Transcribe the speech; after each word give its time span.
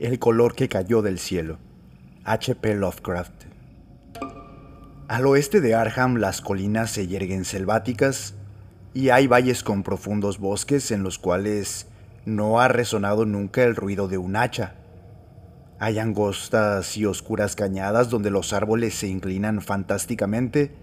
El 0.00 0.18
color 0.18 0.54
que 0.54 0.70
cayó 0.70 1.02
del 1.02 1.18
cielo. 1.18 1.58
H.P. 2.24 2.74
Lovecraft. 2.74 3.44
Al 5.08 5.26
oeste 5.26 5.60
de 5.60 5.74
Arham 5.74 6.16
las 6.16 6.40
colinas 6.40 6.90
se 6.90 7.06
yerguen 7.06 7.44
selváticas 7.44 8.32
y 8.94 9.10
hay 9.10 9.26
valles 9.26 9.62
con 9.62 9.82
profundos 9.82 10.38
bosques 10.38 10.90
en 10.90 11.02
los 11.02 11.18
cuales 11.18 11.86
no 12.24 12.60
ha 12.60 12.68
resonado 12.68 13.26
nunca 13.26 13.62
el 13.62 13.76
ruido 13.76 14.08
de 14.08 14.16
un 14.16 14.36
hacha. 14.36 14.76
Hay 15.78 15.98
angostas 15.98 16.96
y 16.96 17.04
oscuras 17.04 17.54
cañadas 17.54 18.08
donde 18.08 18.30
los 18.30 18.54
árboles 18.54 18.94
se 18.94 19.08
inclinan 19.08 19.60
fantásticamente 19.60 20.74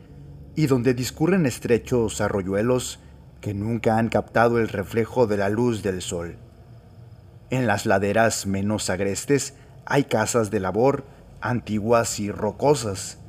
y 0.54 0.68
donde 0.68 0.93
discurren 0.93 1.47
estrechos 1.47 2.21
arroyuelos 2.21 2.99
que 3.41 3.55
nunca 3.55 3.97
han 3.97 4.09
captado 4.09 4.59
el 4.59 4.68
reflejo 4.68 5.25
de 5.25 5.38
la 5.38 5.49
luz 5.49 5.81
del 5.81 6.04
sol. 6.04 6.38
En 7.50 7.66
las 7.66 7.86
laderas 7.86 8.45
menos 8.45 8.89
agrestes 8.89 9.54
hay 9.86 10.04
casas 10.04 10.51
de 10.51 10.60
labor 10.60 11.05
antiguas 11.39 12.19
y 12.19 12.29
rocosas, 12.29 13.19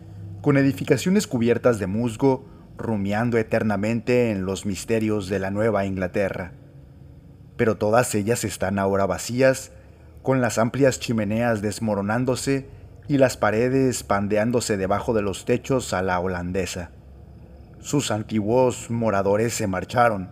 con 0.40 0.56
edificaciones 0.56 1.26
cubiertas 1.26 1.78
de 1.78 1.86
musgo, 1.86 2.44
rumiando 2.76 3.38
eternamente 3.38 4.30
en 4.30 4.44
los 4.44 4.66
misterios 4.66 5.28
de 5.28 5.38
la 5.38 5.50
Nueva 5.50 5.84
Inglaterra. 5.84 6.52
Pero 7.56 7.76
todas 7.76 8.14
ellas 8.14 8.42
están 8.44 8.78
ahora 8.78 9.06
vacías, 9.06 9.70
con 10.22 10.40
las 10.40 10.58
amplias 10.58 10.98
chimeneas 10.98 11.62
desmoronándose 11.62 12.66
y 13.06 13.18
las 13.18 13.36
paredes 13.36 14.02
pandeándose 14.02 14.76
debajo 14.76 15.14
de 15.14 15.22
los 15.22 15.44
techos 15.44 15.92
a 15.92 16.02
la 16.02 16.18
holandesa. 16.18 16.90
Sus 17.80 18.10
antiguos 18.10 18.90
moradores 18.90 19.54
se 19.54 19.68
marcharon, 19.68 20.30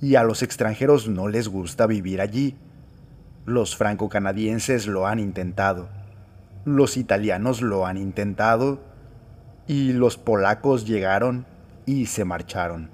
y 0.00 0.14
a 0.14 0.24
los 0.24 0.42
extranjeros 0.42 1.08
no 1.08 1.28
les 1.28 1.48
gusta 1.48 1.86
vivir 1.86 2.20
allí 2.20 2.56
los 3.44 3.76
franco-canadienses 3.76 4.86
lo 4.86 5.06
han 5.06 5.18
intentado, 5.18 5.88
los 6.64 6.96
italianos 6.96 7.60
lo 7.60 7.86
han 7.86 7.96
intentado 7.96 8.80
y 9.66 9.92
los 9.92 10.16
polacos 10.16 10.86
llegaron 10.86 11.46
y 11.84 12.06
se 12.06 12.24
marcharon. 12.24 12.90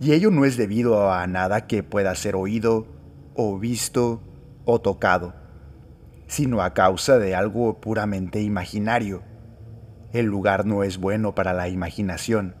Y 0.00 0.12
ello 0.12 0.30
no 0.30 0.44
es 0.44 0.56
debido 0.56 1.12
a 1.12 1.26
nada 1.26 1.66
que 1.66 1.82
pueda 1.82 2.14
ser 2.14 2.34
oído 2.34 2.86
o 3.34 3.58
visto 3.58 4.22
o 4.64 4.80
tocado, 4.80 5.34
sino 6.26 6.62
a 6.62 6.72
causa 6.72 7.18
de 7.18 7.34
algo 7.34 7.80
puramente 7.80 8.40
imaginario. 8.40 9.22
El 10.12 10.26
lugar 10.26 10.64
no 10.64 10.82
es 10.82 10.98
bueno 10.98 11.34
para 11.34 11.52
la 11.52 11.68
imaginación 11.68 12.54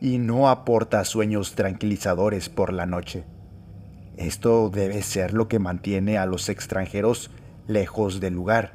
y 0.00 0.18
no 0.18 0.48
aporta 0.48 1.04
sueños 1.04 1.54
tranquilizadores 1.54 2.48
por 2.48 2.72
la 2.72 2.86
noche. 2.86 3.24
Esto 4.16 4.70
debe 4.70 5.02
ser 5.02 5.32
lo 5.34 5.48
que 5.48 5.58
mantiene 5.58 6.18
a 6.18 6.26
los 6.26 6.48
extranjeros 6.48 7.30
lejos 7.66 8.20
del 8.20 8.34
lugar, 8.34 8.72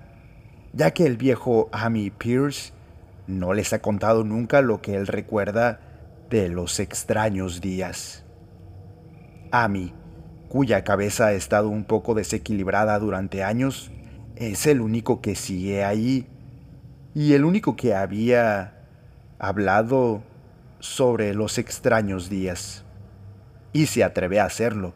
ya 0.74 0.92
que 0.92 1.06
el 1.06 1.16
viejo 1.16 1.70
Amy 1.72 2.10
Pierce 2.10 2.74
no 3.28 3.54
les 3.54 3.72
ha 3.72 3.82
contado 3.82 4.24
nunca 4.24 4.62
lo 4.62 4.82
que 4.82 4.96
él 4.96 5.08
recuerda 5.08 5.80
de 6.30 6.50
los 6.50 6.80
extraños 6.80 7.62
días. 7.62 8.26
Amy, 9.52 9.94
cuya 10.50 10.84
cabeza 10.84 11.28
ha 11.28 11.34
estado 11.34 11.70
un 11.70 11.86
poco 11.86 12.16
desequilibrada 12.16 13.00
durante 13.00 13.44
años, 13.44 13.92
es 14.36 14.68
el 14.68 14.82
único 14.82 15.22
que 15.22 15.36
sigue 15.36 15.86
ahí 15.86 16.28
y 17.14 17.34
el 17.34 17.46
único 17.46 17.76
que 17.76 17.96
había 17.96 18.74
hablado 19.38 20.22
sobre 20.80 21.34
los 21.34 21.58
extraños 21.58 22.30
días. 22.30 22.84
Y 23.72 23.86
se 23.86 24.04
atreve 24.04 24.40
a 24.40 24.46
hacerlo 24.46 24.94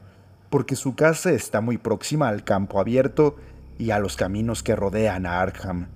porque 0.53 0.75
su 0.75 0.93
casa 0.93 1.31
está 1.31 1.61
muy 1.61 1.79
próxima 1.79 2.29
al 2.29 2.43
campo 2.43 2.79
abierto 2.79 3.37
y 3.79 3.89
a 3.89 3.97
los 3.97 4.15
caminos 4.15 4.61
que 4.61 4.75
rodean 4.75 5.25
a 5.25 5.41
Arkham. 5.41 5.87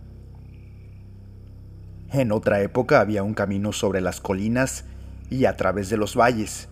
En 2.11 2.31
otra 2.31 2.61
época 2.61 2.99
había 2.99 3.21
un 3.21 3.35
camino 3.35 3.71
sobre 3.71 4.01
las 4.01 4.19
colinas 4.19 4.85
y 5.29 5.45
a 5.45 5.55
través 5.57 5.91
de 5.91 5.97
los 5.97 6.17
valles, 6.17 6.69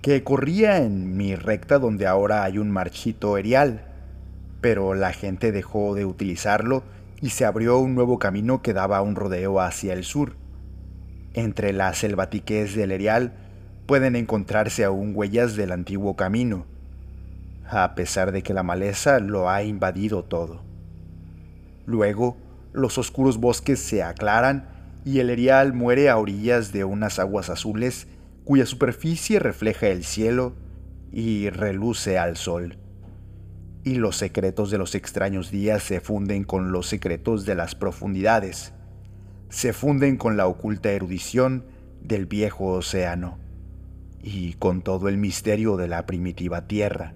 que 0.00 0.22
corría 0.22 0.78
en 0.78 1.16
mi 1.16 1.34
recta 1.34 1.80
donde 1.80 2.06
ahora 2.06 2.44
hay 2.44 2.58
un 2.58 2.70
marchito 2.70 3.36
erial, 3.36 3.84
pero 4.60 4.94
la 4.94 5.12
gente 5.12 5.50
dejó 5.50 5.96
de 5.96 6.04
utilizarlo 6.04 6.84
y 7.20 7.30
se 7.30 7.44
abrió 7.44 7.78
un 7.78 7.96
nuevo 7.96 8.20
camino 8.20 8.62
que 8.62 8.74
daba 8.74 9.02
un 9.02 9.16
rodeo 9.16 9.60
hacia 9.60 9.92
el 9.92 10.04
sur. 10.04 10.36
Entre 11.32 11.72
las 11.72 11.98
selvatiques 11.98 12.76
del 12.76 12.92
erial 12.92 13.32
pueden 13.86 14.14
encontrarse 14.14 14.84
aún 14.84 15.16
huellas 15.16 15.56
del 15.56 15.72
antiguo 15.72 16.14
camino, 16.14 16.66
a 17.74 17.94
pesar 17.94 18.32
de 18.32 18.42
que 18.42 18.54
la 18.54 18.62
maleza 18.62 19.18
lo 19.18 19.50
ha 19.50 19.62
invadido 19.62 20.24
todo. 20.24 20.62
Luego, 21.86 22.36
los 22.72 22.98
oscuros 22.98 23.38
bosques 23.38 23.80
se 23.80 24.02
aclaran 24.02 24.68
y 25.04 25.18
el 25.18 25.30
erial 25.30 25.74
muere 25.74 26.08
a 26.08 26.16
orillas 26.16 26.72
de 26.72 26.84
unas 26.84 27.18
aguas 27.18 27.50
azules 27.50 28.06
cuya 28.44 28.66
superficie 28.66 29.38
refleja 29.38 29.88
el 29.88 30.04
cielo 30.04 30.54
y 31.12 31.50
reluce 31.50 32.18
al 32.18 32.36
sol. 32.36 32.78
Y 33.84 33.96
los 33.96 34.16
secretos 34.16 34.70
de 34.70 34.78
los 34.78 34.94
extraños 34.94 35.50
días 35.50 35.82
se 35.82 36.00
funden 36.00 36.44
con 36.44 36.72
los 36.72 36.86
secretos 36.86 37.44
de 37.44 37.54
las 37.54 37.74
profundidades, 37.74 38.72
se 39.50 39.72
funden 39.72 40.16
con 40.16 40.36
la 40.36 40.46
oculta 40.46 40.90
erudición 40.90 41.64
del 42.02 42.26
viejo 42.26 42.66
océano 42.66 43.38
y 44.22 44.54
con 44.54 44.82
todo 44.82 45.08
el 45.08 45.18
misterio 45.18 45.76
de 45.76 45.86
la 45.86 46.06
primitiva 46.06 46.66
tierra. 46.66 47.14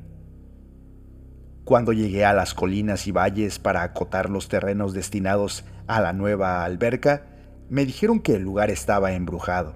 Cuando 1.68 1.92
llegué 1.92 2.24
a 2.24 2.32
las 2.32 2.54
colinas 2.54 3.06
y 3.08 3.12
valles 3.12 3.58
para 3.58 3.82
acotar 3.82 4.30
los 4.30 4.48
terrenos 4.48 4.94
destinados 4.94 5.66
a 5.86 6.00
la 6.00 6.14
nueva 6.14 6.64
alberca, 6.64 7.26
me 7.68 7.84
dijeron 7.84 8.20
que 8.20 8.36
el 8.36 8.42
lugar 8.42 8.70
estaba 8.70 9.12
embrujado. 9.12 9.74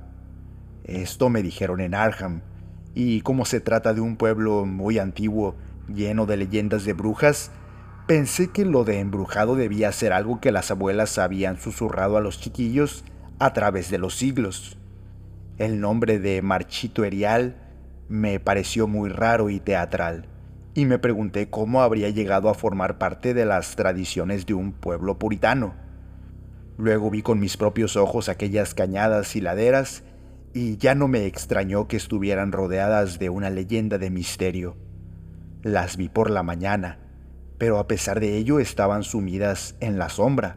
Esto 0.85 1.29
me 1.29 1.43
dijeron 1.43 1.83
en 1.83 1.95
Arham, 1.95 2.41
y 2.95 3.21
como 3.21 3.45
se 3.45 3.61
trata 3.61 3.93
de 3.93 4.01
un 4.01 4.17
pueblo 4.17 4.65
muy 4.65 4.99
antiguo, 4.99 5.55
lleno 5.87 6.25
de 6.25 6.39
leyendas 6.39 6.87
de 6.87 6.95
brujas, 6.95 7.51
pensé 8.07 8.49
que 8.49 8.65
lo 8.65 8.85
de 8.85 8.99
embrujado 8.99 9.55
debía 9.55 9.93
ser 9.93 10.15
algo 10.15 10.41
que 10.41 10.51
las 10.51 10.71
abuelas 10.71 11.19
habían 11.19 11.59
susurrado 11.59 12.17
a 12.17 12.23
los 12.23 12.41
chiquillos 12.41 13.05
a 13.39 13.53
través 13.53 13.91
de 13.91 13.99
los 13.99 14.17
siglos. 14.17 14.79
El 15.59 15.79
nombre 15.79 16.19
de 16.19 16.41
Marchito 16.41 17.05
Erial 17.05 17.57
me 18.09 18.41
pareció 18.41 18.89
muy 18.89 19.11
raro 19.11 19.51
y 19.51 19.61
teatral 19.61 20.31
y 20.75 20.87
me 20.87 20.99
pregunté 20.99 21.50
cómo 21.50 21.83
habría 21.83 22.09
llegado 22.10 22.49
a 22.49 22.55
formar 22.55 22.99
parte 22.99 23.34
de 23.34 23.44
las 23.44 23.77
tradiciones 23.77 24.47
de 24.47 24.55
un 24.55 24.72
pueblo 24.72 25.19
puritano. 25.19 25.75
Luego 26.78 27.10
vi 27.10 27.22
con 27.22 27.38
mis 27.38 27.56
propios 27.56 27.97
ojos 27.97 28.28
aquellas 28.28 28.75
cañadas 28.75 29.37
y 29.37 29.43
laderas 29.43 30.03
y 30.55 30.78
ya 30.78 30.94
no 30.94 31.09
me 31.09 31.27
extrañó 31.27 31.88
que 31.88 31.97
estuvieran 31.97 32.53
rodeadas 32.53 33.19
de 33.19 33.28
una 33.28 33.50
leyenda 33.50 33.99
de 33.99 34.11
misterio. 34.11 34.77
Las 35.62 35.97
vi 35.97 36.09
por 36.09 36.31
la 36.31 36.43
mañana, 36.43 36.99
pero 37.59 37.78
a 37.78 37.87
pesar 37.87 38.21
de 38.21 38.37
ello 38.37 38.59
estaban 38.59 39.03
sumidas 39.03 39.77
en 39.81 39.99
la 39.99 40.09
sombra. 40.09 40.56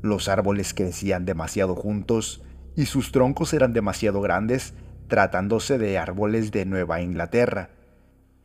Los 0.00 0.28
árboles 0.28 0.72
crecían 0.72 1.26
demasiado 1.26 1.74
juntos 1.74 2.42
y 2.76 2.86
sus 2.86 3.12
troncos 3.12 3.52
eran 3.52 3.74
demasiado 3.74 4.20
grandes 4.22 4.74
tratándose 5.06 5.76
de 5.76 5.98
árboles 5.98 6.50
de 6.50 6.64
Nueva 6.64 7.02
Inglaterra 7.02 7.73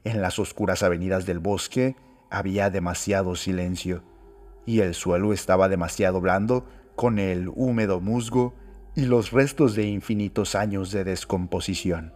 en 0.04 0.22
las 0.22 0.40
oscuras 0.40 0.84
avenidas 0.84 1.26
del 1.26 1.40
bosque 1.40 1.96
había 2.30 2.70
demasiado 2.70 3.36
silencio, 3.36 4.04
y 4.66 4.82
el 4.82 4.94
suelo 4.94 5.34
estaba 5.34 5.68
demasiado 5.68 6.22
blando 6.22 6.66
con 6.96 7.20
el 7.20 7.50
húmedo 7.54 8.00
musgo 8.00 8.54
y 8.96 9.06
los 9.06 9.32
restos 9.32 9.76
de 9.76 9.88
infinitos 9.88 10.56
años 10.56 10.92
de 10.92 11.04
descomposición. 11.04 12.14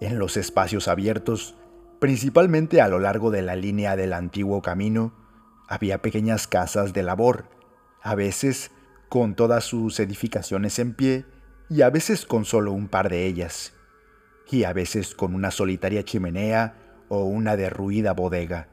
En 0.00 0.18
los 0.18 0.36
espacios 0.36 0.86
abiertos, 0.86 1.56
principalmente 1.98 2.80
a 2.80 2.88
lo 2.88 3.00
largo 3.00 3.30
de 3.30 3.42
la 3.42 3.56
línea 3.56 3.96
del 3.96 4.12
antiguo 4.12 4.62
camino, 4.62 5.12
había 5.68 6.00
pequeñas 6.00 6.46
casas 6.46 6.92
de 6.92 7.02
labor, 7.02 7.46
a 8.02 8.14
veces 8.14 8.70
con 9.08 9.34
todas 9.34 9.64
sus 9.64 9.98
edificaciones 9.98 10.78
en 10.78 10.94
pie 10.94 11.24
y 11.68 11.82
a 11.82 11.90
veces 11.90 12.24
con 12.24 12.44
solo 12.44 12.72
un 12.72 12.88
par 12.88 13.08
de 13.08 13.26
ellas 13.26 13.77
y 14.50 14.64
a 14.64 14.72
veces 14.72 15.14
con 15.14 15.34
una 15.34 15.50
solitaria 15.50 16.04
chimenea 16.04 16.74
o 17.08 17.24
una 17.24 17.56
derruida 17.56 18.12
bodega. 18.12 18.68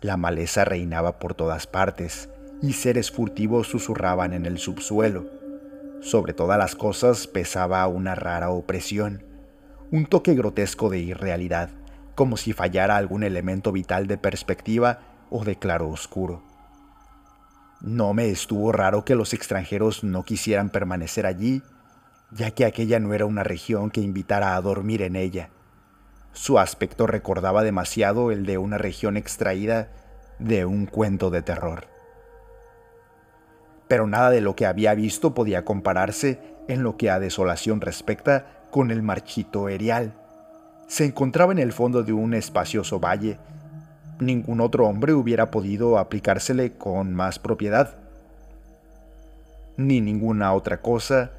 La 0.00 0.16
maleza 0.16 0.64
reinaba 0.64 1.18
por 1.18 1.34
todas 1.34 1.66
partes 1.66 2.28
y 2.62 2.72
seres 2.74 3.10
furtivos 3.10 3.68
susurraban 3.68 4.32
en 4.32 4.46
el 4.46 4.58
subsuelo. 4.58 5.26
Sobre 6.00 6.32
todas 6.32 6.58
las 6.58 6.74
cosas 6.74 7.26
pesaba 7.26 7.86
una 7.86 8.14
rara 8.14 8.50
opresión, 8.50 9.24
un 9.90 10.06
toque 10.06 10.34
grotesco 10.34 10.88
de 10.88 10.98
irrealidad, 10.98 11.70
como 12.14 12.36
si 12.36 12.52
fallara 12.52 12.96
algún 12.96 13.22
elemento 13.22 13.72
vital 13.72 14.06
de 14.06 14.16
perspectiva 14.16 15.00
o 15.30 15.44
de 15.44 15.56
claro 15.56 15.88
oscuro. 15.88 16.42
No 17.80 18.12
me 18.12 18.28
estuvo 18.28 18.72
raro 18.72 19.04
que 19.04 19.14
los 19.14 19.32
extranjeros 19.32 20.04
no 20.04 20.22
quisieran 20.24 20.70
permanecer 20.70 21.26
allí 21.26 21.62
ya 22.32 22.52
que 22.52 22.64
aquella 22.64 23.00
no 23.00 23.12
era 23.14 23.26
una 23.26 23.42
región 23.42 23.90
que 23.90 24.00
invitara 24.00 24.54
a 24.54 24.60
dormir 24.60 25.02
en 25.02 25.16
ella. 25.16 25.50
Su 26.32 26.58
aspecto 26.58 27.06
recordaba 27.06 27.62
demasiado 27.62 28.30
el 28.30 28.46
de 28.46 28.58
una 28.58 28.78
región 28.78 29.16
extraída 29.16 29.88
de 30.38 30.64
un 30.64 30.86
cuento 30.86 31.30
de 31.30 31.42
terror. 31.42 31.88
Pero 33.88 34.06
nada 34.06 34.30
de 34.30 34.40
lo 34.40 34.54
que 34.54 34.66
había 34.66 34.94
visto 34.94 35.34
podía 35.34 35.64
compararse 35.64 36.38
en 36.68 36.84
lo 36.84 36.96
que 36.96 37.10
a 37.10 37.18
desolación 37.18 37.80
respecta 37.80 38.46
con 38.70 38.92
el 38.92 39.02
marchito 39.02 39.68
erial. 39.68 40.14
Se 40.86 41.04
encontraba 41.04 41.52
en 41.52 41.58
el 41.58 41.72
fondo 41.72 42.04
de 42.04 42.12
un 42.12 42.34
espacioso 42.34 43.00
valle. 43.00 43.38
Ningún 44.20 44.60
otro 44.60 44.86
hombre 44.86 45.12
hubiera 45.12 45.50
podido 45.50 45.98
aplicársele 45.98 46.72
con 46.72 47.12
más 47.12 47.40
propiedad. 47.40 47.96
Ni 49.76 50.00
ninguna 50.00 50.52
otra 50.52 50.80
cosa 50.80 51.32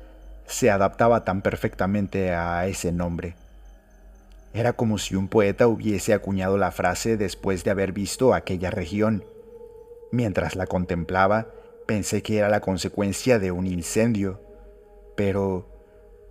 se 0.46 0.70
adaptaba 0.70 1.24
tan 1.24 1.42
perfectamente 1.42 2.32
a 2.34 2.68
ese 2.68 2.92
nombre. 2.92 3.36
Era 4.54 4.74
como 4.74 4.98
si 4.98 5.16
un 5.16 5.30
poeta 5.30 5.68
hubiese 5.68 6.14
acuñado 6.14 6.58
la 6.58 6.72
frase 6.72 7.16
después 7.16 7.64
de 7.64 7.72
haber 7.72 7.94
visto 7.94 8.34
aquella 8.34 8.70
región. 8.70 9.24
Mientras 10.12 10.56
la 10.56 10.68
contemplaba, 10.68 11.48
pensé 11.88 12.22
que 12.22 12.38
era 12.38 12.50
la 12.50 12.60
consecuencia 12.60 13.40
de 13.40 13.52
un 13.52 13.66
incendio. 13.66 14.42
Pero, 15.16 15.70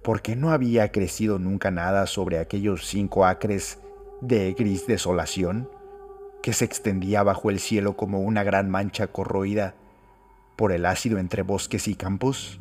¿por 0.03 0.21
qué 0.21 0.37
no 0.37 0.51
había 0.51 0.93
crecido 0.93 1.39
nunca 1.39 1.71
nada 1.71 2.07
sobre 2.07 2.39
aquellos 2.39 2.87
cinco 2.87 3.25
acres 3.25 3.79
de 4.21 4.53
gris 4.53 4.87
desolación 4.87 5.71
que 6.43 6.53
se 6.53 6.67
extendía 6.67 7.23
bajo 7.23 7.51
el 7.51 7.59
cielo 7.59 7.97
como 7.97 8.21
una 8.21 8.43
gran 8.43 8.69
mancha 8.69 9.07
corroída 9.07 9.75
por 10.57 10.73
el 10.73 10.85
ácido 10.85 11.19
entre 11.19 11.43
bosques 11.43 11.89
y 11.89 11.95
campos? 11.95 12.61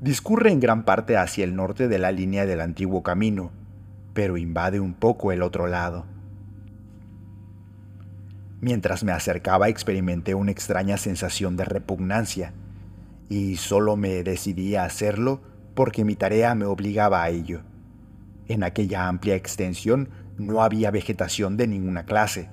Discurre 0.00 0.50
en 0.50 0.60
gran 0.60 0.84
parte 0.86 1.18
hacia 1.18 1.44
el 1.44 1.54
norte 1.54 1.86
de 1.86 1.98
la 1.98 2.10
línea 2.10 2.46
del 2.46 2.62
antiguo 2.62 3.02
camino, 3.02 3.50
pero 4.14 4.38
invade 4.38 4.80
un 4.80 4.94
poco 4.94 5.30
el 5.30 5.42
otro 5.42 5.66
lado. 5.66 6.06
Mientras 8.62 9.04
me 9.04 9.12
acercaba 9.12 9.68
experimenté 9.68 10.34
una 10.34 10.52
extraña 10.52 10.96
sensación 10.96 11.58
de 11.58 11.66
repugnancia, 11.66 12.54
y 13.28 13.56
solo 13.56 13.96
me 13.96 14.22
decidí 14.22 14.74
a 14.74 14.84
hacerlo 14.84 15.42
porque 15.74 16.02
mi 16.02 16.16
tarea 16.16 16.54
me 16.54 16.64
obligaba 16.64 17.22
a 17.22 17.28
ello. 17.28 17.60
En 18.48 18.64
aquella 18.64 19.06
amplia 19.06 19.34
extensión 19.34 20.08
no 20.38 20.62
había 20.62 20.90
vegetación 20.90 21.58
de 21.58 21.66
ninguna 21.66 22.06
clase, 22.06 22.48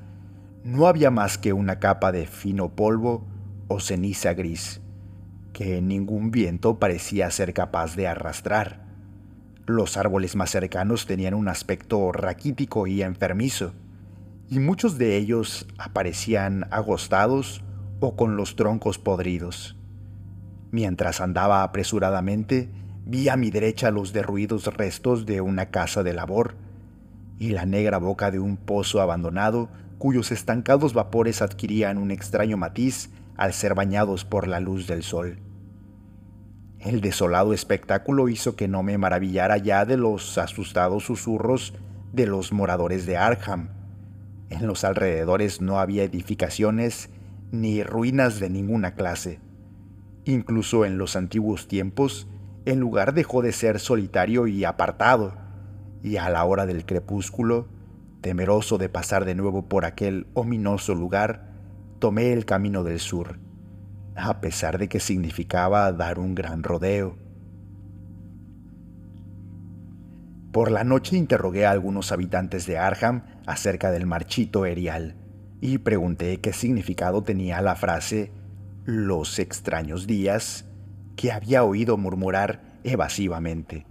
no 0.66 0.86
había 0.86 1.12
más 1.12 1.38
que 1.38 1.54
una 1.54 1.80
capa 1.80 2.12
de 2.12 2.28
fino 2.28 2.76
polvo 2.76 3.26
o 3.70 3.80
ceniza 3.80 4.34
gris, 4.34 4.82
que 5.58 5.82
ningún 5.82 6.30
viento 6.30 6.78
parecía 6.78 7.32
ser 7.32 7.52
capaz 7.52 7.96
de 7.96 8.08
arrastrar. 8.08 8.86
Los 9.66 9.98
árboles 9.98 10.36
más 10.36 10.52
cercanos 10.52 11.08
tenían 11.08 11.34
un 11.34 11.48
aspecto 11.48 12.12
raquítico 12.12 12.86
y 12.86 13.02
enfermizo, 13.02 13.74
y 14.52 14.60
muchos 14.60 15.00
de 15.00 15.18
ellos 15.18 15.66
aparecían 15.80 16.68
agostados 16.70 17.64
o 18.00 18.16
con 18.16 18.38
los 18.38 18.56
troncos 18.56 19.00
podridos. 19.00 19.76
Mientras 20.70 21.22
andaba 21.22 21.64
apresuradamente, 21.64 22.70
vi 23.04 23.28
a 23.28 23.36
mi 23.36 23.50
derecha 23.50 23.90
los 23.90 24.14
derruidos 24.14 24.68
restos 24.68 25.26
de 25.26 25.42
una 25.42 25.72
casa 25.72 26.04
de 26.04 26.14
labor 26.14 26.54
y 27.40 27.50
la 27.50 27.66
negra 27.66 27.98
boca 27.98 28.30
de 28.30 28.38
un 28.38 28.58
pozo 28.58 29.02
abandonado 29.02 29.70
cuyos 29.98 30.32
estancados 30.32 30.94
vapores 30.94 31.42
adquirían 31.42 31.98
un 31.98 32.12
extraño 32.12 32.58
matiz 32.58 33.10
al 33.38 33.54
ser 33.54 33.74
bañados 33.74 34.24
por 34.24 34.48
la 34.48 34.60
luz 34.60 34.86
del 34.86 35.02
sol. 35.02 35.40
El 36.80 37.02
desolado 37.02 37.54
espectáculo 37.54 38.30
hizo 38.30 38.56
que 38.56 38.68
no 38.68 38.84
me 38.84 39.00
maravillara 39.00 39.58
ya 39.58 39.84
de 39.86 39.98
los 39.98 40.38
asustados 40.38 41.06
susurros 41.06 41.74
de 42.14 42.28
los 42.28 42.52
moradores 42.54 43.08
de 43.08 43.18
Arkham. 43.18 43.70
En 44.50 44.68
los 44.68 44.84
alrededores 44.84 45.60
no 45.60 45.80
había 45.80 46.04
edificaciones 46.04 47.10
ni 47.52 47.82
ruinas 47.82 48.40
de 48.40 48.52
ninguna 48.52 48.94
clase. 48.94 49.40
Incluso 50.26 50.86
en 50.86 51.00
los 51.00 51.16
antiguos 51.16 51.68
tiempos, 51.68 52.28
el 52.66 52.78
lugar 52.80 53.14
dejó 53.14 53.42
de 53.42 53.54
ser 53.54 53.80
solitario 53.80 54.46
y 54.46 54.64
apartado, 54.64 55.34
y 56.04 56.18
a 56.18 56.30
la 56.30 56.46
hora 56.46 56.68
del 56.68 56.86
crepúsculo, 56.86 57.68
temeroso 58.22 58.78
de 58.78 58.90
pasar 58.90 59.26
de 59.26 59.36
nuevo 59.36 59.68
por 59.68 59.84
aquel 59.84 60.28
ominoso 60.36 60.94
lugar, 60.94 61.54
tomé 62.00 62.34
el 62.34 62.46
camino 62.46 62.84
del 62.84 63.00
sur 63.00 63.47
a 64.18 64.42
pesar 64.42 64.78
de 64.78 64.90
que 64.90 65.00
significaba 65.00 65.92
dar 65.92 66.20
un 66.20 66.36
gran 66.36 66.64
rodeo. 66.64 67.16
Por 70.52 70.72
la 70.72 70.84
noche 70.84 71.16
interrogué 71.16 71.66
a 71.66 71.72
algunos 71.72 72.12
habitantes 72.12 72.66
de 72.66 72.78
Arham 72.78 73.24
acerca 73.46 73.92
del 73.92 74.08
marchito 74.08 74.66
erial 74.66 75.16
y 75.62 75.78
pregunté 75.78 76.40
qué 76.40 76.52
significado 76.54 77.24
tenía 77.24 77.62
la 77.62 77.76
frase 77.76 78.32
los 78.86 79.38
extraños 79.40 80.08
días 80.08 80.66
que 81.16 81.32
había 81.32 81.64
oído 81.64 81.98
murmurar 81.98 82.80
evasivamente. 82.84 83.86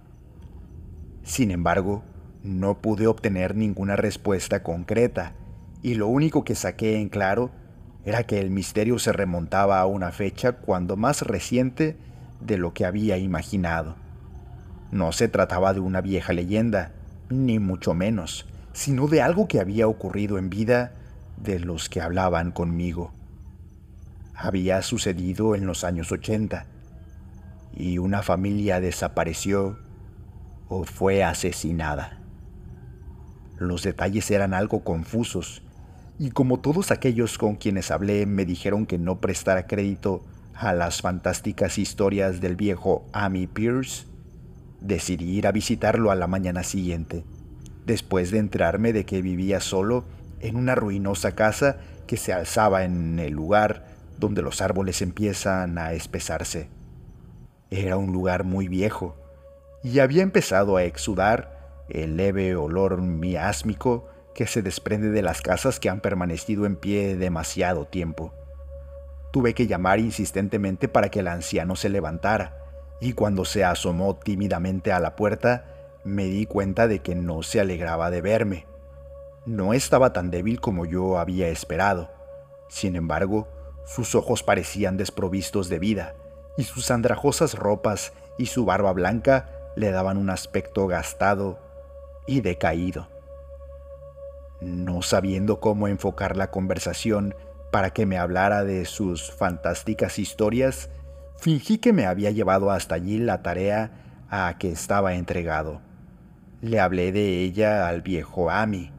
Sin 1.23 1.51
embargo, 1.51 2.03
no 2.43 2.81
pude 2.81 3.07
obtener 3.07 3.55
ninguna 3.55 3.95
respuesta 3.95 4.63
concreta 4.63 5.33
y 5.81 5.95
lo 5.95 6.07
único 6.07 6.43
que 6.43 6.55
saqué 6.55 6.99
en 6.99 7.09
claro 7.09 7.51
era 8.07 8.23
que 8.23 8.39
el 8.39 8.51
misterio 8.51 8.99
se 8.99 9.11
remontaba 9.11 9.81
a 9.81 9.85
una 9.85 10.13
fecha 10.13 10.53
cuando 10.53 10.95
más 10.95 11.23
reciente 11.23 11.97
de 12.39 12.57
lo 12.57 12.73
que 12.73 12.85
había 12.85 13.17
imaginado. 13.17 13.97
No 14.91 15.11
se 15.11 15.27
trataba 15.27 15.73
de 15.73 15.81
una 15.81 15.99
vieja 15.99 16.31
leyenda, 16.31 16.93
ni 17.27 17.59
mucho 17.59 17.93
menos, 17.93 18.45
sino 18.71 19.07
de 19.07 19.21
algo 19.21 19.49
que 19.49 19.59
había 19.59 19.89
ocurrido 19.89 20.37
en 20.37 20.49
vida 20.49 20.93
de 21.35 21.59
los 21.59 21.89
que 21.89 21.99
hablaban 21.99 22.51
conmigo. 22.51 23.11
Había 24.33 24.81
sucedido 24.83 25.53
en 25.53 25.65
los 25.65 25.83
años 25.83 26.09
80 26.09 26.65
y 27.75 27.97
una 27.97 28.23
familia 28.23 28.79
desapareció 28.79 29.79
o 30.69 30.85
fue 30.85 31.25
asesinada. 31.25 32.21
Los 33.57 33.83
detalles 33.83 34.31
eran 34.31 34.53
algo 34.53 34.85
confusos 34.85 35.61
y 36.19 36.31
como 36.31 36.59
todos 36.59 36.91
aquellos 36.91 37.37
con 37.37 37.55
quienes 37.55 37.91
hablé 37.91 38.25
me 38.25 38.45
dijeron 38.45 38.85
que 38.85 38.97
no 38.97 39.19
prestara 39.21 39.67
crédito 39.67 40.23
a 40.53 40.73
las 40.73 41.01
fantásticas 41.01 41.77
historias 41.77 42.41
del 42.41 42.55
viejo 42.55 43.05
Amy 43.13 43.45
Pierce, 43.45 44.07
decidí 44.81 45.37
ir 45.37 45.47
a 45.47 45.51
visitarlo 45.51 46.09
a 46.09 46.15
la 46.15 46.27
mañana 46.27 46.63
siguiente, 46.63 47.23
después 47.85 48.31
de 48.31 48.39
enterarme 48.39 48.93
de 48.93 49.05
que 49.05 49.21
vivía 49.21 49.59
solo 49.59 50.05
en 50.39 50.55
una 50.55 50.73
ruinosa 50.73 51.35
casa 51.35 51.77
que 52.07 52.17
se 52.17 52.33
alzaba 52.33 52.83
en 52.83 53.19
el 53.19 53.33
lugar 53.33 53.85
donde 54.17 54.41
los 54.41 54.61
árboles 54.61 55.03
empiezan 55.03 55.77
a 55.77 55.93
espesarse. 55.93 56.69
Era 57.69 57.97
un 57.97 58.11
lugar 58.11 58.43
muy 58.43 58.67
viejo 58.67 59.15
y 59.83 59.99
había 59.99 60.23
empezado 60.23 60.77
a 60.77 60.83
exudar 60.83 61.85
el 61.89 62.17
leve 62.17 62.55
olor 62.55 63.01
miásmico 63.01 64.07
que 64.37 64.45
se 64.45 64.61
desprende 64.61 65.09
de 65.09 65.23
las 65.23 65.41
casas 65.41 65.79
que 65.79 65.89
han 65.89 65.99
permanecido 65.99 66.67
en 66.67 66.75
pie 66.75 67.17
demasiado 67.17 67.85
tiempo. 67.85 68.35
Tuve 69.33 69.55
que 69.55 69.65
llamar 69.65 69.99
insistentemente 69.99 70.87
para 70.87 71.09
que 71.09 71.21
el 71.21 71.27
anciano 71.27 71.75
se 71.75 71.89
levantara, 71.89 72.55
y 73.01 73.13
cuando 73.13 73.45
se 73.45 73.65
asomó 73.65 74.15
tímidamente 74.15 74.91
a 74.91 74.99
la 74.99 75.15
puerta, 75.15 75.65
me 76.03 76.25
di 76.25 76.45
cuenta 76.45 76.87
de 76.87 76.99
que 76.99 77.15
no 77.15 77.41
se 77.41 77.59
alegraba 77.59 78.11
de 78.11 78.21
verme. 78.21 78.67
No 79.47 79.73
estaba 79.73 80.13
tan 80.13 80.29
débil 80.29 80.61
como 80.61 80.85
yo 80.85 81.17
había 81.17 81.47
esperado. 81.47 82.11
Sin 82.69 82.95
embargo, 82.95 83.47
sus 83.87 84.13
ojos 84.13 84.43
parecían 84.43 84.97
desprovistos 84.97 85.67
de 85.67 85.79
vida, 85.79 86.13
y 86.57 86.63
sus 86.63 86.91
andrajosas 86.91 87.55
ropas 87.55 88.13
y 88.37 88.45
su 88.45 88.65
barba 88.65 88.93
blanca 88.93 89.49
le 89.75 89.89
daban 89.89 90.15
un 90.15 90.29
aspecto 90.29 90.85
gastado 90.85 91.57
y 92.27 92.41
decaído 92.41 93.16
no 94.61 95.01
sabiendo 95.01 95.59
cómo 95.59 95.87
enfocar 95.87 96.35
la 96.37 96.49
conversación 96.51 97.35
para 97.71 97.91
que 97.91 98.05
me 98.05 98.17
hablara 98.17 98.63
de 98.63 98.85
sus 98.85 99.31
fantásticas 99.31 100.19
historias, 100.19 100.89
fingí 101.37 101.77
que 101.77 101.93
me 101.93 102.05
había 102.05 102.31
llevado 102.31 102.71
hasta 102.71 102.95
allí 102.95 103.19
la 103.19 103.41
tarea 103.43 104.25
a 104.29 104.57
que 104.57 104.71
estaba 104.71 105.15
entregado. 105.15 105.81
Le 106.61 106.79
hablé 106.79 107.11
de 107.11 107.43
ella 107.43 107.87
al 107.87 108.01
viejo 108.01 108.49
Amy, 108.49 108.91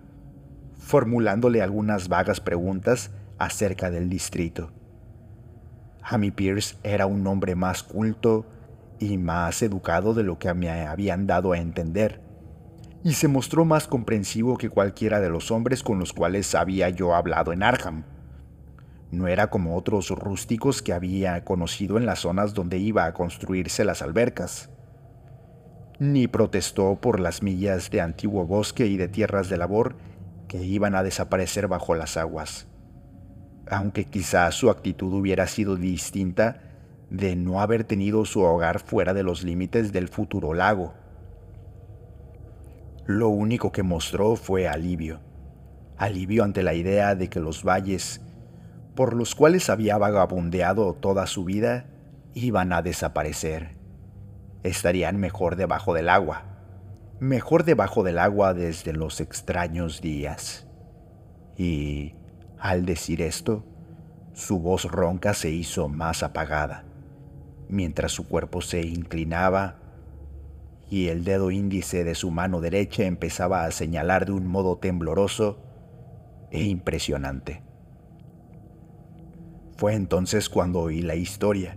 formulándole 0.78 1.60
algunas 1.62 2.08
vagas 2.08 2.40
preguntas 2.40 3.10
acerca 3.38 3.90
del 3.90 4.08
distrito. 4.08 4.70
Amy 6.02 6.30
Pierce 6.30 6.76
era 6.82 7.06
un 7.06 7.26
hombre 7.26 7.54
más 7.54 7.82
culto 7.82 8.46
y 8.98 9.18
más 9.18 9.62
educado 9.62 10.14
de 10.14 10.22
lo 10.22 10.38
que 10.38 10.52
me 10.54 10.70
habían 10.70 11.26
dado 11.26 11.52
a 11.52 11.58
entender 11.58 12.27
y 13.04 13.12
se 13.12 13.28
mostró 13.28 13.64
más 13.64 13.86
comprensivo 13.86 14.56
que 14.56 14.70
cualquiera 14.70 15.20
de 15.20 15.30
los 15.30 15.50
hombres 15.50 15.82
con 15.82 15.98
los 15.98 16.12
cuales 16.12 16.54
había 16.54 16.88
yo 16.90 17.14
hablado 17.14 17.52
en 17.52 17.62
Arham. 17.62 18.04
No 19.10 19.28
era 19.28 19.48
como 19.48 19.76
otros 19.76 20.10
rústicos 20.10 20.82
que 20.82 20.92
había 20.92 21.44
conocido 21.44 21.96
en 21.96 22.06
las 22.06 22.20
zonas 22.20 22.52
donde 22.52 22.78
iba 22.78 23.06
a 23.06 23.14
construirse 23.14 23.84
las 23.84 24.02
albercas. 24.02 24.70
ni 26.00 26.28
protestó 26.28 26.96
por 27.00 27.18
las 27.18 27.42
millas 27.42 27.90
de 27.90 28.00
antiguo 28.00 28.46
bosque 28.46 28.86
y 28.86 28.96
de 28.96 29.08
tierras 29.08 29.48
de 29.48 29.56
labor 29.56 29.96
que 30.46 30.62
iban 30.62 30.94
a 30.94 31.02
desaparecer 31.02 31.66
bajo 31.66 31.96
las 31.96 32.16
aguas. 32.16 32.68
Aunque 33.68 34.04
quizá 34.04 34.50
su 34.52 34.70
actitud 34.70 35.12
hubiera 35.12 35.48
sido 35.48 35.74
distinta 35.74 36.60
de 37.10 37.34
no 37.34 37.60
haber 37.60 37.82
tenido 37.82 38.24
su 38.26 38.42
hogar 38.42 38.78
fuera 38.78 39.12
de 39.12 39.24
los 39.24 39.42
límites 39.42 39.92
del 39.92 40.08
futuro 40.08 40.54
lago. 40.54 40.94
Lo 43.08 43.30
único 43.30 43.72
que 43.72 43.82
mostró 43.82 44.36
fue 44.36 44.68
alivio, 44.68 45.20
alivio 45.96 46.44
ante 46.44 46.62
la 46.62 46.74
idea 46.74 47.14
de 47.14 47.30
que 47.30 47.40
los 47.40 47.64
valles, 47.64 48.20
por 48.94 49.16
los 49.16 49.34
cuales 49.34 49.70
había 49.70 49.96
vagabundeado 49.96 50.92
toda 50.92 51.26
su 51.26 51.44
vida, 51.44 51.86
iban 52.34 52.70
a 52.70 52.82
desaparecer. 52.82 53.78
Estarían 54.62 55.16
mejor 55.16 55.56
debajo 55.56 55.94
del 55.94 56.10
agua, 56.10 56.42
mejor 57.18 57.64
debajo 57.64 58.02
del 58.02 58.18
agua 58.18 58.52
desde 58.52 58.92
los 58.92 59.22
extraños 59.22 60.02
días. 60.02 60.66
Y, 61.56 62.14
al 62.58 62.84
decir 62.84 63.22
esto, 63.22 63.64
su 64.34 64.58
voz 64.58 64.84
ronca 64.84 65.32
se 65.32 65.48
hizo 65.48 65.88
más 65.88 66.22
apagada, 66.22 66.84
mientras 67.70 68.12
su 68.12 68.28
cuerpo 68.28 68.60
se 68.60 68.82
inclinaba 68.82 69.87
y 70.90 71.08
el 71.08 71.24
dedo 71.24 71.50
índice 71.50 72.04
de 72.04 72.14
su 72.14 72.30
mano 72.30 72.60
derecha 72.60 73.04
empezaba 73.04 73.64
a 73.64 73.70
señalar 73.70 74.26
de 74.26 74.32
un 74.32 74.46
modo 74.46 74.78
tembloroso 74.78 75.58
e 76.50 76.62
impresionante. 76.62 77.62
Fue 79.76 79.94
entonces 79.94 80.48
cuando 80.48 80.80
oí 80.80 81.02
la 81.02 81.14
historia 81.14 81.76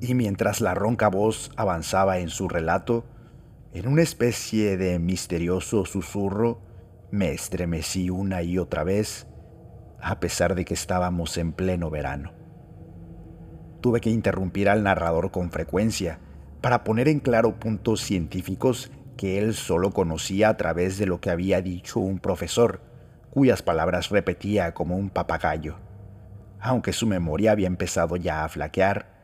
y 0.00 0.14
mientras 0.14 0.60
la 0.60 0.74
ronca 0.74 1.08
voz 1.08 1.52
avanzaba 1.56 2.18
en 2.18 2.28
su 2.28 2.48
relato, 2.48 3.04
en 3.72 3.86
una 3.86 4.02
especie 4.02 4.76
de 4.76 4.98
misterioso 4.98 5.84
susurro, 5.84 6.60
me 7.10 7.32
estremecí 7.32 8.10
una 8.10 8.42
y 8.42 8.58
otra 8.58 8.82
vez, 8.82 9.26
a 10.00 10.18
pesar 10.18 10.54
de 10.54 10.64
que 10.64 10.74
estábamos 10.74 11.36
en 11.38 11.52
pleno 11.52 11.88
verano. 11.88 12.32
Tuve 13.80 14.00
que 14.00 14.10
interrumpir 14.10 14.68
al 14.68 14.82
narrador 14.82 15.30
con 15.30 15.50
frecuencia 15.50 16.18
para 16.60 16.84
poner 16.84 17.08
en 17.08 17.20
claro 17.20 17.58
puntos 17.58 18.00
científicos 18.00 18.90
que 19.16 19.38
él 19.38 19.54
solo 19.54 19.90
conocía 19.90 20.48
a 20.48 20.56
través 20.56 20.98
de 20.98 21.06
lo 21.06 21.20
que 21.20 21.30
había 21.30 21.62
dicho 21.62 22.00
un 22.00 22.18
profesor, 22.18 22.80
cuyas 23.30 23.62
palabras 23.62 24.10
repetía 24.10 24.72
como 24.74 24.96
un 24.96 25.10
papagayo. 25.10 25.76
Aunque 26.58 26.92
su 26.92 27.06
memoria 27.06 27.52
había 27.52 27.66
empezado 27.66 28.16
ya 28.16 28.44
a 28.44 28.48
flaquear, 28.48 29.20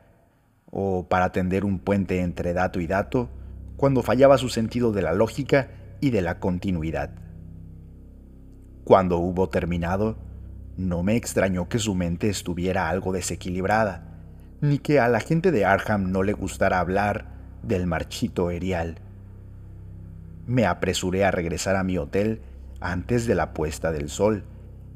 o 0.70 1.06
para 1.08 1.32
tender 1.32 1.64
un 1.64 1.78
puente 1.78 2.20
entre 2.20 2.52
dato 2.52 2.80
y 2.80 2.86
dato, 2.86 3.30
cuando 3.76 4.02
fallaba 4.02 4.38
su 4.38 4.48
sentido 4.48 4.92
de 4.92 5.02
la 5.02 5.12
lógica 5.12 5.68
y 6.00 6.10
de 6.10 6.22
la 6.22 6.40
continuidad. 6.40 7.10
Cuando 8.84 9.18
hubo 9.18 9.48
terminado, 9.48 10.16
no 10.76 11.02
me 11.02 11.16
extrañó 11.16 11.68
que 11.68 11.78
su 11.78 11.94
mente 11.94 12.28
estuviera 12.28 12.88
algo 12.88 13.12
desequilibrada, 13.12 14.15
ni 14.60 14.78
que 14.78 15.00
a 15.00 15.08
la 15.08 15.20
gente 15.20 15.50
de 15.52 15.64
Arham 15.64 16.10
no 16.10 16.22
le 16.22 16.32
gustara 16.32 16.80
hablar 16.80 17.26
del 17.62 17.86
marchito 17.86 18.50
erial. 18.50 18.98
Me 20.46 20.66
apresuré 20.66 21.24
a 21.24 21.30
regresar 21.30 21.76
a 21.76 21.84
mi 21.84 21.98
hotel 21.98 22.40
antes 22.80 23.26
de 23.26 23.34
la 23.34 23.52
puesta 23.52 23.92
del 23.92 24.08
sol, 24.08 24.44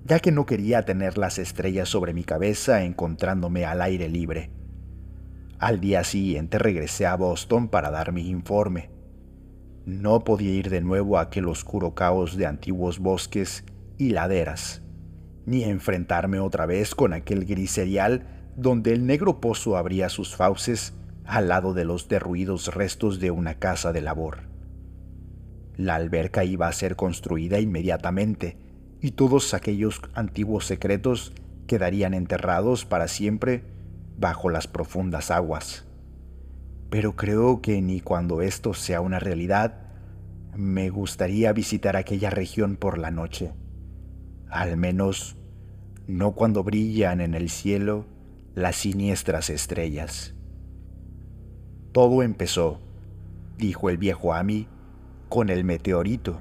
ya 0.05 0.21
que 0.21 0.33
no 0.33 0.47
quería 0.47 0.85
tener 0.85 1.19
las 1.19 1.39
estrellas 1.39 1.89
sobre 1.89 2.15
mi 2.15 2.25
cabeza 2.25 2.85
encontrándome 2.85 3.65
al 3.65 3.83
aire 3.83 4.09
libre. 4.09 4.51
Al 5.59 5.81
día 5.81 6.05
siguiente 6.05 6.59
regresé 6.59 7.07
a 7.07 7.17
Boston 7.17 7.69
para 7.69 7.91
dar 7.91 8.13
mi 8.13 8.29
informe. 8.29 8.91
No 9.85 10.21
podía 10.21 10.53
ir 10.53 10.71
de 10.71 10.81
nuevo 10.81 11.19
a 11.19 11.23
aquel 11.23 11.49
oscuro 11.49 11.95
caos 11.95 12.37
de 12.37 12.47
antiguos 12.47 12.99
bosques 12.99 13.65
y 13.99 14.11
laderas, 14.11 14.83
ni 15.45 15.65
enfrentarme 15.65 16.41
otra 16.41 16.65
vez 16.65 16.95
con 16.95 17.13
aquel 17.13 17.45
gris 17.45 17.73
serial 17.73 18.40
donde 18.57 18.93
el 18.93 19.07
negro 19.07 19.41
pozo 19.41 19.77
abría 19.77 20.09
sus 20.09 20.37
fauces 20.37 20.95
al 21.25 21.49
lado 21.49 21.75
de 21.75 21.85
los 21.85 22.09
derruidos 22.09 22.75
restos 22.75 23.21
de 23.21 23.31
una 23.31 23.55
casa 23.55 23.93
de 23.93 24.01
labor. 24.01 24.39
La 25.77 25.95
alberca 25.95 26.45
iba 26.45 26.69
a 26.69 26.73
ser 26.73 26.97
construida 26.97 27.61
inmediatamente 27.61 28.59
y 29.01 29.13
todos 29.13 29.55
aquellos 29.55 30.03
antiguos 30.15 30.67
secretos 30.67 31.33
quedarían 31.67 32.15
enterrados 32.15 32.85
para 32.85 33.09
siempre 33.09 33.63
bajo 34.19 34.51
las 34.51 34.67
profundas 34.67 35.31
aguas. 35.31 35.85
Pero 36.91 37.15
creo 37.17 37.63
que 37.63 37.81
ni 37.81 38.01
cuando 38.01 38.43
esto 38.43 38.75
sea 38.75 39.01
una 39.01 39.21
realidad, 39.21 39.75
me 40.55 40.91
gustaría 40.91 41.53
visitar 41.53 41.97
aquella 41.97 42.29
región 42.29 42.77
por 42.77 42.99
la 42.99 43.11
noche. 43.11 43.53
Al 44.49 44.77
menos 44.77 45.37
no 46.09 46.33
cuando 46.33 46.65
brillan 46.65 47.21
en 47.21 47.35
el 47.35 47.49
cielo 47.49 48.05
las 48.61 48.77
siniestras 48.77 49.51
estrellas. 49.51 50.35
Todo 51.93 52.23
empezó, 52.23 52.81
dijo 53.59 53.91
el 53.91 53.99
viejo 53.99 54.33
Ami, 54.33 54.69
con 55.29 55.51
el 55.51 55.65
meteorito. 55.65 56.41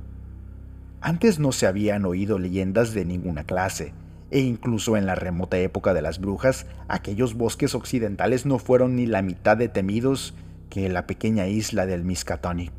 Antes 1.01 1.39
no 1.39 1.51
se 1.51 1.65
habían 1.65 2.05
oído 2.05 2.39
leyendas 2.39 2.93
de 2.93 3.05
ninguna 3.05 3.45
clase, 3.45 3.93
e 4.31 4.39
incluso 4.39 4.95
en 4.95 5.05
la 5.05 5.15
remota 5.15 5.57
época 5.57 5.93
de 5.93 6.01
las 6.01 6.19
brujas, 6.19 6.67
aquellos 6.87 7.33
bosques 7.33 7.73
occidentales 7.73 8.45
no 8.45 8.59
fueron 8.59 8.95
ni 8.95 9.05
la 9.05 9.21
mitad 9.21 9.57
de 9.57 9.69
temidos 9.69 10.35
que 10.69 10.89
la 10.89 11.07
pequeña 11.07 11.47
isla 11.47 11.85
del 11.85 12.03
Miskatonic, 12.03 12.73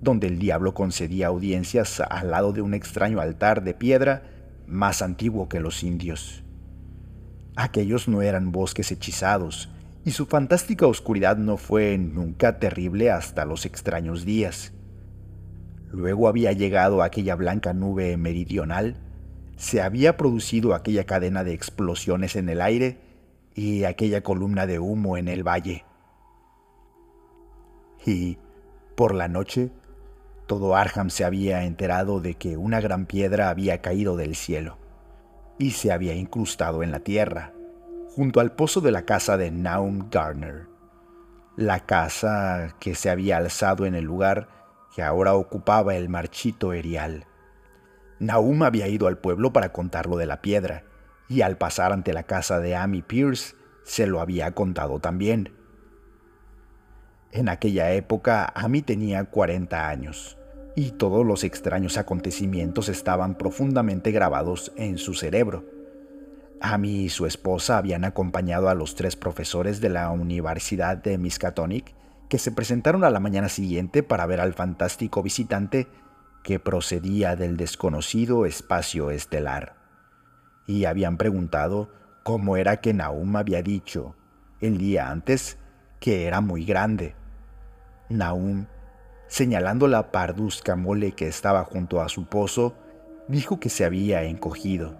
donde 0.00 0.28
el 0.28 0.38
diablo 0.38 0.72
concedía 0.72 1.26
audiencias 1.26 2.00
al 2.00 2.30
lado 2.30 2.52
de 2.52 2.62
un 2.62 2.74
extraño 2.74 3.20
altar 3.20 3.64
de 3.64 3.74
piedra 3.74 4.22
más 4.66 5.02
antiguo 5.02 5.48
que 5.48 5.60
los 5.60 5.82
indios. 5.82 6.42
Aquellos 7.56 8.06
no 8.06 8.22
eran 8.22 8.52
bosques 8.52 8.92
hechizados, 8.92 9.70
y 10.04 10.12
su 10.12 10.26
fantástica 10.26 10.86
oscuridad 10.86 11.36
no 11.36 11.56
fue 11.56 11.98
nunca 11.98 12.58
terrible 12.58 13.10
hasta 13.10 13.44
los 13.44 13.66
extraños 13.66 14.24
días. 14.24 14.72
Luego 15.90 16.28
había 16.28 16.52
llegado 16.52 17.02
aquella 17.02 17.34
blanca 17.34 17.72
nube 17.72 18.16
meridional 18.16 18.96
se 19.56 19.80
había 19.80 20.16
producido 20.16 20.74
aquella 20.74 21.04
cadena 21.04 21.42
de 21.42 21.54
explosiones 21.54 22.36
en 22.36 22.48
el 22.48 22.60
aire 22.60 22.98
y 23.54 23.84
aquella 23.84 24.22
columna 24.22 24.66
de 24.66 24.78
humo 24.78 25.16
en 25.16 25.28
el 25.28 25.42
valle. 25.42 25.84
Y, 28.04 28.38
por 28.94 29.14
la 29.14 29.28
noche, 29.28 29.70
todo 30.46 30.76
Arham 30.76 31.10
se 31.10 31.24
había 31.24 31.64
enterado 31.64 32.20
de 32.20 32.34
que 32.34 32.56
una 32.56 32.80
gran 32.80 33.06
piedra 33.06 33.48
había 33.48 33.80
caído 33.80 34.16
del 34.16 34.36
cielo 34.36 34.76
y 35.58 35.72
se 35.72 35.92
había 35.92 36.14
incrustado 36.14 36.82
en 36.82 36.90
la 36.90 37.00
tierra, 37.00 37.52
junto 38.08 38.40
al 38.40 38.52
pozo 38.52 38.80
de 38.80 38.92
la 38.92 39.02
casa 39.02 39.36
de 39.36 39.50
Naum 39.50 40.08
Garner, 40.10 40.66
la 41.56 41.86
casa 41.86 42.74
que 42.80 42.94
se 42.94 43.10
había 43.10 43.38
alzado 43.38 43.86
en 43.86 43.94
el 43.94 44.04
lugar 44.04 44.48
que 44.94 45.02
ahora 45.02 45.34
ocupaba 45.34 45.94
el 45.94 46.08
marchito 46.08 46.72
erial. 46.72 47.26
Nahum 48.18 48.62
había 48.62 48.88
ido 48.88 49.08
al 49.08 49.18
pueblo 49.18 49.52
para 49.52 49.72
contarlo 49.72 50.16
de 50.16 50.26
la 50.26 50.40
piedra, 50.40 50.84
y 51.28 51.42
al 51.42 51.58
pasar 51.58 51.92
ante 51.92 52.12
la 52.12 52.22
casa 52.22 52.60
de 52.60 52.76
Amy 52.76 53.02
Pierce 53.02 53.54
se 53.84 54.06
lo 54.06 54.20
había 54.20 54.52
contado 54.52 54.98
también. 55.00 55.52
En 57.32 57.48
aquella 57.50 57.92
época 57.92 58.50
Amy 58.54 58.80
tenía 58.80 59.24
40 59.24 59.88
años, 59.88 60.38
y 60.76 60.92
todos 60.92 61.26
los 61.26 61.42
extraños 61.42 61.96
acontecimientos 61.96 62.88
estaban 62.90 63.36
profundamente 63.36 64.12
grabados 64.12 64.72
en 64.76 64.98
su 64.98 65.14
cerebro. 65.14 65.64
Amy 66.60 67.04
y 67.04 67.08
su 67.08 67.26
esposa 67.26 67.78
habían 67.78 68.04
acompañado 68.04 68.68
a 68.68 68.74
los 68.74 68.94
tres 68.94 69.16
profesores 69.16 69.80
de 69.80 69.88
la 69.88 70.10
Universidad 70.10 70.98
de 70.98 71.18
Miskatonic 71.18 71.94
que 72.28 72.38
se 72.38 72.52
presentaron 72.52 73.04
a 73.04 73.10
la 73.10 73.20
mañana 73.20 73.48
siguiente 73.48 74.02
para 74.02 74.26
ver 74.26 74.40
al 74.40 74.52
fantástico 74.52 75.22
visitante 75.22 75.88
que 76.42 76.60
procedía 76.60 77.36
del 77.36 77.56
desconocido 77.56 78.46
espacio 78.46 79.10
estelar, 79.10 79.76
y 80.66 80.84
habían 80.84 81.16
preguntado 81.16 81.90
cómo 82.22 82.56
era 82.56 82.80
que 82.80 82.92
Nahum 82.92 83.36
había 83.36 83.62
dicho 83.62 84.14
el 84.60 84.78
día 84.78 85.10
antes 85.10 85.58
que 86.00 86.26
era 86.26 86.40
muy 86.40 86.64
grande. 86.64 87.14
Nahum, 88.08 88.66
señalando 89.28 89.88
la 89.88 90.10
parduzca 90.12 90.76
mole 90.76 91.12
que 91.12 91.28
estaba 91.28 91.64
junto 91.64 92.00
a 92.00 92.08
su 92.08 92.26
pozo, 92.26 92.74
dijo 93.28 93.58
que 93.60 93.68
se 93.68 93.84
había 93.84 94.22
encogido. 94.24 94.94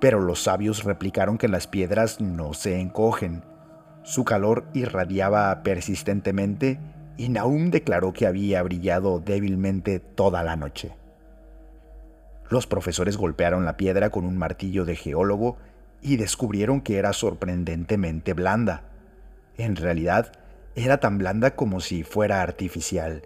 Pero 0.00 0.20
los 0.20 0.42
sabios 0.42 0.84
replicaron 0.84 1.38
que 1.38 1.48
las 1.48 1.66
piedras 1.66 2.20
no 2.20 2.54
se 2.54 2.80
encogen. 2.80 3.44
Su 4.02 4.24
calor 4.24 4.64
irradiaba 4.74 5.62
persistentemente 5.62 6.80
y 7.16 7.28
Nahum 7.28 7.70
declaró 7.70 8.12
que 8.12 8.26
había 8.26 8.62
brillado 8.62 9.20
débilmente 9.20 10.00
toda 10.00 10.42
la 10.42 10.56
noche. 10.56 10.96
Los 12.48 12.66
profesores 12.66 13.16
golpearon 13.16 13.64
la 13.64 13.76
piedra 13.76 14.10
con 14.10 14.24
un 14.24 14.36
martillo 14.36 14.84
de 14.84 14.96
geólogo 14.96 15.56
y 16.00 16.16
descubrieron 16.16 16.80
que 16.80 16.98
era 16.98 17.12
sorprendentemente 17.12 18.34
blanda. 18.34 18.82
En 19.56 19.76
realidad, 19.76 20.32
era 20.74 21.00
tan 21.00 21.18
blanda 21.18 21.54
como 21.54 21.80
si 21.80 22.02
fuera 22.02 22.42
artificial, 22.42 23.22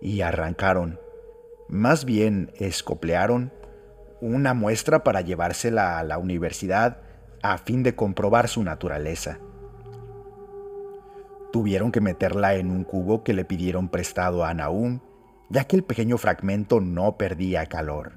y 0.00 0.20
arrancaron, 0.20 1.00
más 1.68 2.04
bien 2.04 2.52
escoplearon, 2.56 3.52
una 4.20 4.54
muestra 4.54 5.04
para 5.04 5.20
llevársela 5.20 5.98
a 5.98 6.04
la 6.04 6.18
universidad 6.18 6.98
a 7.42 7.58
fin 7.58 7.82
de 7.82 7.94
comprobar 7.94 8.48
su 8.48 8.62
naturaleza. 8.62 9.38
Tuvieron 11.52 11.92
que 11.92 12.00
meterla 12.00 12.54
en 12.56 12.70
un 12.70 12.84
cubo 12.84 13.24
que 13.24 13.32
le 13.32 13.44
pidieron 13.44 13.88
prestado 13.88 14.44
a 14.44 14.52
Naum, 14.52 15.00
ya 15.48 15.64
que 15.64 15.76
el 15.76 15.84
pequeño 15.84 16.18
fragmento 16.18 16.80
no 16.80 17.16
perdía 17.16 17.66
calor. 17.66 18.12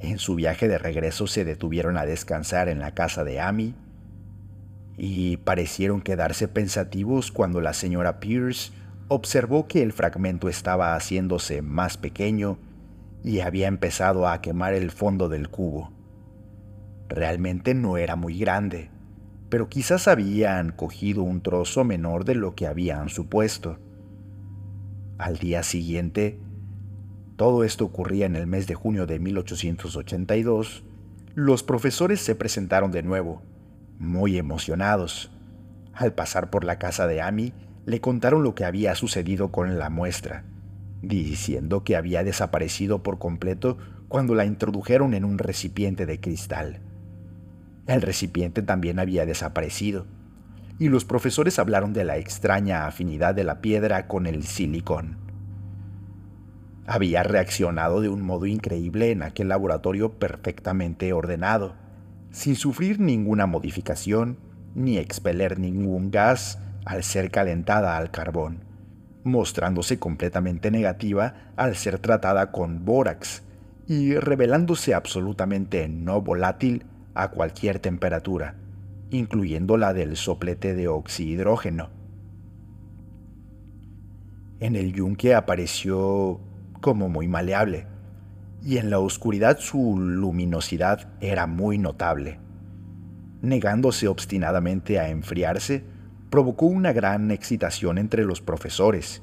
En 0.00 0.18
su 0.18 0.34
viaje 0.34 0.66
de 0.66 0.78
regreso 0.78 1.26
se 1.26 1.44
detuvieron 1.44 1.96
a 1.96 2.06
descansar 2.06 2.68
en 2.68 2.80
la 2.80 2.94
casa 2.94 3.22
de 3.22 3.40
Amy 3.40 3.74
y 4.98 5.36
parecieron 5.38 6.02
quedarse 6.02 6.48
pensativos 6.48 7.30
cuando 7.30 7.60
la 7.60 7.72
señora 7.72 8.18
Pierce 8.18 8.72
observó 9.06 9.68
que 9.68 9.82
el 9.82 9.92
fragmento 9.92 10.48
estaba 10.48 10.96
haciéndose 10.96 11.62
más 11.62 11.96
pequeño 11.96 12.58
y 13.22 13.40
había 13.40 13.68
empezado 13.68 14.26
a 14.26 14.40
quemar 14.40 14.74
el 14.74 14.90
fondo 14.90 15.28
del 15.28 15.48
cubo. 15.48 15.92
Realmente 17.08 17.74
no 17.74 17.96
era 17.96 18.16
muy 18.16 18.38
grande, 18.38 18.90
pero 19.48 19.68
quizás 19.68 20.08
habían 20.08 20.72
cogido 20.72 21.22
un 21.22 21.42
trozo 21.42 21.84
menor 21.84 22.24
de 22.24 22.34
lo 22.34 22.56
que 22.56 22.66
habían 22.66 23.08
supuesto. 23.08 23.78
Al 25.16 25.38
día 25.38 25.62
siguiente, 25.62 26.40
todo 27.36 27.62
esto 27.62 27.84
ocurría 27.84 28.26
en 28.26 28.34
el 28.34 28.48
mes 28.48 28.66
de 28.66 28.74
junio 28.74 29.06
de 29.06 29.20
1882, 29.20 30.82
los 31.34 31.62
profesores 31.62 32.20
se 32.20 32.34
presentaron 32.34 32.90
de 32.90 33.04
nuevo, 33.04 33.42
muy 33.98 34.38
emocionados. 34.38 35.30
Al 35.92 36.12
pasar 36.12 36.50
por 36.50 36.64
la 36.64 36.78
casa 36.78 37.06
de 37.06 37.20
Amy, 37.20 37.52
le 37.86 38.00
contaron 38.00 38.42
lo 38.42 38.54
que 38.54 38.64
había 38.64 38.94
sucedido 38.94 39.50
con 39.50 39.78
la 39.78 39.90
muestra, 39.90 40.44
diciendo 41.02 41.84
que 41.84 41.96
había 41.96 42.22
desaparecido 42.22 43.02
por 43.02 43.18
completo 43.18 43.78
cuando 44.08 44.34
la 44.34 44.44
introdujeron 44.44 45.14
en 45.14 45.24
un 45.24 45.38
recipiente 45.38 46.06
de 46.06 46.20
cristal. 46.20 46.80
El 47.86 48.02
recipiente 48.02 48.62
también 48.62 48.98
había 48.98 49.26
desaparecido, 49.26 50.06
y 50.78 50.88
los 50.88 51.04
profesores 51.04 51.58
hablaron 51.58 51.92
de 51.92 52.04
la 52.04 52.18
extraña 52.18 52.86
afinidad 52.86 53.34
de 53.34 53.44
la 53.44 53.60
piedra 53.60 54.06
con 54.06 54.26
el 54.26 54.44
silicón. 54.44 55.16
Había 56.86 57.22
reaccionado 57.22 58.00
de 58.00 58.08
un 58.08 58.22
modo 58.22 58.46
increíble 58.46 59.10
en 59.10 59.22
aquel 59.22 59.48
laboratorio 59.48 60.18
perfectamente 60.18 61.12
ordenado, 61.12 61.74
sin 62.30 62.56
sufrir 62.56 63.00
ninguna 63.00 63.46
modificación 63.46 64.38
ni 64.74 64.98
expeler 64.98 65.58
ningún 65.58 66.10
gas 66.10 66.58
al 66.84 67.02
ser 67.02 67.30
calentada 67.30 67.96
al 67.96 68.10
carbón, 68.10 68.64
mostrándose 69.24 69.98
completamente 69.98 70.70
negativa 70.70 71.52
al 71.56 71.76
ser 71.76 71.98
tratada 71.98 72.50
con 72.50 72.84
bórax 72.84 73.42
y 73.86 74.14
revelándose 74.14 74.94
absolutamente 74.94 75.88
no 75.88 76.20
volátil 76.20 76.84
a 77.14 77.28
cualquier 77.28 77.78
temperatura, 77.78 78.54
incluyendo 79.10 79.76
la 79.76 79.92
del 79.92 80.16
soplete 80.16 80.74
de 80.74 80.88
oxihidrógeno. 80.88 81.90
En 84.60 84.76
el 84.76 84.92
yunque 84.92 85.34
apareció 85.34 86.40
como 86.80 87.08
muy 87.08 87.28
maleable, 87.28 87.86
y 88.62 88.78
en 88.78 88.90
la 88.90 88.98
oscuridad 88.98 89.58
su 89.58 89.98
luminosidad 89.98 91.08
era 91.20 91.46
muy 91.46 91.78
notable. 91.78 92.40
Negándose 93.40 94.08
obstinadamente 94.08 94.98
a 94.98 95.10
enfriarse, 95.10 95.84
provocó 96.30 96.66
una 96.66 96.92
gran 96.92 97.30
excitación 97.30 97.98
entre 97.98 98.24
los 98.24 98.40
profesores, 98.40 99.22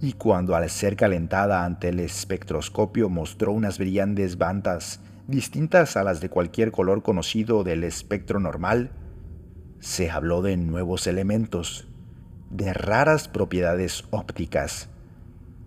y 0.00 0.14
cuando 0.14 0.54
al 0.54 0.68
ser 0.68 0.96
calentada 0.96 1.64
ante 1.64 1.88
el 1.88 2.00
espectroscopio 2.00 3.08
mostró 3.08 3.52
unas 3.52 3.78
brillantes 3.78 4.36
bandas 4.36 5.00
distintas 5.26 5.96
a 5.96 6.04
las 6.04 6.20
de 6.20 6.28
cualquier 6.28 6.70
color 6.70 7.02
conocido 7.02 7.64
del 7.64 7.84
espectro 7.84 8.40
normal, 8.40 8.90
se 9.80 10.10
habló 10.10 10.42
de 10.42 10.56
nuevos 10.56 11.06
elementos, 11.06 11.88
de 12.50 12.72
raras 12.72 13.28
propiedades 13.28 14.04
ópticas 14.10 14.88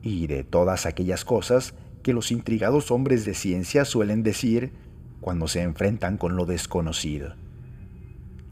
y 0.02 0.28
de 0.28 0.44
todas 0.44 0.86
aquellas 0.86 1.26
cosas 1.26 1.74
que 2.08 2.14
los 2.14 2.32
intrigados 2.32 2.90
hombres 2.90 3.26
de 3.26 3.34
ciencia 3.34 3.84
suelen 3.84 4.24
decir 4.24 4.72
cuando 5.20 5.50
se 5.50 5.62
enfrentan 5.62 6.16
con 6.16 6.38
lo 6.38 6.46
desconocido. 6.46 7.36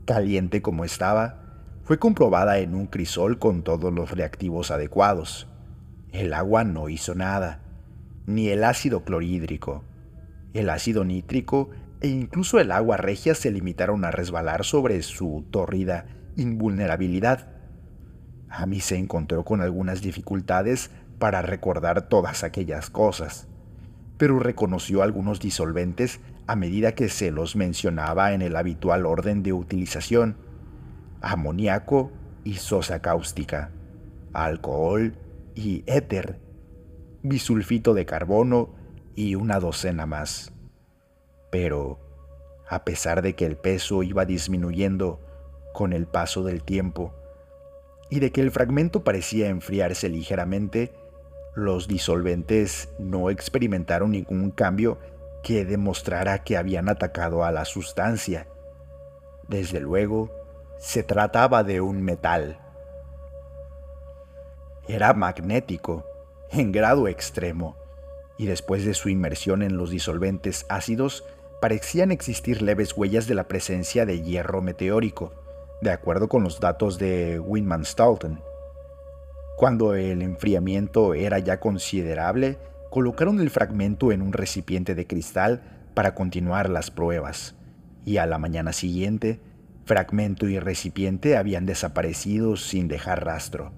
Caliente 0.03 0.61
como 0.61 0.83
estaba, 0.83 1.63
fue 1.85 1.97
comprobada 1.97 2.59
en 2.59 2.75
un 2.75 2.87
crisol 2.87 3.39
con 3.39 3.63
todos 3.63 3.93
los 3.93 4.11
reactivos 4.11 4.71
adecuados. 4.71 5.47
El 6.11 6.33
agua 6.33 6.65
no 6.65 6.89
hizo 6.89 7.15
nada, 7.15 7.61
ni 8.25 8.49
el 8.49 8.61
ácido 8.65 9.05
clorhídrico, 9.05 9.85
el 10.53 10.69
ácido 10.69 11.05
nítrico 11.05 11.69
e 12.01 12.09
incluso 12.09 12.59
el 12.59 12.73
agua 12.73 12.97
regia 12.97 13.35
se 13.35 13.51
limitaron 13.51 14.03
a 14.03 14.11
resbalar 14.11 14.65
sobre 14.65 15.01
su 15.01 15.45
tórrida 15.49 16.07
invulnerabilidad. 16.35 17.47
Amy 18.49 18.81
se 18.81 18.97
encontró 18.97 19.45
con 19.45 19.61
algunas 19.61 20.01
dificultades 20.01 20.91
para 21.25 21.41
recordar 21.41 22.07
todas 22.07 22.43
aquellas 22.43 22.91
cosas, 22.91 23.47
pero 24.19 24.37
reconoció 24.37 25.01
algunos 25.01 25.39
disolventes 25.39 26.19
a 26.45 26.55
medida 26.55 26.91
que 26.91 27.09
se 27.09 27.31
los 27.31 27.55
mencionaba 27.55 28.33
en 28.33 28.43
el 28.43 28.55
habitual 28.55 29.07
orden 29.07 29.41
de 29.41 29.51
utilización. 29.51 30.37
Amoníaco 31.21 32.11
y 32.43 32.57
sosa 32.57 33.01
cáustica, 33.01 33.71
alcohol 34.33 35.17
y 35.55 35.83
éter, 35.87 36.39
bisulfito 37.23 37.95
de 37.95 38.05
carbono 38.05 38.75
y 39.15 39.33
una 39.33 39.59
docena 39.59 40.05
más. 40.05 40.53
Pero, 41.49 41.99
a 42.69 42.85
pesar 42.85 43.23
de 43.23 43.33
que 43.33 43.47
el 43.47 43.57
peso 43.57 44.03
iba 44.03 44.25
disminuyendo 44.25 45.25
con 45.73 45.91
el 45.91 46.05
paso 46.05 46.43
del 46.43 46.61
tiempo 46.61 47.15
y 48.11 48.19
de 48.19 48.31
que 48.31 48.41
el 48.41 48.51
fragmento 48.51 49.03
parecía 49.03 49.47
enfriarse 49.47 50.07
ligeramente, 50.07 50.93
los 51.55 51.87
disolventes 51.87 52.89
no 52.99 53.29
experimentaron 53.29 54.11
ningún 54.11 54.51
cambio 54.51 54.99
que 55.41 55.63
demostrara 55.63 56.43
que 56.43 56.57
habían 56.57 56.89
atacado 56.89 57.45
a 57.45 57.51
la 57.51 57.65
sustancia. 57.65 58.47
Desde 59.47 59.79
luego, 59.79 60.31
se 60.79 61.03
trataba 61.03 61.63
de 61.63 61.79
un 61.79 62.01
metal. 62.01 62.59
Era 64.87 65.13
magnético, 65.13 66.05
en 66.51 66.71
grado 66.71 67.07
extremo, 67.07 67.77
y 68.37 68.47
después 68.47 68.85
de 68.85 68.93
su 68.93 69.09
inmersión 69.09 69.61
en 69.61 69.77
los 69.77 69.89
disolventes 69.89 70.65
ácidos, 70.67 71.23
parecían 71.61 72.11
existir 72.11 72.61
leves 72.61 72.95
huellas 72.97 73.27
de 73.27 73.35
la 73.35 73.47
presencia 73.47 74.05
de 74.05 74.21
hierro 74.21 74.61
meteórico, 74.61 75.31
de 75.81 75.91
acuerdo 75.91 76.27
con 76.27 76.43
los 76.43 76.59
datos 76.59 76.97
de 76.97 77.39
Winman 77.39 77.85
Stoughton. 77.85 78.41
Cuando 79.55 79.95
el 79.95 80.21
enfriamiento 80.21 81.13
era 81.13 81.39
ya 81.39 81.61
considerable, 81.61 82.57
colocaron 82.91 83.39
el 83.39 83.49
fragmento 83.49 84.11
en 84.11 84.21
un 84.21 84.33
recipiente 84.33 84.95
de 84.95 85.07
cristal 85.07 85.61
para 85.93 86.13
continuar 86.13 86.69
las 86.69 86.91
pruebas, 86.91 87.55
y 88.03 88.17
a 88.17 88.25
la 88.25 88.37
mañana 88.37 88.73
siguiente, 88.73 89.39
fragmento 89.85 90.49
y 90.49 90.59
recipiente 90.59 91.37
habían 91.37 91.65
desaparecido 91.65 92.57
sin 92.57 92.89
dejar 92.89 93.23
rastro, 93.23 93.71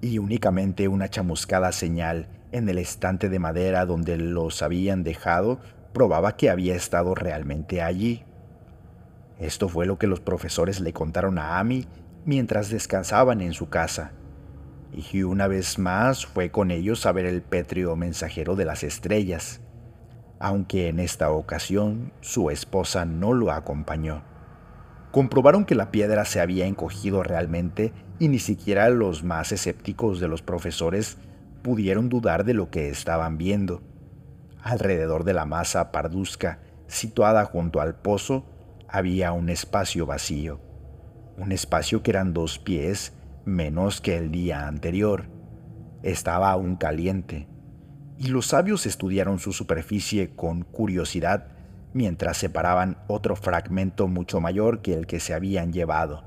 y 0.00 0.18
únicamente 0.18 0.88
una 0.88 1.08
chamuscada 1.08 1.70
señal 1.70 2.26
en 2.50 2.68
el 2.68 2.78
estante 2.78 3.28
de 3.28 3.38
madera 3.38 3.86
donde 3.86 4.16
los 4.16 4.60
habían 4.60 5.04
dejado 5.04 5.60
probaba 5.92 6.36
que 6.36 6.50
había 6.50 6.74
estado 6.74 7.14
realmente 7.14 7.80
allí. 7.80 8.24
Esto 9.38 9.68
fue 9.68 9.86
lo 9.86 9.98
que 9.98 10.08
los 10.08 10.20
profesores 10.20 10.80
le 10.80 10.92
contaron 10.92 11.38
a 11.38 11.60
Amy 11.60 11.86
mientras 12.24 12.70
descansaban 12.70 13.40
en 13.40 13.52
su 13.52 13.68
casa. 13.68 14.12
Y 14.94 15.22
una 15.22 15.48
vez 15.48 15.78
más 15.78 16.26
fue 16.26 16.50
con 16.50 16.70
ellos 16.70 17.06
a 17.06 17.12
ver 17.12 17.24
el 17.24 17.40
pétreo 17.40 17.96
mensajero 17.96 18.56
de 18.56 18.66
las 18.66 18.82
estrellas, 18.82 19.60
aunque 20.38 20.88
en 20.88 20.98
esta 20.98 21.30
ocasión 21.30 22.12
su 22.20 22.50
esposa 22.50 23.06
no 23.06 23.32
lo 23.32 23.52
acompañó. 23.52 24.22
Comprobaron 25.10 25.64
que 25.64 25.74
la 25.74 25.90
piedra 25.90 26.24
se 26.26 26.40
había 26.40 26.66
encogido 26.66 27.22
realmente 27.22 27.92
y 28.18 28.28
ni 28.28 28.38
siquiera 28.38 28.90
los 28.90 29.24
más 29.24 29.52
escépticos 29.52 30.20
de 30.20 30.28
los 30.28 30.42
profesores 30.42 31.16
pudieron 31.62 32.08
dudar 32.08 32.44
de 32.44 32.54
lo 32.54 32.70
que 32.70 32.88
estaban 32.90 33.38
viendo. 33.38 33.82
Alrededor 34.62 35.24
de 35.24 35.32
la 35.32 35.46
masa 35.46 35.90
parduzca, 35.90 36.60
situada 36.86 37.44
junto 37.46 37.80
al 37.80 37.94
pozo, 37.94 38.44
había 38.88 39.32
un 39.32 39.48
espacio 39.48 40.04
vacío, 40.04 40.60
un 41.38 41.50
espacio 41.52 42.02
que 42.02 42.10
eran 42.10 42.34
dos 42.34 42.58
pies 42.58 43.14
menos 43.44 44.00
que 44.00 44.16
el 44.16 44.30
día 44.30 44.66
anterior. 44.66 45.26
Estaba 46.02 46.50
aún 46.50 46.76
caliente, 46.76 47.48
y 48.18 48.28
los 48.28 48.46
sabios 48.46 48.86
estudiaron 48.86 49.38
su 49.38 49.52
superficie 49.52 50.34
con 50.34 50.62
curiosidad 50.62 51.48
mientras 51.92 52.36
separaban 52.38 52.98
otro 53.06 53.36
fragmento 53.36 54.08
mucho 54.08 54.40
mayor 54.40 54.80
que 54.80 54.94
el 54.94 55.06
que 55.06 55.20
se 55.20 55.34
habían 55.34 55.72
llevado. 55.72 56.24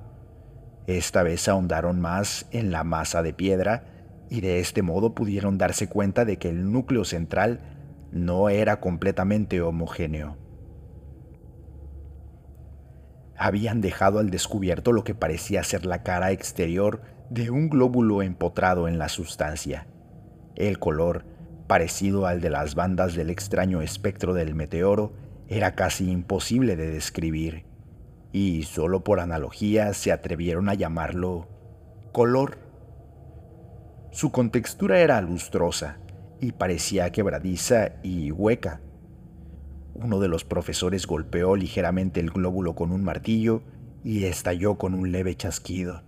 Esta 0.88 1.24
vez 1.24 1.48
ahondaron 1.48 2.00
más 2.00 2.48
en 2.52 2.72
la 2.72 2.84
masa 2.84 3.24
de 3.24 3.34
piedra 3.34 3.86
y 4.30 4.42
de 4.42 4.60
este 4.60 4.82
modo 4.82 5.16
pudieron 5.16 5.58
darse 5.58 5.88
cuenta 5.88 6.26
de 6.26 6.38
que 6.38 6.50
el 6.50 6.72
núcleo 6.72 7.06
central 7.06 7.62
no 8.12 8.50
era 8.50 8.80
completamente 8.80 9.62
homogéneo. 9.62 10.38
Habían 13.38 13.82
dejado 13.82 14.20
al 14.20 14.30
descubierto 14.30 14.92
lo 14.92 15.04
que 15.04 15.16
parecía 15.16 15.64
ser 15.64 15.86
la 15.86 16.04
cara 16.04 16.32
exterior 16.32 17.02
de 17.30 17.50
un 17.50 17.70
glóbulo 17.70 18.22
empotrado 18.22 18.88
en 18.88 18.98
la 18.98 19.10
sustancia. 19.10 19.88
El 20.56 20.80
color, 20.80 21.26
parecido 21.68 22.28
al 22.28 22.40
de 22.40 22.50
las 22.50 22.76
bandas 22.76 23.16
del 23.16 23.30
extraño 23.30 23.82
espectro 23.82 24.34
del 24.34 24.56
meteoro, 24.56 25.14
era 25.48 25.76
casi 25.76 26.10
imposible 26.10 26.76
de 26.76 26.90
describir, 26.90 27.66
y 28.32 28.64
solo 28.64 29.04
por 29.04 29.20
analogía 29.20 29.94
se 29.94 30.12
atrevieron 30.12 30.70
a 30.70 30.74
llamarlo 30.74 31.48
color. 32.12 32.58
Su 34.12 34.32
contextura 34.32 35.00
era 35.00 35.22
lustrosa 35.22 35.98
y 36.40 36.54
parecía 36.54 37.12
quebradiza 37.12 37.92
y 38.04 38.32
hueca. 38.32 38.82
Uno 39.96 40.20
de 40.20 40.28
los 40.28 40.44
profesores 40.44 41.08
golpeó 41.08 41.56
ligeramente 41.56 42.20
el 42.20 42.30
glóbulo 42.30 42.76
con 42.76 42.92
un 42.92 43.04
martillo 43.04 43.64
y 44.04 44.26
estalló 44.26 44.78
con 44.78 44.94
un 44.94 45.14
leve 45.14 45.36
chasquido. 45.36 46.04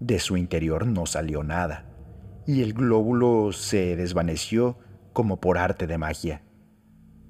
De 0.00 0.18
su 0.18 0.36
interior 0.36 0.86
no 0.86 1.06
salió 1.06 1.42
nada, 1.42 1.86
y 2.46 2.60
el 2.60 2.74
glóbulo 2.74 3.52
se 3.52 3.96
desvaneció 3.96 4.76
como 5.14 5.40
por 5.40 5.56
arte 5.56 5.86
de 5.86 5.96
magia. 5.96 6.42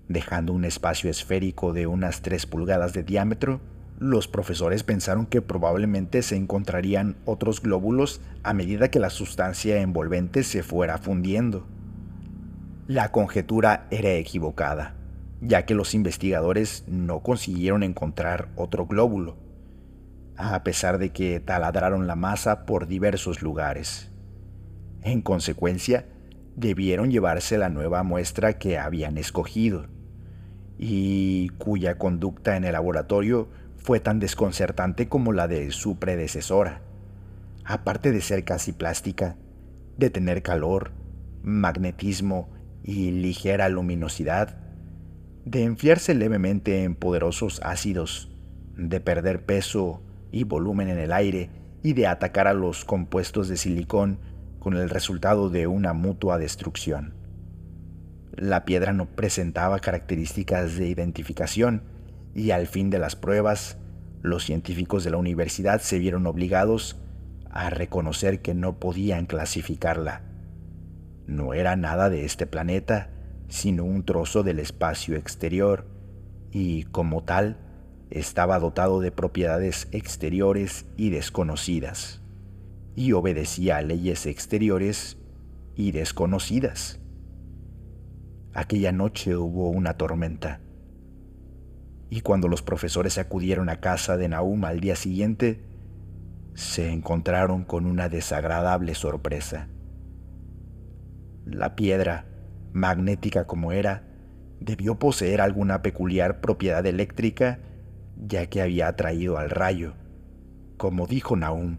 Dejando 0.08 0.52
un 0.52 0.64
espacio 0.64 1.08
esférico 1.08 1.72
de 1.72 1.87
unas 1.87 2.22
tres 2.22 2.44
pulgadas 2.44 2.92
de 2.92 3.04
diámetro, 3.04 3.61
los 4.00 4.26
profesores 4.26 4.82
pensaron 4.82 5.26
que 5.26 5.40
probablemente 5.40 6.22
se 6.22 6.35
encontrarían 6.35 7.16
otros 7.26 7.62
glóbulos 7.62 8.20
a 8.42 8.54
medida 8.54 8.90
que 8.90 8.98
la 8.98 9.11
sustancia 9.11 9.80
envolvente 9.80 10.42
se 10.42 10.64
fuera 10.64 10.98
fundiendo. 10.98 11.64
La 12.88 13.12
conjetura 13.12 13.87
era 13.92 14.11
equivocada, 14.11 14.96
ya 15.42 15.66
que 15.66 15.74
los 15.74 15.94
investigadores 15.94 16.85
no 16.87 17.20
consiguieron 17.20 17.83
encontrar 17.83 18.48
otro 18.57 18.87
glóbulo 18.87 19.37
a 20.37 20.62
pesar 20.64 20.98
de 20.98 21.11
que 21.11 21.40
taladraron 21.40 22.07
la 22.07 22.16
masa 22.16 22.64
por 22.64 22.87
diversos 22.87 23.42
lugares. 23.42 24.11
En 25.02 25.22
consecuencia, 25.22 26.07
debieron 26.57 27.11
llevarse 27.11 27.59
la 27.59 27.68
nueva 27.68 28.02
muestra 28.02 28.55
que 28.55 28.78
habían 28.78 29.18
escogido, 29.18 29.87
y 30.78 31.48
cuya 31.59 31.98
conducta 31.98 32.57
en 32.57 32.64
el 32.64 32.72
laboratorio 32.72 33.48
fue 33.76 34.00
tan 34.00 34.20
desconcertante 34.20 35.09
como 35.09 35.33
la 35.33 35.48
de 35.48 35.70
su 35.70 35.98
predecesora. 35.98 36.83
Aparte 37.64 38.11
de 38.11 38.20
ser 38.20 38.44
casi 38.44 38.72
plástica, 38.72 39.37
de 39.96 40.11
tener 40.11 40.42
calor, 40.42 40.92
magnetismo 41.42 42.50
y 42.83 43.12
ligera 43.12 43.68
luminosidad, 43.68 44.57
de 45.44 45.64
enfriarse 45.64 46.14
levemente 46.14 46.85
en 46.85 46.94
poderosos 46.94 47.61
ácidos, 47.64 48.31
de 48.76 49.00
perder 49.00 49.44
peso 49.44 50.02
y 50.31 50.44
volumen 50.44 50.88
en 50.88 50.98
el 50.98 51.12
aire 51.12 51.50
y 51.83 51.94
de 51.94 52.07
atacar 52.07 52.46
a 52.46 52.55
los 52.55 52.85
compuestos 52.85 53.48
de 53.48 53.57
silicón 53.57 54.18
con 54.59 54.74
el 54.76 54.88
resultado 54.88 55.50
de 55.50 55.66
una 55.66 55.92
mutua 55.92 56.38
destrucción. 56.38 57.14
La 58.37 58.64
piedra 58.64 58.92
no 58.92 59.07
presentaba 59.07 59.81
características 59.81 60.76
de 60.76 60.88
identificación 60.88 61.83
y 62.35 62.52
al 62.52 62.66
fin 62.66 62.88
de 62.88 62.98
las 62.98 63.16
pruebas, 63.16 63.76
los 64.22 64.44
científicos 64.44 65.02
de 65.05 65.11
la 65.11 65.16
universidad 65.16 65.81
se 65.81 65.98
vieron 65.98 66.26
obligados 66.26 66.96
a 67.50 67.68
reconocer 67.68 68.40
que 68.40 68.55
no 68.55 68.78
podían 68.78 69.26
clasificarla. 69.26 70.22
No 71.26 71.52
era 71.52 71.76
nada 71.76 72.09
de 72.09 72.24
este 72.24 72.46
planeta, 72.46 73.11
sino 73.52 73.84
un 73.84 74.02
trozo 74.02 74.42
del 74.42 74.58
espacio 74.58 75.14
exterior, 75.14 75.86
y 76.52 76.84
como 76.84 77.22
tal, 77.22 77.58
estaba 78.08 78.58
dotado 78.58 79.00
de 79.00 79.12
propiedades 79.12 79.88
exteriores 79.92 80.86
y 80.96 81.10
desconocidas, 81.10 82.22
y 82.96 83.12
obedecía 83.12 83.76
a 83.76 83.82
leyes 83.82 84.24
exteriores 84.24 85.18
y 85.76 85.92
desconocidas. 85.92 86.98
Aquella 88.54 88.90
noche 88.90 89.36
hubo 89.36 89.68
una 89.68 89.98
tormenta, 89.98 90.62
y 92.08 92.22
cuando 92.22 92.48
los 92.48 92.62
profesores 92.62 93.18
acudieron 93.18 93.68
a 93.68 93.80
casa 93.80 94.16
de 94.16 94.30
Nahum 94.30 94.64
al 94.64 94.80
día 94.80 94.96
siguiente, 94.96 95.60
se 96.54 96.90
encontraron 96.90 97.64
con 97.64 97.84
una 97.84 98.08
desagradable 98.08 98.94
sorpresa. 98.94 99.68
La 101.44 101.76
piedra, 101.76 102.32
magnética 102.72 103.46
como 103.46 103.72
era, 103.72 104.04
debió 104.61 104.98
poseer 104.98 105.40
alguna 105.40 105.82
peculiar 105.82 106.40
propiedad 106.40 106.85
eléctrica 106.87 107.61
ya 108.16 108.46
que 108.46 108.62
había 108.62 108.88
atraído 108.88 109.38
al 109.38 109.50
rayo, 109.50 109.94
como 110.76 111.06
dijo 111.06 111.37
Naum, 111.37 111.78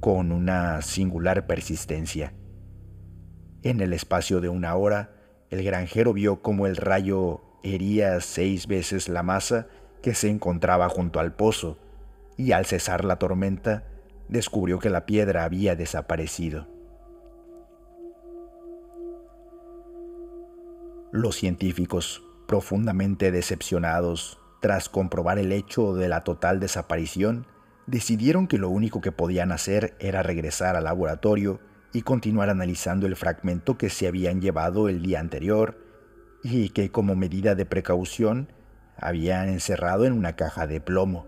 con 0.00 0.32
una 0.32 0.82
singular 0.82 1.46
persistencia. 1.46 2.32
En 3.62 3.80
el 3.80 3.92
espacio 3.92 4.40
de 4.40 4.48
una 4.48 4.74
hora, 4.74 5.12
el 5.50 5.62
granjero 5.62 6.12
vio 6.12 6.42
cómo 6.42 6.66
el 6.66 6.76
rayo 6.76 7.42
hería 7.62 8.20
seis 8.20 8.66
veces 8.66 9.08
la 9.08 9.22
masa 9.22 9.68
que 10.02 10.14
se 10.14 10.30
encontraba 10.30 10.88
junto 10.88 11.20
al 11.20 11.34
pozo, 11.34 11.78
y 12.36 12.52
al 12.52 12.64
cesar 12.64 13.04
la 13.04 13.16
tormenta, 13.16 13.84
descubrió 14.28 14.78
que 14.78 14.88
la 14.88 15.04
piedra 15.04 15.44
había 15.44 15.76
desaparecido. 15.76 16.79
Los 21.12 21.34
científicos, 21.34 22.22
profundamente 22.46 23.32
decepcionados, 23.32 24.38
tras 24.60 24.88
comprobar 24.88 25.40
el 25.40 25.50
hecho 25.50 25.94
de 25.94 26.08
la 26.08 26.22
total 26.22 26.60
desaparición, 26.60 27.46
decidieron 27.88 28.46
que 28.46 28.58
lo 28.58 28.68
único 28.68 29.00
que 29.00 29.10
podían 29.10 29.50
hacer 29.50 29.96
era 29.98 30.22
regresar 30.22 30.76
al 30.76 30.84
laboratorio 30.84 31.58
y 31.92 32.02
continuar 32.02 32.48
analizando 32.48 33.08
el 33.08 33.16
fragmento 33.16 33.76
que 33.76 33.90
se 33.90 34.06
habían 34.06 34.40
llevado 34.40 34.88
el 34.88 35.02
día 35.02 35.18
anterior 35.18 35.78
y 36.44 36.68
que 36.68 36.92
como 36.92 37.16
medida 37.16 37.56
de 37.56 37.66
precaución 37.66 38.52
habían 38.96 39.48
encerrado 39.48 40.04
en 40.04 40.12
una 40.12 40.36
caja 40.36 40.68
de 40.68 40.80
plomo. 40.80 41.26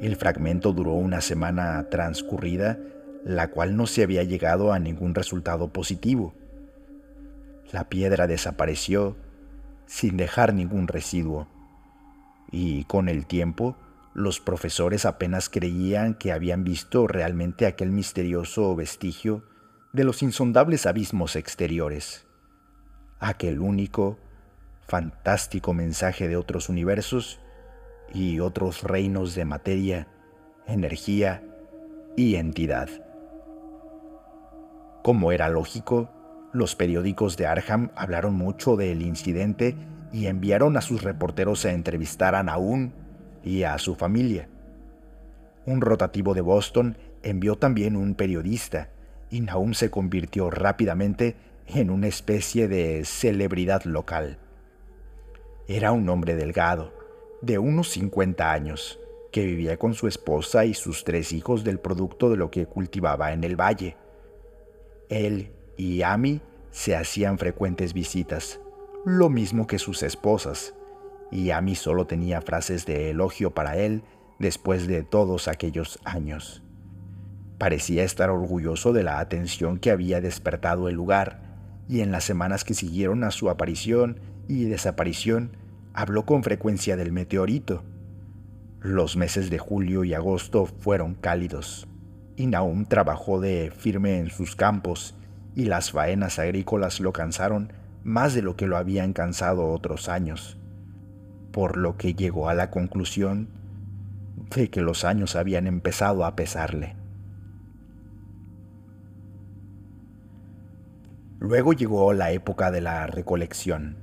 El 0.00 0.16
fragmento 0.16 0.72
duró 0.72 0.94
una 0.94 1.20
semana 1.20 1.88
transcurrida, 1.88 2.80
la 3.24 3.50
cual 3.50 3.76
no 3.76 3.86
se 3.86 4.02
había 4.02 4.24
llegado 4.24 4.72
a 4.72 4.80
ningún 4.80 5.14
resultado 5.14 5.68
positivo. 5.68 6.34
La 7.74 7.88
piedra 7.88 8.28
desapareció 8.28 9.16
sin 9.86 10.16
dejar 10.16 10.54
ningún 10.54 10.86
residuo 10.86 11.48
y 12.52 12.84
con 12.84 13.08
el 13.08 13.26
tiempo 13.26 13.76
los 14.14 14.38
profesores 14.38 15.04
apenas 15.04 15.48
creían 15.48 16.14
que 16.14 16.30
habían 16.30 16.62
visto 16.62 17.08
realmente 17.08 17.66
aquel 17.66 17.90
misterioso 17.90 18.76
vestigio 18.76 19.42
de 19.92 20.04
los 20.04 20.22
insondables 20.22 20.86
abismos 20.86 21.34
exteriores, 21.34 22.28
aquel 23.18 23.58
único, 23.58 24.20
fantástico 24.86 25.74
mensaje 25.74 26.28
de 26.28 26.36
otros 26.36 26.68
universos 26.68 27.40
y 28.12 28.38
otros 28.38 28.84
reinos 28.84 29.34
de 29.34 29.46
materia, 29.46 30.06
energía 30.68 31.42
y 32.16 32.36
entidad. 32.36 32.88
Como 35.02 35.32
era 35.32 35.48
lógico, 35.48 36.08
los 36.54 36.76
periódicos 36.76 37.36
de 37.36 37.46
Arham 37.46 37.90
hablaron 37.96 38.34
mucho 38.34 38.76
del 38.76 39.02
incidente 39.02 39.74
y 40.12 40.26
enviaron 40.26 40.76
a 40.76 40.80
sus 40.80 41.02
reporteros 41.02 41.64
a 41.66 41.72
entrevistar 41.72 42.36
a 42.36 42.44
Naum 42.44 42.92
y 43.42 43.64
a 43.64 43.76
su 43.78 43.96
familia. 43.96 44.48
Un 45.66 45.80
rotativo 45.80 46.32
de 46.32 46.40
Boston 46.40 46.96
envió 47.24 47.56
también 47.56 47.96
un 47.96 48.14
periodista 48.14 48.90
y 49.30 49.40
Naum 49.40 49.74
se 49.74 49.90
convirtió 49.90 50.48
rápidamente 50.48 51.34
en 51.66 51.90
una 51.90 52.06
especie 52.06 52.68
de 52.68 53.04
celebridad 53.04 53.82
local. 53.82 54.38
Era 55.66 55.90
un 55.90 56.08
hombre 56.08 56.36
delgado, 56.36 56.92
de 57.42 57.58
unos 57.58 57.90
50 57.90 58.52
años, 58.52 59.00
que 59.32 59.44
vivía 59.44 59.76
con 59.76 59.94
su 59.94 60.06
esposa 60.06 60.64
y 60.66 60.74
sus 60.74 61.02
tres 61.02 61.32
hijos 61.32 61.64
del 61.64 61.80
producto 61.80 62.30
de 62.30 62.36
lo 62.36 62.52
que 62.52 62.66
cultivaba 62.66 63.32
en 63.32 63.42
el 63.42 63.60
valle. 63.60 63.96
Él 65.08 65.50
y 65.76 66.02
Amy 66.02 66.40
se 66.70 66.96
hacían 66.96 67.38
frecuentes 67.38 67.92
visitas, 67.94 68.60
lo 69.04 69.28
mismo 69.30 69.66
que 69.66 69.78
sus 69.78 70.02
esposas, 70.02 70.74
y 71.30 71.50
a 71.50 71.60
mí 71.60 71.74
solo 71.74 72.06
tenía 72.06 72.40
frases 72.40 72.86
de 72.86 73.10
elogio 73.10 73.52
para 73.52 73.76
él 73.76 74.02
después 74.38 74.86
de 74.86 75.02
todos 75.02 75.48
aquellos 75.48 75.98
años. 76.04 76.62
Parecía 77.58 78.04
estar 78.04 78.30
orgulloso 78.30 78.92
de 78.92 79.02
la 79.02 79.20
atención 79.20 79.78
que 79.78 79.90
había 79.90 80.20
despertado 80.20 80.88
el 80.88 80.96
lugar, 80.96 81.42
y 81.88 82.00
en 82.00 82.12
las 82.12 82.24
semanas 82.24 82.64
que 82.64 82.74
siguieron 82.74 83.24
a 83.24 83.30
su 83.30 83.50
aparición 83.50 84.18
y 84.48 84.64
desaparición, 84.64 85.56
habló 85.92 86.24
con 86.24 86.42
frecuencia 86.42 86.96
del 86.96 87.12
meteorito. 87.12 87.84
Los 88.80 89.16
meses 89.16 89.50
de 89.50 89.58
julio 89.58 90.04
y 90.04 90.14
agosto 90.14 90.66
fueron 90.66 91.14
cálidos, 91.14 91.86
y 92.36 92.46
Naum 92.46 92.84
trabajó 92.86 93.40
de 93.40 93.72
firme 93.76 94.18
en 94.18 94.30
sus 94.30 94.56
campos, 94.56 95.14
y 95.54 95.64
las 95.64 95.92
faenas 95.92 96.38
agrícolas 96.38 97.00
lo 97.00 97.12
cansaron 97.12 97.72
más 98.02 98.34
de 98.34 98.42
lo 98.42 98.56
que 98.56 98.66
lo 98.66 98.76
habían 98.76 99.12
cansado 99.12 99.70
otros 99.70 100.08
años, 100.08 100.58
por 101.52 101.76
lo 101.76 101.96
que 101.96 102.14
llegó 102.14 102.48
a 102.48 102.54
la 102.54 102.70
conclusión 102.70 103.48
de 104.54 104.68
que 104.68 104.82
los 104.82 105.04
años 105.04 105.36
habían 105.36 105.66
empezado 105.66 106.24
a 106.24 106.36
pesarle. 106.36 106.96
Luego 111.40 111.72
llegó 111.72 112.12
la 112.12 112.30
época 112.30 112.70
de 112.70 112.80
la 112.80 113.06
recolección. 113.06 113.96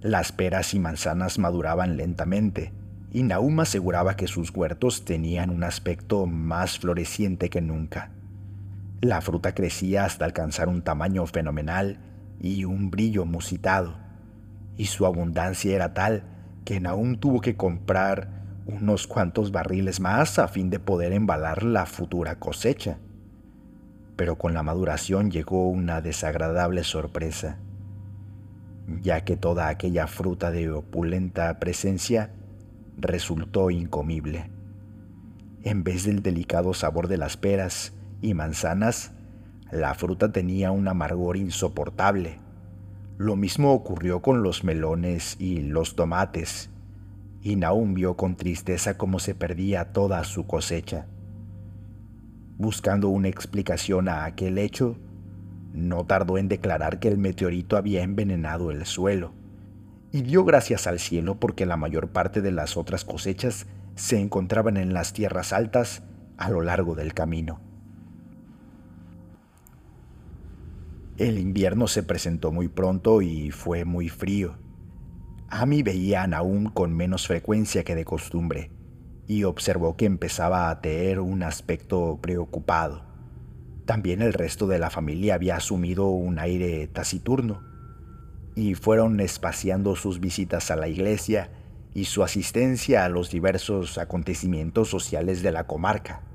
Las 0.00 0.30
peras 0.30 0.74
y 0.74 0.78
manzanas 0.78 1.38
maduraban 1.38 1.96
lentamente, 1.96 2.72
y 3.10 3.24
Naum 3.24 3.58
aseguraba 3.60 4.14
que 4.14 4.28
sus 4.28 4.50
huertos 4.54 5.04
tenían 5.04 5.50
un 5.50 5.64
aspecto 5.64 6.26
más 6.26 6.78
floreciente 6.78 7.50
que 7.50 7.60
nunca. 7.60 8.12
La 9.00 9.20
fruta 9.20 9.54
crecía 9.54 10.04
hasta 10.04 10.24
alcanzar 10.24 10.68
un 10.68 10.82
tamaño 10.82 11.24
fenomenal 11.26 12.00
y 12.40 12.64
un 12.64 12.90
brillo 12.90 13.24
musitado, 13.24 13.96
y 14.76 14.86
su 14.86 15.06
abundancia 15.06 15.74
era 15.74 15.94
tal 15.94 16.24
que 16.64 16.80
Naum 16.80 17.16
tuvo 17.16 17.40
que 17.40 17.56
comprar 17.56 18.38
unos 18.66 19.06
cuantos 19.06 19.52
barriles 19.52 20.00
más 20.00 20.38
a 20.38 20.48
fin 20.48 20.68
de 20.68 20.80
poder 20.80 21.12
embalar 21.12 21.62
la 21.62 21.86
futura 21.86 22.38
cosecha. 22.40 22.98
Pero 24.16 24.36
con 24.36 24.52
la 24.52 24.64
maduración 24.64 25.30
llegó 25.30 25.68
una 25.68 26.00
desagradable 26.00 26.82
sorpresa, 26.82 27.58
ya 29.00 29.24
que 29.24 29.36
toda 29.36 29.68
aquella 29.68 30.08
fruta 30.08 30.50
de 30.50 30.70
opulenta 30.70 31.58
presencia 31.60 32.32
resultó 32.96 33.70
incomible. 33.70 34.50
En 35.62 35.84
vez 35.84 36.04
del 36.04 36.20
delicado 36.20 36.74
sabor 36.74 37.06
de 37.06 37.16
las 37.16 37.36
peras 37.36 37.94
y 38.20 38.34
manzanas, 38.34 39.12
la 39.70 39.94
fruta 39.94 40.32
tenía 40.32 40.70
un 40.70 40.88
amargor 40.88 41.36
insoportable. 41.36 42.40
Lo 43.18 43.36
mismo 43.36 43.72
ocurrió 43.72 44.22
con 44.22 44.42
los 44.42 44.64
melones 44.64 45.36
y 45.38 45.60
los 45.60 45.96
tomates, 45.96 46.70
y 47.42 47.56
Naum 47.56 47.94
vio 47.94 48.16
con 48.16 48.36
tristeza 48.36 48.96
cómo 48.96 49.18
se 49.18 49.34
perdía 49.34 49.92
toda 49.92 50.24
su 50.24 50.46
cosecha. 50.46 51.06
Buscando 52.56 53.08
una 53.08 53.28
explicación 53.28 54.08
a 54.08 54.24
aquel 54.24 54.58
hecho, 54.58 54.96
no 55.72 56.06
tardó 56.06 56.38
en 56.38 56.48
declarar 56.48 56.98
que 56.98 57.08
el 57.08 57.18
meteorito 57.18 57.76
había 57.76 58.02
envenenado 58.02 58.70
el 58.70 58.86
suelo 58.86 59.32
y 60.10 60.22
dio 60.22 60.44
gracias 60.44 60.86
al 60.86 60.98
cielo 60.98 61.38
porque 61.38 61.66
la 61.66 61.76
mayor 61.76 62.08
parte 62.08 62.40
de 62.40 62.52
las 62.52 62.76
otras 62.76 63.04
cosechas 63.04 63.66
se 63.94 64.18
encontraban 64.18 64.76
en 64.76 64.94
las 64.94 65.12
tierras 65.12 65.52
altas 65.52 66.02
a 66.36 66.50
lo 66.50 66.62
largo 66.62 66.94
del 66.94 67.14
camino. 67.14 67.67
El 71.18 71.40
invierno 71.40 71.88
se 71.88 72.04
presentó 72.04 72.52
muy 72.52 72.68
pronto 72.68 73.22
y 73.22 73.50
fue 73.50 73.84
muy 73.84 74.08
frío. 74.08 74.54
Amy 75.48 75.82
veía 75.82 76.22
a 76.22 76.28
Naum 76.28 76.66
con 76.66 76.94
menos 76.94 77.26
frecuencia 77.26 77.82
que 77.82 77.96
de 77.96 78.04
costumbre 78.04 78.70
y 79.26 79.42
observó 79.42 79.96
que 79.96 80.06
empezaba 80.06 80.70
a 80.70 80.80
tener 80.80 81.18
un 81.18 81.42
aspecto 81.42 82.20
preocupado. 82.22 83.02
También 83.84 84.22
el 84.22 84.32
resto 84.32 84.68
de 84.68 84.78
la 84.78 84.90
familia 84.90 85.34
había 85.34 85.56
asumido 85.56 86.06
un 86.06 86.38
aire 86.38 86.86
taciturno 86.86 87.64
y 88.54 88.76
fueron 88.76 89.18
espaciando 89.18 89.96
sus 89.96 90.20
visitas 90.20 90.70
a 90.70 90.76
la 90.76 90.86
iglesia 90.86 91.50
y 91.94 92.04
su 92.04 92.22
asistencia 92.22 93.04
a 93.04 93.08
los 93.08 93.28
diversos 93.32 93.98
acontecimientos 93.98 94.88
sociales 94.88 95.42
de 95.42 95.50
la 95.50 95.66
comarca. 95.66 96.27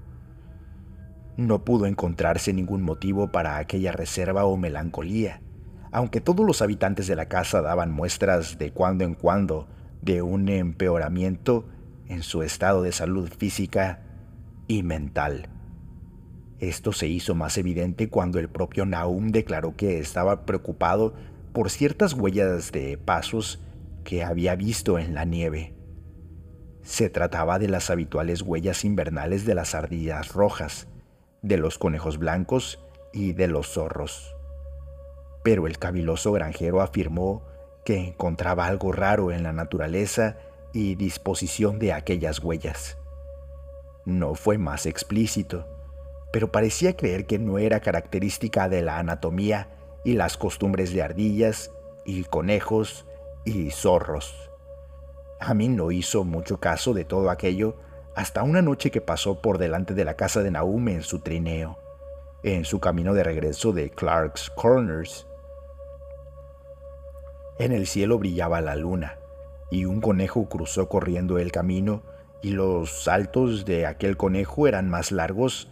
No 1.37 1.63
pudo 1.65 1.85
encontrarse 1.85 2.53
ningún 2.53 2.83
motivo 2.83 3.31
para 3.31 3.57
aquella 3.57 3.91
reserva 3.91 4.45
o 4.45 4.55
melancolía, 4.55 5.41
aunque 5.91 6.21
todos 6.21 6.45
los 6.45 6.61
habitantes 6.61 7.07
de 7.07 7.15
la 7.15 7.27
casa 7.27 7.61
daban 7.61 7.91
muestras 7.91 8.57
de 8.57 8.71
cuando 8.71 9.03
en 9.03 9.15
cuando 9.15 9.67
de 10.01 10.21
un 10.21 10.49
empeoramiento 10.49 11.65
en 12.07 12.23
su 12.23 12.43
estado 12.43 12.83
de 12.83 12.91
salud 12.91 13.29
física 13.29 14.01
y 14.67 14.83
mental. 14.83 15.49
Esto 16.59 16.93
se 16.93 17.07
hizo 17.07 17.35
más 17.35 17.57
evidente 17.57 18.09
cuando 18.09 18.39
el 18.39 18.49
propio 18.49 18.85
Naum 18.85 19.29
declaró 19.29 19.75
que 19.75 19.99
estaba 19.99 20.45
preocupado 20.45 21.13
por 21.51 21.69
ciertas 21.69 22.13
huellas 22.13 22.71
de 22.71 22.97
pasos 22.97 23.59
que 24.03 24.23
había 24.23 24.55
visto 24.55 24.99
en 24.99 25.13
la 25.13 25.25
nieve. 25.25 25.73
Se 26.83 27.09
trataba 27.09 27.59
de 27.59 27.69
las 27.69 27.89
habituales 27.89 28.41
huellas 28.41 28.85
invernales 28.85 29.45
de 29.45 29.55
las 29.55 29.73
ardillas 29.75 30.33
rojas, 30.33 30.87
de 31.43 31.57
los 31.57 31.77
conejos 31.77 32.17
blancos 32.17 32.79
y 33.11 33.33
de 33.33 33.47
los 33.47 33.67
zorros. 33.67 34.35
Pero 35.43 35.67
el 35.67 35.77
caviloso 35.77 36.31
granjero 36.31 36.81
afirmó 36.81 37.43
que 37.85 37.97
encontraba 37.97 38.65
algo 38.65 38.91
raro 38.91 39.31
en 39.31 39.43
la 39.43 39.53
naturaleza 39.53 40.37
y 40.71 40.95
disposición 40.95 41.77
de 41.79 41.93
aquellas 41.93 42.39
huellas. 42.39 42.97
No 44.05 44.35
fue 44.35 44.57
más 44.57 44.85
explícito, 44.85 45.67
pero 46.31 46.51
parecía 46.51 46.95
creer 46.95 47.27
que 47.27 47.39
no 47.39 47.59
era 47.59 47.81
característica 47.81 48.69
de 48.69 48.81
la 48.81 48.97
anatomía 48.97 49.69
y 50.03 50.13
las 50.13 50.37
costumbres 50.37 50.93
de 50.93 51.03
ardillas 51.03 51.71
y 52.05 52.23
conejos 52.23 53.05
y 53.45 53.69
zorros. 53.71 54.49
A 55.39 55.53
mí 55.53 55.67
no 55.67 55.91
hizo 55.91 56.23
mucho 56.23 56.59
caso 56.59 56.93
de 56.93 57.03
todo 57.03 57.29
aquello 57.29 57.75
hasta 58.15 58.43
una 58.43 58.61
noche 58.61 58.91
que 58.91 59.01
pasó 59.01 59.41
por 59.41 59.57
delante 59.57 59.93
de 59.93 60.05
la 60.05 60.15
casa 60.15 60.43
de 60.43 60.51
Naum 60.51 60.87
en 60.89 61.01
su 61.01 61.19
trineo, 61.19 61.79
en 62.43 62.65
su 62.65 62.79
camino 62.79 63.13
de 63.13 63.23
regreso 63.23 63.73
de 63.73 63.89
Clark's 63.89 64.49
Corners. 64.51 65.27
En 67.59 67.71
el 67.71 67.87
cielo 67.87 68.19
brillaba 68.19 68.61
la 68.61 68.75
luna, 68.75 69.17
y 69.71 69.85
un 69.85 70.01
conejo 70.01 70.49
cruzó 70.49 70.89
corriendo 70.89 71.39
el 71.39 71.51
camino, 71.51 72.03
y 72.41 72.51
los 72.51 73.03
saltos 73.03 73.65
de 73.65 73.85
aquel 73.85 74.17
conejo 74.17 74.67
eran 74.67 74.89
más 74.89 75.11
largos 75.11 75.69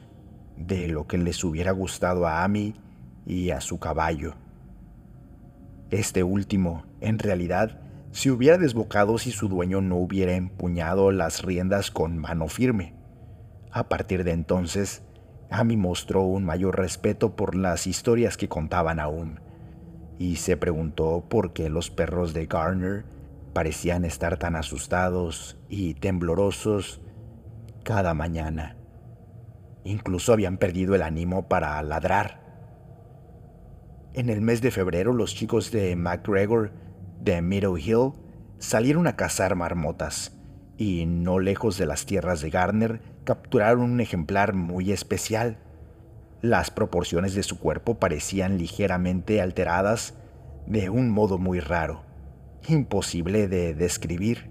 de 0.55 0.87
lo 0.87 1.07
que 1.07 1.17
les 1.17 1.43
hubiera 1.43 1.71
gustado 1.71 2.25
a 2.25 2.43
Amy 2.43 2.75
y 3.25 3.51
a 3.51 3.61
su 3.61 3.79
caballo. 3.79 4.35
Este 5.89 6.23
último, 6.23 6.85
en 7.01 7.19
realidad, 7.19 7.80
se 8.11 8.29
hubiera 8.29 8.57
desbocado 8.57 9.17
si 9.17 9.31
su 9.31 9.47
dueño 9.47 9.81
no 9.81 9.97
hubiera 9.97 10.33
empuñado 10.33 11.11
las 11.11 11.43
riendas 11.43 11.91
con 11.91 12.17
mano 12.17 12.47
firme. 12.47 12.93
A 13.71 13.87
partir 13.87 14.23
de 14.23 14.31
entonces, 14.31 15.03
Amy 15.49 15.77
mostró 15.77 16.23
un 16.23 16.43
mayor 16.43 16.77
respeto 16.77 17.35
por 17.35 17.55
las 17.55 17.87
historias 17.87 18.37
que 18.37 18.49
contaban 18.49 18.99
aún, 18.99 19.39
y 20.17 20.35
se 20.37 20.57
preguntó 20.57 21.25
por 21.29 21.53
qué 21.53 21.69
los 21.69 21.89
perros 21.89 22.33
de 22.33 22.45
Garner 22.45 23.05
parecían 23.53 24.05
estar 24.05 24.37
tan 24.37 24.55
asustados 24.55 25.57
y 25.69 25.93
temblorosos 25.95 27.01
cada 27.83 28.13
mañana. 28.13 28.77
Incluso 29.83 30.33
habían 30.33 30.57
perdido 30.57 30.95
el 30.95 31.01
ánimo 31.01 31.47
para 31.47 31.81
ladrar. 31.81 32.39
En 34.13 34.29
el 34.29 34.41
mes 34.41 34.61
de 34.61 34.71
febrero 34.71 35.13
los 35.13 35.33
chicos 35.33 35.71
de 35.71 35.95
McGregor 35.95 36.71
de 37.23 37.41
Meadow 37.41 37.77
Hill 37.77 38.13
salieron 38.57 39.07
a 39.07 39.15
cazar 39.15 39.55
marmotas 39.55 40.37
y 40.77 41.05
no 41.05 41.39
lejos 41.39 41.77
de 41.77 41.85
las 41.85 42.05
tierras 42.05 42.41
de 42.41 42.49
Garner 42.49 43.01
capturaron 43.23 43.81
un 43.81 44.01
ejemplar 44.01 44.53
muy 44.53 44.91
especial. 44.91 45.57
Las 46.41 46.71
proporciones 46.71 47.35
de 47.35 47.43
su 47.43 47.59
cuerpo 47.59 47.99
parecían 47.99 48.57
ligeramente 48.57 49.41
alteradas 49.41 50.15
de 50.65 50.89
un 50.89 51.09
modo 51.11 51.37
muy 51.37 51.59
raro, 51.59 52.03
imposible 52.67 53.47
de 53.47 53.75
describir, 53.75 54.49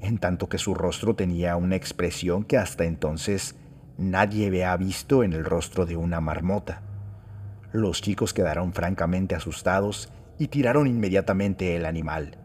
en 0.00 0.18
tanto 0.18 0.48
que 0.48 0.58
su 0.58 0.74
rostro 0.74 1.16
tenía 1.16 1.56
una 1.56 1.74
expresión 1.74 2.44
que 2.44 2.56
hasta 2.56 2.84
entonces 2.84 3.56
nadie 3.96 4.46
había 4.46 4.76
visto 4.76 5.24
en 5.24 5.32
el 5.32 5.44
rostro 5.44 5.86
de 5.86 5.96
una 5.96 6.20
marmota. 6.20 6.82
Los 7.72 8.00
chicos 8.00 8.32
quedaron 8.32 8.72
francamente 8.72 9.34
asustados 9.34 10.12
y 10.38 10.48
tiraron 10.48 10.86
inmediatamente 10.86 11.76
el 11.76 11.84
animal, 11.84 12.38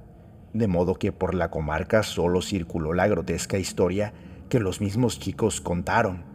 de 0.53 0.67
modo 0.67 0.95
que 0.95 1.12
por 1.12 1.36
la 1.36 1.51
comarca 1.51 2.03
solo 2.03 2.41
circuló 2.41 2.93
la 2.93 3.08
grotesca 3.08 3.58
historia 3.58 4.13
que 4.49 4.60
los 4.60 4.82
mismos 4.82 5.19
chicos 5.19 5.62
contaron. 5.62 6.25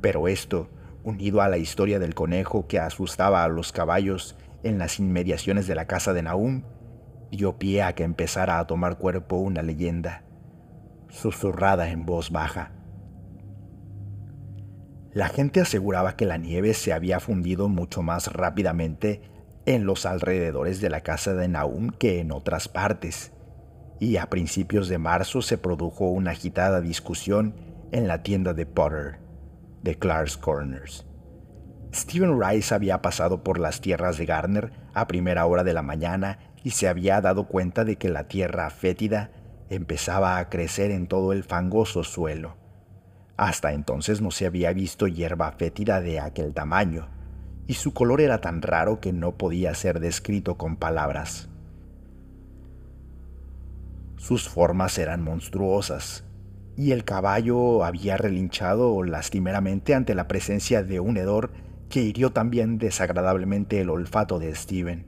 Pero 0.00 0.28
esto, 0.28 0.70
unido 1.02 1.40
a 1.40 1.48
la 1.48 1.58
historia 1.58 1.98
del 1.98 2.14
conejo 2.14 2.66
que 2.66 2.78
asustaba 2.78 3.44
a 3.44 3.48
los 3.48 3.72
caballos 3.72 4.36
en 4.62 4.78
las 4.78 4.98
inmediaciones 4.98 5.66
de 5.66 5.74
la 5.74 5.86
casa 5.86 6.12
de 6.12 6.22
Naum, 6.22 6.62
dio 7.30 7.58
pie 7.58 7.82
a 7.82 7.94
que 7.94 8.04
empezara 8.04 8.58
a 8.58 8.66
tomar 8.66 8.98
cuerpo 8.98 9.36
una 9.36 9.62
leyenda, 9.62 10.24
susurrada 11.08 11.90
en 11.90 12.04
voz 12.04 12.30
baja. 12.30 12.72
La 15.12 15.28
gente 15.28 15.60
aseguraba 15.60 16.16
que 16.16 16.24
la 16.24 16.36
nieve 16.36 16.72
se 16.74 16.92
había 16.92 17.18
fundido 17.18 17.68
mucho 17.68 18.02
más 18.02 18.32
rápidamente 18.32 19.22
en 19.66 19.86
los 19.86 20.06
alrededores 20.06 20.80
de 20.80 20.90
la 20.90 21.02
casa 21.02 21.34
de 21.34 21.48
Naum 21.48 21.90
que 21.90 22.20
en 22.20 22.32
otras 22.32 22.68
partes, 22.68 23.32
y 23.98 24.16
a 24.16 24.30
principios 24.30 24.88
de 24.88 24.98
marzo 24.98 25.42
se 25.42 25.58
produjo 25.58 26.08
una 26.08 26.30
agitada 26.30 26.80
discusión 26.80 27.54
en 27.92 28.08
la 28.08 28.22
tienda 28.22 28.54
de 28.54 28.66
Potter, 28.66 29.18
de 29.82 29.98
Clark's 29.98 30.36
Corners. 30.36 31.06
Stephen 31.94 32.40
Rice 32.40 32.74
había 32.74 33.02
pasado 33.02 33.42
por 33.42 33.58
las 33.58 33.80
tierras 33.80 34.16
de 34.16 34.26
Garner 34.26 34.72
a 34.94 35.06
primera 35.06 35.44
hora 35.46 35.64
de 35.64 35.74
la 35.74 35.82
mañana 35.82 36.38
y 36.62 36.70
se 36.70 36.88
había 36.88 37.20
dado 37.20 37.48
cuenta 37.48 37.84
de 37.84 37.96
que 37.96 38.08
la 38.08 38.28
tierra 38.28 38.70
fétida 38.70 39.30
empezaba 39.68 40.38
a 40.38 40.48
crecer 40.48 40.90
en 40.90 41.06
todo 41.06 41.32
el 41.32 41.44
fangoso 41.44 42.04
suelo. 42.04 42.56
Hasta 43.36 43.72
entonces 43.72 44.20
no 44.20 44.30
se 44.30 44.46
había 44.46 44.72
visto 44.72 45.06
hierba 45.06 45.52
fétida 45.52 46.00
de 46.00 46.20
aquel 46.20 46.54
tamaño, 46.54 47.08
y 47.70 47.74
su 47.74 47.94
color 47.94 48.20
era 48.20 48.40
tan 48.40 48.62
raro 48.62 48.98
que 48.98 49.12
no 49.12 49.36
podía 49.36 49.72
ser 49.74 50.00
descrito 50.00 50.58
con 50.58 50.74
palabras. 50.74 51.48
Sus 54.16 54.48
formas 54.48 54.98
eran 54.98 55.22
monstruosas, 55.22 56.24
y 56.76 56.90
el 56.90 57.04
caballo 57.04 57.84
había 57.84 58.16
relinchado 58.16 59.04
lastimeramente 59.04 59.94
ante 59.94 60.16
la 60.16 60.26
presencia 60.26 60.82
de 60.82 60.98
un 60.98 61.16
hedor 61.16 61.52
que 61.88 62.02
hirió 62.02 62.32
también 62.32 62.76
desagradablemente 62.78 63.80
el 63.80 63.90
olfato 63.90 64.40
de 64.40 64.52
Steven. 64.52 65.06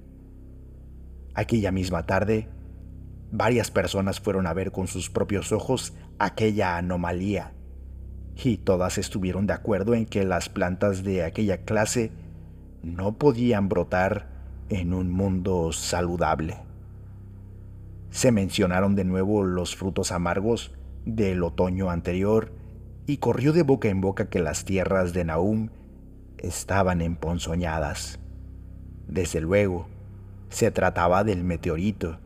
Aquella 1.35 1.72
misma 1.72 2.07
tarde, 2.07 2.48
varias 3.33 3.72
personas 3.72 4.20
fueron 4.20 4.46
a 4.46 4.55
ver 4.55 4.70
con 4.70 4.87
sus 4.87 5.11
propios 5.11 5.51
ojos 5.51 5.94
aquella 6.20 6.77
anomalía, 6.77 7.55
y 8.37 8.59
todas 8.59 8.98
estuvieron 8.98 9.48
de 9.48 9.55
acuerdo 9.55 9.94
en 9.94 10.07
que 10.07 10.22
las 10.22 10.48
plantas 10.48 11.03
de 11.03 11.25
aquella 11.25 11.64
clase 11.64 12.12
no 12.82 13.12
podían 13.18 13.68
brotar 13.68 14.28
en 14.68 14.92
un 14.92 15.10
mundo 15.10 15.72
saludable. 15.72 16.56
Se 18.10 18.32
mencionaron 18.32 18.94
de 18.94 19.04
nuevo 19.04 19.42
los 19.42 19.76
frutos 19.76 20.12
amargos 20.12 20.72
del 21.04 21.42
otoño 21.42 21.90
anterior 21.90 22.52
y 23.06 23.18
corrió 23.18 23.52
de 23.52 23.62
boca 23.62 23.88
en 23.88 24.00
boca 24.00 24.28
que 24.28 24.40
las 24.40 24.64
tierras 24.64 25.12
de 25.12 25.24
Nahum 25.24 25.70
estaban 26.38 27.00
emponzoñadas. 27.00 28.18
Desde 29.08 29.40
luego, 29.40 29.86
se 30.48 30.70
trataba 30.70 31.24
del 31.24 31.44
meteorito, 31.44 32.18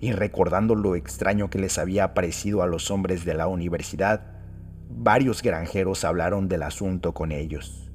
y 0.00 0.12
recordando 0.12 0.74
lo 0.74 0.94
extraño 0.94 1.50
que 1.50 1.58
les 1.58 1.78
había 1.78 2.14
parecido 2.14 2.62
a 2.62 2.66
los 2.66 2.90
hombres 2.90 3.24
de 3.24 3.34
la 3.34 3.48
universidad, 3.48 4.22
varios 4.88 5.42
granjeros 5.42 6.04
hablaron 6.04 6.48
del 6.48 6.62
asunto 6.62 7.14
con 7.14 7.32
ellos. 7.32 7.87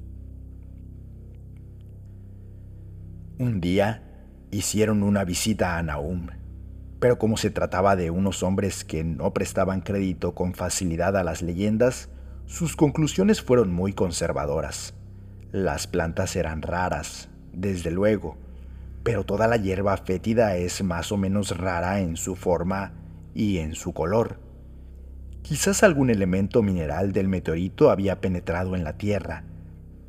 Un 3.36 3.60
día 3.60 4.00
hicieron 4.52 5.02
una 5.02 5.24
visita 5.24 5.76
a 5.76 5.82
Nahum, 5.82 6.28
pero 7.00 7.18
como 7.18 7.36
se 7.36 7.50
trataba 7.50 7.96
de 7.96 8.12
unos 8.12 8.44
hombres 8.44 8.84
que 8.84 9.02
no 9.02 9.34
prestaban 9.34 9.80
crédito 9.80 10.36
con 10.36 10.54
facilidad 10.54 11.16
a 11.16 11.24
las 11.24 11.42
leyendas, 11.42 12.10
sus 12.46 12.76
conclusiones 12.76 13.42
fueron 13.42 13.72
muy 13.72 13.92
conservadoras. 13.92 14.94
Las 15.50 15.88
plantas 15.88 16.36
eran 16.36 16.62
raras, 16.62 17.28
desde 17.52 17.90
luego, 17.90 18.36
pero 19.02 19.24
toda 19.24 19.48
la 19.48 19.56
hierba 19.56 19.96
fétida 19.96 20.54
es 20.54 20.84
más 20.84 21.10
o 21.10 21.16
menos 21.16 21.58
rara 21.58 21.98
en 21.98 22.16
su 22.16 22.36
forma 22.36 22.92
y 23.34 23.58
en 23.58 23.74
su 23.74 23.92
color. 23.92 24.38
Quizás 25.42 25.82
algún 25.82 26.08
elemento 26.08 26.62
mineral 26.62 27.12
del 27.12 27.26
meteorito 27.26 27.90
había 27.90 28.20
penetrado 28.20 28.76
en 28.76 28.84
la 28.84 28.96
Tierra, 28.96 29.42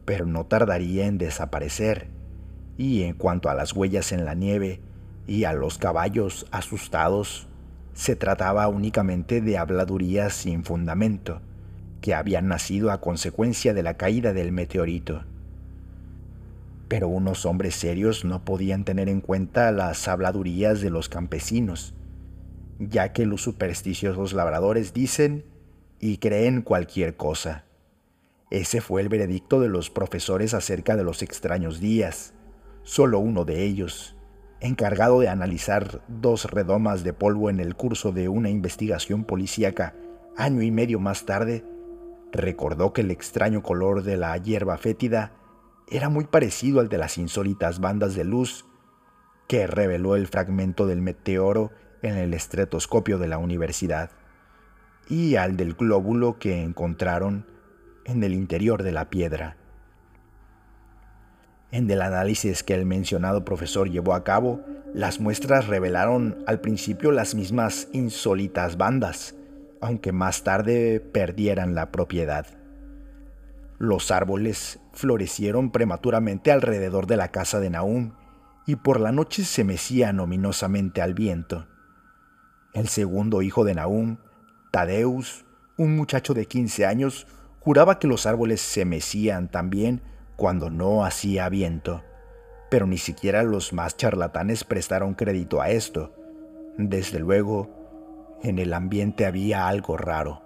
pero 0.06 0.28
no 0.28 0.46
tardaría 0.46 1.08
en 1.08 1.18
desaparecer. 1.18 2.15
Y 2.78 3.04
en 3.04 3.14
cuanto 3.14 3.50
a 3.50 3.56
las 3.56 3.74
huellas 3.74 4.12
en 4.12 4.26
la 4.26 4.34
nieve 4.34 4.80
y 5.28 5.46
a 5.46 5.54
los 5.54 5.78
caballos 5.78 6.46
asustados, 6.52 7.48
se 7.94 8.16
trataba 8.16 8.68
únicamente 8.68 9.42
de 9.42 9.58
habladurías 9.58 10.34
sin 10.34 10.64
fundamento, 10.64 11.42
que 12.02 12.14
habían 12.14 12.48
nacido 12.48 12.92
a 12.92 13.02
consecuencia 13.02 13.74
de 13.74 13.84
la 13.84 13.96
caída 13.96 14.34
del 14.34 14.52
meteorito 14.52 15.24
pero 16.88 17.08
unos 17.08 17.46
hombres 17.46 17.76
serios 17.76 18.26
no 18.26 18.44
podían 18.44 18.84
tener 18.84 19.10
en 19.10 19.22
cuenta 19.22 19.72
las 19.72 20.08
habladurías 20.08 20.82
de 20.82 20.90
los 20.90 21.10
campesinos, 21.10 21.94
ya 22.80 23.12
que 23.12 23.26
los 23.26 23.42
supersticiosos 23.42 24.34
labradores 24.34 24.94
dicen 24.94 25.46
y 26.00 26.18
creen 26.18 26.62
cualquier 26.62 27.16
cosa. 27.16 27.66
Ese 28.52 28.82
fue 28.82 29.02
el 29.02 29.10
veredicto 29.10 29.60
de 29.60 29.70
los 29.70 29.90
profesores 29.90 30.54
acerca 30.54 30.96
de 30.96 31.04
los 31.04 31.24
extraños 31.24 31.80
días. 31.80 32.34
Solo 32.86 33.18
uno 33.18 33.46
de 33.46 33.64
ellos, 33.64 34.16
encargado 34.60 35.20
de 35.20 35.28
analizar 35.28 36.04
dos 36.08 36.46
redomas 36.46 37.04
de 37.04 37.14
polvo 37.14 37.50
en 37.50 37.60
el 37.60 37.76
curso 37.76 38.12
de 38.12 38.30
una 38.30 38.52
investigación 38.52 39.24
policíaca 39.24 39.96
año 40.38 40.62
y 40.62 40.70
medio 40.70 41.00
más 41.00 41.26
tarde, 41.26 41.66
recordó 42.32 42.94
que 42.94 43.02
el 43.02 43.10
extraño 43.10 43.64
color 43.64 44.04
de 44.04 44.18
la 44.18 44.38
hierba 44.38 44.78
fétida 44.78 45.32
era 45.90 46.10
muy 46.10 46.26
parecido 46.26 46.80
al 46.80 46.88
de 46.88 47.00
las 47.00 47.18
insólitas 47.18 47.80
bandas 47.80 48.14
de 48.14 48.24
luz 48.24 48.68
que 49.48 49.66
reveló 49.66 50.16
el 50.16 50.28
fragmento 50.28 50.86
del 50.86 51.02
meteoro 51.02 51.72
en 52.04 52.18
el 52.18 52.36
estretoscopio 52.36 53.18
de 53.18 53.28
la 53.28 53.40
universidad 53.40 54.12
y 55.10 55.38
al 55.38 55.58
del 55.58 55.74
glóbulo 55.74 56.38
que 56.38 56.62
encontraron 56.62 57.48
en 58.06 58.24
el 58.24 58.36
interior 58.36 58.84
de 58.84 58.92
la 58.92 59.10
piedra. 59.10 59.58
En 61.72 61.90
el 61.90 62.02
análisis 62.02 62.64
que 62.64 62.74
el 62.74 62.86
mencionado 62.86 63.44
profesor 63.44 63.90
llevó 63.90 64.14
a 64.14 64.24
cabo, 64.24 64.62
las 64.94 65.20
muestras 65.20 65.68
revelaron 65.68 66.44
al 66.48 66.62
principio 66.62 67.12
las 67.12 67.36
mismas 67.36 67.90
insólitas 67.92 68.78
bandas, 68.78 69.36
aunque 69.82 70.12
más 70.12 70.44
tarde 70.44 71.00
perdieran 71.00 71.76
la 71.76 71.92
propiedad. 71.92 72.46
Los 73.78 74.10
árboles 74.10 74.80
florecieron 74.94 75.72
prematuramente 75.72 76.52
alrededor 76.52 77.08
de 77.08 77.18
la 77.18 77.28
casa 77.30 77.60
de 77.60 77.70
Nahum 77.70 78.14
y 78.66 78.78
por 78.78 79.02
la 79.02 79.12
noche 79.12 79.44
se 79.44 79.64
mecían 79.64 80.20
ominosamente 80.20 81.02
al 81.02 81.14
viento. 81.14 81.68
El 82.74 82.88
segundo 82.88 83.42
hijo 83.42 83.66
de 83.66 83.76
Nahum, 83.76 84.18
Tadeus, 84.72 85.46
un 85.78 85.96
muchacho 85.96 86.34
de 86.34 86.46
15 86.46 86.86
años, 86.86 87.28
juraba 87.60 88.00
que 88.00 88.08
los 88.08 88.26
árboles 88.26 88.62
se 88.62 88.86
mecían 88.86 89.50
también 89.50 90.02
cuando 90.36 90.70
no 90.70 91.06
hacía 91.06 91.50
viento, 91.50 92.04
pero 92.70 92.88
ni 92.88 92.98
siquiera 92.98 93.44
los 93.44 93.74
más 93.74 93.96
charlatanes 93.98 94.64
prestaron 94.64 95.14
crédito 95.14 95.62
a 95.62 95.70
esto. 95.70 96.14
Desde 96.78 97.20
luego, 97.20 98.38
en 98.44 98.60
el 98.60 98.74
ambiente 98.74 99.26
había 99.26 99.68
algo 99.68 99.98
raro. 99.98 100.42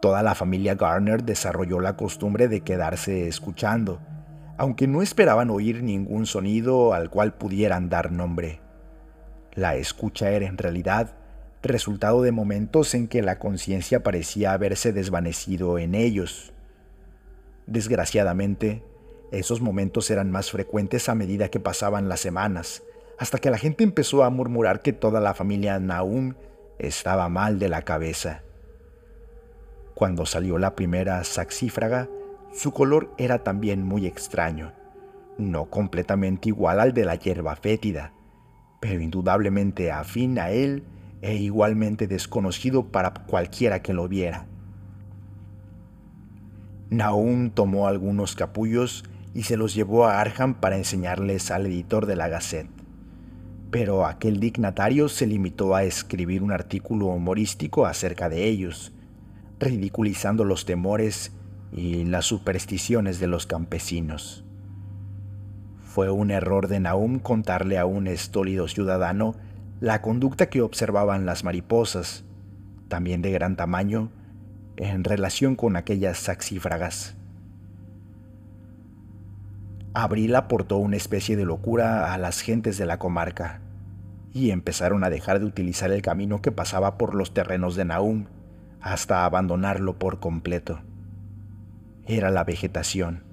Toda 0.00 0.22
la 0.22 0.34
familia 0.34 0.74
Garner 0.74 1.24
desarrolló 1.24 1.80
la 1.80 1.96
costumbre 1.96 2.48
de 2.48 2.60
quedarse 2.60 3.26
escuchando, 3.26 4.00
aunque 4.56 4.86
no 4.86 5.02
esperaban 5.02 5.50
oír 5.50 5.82
ningún 5.82 6.26
sonido 6.26 6.94
al 6.94 7.10
cual 7.10 7.34
pudieran 7.34 7.88
dar 7.88 8.12
nombre. 8.12 8.60
La 9.54 9.76
escucha 9.76 10.30
era 10.30 10.46
en 10.46 10.58
realidad 10.58 11.14
resultado 11.62 12.22
de 12.22 12.32
momentos 12.32 12.94
en 12.94 13.08
que 13.08 13.22
la 13.22 13.38
conciencia 13.38 14.02
parecía 14.02 14.52
haberse 14.52 14.92
desvanecido 14.92 15.78
en 15.78 15.94
ellos. 15.94 16.52
Desgraciadamente, 17.66 18.82
esos 19.32 19.60
momentos 19.60 20.10
eran 20.10 20.30
más 20.30 20.50
frecuentes 20.50 21.08
a 21.08 21.14
medida 21.14 21.48
que 21.48 21.60
pasaban 21.60 22.08
las 22.08 22.20
semanas, 22.20 22.84
hasta 23.18 23.38
que 23.38 23.50
la 23.50 23.58
gente 23.58 23.82
empezó 23.82 24.22
a 24.22 24.30
murmurar 24.30 24.82
que 24.82 24.92
toda 24.92 25.20
la 25.20 25.34
familia 25.34 25.78
Naum 25.80 26.34
estaba 26.78 27.28
mal 27.28 27.58
de 27.58 27.68
la 27.68 27.82
cabeza. 27.82 28.42
Cuando 29.94 30.26
salió 30.26 30.58
la 30.58 30.76
primera 30.76 31.24
saxífraga, 31.24 32.08
su 32.52 32.72
color 32.72 33.12
era 33.18 33.42
también 33.42 33.82
muy 33.82 34.06
extraño, 34.06 34.72
no 35.38 35.66
completamente 35.66 36.50
igual 36.50 36.80
al 36.80 36.92
de 36.92 37.04
la 37.04 37.16
hierba 37.16 37.56
fétida, 37.56 38.12
pero 38.80 39.00
indudablemente 39.00 39.90
afín 39.90 40.38
a 40.38 40.50
él 40.50 40.84
e 41.22 41.34
igualmente 41.34 42.06
desconocido 42.06 42.92
para 42.92 43.12
cualquiera 43.12 43.82
que 43.82 43.94
lo 43.94 44.06
viera. 44.06 44.46
Naum 46.90 47.50
tomó 47.50 47.88
algunos 47.88 48.36
capullos 48.36 49.04
y 49.34 49.42
se 49.42 49.56
los 49.56 49.74
llevó 49.74 50.06
a 50.06 50.20
Arham 50.20 50.54
para 50.54 50.76
enseñarles 50.76 51.50
al 51.50 51.66
editor 51.66 52.06
de 52.06 52.16
la 52.16 52.28
Gazette. 52.28 52.70
Pero 53.70 54.06
aquel 54.06 54.38
dignatario 54.38 55.08
se 55.08 55.26
limitó 55.26 55.74
a 55.74 55.82
escribir 55.82 56.42
un 56.42 56.52
artículo 56.52 57.06
humorístico 57.06 57.86
acerca 57.86 58.28
de 58.28 58.44
ellos, 58.44 58.92
ridiculizando 59.58 60.44
los 60.44 60.64
temores 60.64 61.32
y 61.72 62.04
las 62.04 62.24
supersticiones 62.24 63.18
de 63.18 63.26
los 63.26 63.46
campesinos. 63.46 64.44
Fue 65.82 66.10
un 66.10 66.30
error 66.30 66.68
de 66.68 66.78
Nahum 66.78 67.18
contarle 67.18 67.78
a 67.78 67.86
un 67.86 68.06
estólido 68.06 68.68
ciudadano 68.68 69.34
la 69.80 70.02
conducta 70.02 70.48
que 70.48 70.62
observaban 70.62 71.26
las 71.26 71.42
mariposas, 71.42 72.24
también 72.88 73.22
de 73.22 73.32
gran 73.32 73.56
tamaño, 73.56 74.10
en 74.76 75.04
relación 75.04 75.56
con 75.56 75.76
aquellas 75.76 76.18
saxífragas. 76.18 77.16
Abril 79.94 80.34
aportó 80.34 80.76
una 80.76 80.96
especie 80.96 81.36
de 81.36 81.46
locura 81.46 82.12
a 82.12 82.18
las 82.18 82.40
gentes 82.40 82.76
de 82.76 82.86
la 82.86 82.98
comarca, 82.98 83.60
y 84.36 84.50
empezaron 84.50 85.02
a 85.02 85.08
dejar 85.08 85.40
de 85.40 85.46
utilizar 85.46 85.90
el 85.90 86.02
camino 86.02 86.42
que 86.42 86.52
pasaba 86.52 86.98
por 86.98 87.14
los 87.14 87.32
terrenos 87.32 87.74
de 87.74 87.86
Naum 87.86 88.26
hasta 88.82 89.24
abandonarlo 89.24 89.98
por 89.98 90.20
completo. 90.20 90.80
Era 92.06 92.28
la 92.28 92.44
vegetación. 92.44 93.24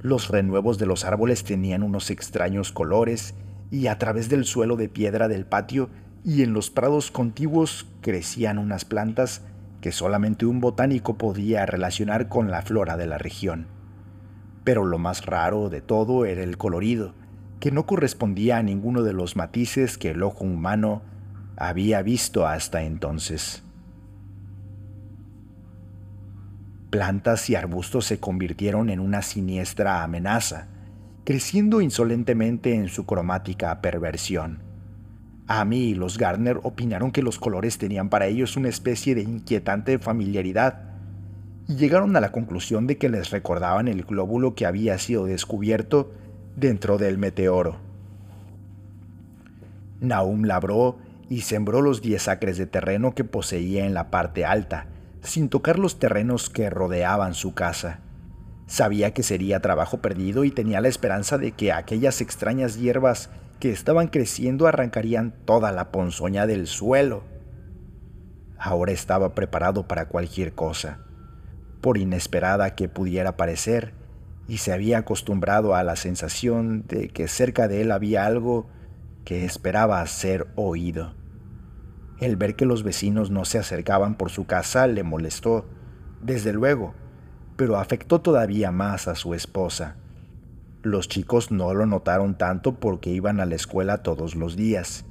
Los 0.00 0.28
renuevos 0.28 0.78
de 0.78 0.86
los 0.86 1.04
árboles 1.04 1.44
tenían 1.44 1.82
unos 1.82 2.10
extraños 2.10 2.72
colores 2.72 3.34
y 3.70 3.88
a 3.88 3.98
través 3.98 4.30
del 4.30 4.46
suelo 4.46 4.76
de 4.76 4.88
piedra 4.88 5.28
del 5.28 5.44
patio 5.44 5.90
y 6.24 6.42
en 6.42 6.54
los 6.54 6.70
prados 6.70 7.10
contiguos 7.10 7.86
crecían 8.00 8.56
unas 8.56 8.86
plantas 8.86 9.42
que 9.84 9.92
solamente 9.92 10.46
un 10.46 10.60
botánico 10.60 11.18
podía 11.18 11.66
relacionar 11.66 12.30
con 12.30 12.50
la 12.50 12.62
flora 12.62 12.96
de 12.96 13.06
la 13.06 13.18
región. 13.18 13.66
Pero 14.64 14.86
lo 14.86 14.96
más 14.96 15.26
raro 15.26 15.68
de 15.68 15.82
todo 15.82 16.24
era 16.24 16.42
el 16.42 16.56
colorido, 16.56 17.12
que 17.60 17.70
no 17.70 17.84
correspondía 17.84 18.56
a 18.56 18.62
ninguno 18.62 19.02
de 19.02 19.12
los 19.12 19.36
matices 19.36 19.98
que 19.98 20.12
el 20.12 20.22
ojo 20.22 20.42
humano 20.44 21.02
había 21.58 22.00
visto 22.00 22.46
hasta 22.46 22.82
entonces. 22.84 23.62
Plantas 26.88 27.50
y 27.50 27.54
arbustos 27.54 28.06
se 28.06 28.18
convirtieron 28.18 28.88
en 28.88 29.00
una 29.00 29.20
siniestra 29.20 30.02
amenaza, 30.02 30.68
creciendo 31.24 31.82
insolentemente 31.82 32.74
en 32.74 32.88
su 32.88 33.04
cromática 33.04 33.82
perversión. 33.82 34.62
Amy 35.46 35.90
y 35.90 35.94
los 35.94 36.16
Gardner 36.16 36.58
opinaron 36.62 37.12
que 37.12 37.22
los 37.22 37.38
colores 37.38 37.78
tenían 37.78 38.08
para 38.08 38.26
ellos 38.26 38.56
una 38.56 38.68
especie 38.68 39.14
de 39.14 39.22
inquietante 39.22 39.98
familiaridad, 39.98 40.80
y 41.68 41.76
llegaron 41.76 42.16
a 42.16 42.20
la 42.20 42.32
conclusión 42.32 42.86
de 42.86 42.98
que 42.98 43.08
les 43.08 43.30
recordaban 43.30 43.88
el 43.88 44.04
glóbulo 44.04 44.54
que 44.54 44.66
había 44.66 44.98
sido 44.98 45.26
descubierto 45.26 46.12
dentro 46.56 46.98
del 46.98 47.18
meteoro. 47.18 47.76
Naum 50.00 50.44
labró 50.44 50.98
y 51.28 51.42
sembró 51.42 51.80
los 51.80 52.02
diez 52.02 52.28
acres 52.28 52.58
de 52.58 52.66
terreno 52.66 53.14
que 53.14 53.24
poseía 53.24 53.86
en 53.86 53.94
la 53.94 54.10
parte 54.10 54.44
alta, 54.44 54.86
sin 55.22 55.48
tocar 55.48 55.78
los 55.78 55.98
terrenos 55.98 56.50
que 56.50 56.68
rodeaban 56.68 57.34
su 57.34 57.54
casa. 57.54 58.00
Sabía 58.66 59.12
que 59.12 59.22
sería 59.22 59.60
trabajo 59.60 59.98
perdido 59.98 60.44
y 60.44 60.50
tenía 60.50 60.80
la 60.80 60.88
esperanza 60.88 61.38
de 61.38 61.52
que 61.52 61.72
aquellas 61.72 62.20
extrañas 62.20 62.78
hierbas 62.78 63.30
que 63.64 63.72
estaban 63.72 64.08
creciendo 64.08 64.66
arrancarían 64.66 65.32
toda 65.46 65.72
la 65.72 65.90
ponzoña 65.90 66.46
del 66.46 66.66
suelo. 66.66 67.24
Ahora 68.58 68.92
estaba 68.92 69.34
preparado 69.34 69.88
para 69.88 70.08
cualquier 70.08 70.52
cosa, 70.52 70.98
por 71.80 71.96
inesperada 71.96 72.74
que 72.74 72.90
pudiera 72.90 73.38
parecer, 73.38 73.94
y 74.48 74.58
se 74.58 74.74
había 74.74 74.98
acostumbrado 74.98 75.74
a 75.74 75.82
la 75.82 75.96
sensación 75.96 76.84
de 76.88 77.08
que 77.08 77.26
cerca 77.26 77.66
de 77.66 77.80
él 77.80 77.92
había 77.92 78.26
algo 78.26 78.66
que 79.24 79.46
esperaba 79.46 80.06
ser 80.06 80.46
oído. 80.56 81.14
El 82.20 82.36
ver 82.36 82.56
que 82.56 82.66
los 82.66 82.82
vecinos 82.82 83.30
no 83.30 83.46
se 83.46 83.58
acercaban 83.58 84.16
por 84.16 84.30
su 84.30 84.44
casa 84.44 84.86
le 84.88 85.04
molestó, 85.04 85.64
desde 86.20 86.52
luego, 86.52 86.92
pero 87.56 87.78
afectó 87.78 88.20
todavía 88.20 88.70
más 88.72 89.08
a 89.08 89.14
su 89.14 89.32
esposa. 89.32 89.96
Los 90.84 91.08
chicos 91.08 91.50
no 91.50 91.72
lo 91.72 91.86
notaron 91.86 92.36
tanto 92.36 92.78
porque 92.78 93.08
iban 93.08 93.40
a 93.40 93.46
la 93.46 93.54
escuela 93.54 94.02
todos 94.02 94.34
los 94.34 94.54
días, 94.54 95.06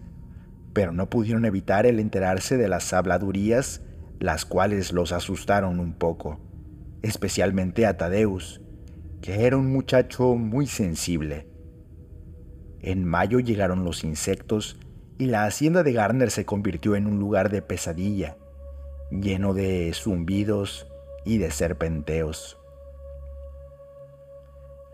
pero 0.71 0.91
no 0.91 1.09
pudieron 1.09 1.45
evitar 1.45 1.87
el 1.87 1.99
enterarse 1.99 2.57
de 2.57 2.67
las 2.67 2.93
habladurías, 2.93 3.81
las 4.19 4.45
cuales 4.45 4.93
los 4.93 5.11
asustaron 5.11 5.79
un 5.79 5.95
poco, 5.95 6.39
especialmente 7.01 7.87
a 7.87 7.97
Tadeus, 7.97 8.61
que 9.19 9.47
era 9.47 9.57
un 9.57 9.73
muchacho 9.73 10.35
muy 10.35 10.67
sensible. 10.67 11.47
En 12.79 13.03
mayo 13.03 13.39
llegaron 13.39 13.83
los 13.83 14.03
insectos 14.03 14.77
y 15.17 15.25
la 15.25 15.45
hacienda 15.45 15.81
de 15.81 15.93
Garner 15.93 16.29
se 16.29 16.45
convirtió 16.45 16.95
en 16.95 17.07
un 17.07 17.17
lugar 17.17 17.49
de 17.49 17.63
pesadilla, 17.63 18.37
lleno 19.09 19.55
de 19.55 19.91
zumbidos 19.95 20.85
y 21.25 21.39
de 21.39 21.49
serpenteos. 21.49 22.59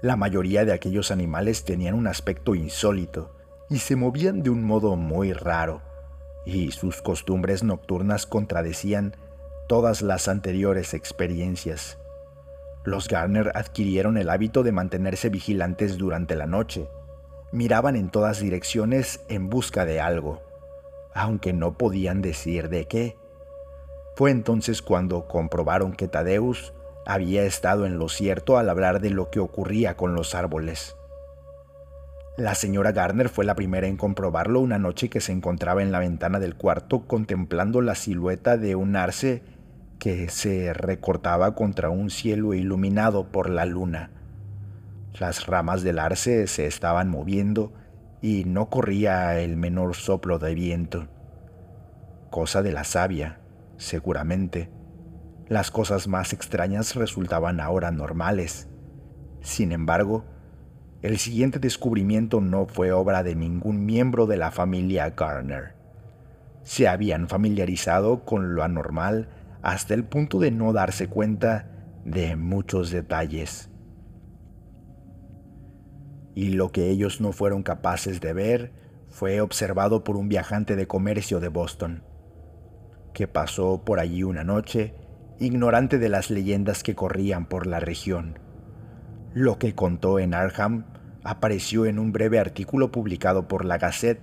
La 0.01 0.15
mayoría 0.15 0.63
de 0.63 0.71
aquellos 0.71 1.11
animales 1.11 1.65
tenían 1.65 1.93
un 1.93 2.07
aspecto 2.07 2.55
insólito 2.55 3.35
y 3.69 3.79
se 3.79 3.97
movían 3.97 4.43
de 4.43 4.49
un 4.49 4.63
modo 4.63 4.95
muy 4.95 5.33
raro, 5.33 5.81
y 6.45 6.71
sus 6.71 7.01
costumbres 7.01 7.63
nocturnas 7.63 8.25
contradecían 8.25 9.17
todas 9.67 10.01
las 10.01 10.29
anteriores 10.29 10.93
experiencias. 10.93 11.97
Los 12.85 13.09
Garner 13.09 13.51
adquirieron 13.55 14.17
el 14.17 14.29
hábito 14.29 14.63
de 14.63 14.71
mantenerse 14.71 15.29
vigilantes 15.29 15.97
durante 15.97 16.35
la 16.35 16.47
noche. 16.47 16.89
Miraban 17.51 17.97
en 17.97 18.09
todas 18.09 18.39
direcciones 18.39 19.19
en 19.27 19.49
busca 19.49 19.83
de 19.83 19.99
algo, 19.99 20.41
aunque 21.13 21.51
no 21.51 21.77
podían 21.77 22.21
decir 22.21 22.69
de 22.69 22.85
qué. 22.85 23.17
Fue 24.15 24.31
entonces 24.31 24.81
cuando 24.81 25.27
comprobaron 25.27 25.91
que 25.91 26.07
Tadeus 26.07 26.73
había 27.05 27.43
estado 27.43 27.85
en 27.85 27.97
lo 27.97 28.09
cierto 28.09 28.57
al 28.57 28.69
hablar 28.69 29.01
de 29.01 29.09
lo 29.09 29.29
que 29.29 29.39
ocurría 29.39 29.95
con 29.95 30.13
los 30.13 30.35
árboles. 30.35 30.95
La 32.37 32.55
señora 32.55 32.93
Garner 32.93 33.27
fue 33.27 33.43
la 33.43 33.55
primera 33.55 33.87
en 33.87 33.97
comprobarlo 33.97 34.61
una 34.61 34.79
noche 34.79 35.09
que 35.09 35.19
se 35.19 35.33
encontraba 35.33 35.81
en 35.81 35.91
la 35.91 35.99
ventana 35.99 36.39
del 36.39 36.55
cuarto 36.55 37.05
contemplando 37.05 37.81
la 37.81 37.95
silueta 37.95 38.55
de 38.55 38.75
un 38.75 38.95
arce 38.95 39.43
que 39.99 40.29
se 40.29 40.73
recortaba 40.73 41.53
contra 41.53 41.89
un 41.89 42.09
cielo 42.09 42.53
iluminado 42.53 43.25
por 43.27 43.49
la 43.49 43.65
luna. 43.65 44.11
Las 45.19 45.47
ramas 45.47 45.83
del 45.83 45.99
arce 45.99 46.47
se 46.47 46.65
estaban 46.65 47.09
moviendo 47.09 47.73
y 48.21 48.45
no 48.45 48.69
corría 48.69 49.37
el 49.39 49.57
menor 49.57 49.95
soplo 49.95 50.39
de 50.39 50.55
viento. 50.55 51.07
Cosa 52.29 52.61
de 52.61 52.71
la 52.71 52.85
sabia, 52.85 53.39
seguramente. 53.75 54.69
Las 55.49 55.71
cosas 55.71 56.07
más 56.07 56.31
extrañas 56.31 56.95
resultaban 56.95 57.59
ahora 57.59 57.89
normales. 57.89 58.69
Sin 59.41 59.71
embargo, 59.71 60.23
el 61.01 61.17
siguiente 61.17 61.57
descubrimiento 61.57 62.39
no 62.39 62.67
fue 62.67 62.91
obra 62.91 63.23
de 63.23 63.35
ningún 63.35 63.83
miembro 63.83 64.27
de 64.27 64.37
la 64.37 64.51
familia 64.51 65.09
Garner. 65.09 65.73
Se 66.61 66.87
habían 66.87 67.27
familiarizado 67.27 68.25
con 68.25 68.53
lo 68.53 68.61
anormal 68.61 69.29
hasta 69.63 69.95
el 69.95 70.03
punto 70.03 70.37
de 70.39 70.51
no 70.51 70.71
darse 70.71 71.07
cuenta 71.07 71.71
de 72.05 72.35
muchos 72.35 72.91
detalles. 72.91 73.71
Y 76.35 76.49
lo 76.49 76.71
que 76.71 76.89
ellos 76.91 77.21
no 77.21 77.31
fueron 77.31 77.63
capaces 77.63 78.21
de 78.21 78.33
ver 78.33 78.71
fue 79.09 79.41
observado 79.41 80.03
por 80.03 80.15
un 80.15 80.29
viajante 80.29 80.75
de 80.75 80.85
comercio 80.85 81.39
de 81.39 81.47
Boston, 81.47 82.03
que 83.13 83.27
pasó 83.27 83.83
por 83.83 83.99
allí 83.99 84.21
una 84.21 84.43
noche, 84.43 84.93
ignorante 85.39 85.97
de 85.97 86.09
las 86.09 86.29
leyendas 86.29 86.83
que 86.83 86.95
corrían 86.95 87.45
por 87.45 87.65
la 87.67 87.79
región. 87.79 88.39
Lo 89.33 89.57
que 89.57 89.75
contó 89.75 90.19
en 90.19 90.33
Arham 90.33 90.85
apareció 91.23 91.85
en 91.85 91.99
un 91.99 92.11
breve 92.11 92.39
artículo 92.39 92.91
publicado 92.91 93.47
por 93.47 93.65
la 93.65 93.77
Gazette, 93.77 94.21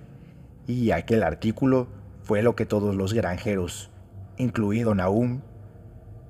y 0.67 0.91
aquel 0.91 1.23
artículo 1.23 1.87
fue 2.21 2.41
lo 2.41 2.55
que 2.55 2.65
todos 2.65 2.95
los 2.95 3.13
granjeros 3.13 3.89
incluido 4.37 4.93
Nahum, 4.93 5.41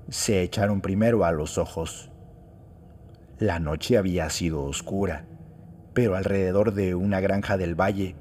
se 0.10 0.42
echaron 0.42 0.82
primero 0.82 1.26
a 1.26 1.32
los 1.32 1.58
ojos. 1.58 2.10
La 3.38 3.60
noche 3.60 3.98
había 3.98 4.30
sido 4.30 4.64
oscura, 4.64 5.26
pero 5.94 6.16
alrededor 6.16 6.74
de 6.74 6.96
una 6.96 7.20
granja 7.20 7.58
del 7.58 7.76
valle, 7.76 8.16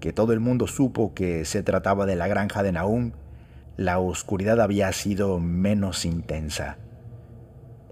que 0.00 0.12
todo 0.12 0.32
el 0.32 0.40
mundo 0.40 0.66
supo 0.66 1.14
que 1.14 1.44
se 1.44 1.62
trataba 1.62 2.06
de 2.06 2.16
la 2.16 2.28
granja 2.28 2.62
de 2.62 2.72
Nahum, 2.72 3.12
la 3.76 3.98
oscuridad 3.98 4.60
había 4.60 4.92
sido 4.92 5.40
menos 5.40 6.04
intensa. 6.04 6.78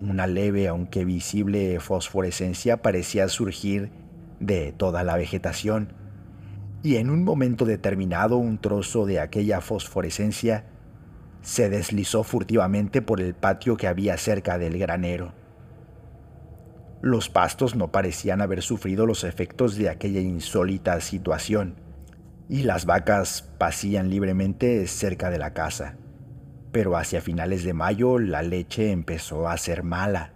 Una 0.00 0.26
leve 0.26 0.68
aunque 0.68 1.04
visible 1.04 1.78
fosforescencia 1.80 2.82
parecía 2.82 3.28
surgir 3.28 3.90
de 4.38 4.72
toda 4.72 5.02
la 5.02 5.16
vegetación, 5.16 5.92
y 6.82 6.96
en 6.96 7.10
un 7.10 7.24
momento 7.24 7.64
determinado 7.64 8.36
un 8.36 8.58
trozo 8.58 9.06
de 9.06 9.20
aquella 9.20 9.60
fosforescencia 9.60 10.64
se 11.40 11.68
deslizó 11.68 12.22
furtivamente 12.22 13.02
por 13.02 13.20
el 13.20 13.34
patio 13.34 13.76
que 13.76 13.88
había 13.88 14.16
cerca 14.16 14.58
del 14.58 14.78
granero. 14.78 15.32
Los 17.00 17.28
pastos 17.28 17.74
no 17.74 17.90
parecían 17.90 18.40
haber 18.40 18.62
sufrido 18.62 19.06
los 19.06 19.24
efectos 19.24 19.76
de 19.76 19.88
aquella 19.88 20.20
insólita 20.20 21.00
situación, 21.00 21.74
y 22.52 22.62
las 22.62 22.84
vacas 22.84 23.48
pasían 23.58 24.10
libremente 24.10 24.86
cerca 24.86 25.30
de 25.30 25.38
la 25.38 25.54
casa. 25.54 25.96
Pero 26.70 26.96
hacia 26.96 27.20
finales 27.20 27.64
de 27.64 27.72
mayo 27.72 28.18
la 28.18 28.42
leche 28.42 28.92
empezó 28.92 29.48
a 29.48 29.56
ser 29.56 29.82
mala. 29.82 30.34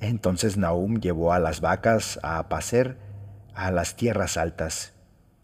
Entonces 0.00 0.56
Nahum 0.56 1.00
llevó 1.00 1.32
a 1.32 1.38
las 1.38 1.60
vacas 1.60 2.20
a 2.22 2.48
pacer 2.48 2.98
a 3.54 3.70
las 3.70 3.96
tierras 3.96 4.36
altas, 4.36 4.94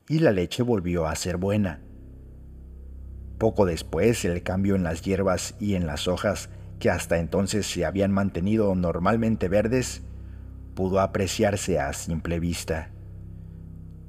y 0.08 0.18
la 0.20 0.32
leche 0.32 0.62
volvió 0.62 1.06
a 1.06 1.14
ser 1.14 1.36
buena 1.36 1.80
poco 3.38 3.66
después, 3.66 4.24
el 4.24 4.42
cambio 4.42 4.74
en 4.74 4.82
las 4.82 5.02
hierbas 5.02 5.54
y 5.60 5.74
en 5.74 5.86
las 5.86 6.08
hojas, 6.08 6.50
que 6.80 6.90
hasta 6.90 7.18
entonces 7.18 7.66
se 7.66 7.84
habían 7.84 8.12
mantenido 8.12 8.74
normalmente 8.74 9.48
verdes, 9.48 10.02
pudo 10.74 11.00
apreciarse 11.00 11.78
a 11.78 11.92
simple 11.92 12.40
vista. 12.40 12.90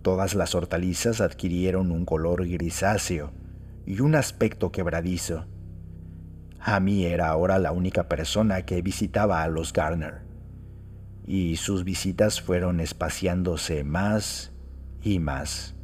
Todas 0.01 0.33
las 0.33 0.55
hortalizas 0.55 1.19
adquirieron 1.19 1.91
un 1.91 2.05
color 2.05 2.47
grisáceo 2.47 3.31
y 3.85 3.99
un 3.99 4.15
aspecto 4.15 4.71
quebradizo. 4.71 5.45
Amy 6.59 7.05
era 7.05 7.27
ahora 7.27 7.59
la 7.59 7.73
única 7.73 8.07
persona 8.07 8.61
que 8.61 8.81
visitaba 8.81 9.43
a 9.43 9.47
los 9.49 9.73
Garner, 9.73 10.21
y 11.25 11.57
sus 11.57 11.83
visitas 11.83 12.41
fueron 12.41 12.79
espaciándose 12.79 13.83
más 13.83 14.51
y 15.01 15.19
más. 15.19 15.75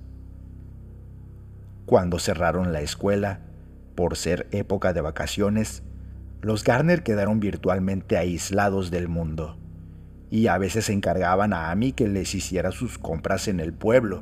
Cuando 1.85 2.17
cerraron 2.19 2.71
la 2.71 2.81
escuela, 2.81 3.41
por 3.95 4.15
ser 4.15 4.47
época 4.51 4.93
de 4.93 5.01
vacaciones, 5.01 5.83
los 6.41 6.63
Garner 6.63 7.03
quedaron 7.03 7.39
virtualmente 7.39 8.17
aislados 8.17 8.91
del 8.91 9.07
mundo 9.07 9.57
y 10.35 10.47
a 10.47 10.57
veces 10.57 10.89
encargaban 10.89 11.53
a 11.53 11.71
Amy 11.71 11.93
que 11.93 12.09
les 12.09 12.35
hiciera 12.35 12.71
sus 12.71 12.97
compras 12.97 13.47
en 13.47 13.61
el 13.61 13.71
pueblo. 13.71 14.21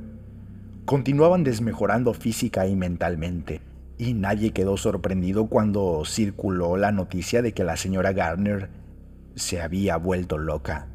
Continuaban 0.85 1.43
desmejorando 1.43 2.13
física 2.13 2.67
y 2.67 2.75
mentalmente, 2.75 3.61
y 3.97 4.13
nadie 4.13 4.51
quedó 4.51 4.77
sorprendido 4.77 5.47
cuando 5.47 6.03
circuló 6.05 6.77
la 6.77 6.91
noticia 6.91 7.41
de 7.41 7.53
que 7.53 7.63
la 7.63 7.77
señora 7.77 8.13
Garner 8.13 8.69
se 9.33 9.59
había 9.59 9.97
vuelto 9.97 10.37
loca. 10.37 10.85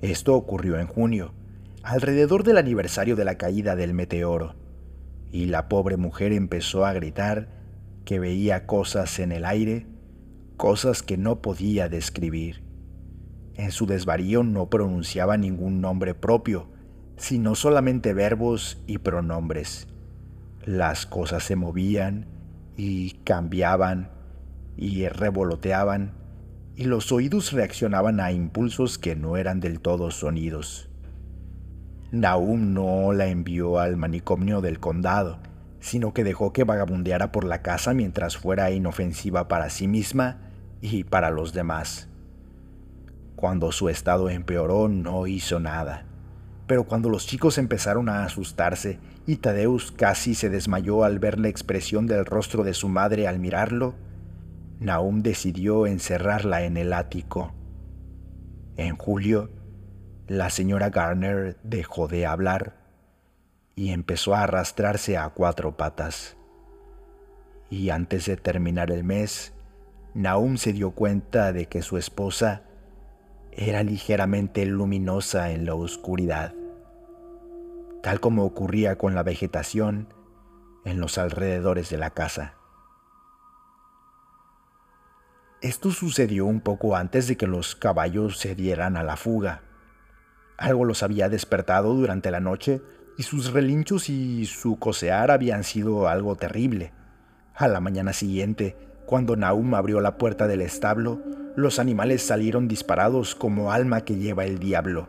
Esto 0.00 0.36
ocurrió 0.36 0.78
en 0.78 0.86
junio, 0.86 1.34
alrededor 1.82 2.44
del 2.44 2.56
aniversario 2.56 3.14
de 3.14 3.26
la 3.26 3.36
caída 3.36 3.76
del 3.76 3.92
meteoro, 3.92 4.54
y 5.32 5.44
la 5.44 5.68
pobre 5.68 5.98
mujer 5.98 6.32
empezó 6.32 6.86
a 6.86 6.94
gritar 6.94 7.48
que 8.06 8.18
veía 8.18 8.64
cosas 8.64 9.18
en 9.18 9.32
el 9.32 9.44
aire, 9.44 9.86
cosas 10.56 11.02
que 11.02 11.18
no 11.18 11.42
podía 11.42 11.90
describir. 11.90 12.67
En 13.58 13.72
su 13.72 13.86
desvarío 13.86 14.44
no 14.44 14.70
pronunciaba 14.70 15.36
ningún 15.36 15.80
nombre 15.80 16.14
propio, 16.14 16.68
sino 17.16 17.56
solamente 17.56 18.14
verbos 18.14 18.80
y 18.86 18.98
pronombres. 18.98 19.88
Las 20.64 21.06
cosas 21.06 21.42
se 21.42 21.56
movían 21.56 22.26
y 22.76 23.14
cambiaban 23.24 24.10
y 24.76 25.08
revoloteaban 25.08 26.12
y 26.76 26.84
los 26.84 27.10
oídos 27.10 27.50
reaccionaban 27.50 28.20
a 28.20 28.30
impulsos 28.30 28.96
que 28.96 29.16
no 29.16 29.36
eran 29.36 29.58
del 29.58 29.80
todo 29.80 30.12
sonidos. 30.12 30.88
Naum 32.12 32.72
no 32.72 33.12
la 33.12 33.26
envió 33.26 33.80
al 33.80 33.96
manicomio 33.96 34.60
del 34.60 34.78
condado, 34.78 35.40
sino 35.80 36.14
que 36.14 36.22
dejó 36.22 36.52
que 36.52 36.62
vagabundeara 36.62 37.32
por 37.32 37.42
la 37.42 37.62
casa 37.62 37.92
mientras 37.92 38.36
fuera 38.36 38.70
inofensiva 38.70 39.48
para 39.48 39.68
sí 39.68 39.88
misma 39.88 40.38
y 40.80 41.02
para 41.02 41.30
los 41.30 41.52
demás. 41.52 42.07
Cuando 43.38 43.70
su 43.70 43.88
estado 43.88 44.30
empeoró 44.30 44.88
no 44.88 45.28
hizo 45.28 45.60
nada. 45.60 46.06
Pero 46.66 46.82
cuando 46.82 47.08
los 47.08 47.24
chicos 47.24 47.56
empezaron 47.56 48.08
a 48.08 48.24
asustarse 48.24 48.98
y 49.28 49.36
Tadeus 49.36 49.92
casi 49.92 50.34
se 50.34 50.50
desmayó 50.50 51.04
al 51.04 51.20
ver 51.20 51.38
la 51.38 51.46
expresión 51.46 52.08
del 52.08 52.26
rostro 52.26 52.64
de 52.64 52.74
su 52.74 52.88
madre 52.88 53.28
al 53.28 53.38
mirarlo, 53.38 53.94
Naum 54.80 55.22
decidió 55.22 55.86
encerrarla 55.86 56.64
en 56.64 56.76
el 56.76 56.92
ático. 56.92 57.54
En 58.76 58.96
julio, 58.96 59.50
la 60.26 60.50
señora 60.50 60.90
Garner 60.90 61.58
dejó 61.62 62.08
de 62.08 62.26
hablar 62.26 62.74
y 63.76 63.90
empezó 63.90 64.34
a 64.34 64.42
arrastrarse 64.42 65.16
a 65.16 65.28
cuatro 65.28 65.76
patas. 65.76 66.36
Y 67.70 67.90
antes 67.90 68.26
de 68.26 68.36
terminar 68.36 68.90
el 68.90 69.04
mes, 69.04 69.52
Naum 70.12 70.56
se 70.56 70.72
dio 70.72 70.90
cuenta 70.90 71.52
de 71.52 71.66
que 71.66 71.82
su 71.82 71.98
esposa 71.98 72.64
era 73.60 73.82
ligeramente 73.82 74.64
luminosa 74.66 75.50
en 75.50 75.66
la 75.66 75.74
oscuridad, 75.74 76.54
tal 78.04 78.20
como 78.20 78.44
ocurría 78.44 78.96
con 78.96 79.16
la 79.16 79.24
vegetación 79.24 80.14
en 80.84 81.00
los 81.00 81.18
alrededores 81.18 81.90
de 81.90 81.98
la 81.98 82.10
casa. 82.10 82.54
Esto 85.60 85.90
sucedió 85.90 86.46
un 86.46 86.60
poco 86.60 86.94
antes 86.94 87.26
de 87.26 87.36
que 87.36 87.48
los 87.48 87.74
caballos 87.74 88.38
se 88.38 88.54
dieran 88.54 88.96
a 88.96 89.02
la 89.02 89.16
fuga. 89.16 89.62
Algo 90.56 90.84
los 90.84 91.02
había 91.02 91.28
despertado 91.28 91.94
durante 91.94 92.30
la 92.30 92.38
noche 92.38 92.80
y 93.16 93.24
sus 93.24 93.52
relinchos 93.52 94.08
y 94.08 94.46
su 94.46 94.78
cosear 94.78 95.32
habían 95.32 95.64
sido 95.64 96.06
algo 96.06 96.36
terrible. 96.36 96.92
A 97.56 97.66
la 97.66 97.80
mañana 97.80 98.12
siguiente, 98.12 98.76
cuando 99.08 99.36
Naum 99.36 99.74
abrió 99.74 100.02
la 100.02 100.18
puerta 100.18 100.46
del 100.46 100.60
establo, 100.60 101.22
los 101.56 101.78
animales 101.78 102.22
salieron 102.22 102.68
disparados 102.68 103.34
como 103.34 103.72
alma 103.72 104.02
que 104.02 104.16
lleva 104.16 104.44
el 104.44 104.58
diablo. 104.58 105.08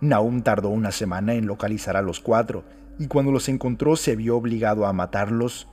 Naum 0.00 0.42
tardó 0.42 0.70
una 0.70 0.90
semana 0.90 1.34
en 1.34 1.46
localizar 1.46 1.96
a 1.96 2.02
los 2.02 2.18
cuatro, 2.18 2.64
y 2.98 3.06
cuando 3.06 3.30
los 3.30 3.48
encontró 3.48 3.94
se 3.94 4.16
vio 4.16 4.36
obligado 4.36 4.84
a 4.84 4.92
matarlos 4.92 5.68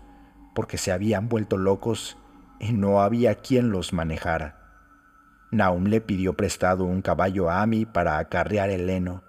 porque 0.53 0.77
se 0.77 0.91
habían 0.91 1.29
vuelto 1.29 1.57
locos 1.57 2.19
y 2.59 2.73
no 2.73 3.01
había 3.01 3.33
quien 3.33 3.71
los 3.71 3.91
manejara. 3.91 4.59
Naum 5.49 5.85
le 5.85 5.99
pidió 5.99 6.37
prestado 6.37 6.83
un 6.85 7.01
caballo 7.01 7.49
a 7.49 7.63
Ami 7.63 7.87
para 7.87 8.19
acarrear 8.19 8.69
el 8.69 8.87
heno, 8.87 9.23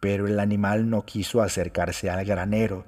pero 0.00 0.26
el 0.26 0.38
animal 0.38 0.90
no 0.90 1.06
quiso 1.06 1.40
acercarse 1.40 2.10
al 2.10 2.26
granero. 2.26 2.84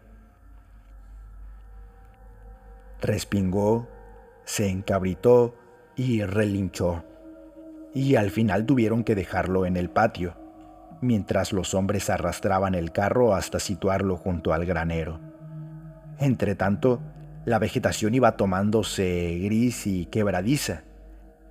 Respingó, 3.01 3.89
se 4.51 4.69
encabritó 4.69 5.55
y 5.95 6.25
relinchó. 6.25 7.05
Y 7.95 8.17
al 8.17 8.33
final 8.33 8.67
tuvieron 8.67 9.05
que 9.05 9.15
dejarlo 9.15 9.65
en 9.65 9.77
el 9.77 9.91
patio, 9.91 10.35
mientras 11.01 11.53
los 11.53 11.73
hombres 11.73 12.11
arrastraban 12.11 12.75
el 12.75 12.91
carro 12.91 13.33
hasta 13.33 13.61
situarlo 13.61 14.17
junto 14.17 14.53
al 14.53 14.67
granero. 14.67 15.21
Entretanto, 16.19 17.01
la 17.45 17.61
vegetación 17.61 18.13
iba 18.13 18.37
tomándose 18.37 19.39
gris 19.41 19.87
y 19.87 20.07
quebradiza. 20.07 20.83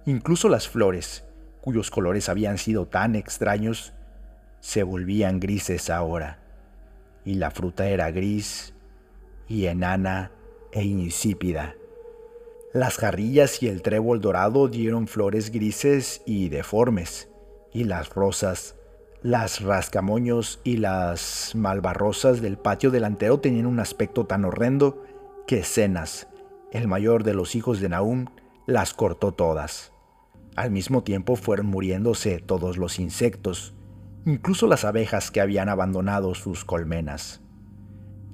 Incluso 0.05 0.49
las 0.49 0.67
flores, 0.67 1.23
cuyos 1.61 1.91
colores 1.91 2.27
habían 2.27 2.57
sido 2.57 2.85
tan 2.85 3.15
extraños, 3.15 3.93
se 4.59 4.83
volvían 4.83 5.39
grises 5.39 5.89
ahora. 5.89 6.39
Y 7.23 7.35
la 7.35 7.49
fruta 7.49 7.87
era 7.87 8.11
gris 8.11 8.73
y 9.47 9.67
enana 9.67 10.31
e 10.73 10.83
insípida. 10.83 11.75
Las 12.73 12.97
jarrillas 12.97 13.63
y 13.63 13.67
el 13.67 13.81
trébol 13.81 14.21
dorado 14.21 14.67
dieron 14.67 15.07
flores 15.07 15.49
grises 15.51 16.21
y 16.27 16.49
deformes, 16.49 17.27
y 17.73 17.85
las 17.85 18.09
rosas, 18.09 18.75
las 19.23 19.61
rascamoños 19.61 20.61
y 20.63 20.77
las 20.77 21.53
malvarrosas 21.55 22.41
del 22.41 22.59
patio 22.59 22.91
delantero 22.91 23.39
tenían 23.39 23.65
un 23.65 23.79
aspecto 23.79 24.27
tan 24.27 24.45
horrendo 24.45 25.03
que 25.47 25.63
Cenas, 25.63 26.27
el 26.71 26.87
mayor 26.87 27.23
de 27.23 27.33
los 27.33 27.55
hijos 27.55 27.79
de 27.79 27.89
Nahum, 27.89 28.27
las 28.67 28.93
cortó 28.93 29.33
todas. 29.33 29.91
Al 30.55 30.69
mismo 30.69 31.01
tiempo 31.01 31.35
fueron 31.35 31.65
muriéndose 31.65 32.37
todos 32.37 32.77
los 32.77 32.99
insectos, 32.99 33.73
incluso 34.27 34.67
las 34.67 34.85
abejas 34.85 35.31
que 35.31 35.41
habían 35.41 35.69
abandonado 35.69 36.35
sus 36.35 36.65
colmenas. 36.65 37.41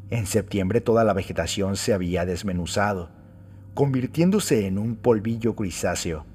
En 0.09 0.25
septiembre 0.25 0.81
toda 0.81 1.05
la 1.05 1.13
vegetación 1.13 1.77
se 1.77 1.93
había 1.93 2.25
desmenuzado, 2.25 3.14
convirtiéndose 3.75 4.67
en 4.67 4.77
un 4.77 4.95
polvillo 4.95 5.53
grisáceo, 5.53 6.25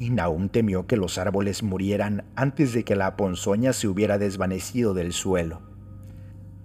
y 0.00 0.10
Naum 0.10 0.48
temió 0.48 0.88
que 0.88 0.96
los 0.96 1.16
árboles 1.16 1.62
murieran 1.62 2.24
antes 2.34 2.72
de 2.72 2.82
que 2.82 2.96
la 2.96 3.16
ponzoña 3.16 3.72
se 3.72 3.86
hubiera 3.86 4.18
desvanecido 4.18 4.92
del 4.92 5.12
suelo. 5.12 5.62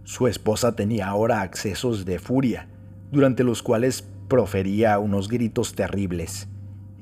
Su 0.06 0.26
esposa 0.28 0.76
tenía 0.76 1.08
ahora 1.08 1.42
accesos 1.42 2.04
de 2.04 2.18
furia, 2.18 2.68
durante 3.12 3.44
los 3.44 3.62
cuales 3.62 4.02
profería 4.28 4.98
unos 4.98 5.28
gritos 5.28 5.76
terribles, 5.76 6.48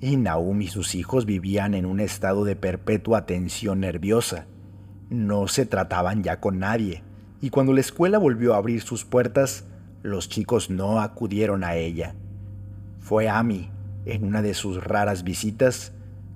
y 0.01 0.17
Naum 0.17 0.61
y 0.61 0.67
sus 0.67 0.93
hijos 0.93 1.25
vivían 1.25 1.73
en 1.73 1.85
un 1.85 2.01
estado 2.01 2.43
de 2.43 2.57
perpetua 2.57 3.25
tensión 3.25 3.79
nerviosa. 3.79 4.45
No 5.09 5.47
se 5.47 5.65
trataban 5.65 6.21
ya 6.21 6.41
con 6.41 6.59
nadie, 6.59 7.01
y 7.39 7.49
cuando 7.49 7.71
la 7.71 7.79
escuela 7.79 8.17
volvió 8.17 8.55
a 8.55 8.57
abrir 8.57 8.81
sus 8.81 9.05
puertas, 9.05 9.63
los 10.03 10.27
chicos 10.27 10.69
no 10.69 10.99
acudieron 10.99 11.63
a 11.63 11.75
ella 11.75 12.13
fue 13.05 13.29
Amy, 13.29 13.69
en 14.05 14.23
una 14.23 14.41
de 14.41 14.55
sus 14.55 14.83
raras 14.83 15.23
visitas, 15.23 15.93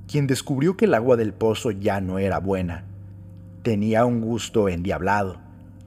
quien 0.07 0.27
descubrió 0.27 0.77
que 0.77 0.85
el 0.85 0.93
agua 0.93 1.17
del 1.17 1.33
pozo 1.33 1.71
ya 1.71 1.99
no 1.99 2.19
era 2.19 2.37
buena. 2.37 2.83
Tenía 3.63 4.05
un 4.05 4.21
gusto 4.21 4.69
endiablado, 4.69 5.37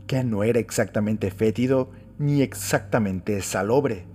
que 0.08 0.24
no 0.24 0.42
era 0.42 0.58
exactamente 0.58 1.30
fétido 1.30 1.90
ni 2.18 2.42
exactamente 2.42 3.40
salobre, 3.42 4.06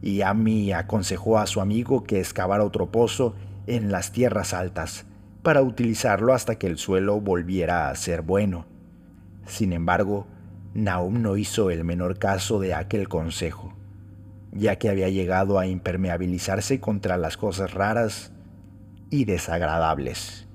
y 0.00 0.22
Amy 0.22 0.70
aconsejó 0.70 1.38
a 1.38 1.48
su 1.48 1.60
amigo 1.60 2.04
que 2.04 2.20
excavara 2.20 2.62
otro 2.62 2.92
pozo 2.92 3.34
en 3.66 3.90
las 3.90 4.12
tierras 4.12 4.54
altas 4.54 5.06
para 5.42 5.60
utilizarlo 5.62 6.34
hasta 6.34 6.54
que 6.54 6.68
el 6.68 6.78
suelo 6.78 7.20
volviera 7.20 7.90
a 7.90 7.96
ser 7.96 8.22
bueno. 8.22 8.66
Sin 9.44 9.72
embargo, 9.72 10.28
Naum 10.72 11.20
no 11.20 11.36
hizo 11.36 11.70
el 11.70 11.82
menor 11.82 12.20
caso 12.20 12.60
de 12.60 12.74
aquel 12.74 13.08
consejo 13.08 13.71
ya 14.52 14.76
que 14.76 14.88
había 14.88 15.08
llegado 15.08 15.58
a 15.58 15.66
impermeabilizarse 15.66 16.78
contra 16.78 17.16
las 17.16 17.36
cosas 17.36 17.74
raras 17.74 18.32
y 19.10 19.24
desagradables. 19.24 20.46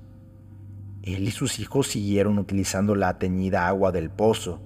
Él 1.04 1.28
y 1.28 1.32
sus 1.32 1.60
hijos 1.60 1.88
siguieron 1.88 2.38
utilizando 2.38 2.96
la 2.96 3.18
teñida 3.18 3.68
agua 3.68 3.92
del 3.92 4.10
pozo, 4.10 4.62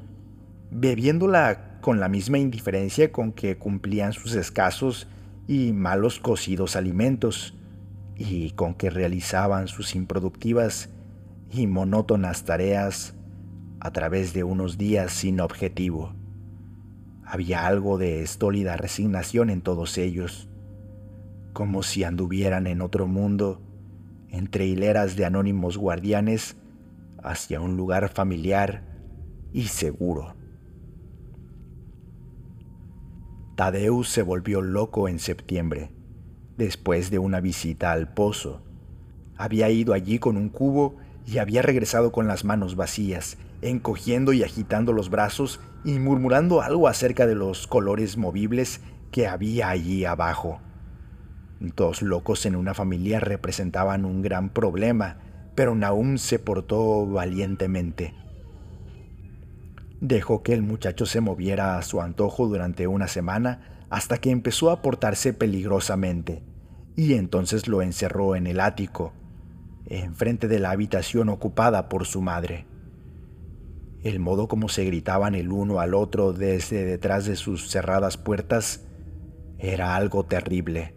bebiéndola 0.70 1.80
con 1.82 2.00
la 2.00 2.10
misma 2.10 2.40
indiferencia 2.40 3.12
con 3.12 3.32
que 3.32 3.58
cumplían 3.58 4.14
sus 4.14 4.36
escasos 4.36 5.08
y 5.48 5.74
malos 5.74 6.20
cocidos 6.20 6.76
alimentos, 6.76 7.56
y 8.16 8.52
con 8.52 8.76
que 8.76 8.90
realizaban 8.90 9.68
sus 9.68 9.96
improductivas 9.96 10.90
y 11.52 11.68
monótonas 11.68 12.44
tareas 12.46 13.14
a 13.80 13.92
través 13.92 14.34
de 14.34 14.44
unos 14.44 14.78
días 14.78 15.12
sin 15.12 15.40
objetivo. 15.40 16.14
Había 17.32 17.66
algo 17.66 17.98
de 17.98 18.24
estólida 18.24 18.76
resignación 18.76 19.50
en 19.50 19.62
todos 19.62 19.98
ellos, 19.98 20.50
como 21.54 21.82
si 21.82 22.04
anduvieran 22.04 22.68
en 22.68 22.82
otro 22.82 23.08
mundo, 23.08 23.62
entre 24.28 24.66
hileras 24.66 25.16
de 25.16 25.24
anónimos 25.24 25.78
guardianes, 25.78 26.58
hacia 27.24 27.62
un 27.62 27.78
lugar 27.78 28.10
familiar 28.10 28.84
y 29.54 29.68
seguro. 29.68 30.36
Tadeus 33.56 34.10
se 34.10 34.24
volvió 34.24 34.62
loco 34.62 35.08
en 35.08 35.18
septiembre, 35.18 35.90
después 36.58 37.12
de 37.12 37.20
una 37.20 37.40
visita 37.40 37.94
al 37.94 38.14
pozo. 38.14 38.62
Había 39.38 39.70
ido 39.70 39.94
allí 39.94 40.20
con 40.20 40.36
un 40.36 40.50
cubo 40.50 40.98
y 41.26 41.38
había 41.38 41.62
regresado 41.62 42.12
con 42.12 42.28
las 42.28 42.44
manos 42.44 42.76
vacías, 42.76 43.38
encogiendo 43.62 44.34
y 44.34 44.44
agitando 44.44 44.92
los 44.92 45.10
brazos 45.10 45.62
y 45.84 46.00
murmurando 46.00 46.62
algo 46.62 46.88
acerca 46.88 47.26
de 47.26 47.36
los 47.36 47.68
colores 47.68 48.18
movibles 48.18 48.82
que 49.12 49.28
había 49.28 49.70
allí 49.70 50.06
abajo. 50.06 50.60
Dos 51.60 52.02
locos 52.02 52.46
en 52.46 52.56
una 52.56 52.74
familia 52.74 53.20
representaban 53.20 54.06
un 54.06 54.22
gran 54.22 54.50
problema, 54.50 55.18
pero 55.56 55.76
Naum 55.76 56.18
se 56.18 56.40
portó 56.40 57.06
valientemente. 57.06 58.16
Dejó 60.00 60.42
que 60.42 60.54
el 60.54 60.64
muchacho 60.64 61.06
se 61.06 61.22
moviera 61.22 61.78
a 61.78 61.82
su 61.84 62.02
antojo 62.02 62.48
durante 62.48 62.88
una 62.88 63.08
semana 63.08 63.86
hasta 63.92 64.18
que 64.18 64.32
empezó 64.32 64.72
a 64.72 64.82
portarse 64.82 65.34
peligrosamente, 65.34 66.42
y 66.96 67.14
entonces 67.14 67.68
lo 67.68 67.82
encerró 67.82 68.36
en 68.36 68.48
el 68.48 68.60
ático, 68.60 69.14
enfrente 69.86 70.48
de 70.48 70.60
la 70.60 70.72
habitación 70.72 71.30
ocupada 71.30 71.90
por 71.90 72.06
su 72.06 72.22
madre. 72.22 72.66
El 74.04 74.20
modo 74.20 74.48
como 74.48 74.68
se 74.68 74.84
gritaban 74.86 75.36
el 75.36 75.52
uno 75.52 75.80
al 75.80 75.94
otro 75.94 76.34
desde 76.34 76.86
detrás 76.86 77.26
de 77.26 77.36
sus 77.36 77.70
cerradas 77.70 78.18
puertas 78.18 78.84
era 79.60 79.96
algo 79.96 80.26
terrible, 80.26 80.96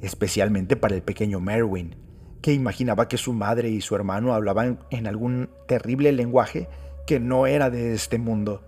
especialmente 0.00 0.76
para 0.76 0.94
el 0.94 1.02
pequeño 1.02 1.40
Merwin, 1.40 1.96
que 2.40 2.52
imaginaba 2.52 3.08
que 3.08 3.16
su 3.16 3.32
madre 3.32 3.70
y 3.70 3.80
su 3.80 3.96
hermano 3.96 4.32
hablaban 4.32 4.78
en 4.90 5.08
algún 5.08 5.50
terrible 5.66 6.12
lenguaje 6.12 6.68
que 7.04 7.18
no 7.18 7.48
era 7.48 7.68
de 7.68 7.94
este 7.94 8.18
mundo. 8.18 8.62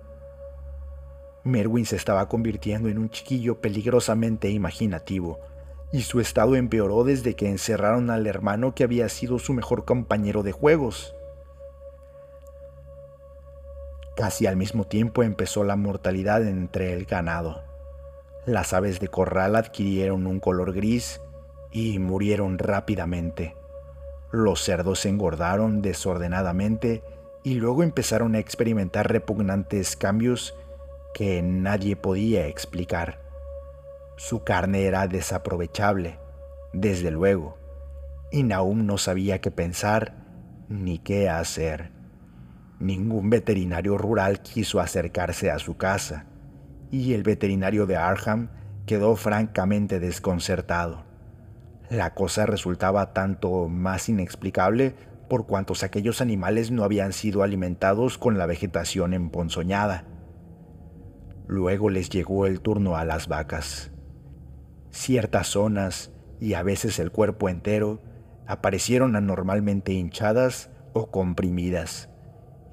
Merwin 1.44 1.86
se 1.86 1.94
estaba 1.94 2.28
convirtiendo 2.28 2.88
en 2.88 2.98
un 2.98 3.10
chiquillo 3.10 3.60
peligrosamente 3.60 4.50
imaginativo, 4.50 5.38
y 5.92 6.02
su 6.02 6.18
estado 6.18 6.56
empeoró 6.56 7.04
desde 7.04 7.34
que 7.34 7.48
encerraron 7.48 8.10
al 8.10 8.26
hermano 8.26 8.74
que 8.74 8.82
había 8.82 9.08
sido 9.08 9.38
su 9.38 9.52
mejor 9.52 9.84
compañero 9.84 10.42
de 10.42 10.52
juegos. 10.52 11.14
Casi 14.16 14.46
al 14.46 14.56
mismo 14.56 14.84
tiempo 14.84 15.22
empezó 15.22 15.64
la 15.64 15.76
mortalidad 15.76 16.46
entre 16.46 16.92
el 16.92 17.04
ganado. 17.04 17.62
Las 18.46 18.72
aves 18.72 19.00
de 19.00 19.08
corral 19.08 19.56
adquirieron 19.56 20.26
un 20.26 20.40
color 20.40 20.72
gris 20.72 21.20
y 21.70 21.98
murieron 21.98 22.58
rápidamente. 22.58 23.56
Los 24.32 24.62
cerdos 24.62 25.00
se 25.00 25.08
engordaron 25.08 25.82
desordenadamente 25.82 27.02
y 27.42 27.54
luego 27.54 27.82
empezaron 27.82 28.34
a 28.34 28.38
experimentar 28.38 29.10
repugnantes 29.10 29.96
cambios 29.96 30.54
que 31.14 31.42
nadie 31.42 31.96
podía 31.96 32.46
explicar. 32.46 33.20
Su 34.16 34.44
carne 34.44 34.84
era 34.84 35.06
desaprovechable, 35.08 36.18
desde 36.72 37.10
luego, 37.10 37.56
y 38.30 38.42
Naum 38.42 38.86
no 38.86 38.98
sabía 38.98 39.40
qué 39.40 39.50
pensar 39.50 40.14
ni 40.68 40.98
qué 40.98 41.28
hacer. 41.28 41.99
Ningún 42.80 43.28
veterinario 43.28 43.98
rural 43.98 44.40
quiso 44.40 44.80
acercarse 44.80 45.50
a 45.50 45.58
su 45.58 45.76
casa, 45.76 46.24
y 46.90 47.12
el 47.12 47.22
veterinario 47.22 47.86
de 47.86 47.96
Arham 47.96 48.48
quedó 48.86 49.16
francamente 49.16 50.00
desconcertado. 50.00 51.04
La 51.90 52.14
cosa 52.14 52.46
resultaba 52.46 53.12
tanto 53.12 53.68
más 53.68 54.08
inexplicable 54.08 54.94
por 55.28 55.46
cuantos 55.46 55.82
aquellos 55.82 56.20
animales 56.20 56.70
no 56.70 56.82
habían 56.82 57.12
sido 57.12 57.42
alimentados 57.42 58.18
con 58.18 58.38
la 58.38 58.46
vegetación 58.46 59.14
emponzoñada. 59.14 60.04
Luego 61.46 61.90
les 61.90 62.10
llegó 62.10 62.46
el 62.46 62.60
turno 62.60 62.96
a 62.96 63.04
las 63.04 63.28
vacas. 63.28 63.92
Ciertas 64.90 65.48
zonas, 65.48 66.12
y 66.40 66.54
a 66.54 66.62
veces 66.62 66.98
el 66.98 67.12
cuerpo 67.12 67.48
entero, 67.48 68.00
aparecieron 68.46 69.16
anormalmente 69.16 69.92
hinchadas 69.92 70.70
o 70.92 71.10
comprimidas, 71.10 72.09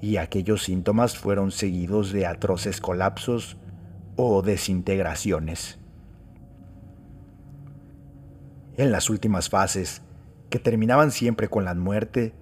y 0.00 0.16
aquellos 0.16 0.62
síntomas 0.64 1.16
fueron 1.16 1.50
seguidos 1.50 2.12
de 2.12 2.26
atroces 2.26 2.80
colapsos 2.80 3.56
o 4.16 4.42
desintegraciones. 4.42 5.78
En 8.76 8.92
las 8.92 9.10
últimas 9.10 9.48
fases, 9.48 10.02
que 10.50 10.58
terminaban 10.58 11.10
siempre 11.10 11.48
con 11.48 11.64
la 11.64 11.74
muerte, 11.74 12.32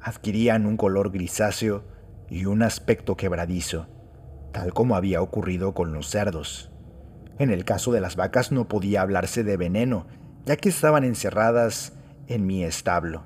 adquirían 0.00 0.66
un 0.66 0.76
color 0.76 1.12
grisáceo 1.12 1.84
y 2.28 2.46
un 2.46 2.62
aspecto 2.62 3.16
quebradizo, 3.16 3.86
tal 4.52 4.72
como 4.72 4.96
había 4.96 5.20
ocurrido 5.20 5.74
con 5.74 5.92
los 5.92 6.08
cerdos. 6.08 6.70
En 7.38 7.50
el 7.50 7.64
caso 7.64 7.92
de 7.92 8.00
las 8.00 8.16
vacas 8.16 8.52
no 8.52 8.68
podía 8.68 9.02
hablarse 9.02 9.44
de 9.44 9.56
veneno, 9.56 10.06
ya 10.44 10.56
que 10.56 10.70
estaban 10.70 11.04
encerradas 11.04 11.92
en 12.26 12.46
mi 12.46 12.64
establo. 12.64 13.24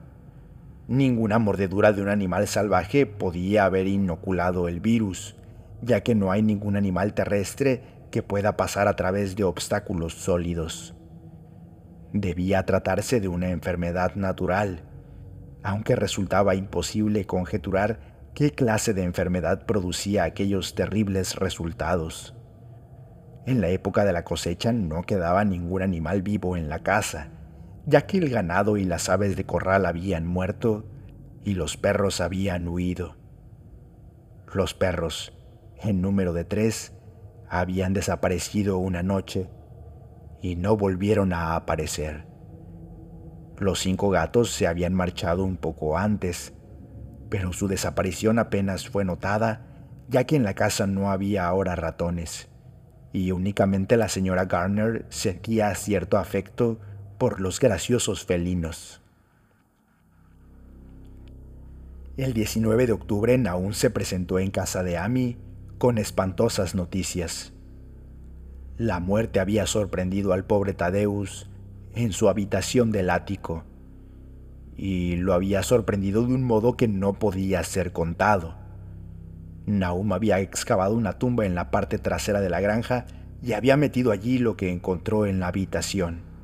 Ninguna 0.88 1.40
mordedura 1.40 1.92
de 1.92 2.00
un 2.00 2.08
animal 2.08 2.46
salvaje 2.46 3.06
podía 3.06 3.64
haber 3.64 3.88
inoculado 3.88 4.68
el 4.68 4.78
virus, 4.78 5.34
ya 5.82 6.02
que 6.02 6.14
no 6.14 6.30
hay 6.30 6.42
ningún 6.42 6.76
animal 6.76 7.12
terrestre 7.12 7.82
que 8.12 8.22
pueda 8.22 8.56
pasar 8.56 8.86
a 8.86 8.94
través 8.94 9.34
de 9.34 9.42
obstáculos 9.42 10.14
sólidos. 10.14 10.94
Debía 12.12 12.64
tratarse 12.64 13.20
de 13.20 13.26
una 13.26 13.50
enfermedad 13.50 14.14
natural, 14.14 14.84
aunque 15.64 15.96
resultaba 15.96 16.54
imposible 16.54 17.24
conjeturar 17.26 18.30
qué 18.34 18.52
clase 18.52 18.94
de 18.94 19.02
enfermedad 19.02 19.66
producía 19.66 20.22
aquellos 20.22 20.76
terribles 20.76 21.34
resultados. 21.34 22.36
En 23.44 23.60
la 23.60 23.68
época 23.70 24.04
de 24.04 24.12
la 24.12 24.22
cosecha 24.22 24.72
no 24.72 25.02
quedaba 25.02 25.44
ningún 25.44 25.82
animal 25.82 26.22
vivo 26.22 26.56
en 26.56 26.68
la 26.68 26.84
casa, 26.84 27.30
ya 27.86 28.02
que 28.02 28.18
el 28.18 28.28
ganado 28.28 28.76
y 28.76 28.84
las 28.84 29.08
aves 29.08 29.36
de 29.36 29.46
corral 29.46 29.86
habían 29.86 30.26
muerto 30.26 30.84
y 31.44 31.54
los 31.54 31.76
perros 31.76 32.20
habían 32.20 32.66
huido. 32.66 33.16
Los 34.52 34.74
perros, 34.74 35.32
en 35.80 36.02
número 36.02 36.32
de 36.32 36.44
tres, 36.44 36.92
habían 37.48 37.92
desaparecido 37.92 38.78
una 38.78 39.04
noche 39.04 39.48
y 40.42 40.56
no 40.56 40.76
volvieron 40.76 41.32
a 41.32 41.54
aparecer. 41.54 42.26
Los 43.58 43.78
cinco 43.78 44.10
gatos 44.10 44.50
se 44.50 44.66
habían 44.66 44.92
marchado 44.92 45.44
un 45.44 45.56
poco 45.56 45.96
antes, 45.96 46.52
pero 47.30 47.52
su 47.52 47.68
desaparición 47.68 48.40
apenas 48.40 48.88
fue 48.88 49.04
notada, 49.04 49.66
ya 50.08 50.24
que 50.24 50.36
en 50.36 50.42
la 50.42 50.54
casa 50.54 50.86
no 50.86 51.10
había 51.10 51.46
ahora 51.46 51.76
ratones, 51.76 52.48
y 53.12 53.30
únicamente 53.30 53.96
la 53.96 54.08
señora 54.08 54.44
Garner 54.44 55.06
sentía 55.08 55.74
cierto 55.74 56.18
afecto 56.18 56.80
por 57.18 57.40
los 57.40 57.60
graciosos 57.60 58.24
felinos. 58.24 59.00
El 62.16 62.32
19 62.32 62.86
de 62.86 62.92
octubre 62.92 63.36
Naún 63.36 63.74
se 63.74 63.90
presentó 63.90 64.38
en 64.38 64.50
casa 64.50 64.82
de 64.82 64.96
Amy 64.96 65.36
con 65.78 65.98
espantosas 65.98 66.74
noticias. 66.74 67.52
La 68.78 69.00
muerte 69.00 69.40
había 69.40 69.66
sorprendido 69.66 70.32
al 70.32 70.44
pobre 70.44 70.72
Tadeus 70.72 71.48
en 71.94 72.12
su 72.12 72.28
habitación 72.28 72.92
del 72.92 73.10
ático, 73.10 73.64
y 74.76 75.16
lo 75.16 75.32
había 75.32 75.62
sorprendido 75.62 76.26
de 76.26 76.34
un 76.34 76.42
modo 76.42 76.76
que 76.76 76.88
no 76.88 77.14
podía 77.14 77.62
ser 77.64 77.92
contado. 77.92 78.54
Naum 79.66 80.12
había 80.12 80.40
excavado 80.40 80.94
una 80.94 81.18
tumba 81.18 81.46
en 81.46 81.54
la 81.54 81.70
parte 81.70 81.98
trasera 81.98 82.40
de 82.40 82.50
la 82.50 82.60
granja 82.60 83.06
y 83.42 83.52
había 83.52 83.76
metido 83.76 84.12
allí 84.12 84.38
lo 84.38 84.56
que 84.56 84.70
encontró 84.70 85.26
en 85.26 85.40
la 85.40 85.48
habitación. 85.48 86.35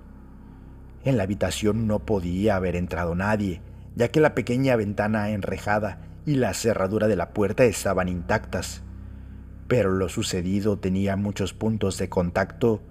En 1.04 1.16
la 1.16 1.24
habitación 1.24 1.86
no 1.86 2.00
podía 2.00 2.56
haber 2.56 2.76
entrado 2.76 3.14
nadie, 3.14 3.60
ya 3.96 4.08
que 4.08 4.20
la 4.20 4.34
pequeña 4.34 4.76
ventana 4.76 5.30
enrejada 5.30 5.98
y 6.24 6.36
la 6.36 6.54
cerradura 6.54 7.08
de 7.08 7.16
la 7.16 7.30
puerta 7.30 7.64
estaban 7.64 8.08
intactas. 8.08 8.82
Pero 9.66 9.90
lo 9.90 10.08
sucedido 10.08 10.78
tenía 10.78 11.16
muchos 11.16 11.54
puntos 11.54 11.98
de 11.98 12.08
contacto 12.08 12.82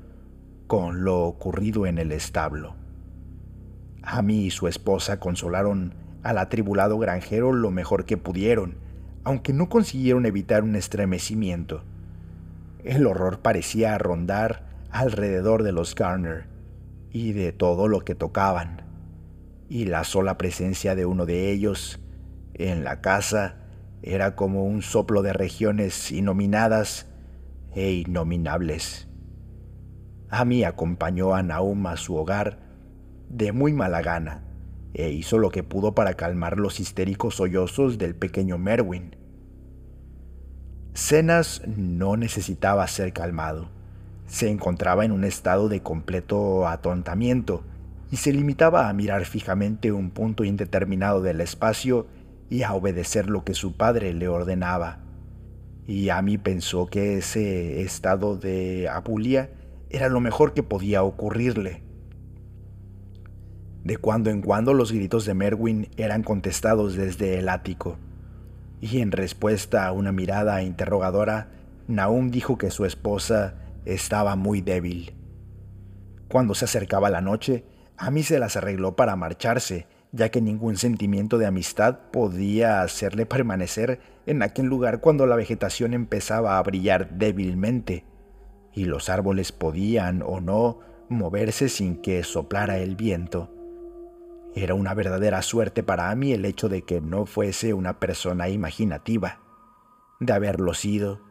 con 0.68 1.04
lo 1.04 1.22
ocurrido 1.22 1.86
en 1.86 1.98
el 1.98 2.12
establo. 2.12 2.76
Amy 4.04 4.46
y 4.46 4.52
su 4.52 4.68
esposa 4.68 5.20
consolaron 5.20 5.94
al 6.24 6.38
atribulado 6.38 6.98
granjero 6.98 7.54
lo 7.54 7.72
mejor 7.72 8.06
que 8.06 8.18
pudieron, 8.18 8.76
aunque 9.24 9.54
no 9.54 9.70
consiguieron 9.70 10.26
evitar 10.26 10.64
un 10.64 10.76
estremecimiento. 10.76 11.84
El 12.84 13.06
horror 13.06 13.40
parecía 13.40 13.98
rondar 13.98 14.66
alrededor 14.90 15.64
de 15.64 15.72
los 15.72 15.96
Garner 15.96 16.51
y 17.12 17.34
de 17.34 17.52
todo 17.52 17.88
lo 17.88 18.02
que 18.02 18.16
tocaban, 18.16 18.84
y 19.70 19.86
la 19.86 20.04
sola 20.04 20.38
presencia 20.38 20.96
de 20.96 21.06
uno 21.06 21.26
de 21.26 21.52
ellos 21.52 22.00
en 22.54 22.84
la 22.84 23.02
casa 23.02 23.56
era 24.02 24.36
como 24.36 24.66
un 24.66 24.82
soplo 24.82 25.22
de 25.22 25.34
regiones 25.34 26.12
inominadas 26.12 27.08
e 27.74 27.92
innominables. 27.92 29.08
Ami 30.30 30.64
acompañó 30.64 31.36
a 31.36 31.44
Naum 31.44 31.88
a 31.88 31.98
su 31.98 32.16
hogar 32.16 32.60
de 33.30 33.52
muy 33.52 33.74
mala 33.74 34.02
gana 34.02 34.44
e 34.94 35.10
hizo 35.10 35.38
lo 35.38 35.52
que 35.52 35.64
pudo 35.64 35.94
para 35.96 36.16
calmar 36.16 36.58
los 36.58 36.80
histéricos 36.80 37.36
sollozos 37.36 37.98
del 37.98 38.16
pequeño 38.16 38.58
Merwin. 38.58 39.16
Cenas 40.94 41.62
no 41.68 42.18
necesitaba 42.18 42.88
ser 42.88 43.14
calmado. 43.14 43.70
Se 44.32 44.50
encontraba 44.50 45.04
en 45.04 45.12
un 45.12 45.26
estado 45.26 45.68
de 45.68 45.82
completo 45.82 46.66
atontamiento 46.66 47.64
y 48.12 48.16
se 48.16 48.32
limitaba 48.32 48.88
a 48.88 48.94
mirar 48.94 49.26
fijamente 49.26 49.92
un 49.92 50.10
punto 50.10 50.46
indeterminado 50.46 51.22
del 51.22 51.42
espacio 51.42 52.08
y 52.50 52.64
a 52.64 52.74
obedecer 52.74 53.30
lo 53.30 53.44
que 53.44 53.54
su 53.54 53.76
padre 53.76 54.14
le 54.14 54.30
ordenaba. 54.30 55.00
Y 55.86 56.08
Amy 56.08 56.38
pensó 56.38 56.86
que 56.86 57.18
ese 57.18 57.82
estado 57.82 58.38
de 58.38 58.88
apulia 58.88 59.50
era 59.90 60.08
lo 60.08 60.22
mejor 60.22 60.54
que 60.54 60.64
podía 60.64 61.04
ocurrirle. 61.04 61.84
De 63.84 63.98
cuando 63.98 64.30
en 64.30 64.42
cuando 64.42 64.74
los 64.74 64.94
gritos 64.94 65.26
de 65.26 65.34
Merwin 65.34 65.90
eran 65.98 66.24
contestados 66.24 66.96
desde 66.96 67.38
el 67.38 67.50
ático, 67.50 67.98
y 68.80 69.02
en 69.02 69.12
respuesta 69.12 69.86
a 69.86 69.92
una 69.92 70.14
mirada 70.14 70.64
interrogadora, 70.64 71.50
Naum 71.90 72.32
dijo 72.32 72.58
que 72.58 72.72
su 72.72 72.86
esposa 72.86 73.56
estaba 73.86 74.36
muy 74.36 74.62
débil. 74.62 75.16
Cuando 76.28 76.56
se 76.56 76.66
acercaba 76.66 77.10
la 77.10 77.22
noche, 77.22 77.66
Amy 77.98 78.24
se 78.24 78.40
las 78.40 78.56
arregló 78.56 78.96
para 78.96 79.16
marcharse, 79.16 79.88
ya 80.12 80.30
que 80.30 80.42
ningún 80.42 80.78
sentimiento 80.78 81.38
de 81.38 81.46
amistad 81.46 82.00
podía 82.12 82.82
hacerle 82.82 83.26
permanecer 83.26 84.00
en 84.26 84.42
aquel 84.44 84.66
lugar 84.66 85.02
cuando 85.02 85.26
la 85.26 85.36
vegetación 85.36 85.94
empezaba 85.94 86.58
a 86.58 86.64
brillar 86.64 87.18
débilmente, 87.18 88.06
y 88.74 88.86
los 88.86 89.10
árboles 89.10 89.52
podían 89.52 90.22
o 90.22 90.40
no 90.42 90.80
moverse 91.10 91.70
sin 91.70 92.02
que 92.02 92.24
soplara 92.24 92.78
el 92.78 92.96
viento. 92.96 93.54
Era 94.56 94.74
una 94.74 94.94
verdadera 94.94 95.42
suerte 95.42 95.84
para 95.84 96.14
mí 96.16 96.34
el 96.34 96.46
hecho 96.46 96.70
de 96.70 96.82
que 96.84 97.02
no 97.02 97.26
fuese 97.26 97.74
una 97.74 98.00
persona 98.00 98.50
imaginativa, 98.50 99.40
de 100.20 100.34
haberlo 100.34 100.74
sido, 100.74 101.22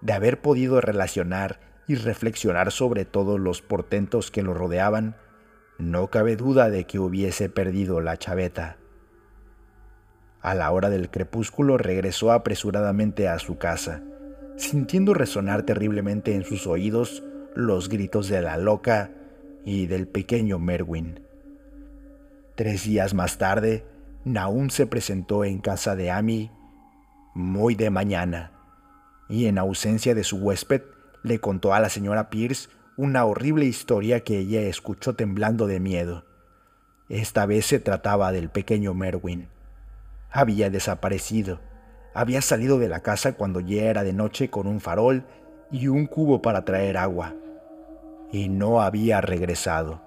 de 0.00 0.12
haber 0.12 0.40
podido 0.40 0.80
relacionar 0.80 1.67
y 1.88 1.96
reflexionar 1.96 2.70
sobre 2.70 3.04
todos 3.04 3.40
los 3.40 3.62
portentos 3.62 4.30
que 4.30 4.42
lo 4.42 4.54
rodeaban, 4.54 5.16
no 5.78 6.08
cabe 6.08 6.36
duda 6.36 6.70
de 6.70 6.84
que 6.84 6.98
hubiese 6.98 7.48
perdido 7.48 8.00
la 8.00 8.16
chaveta. 8.16 8.76
A 10.40 10.54
la 10.54 10.70
hora 10.70 10.90
del 10.90 11.10
crepúsculo 11.10 11.78
regresó 11.78 12.30
apresuradamente 12.30 13.26
a 13.28 13.38
su 13.38 13.58
casa, 13.58 14.02
sintiendo 14.56 15.14
resonar 15.14 15.62
terriblemente 15.62 16.34
en 16.34 16.44
sus 16.44 16.66
oídos 16.66 17.24
los 17.54 17.88
gritos 17.88 18.28
de 18.28 18.42
la 18.42 18.56
loca 18.56 19.10
y 19.64 19.86
del 19.86 20.06
pequeño 20.06 20.58
Merwin. 20.58 21.20
Tres 22.54 22.84
días 22.84 23.14
más 23.14 23.38
tarde, 23.38 23.84
Naum 24.24 24.68
se 24.70 24.86
presentó 24.86 25.44
en 25.44 25.58
casa 25.58 25.96
de 25.96 26.10
Amy 26.10 26.50
muy 27.34 27.76
de 27.76 27.90
mañana, 27.90 28.52
y 29.28 29.46
en 29.46 29.58
ausencia 29.58 30.14
de 30.14 30.24
su 30.24 30.38
huésped, 30.38 30.82
le 31.22 31.40
contó 31.40 31.74
a 31.74 31.80
la 31.80 31.88
señora 31.88 32.30
Pierce 32.30 32.68
una 32.96 33.24
horrible 33.24 33.64
historia 33.64 34.20
que 34.20 34.38
ella 34.38 34.62
escuchó 34.62 35.14
temblando 35.14 35.66
de 35.66 35.78
miedo. 35.78 36.24
Esta 37.08 37.46
vez 37.46 37.66
se 37.66 37.78
trataba 37.78 38.32
del 38.32 38.50
pequeño 38.50 38.92
Merwin. 38.92 39.48
Había 40.30 40.68
desaparecido. 40.68 41.60
Había 42.12 42.42
salido 42.42 42.78
de 42.78 42.88
la 42.88 43.00
casa 43.00 43.34
cuando 43.34 43.60
ya 43.60 43.84
era 43.84 44.02
de 44.02 44.12
noche 44.12 44.50
con 44.50 44.66
un 44.66 44.80
farol 44.80 45.24
y 45.70 45.88
un 45.88 46.06
cubo 46.06 46.42
para 46.42 46.64
traer 46.64 46.96
agua. 46.96 47.34
Y 48.32 48.48
no 48.48 48.82
había 48.82 49.20
regresado. 49.20 50.02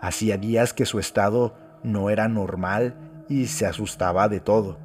Hacía 0.00 0.36
días 0.36 0.74
que 0.74 0.86
su 0.86 0.98
estado 0.98 1.54
no 1.82 2.10
era 2.10 2.28
normal 2.28 2.94
y 3.28 3.46
se 3.46 3.66
asustaba 3.66 4.28
de 4.28 4.40
todo. 4.40 4.78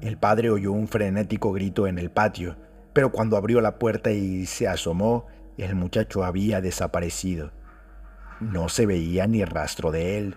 El 0.00 0.16
padre 0.16 0.50
oyó 0.50 0.72
un 0.72 0.88
frenético 0.88 1.52
grito 1.52 1.86
en 1.86 1.98
el 1.98 2.10
patio, 2.10 2.56
pero 2.98 3.12
cuando 3.12 3.36
abrió 3.36 3.60
la 3.60 3.78
puerta 3.78 4.10
y 4.10 4.44
se 4.46 4.66
asomó, 4.66 5.28
el 5.56 5.76
muchacho 5.76 6.24
había 6.24 6.60
desaparecido. 6.60 7.52
No 8.40 8.68
se 8.68 8.86
veía 8.86 9.28
ni 9.28 9.44
rastro 9.44 9.92
de 9.92 10.18
él, 10.18 10.34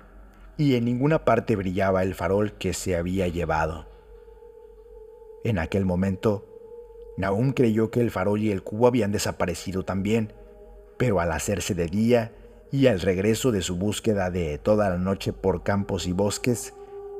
y 0.57 0.76
en 0.76 0.86
ninguna 0.86 1.26
parte 1.26 1.55
brillaba 1.55 2.03
el 2.03 2.14
farol 2.14 2.53
que 2.53 2.74
se 2.74 2.95
había 2.95 3.28
llevado. 3.28 3.88
En 5.43 5.57
aquel 5.57 5.86
momento, 5.86 6.45
Nahum 7.18 7.53
creyó 7.53 7.89
que 7.89 7.99
el 7.99 8.12
farol 8.12 8.39
y 8.39 8.51
el 8.51 8.62
cubo 8.62 8.86
habían 8.86 9.12
desaparecido 9.12 9.84
también, 9.84 10.32
pero 10.99 11.20
al 11.20 11.32
hacerse 11.32 11.74
de 11.74 11.88
día, 11.88 12.32
y 12.72 12.86
al 12.86 13.01
regreso 13.01 13.51
de 13.51 13.64
su 13.64 13.76
búsqueda 13.76 14.30
de 14.30 14.59
toda 14.59 14.88
la 14.91 14.99
noche 14.99 15.34
por 15.34 15.64
campos 15.64 16.05
y 16.05 16.12
bosques, 16.12 16.76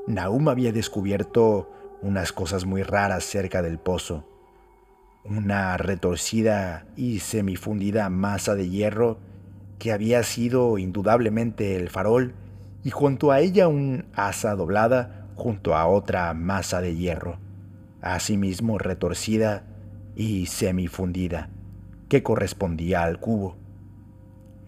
Nahum 0.06 0.50
había 0.50 0.72
descubierto 0.72 1.68
unas 2.04 2.32
cosas 2.32 2.64
muy 2.64 2.84
raras 2.84 3.24
cerca 3.24 3.64
del 3.64 3.80
pozo. 3.80 4.28
Una 5.24 5.78
retorcida 5.78 6.86
y 6.95 7.19
semifundida 7.19 8.09
masa 8.09 8.55
de 8.55 8.69
hierro 8.69 9.19
que 9.78 9.91
había 9.91 10.24
sido 10.24 10.80
indudablemente 10.80 11.76
el 11.76 11.89
farol 11.89 12.34
y 12.84 12.89
junto 12.89 13.32
a 13.32 13.39
ella 13.39 13.67
un 13.67 14.05
asa 14.15 14.55
doblada 14.55 15.28
junto 15.36 15.76
a 15.76 15.86
otra 15.86 16.34
masa 16.34 16.82
de 16.82 16.95
hierro, 16.95 17.38
asimismo 18.01 18.80
retorcida 18.80 19.63
y 20.15 20.47
semifundida, 20.47 21.49
que 22.09 22.24
correspondía 22.24 23.03
al 23.03 23.19
cubo. 23.19 23.57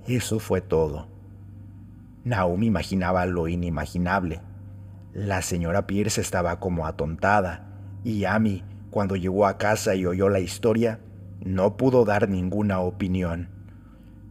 Eso 0.08 0.40
fue 0.40 0.62
todo. 0.62 1.08
Naomi 2.24 2.68
imaginaba 2.68 3.26
lo 3.26 3.48
inimaginable. 3.48 4.42
La 5.14 5.42
señora 5.42 5.88
Pierce 5.88 6.22
estaba 6.22 6.60
como 6.60 6.86
atontada, 6.86 7.70
y 8.04 8.26
Amy, 8.26 8.64
cuando 8.94 9.16
llegó 9.16 9.48
a 9.48 9.58
casa 9.58 9.96
y 9.96 10.06
oyó 10.06 10.30
la 10.30 10.40
historia, 10.40 11.00
no 11.44 11.78
pudo 11.78 12.06
dar 12.06 12.30
ninguna 12.30 12.80
opinión. 12.80 13.50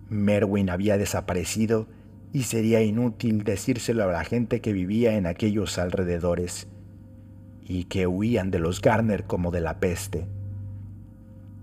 Merwin 0.09 0.71
había 0.71 0.97
desaparecido 0.97 1.89
y 2.33 2.45
sería 2.45 2.81
inútil 2.81 3.43
decírselo 3.43 4.05
a 4.05 4.13
la 4.13 4.23
gente 4.23 4.61
que 4.61 4.73
vivía 4.73 5.17
en 5.17 5.27
aquellos 5.27 5.79
alrededores 5.79 6.69
y 7.61 7.87
que 7.87 8.07
huían 8.07 8.53
de 8.53 8.61
los 8.61 8.81
Garner 8.81 9.25
como 9.25 9.51
de 9.51 9.63
la 9.63 9.81
peste. 9.81 10.29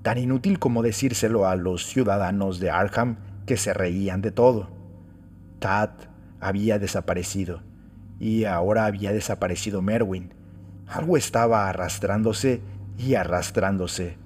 Tan 0.02 0.18
inútil 0.18 0.60
como 0.60 0.84
decírselo 0.84 1.48
a 1.48 1.56
los 1.56 1.86
ciudadanos 1.86 2.60
de 2.60 2.70
Arkham 2.70 3.16
que 3.46 3.56
se 3.56 3.74
reían 3.74 4.22
de 4.22 4.32
todo. 4.32 4.72
Tad 5.60 5.92
había 6.42 6.80
desaparecido 6.80 7.62
y 8.20 8.44
ahora 8.44 8.88
había 8.88 9.14
desaparecido 9.14 9.82
Merwin. 9.82 10.34
Algo 10.86 11.16
estaba 11.16 11.70
arrastrándose 11.70 12.62
y 13.00 13.16
arrastrándose, 13.16 14.18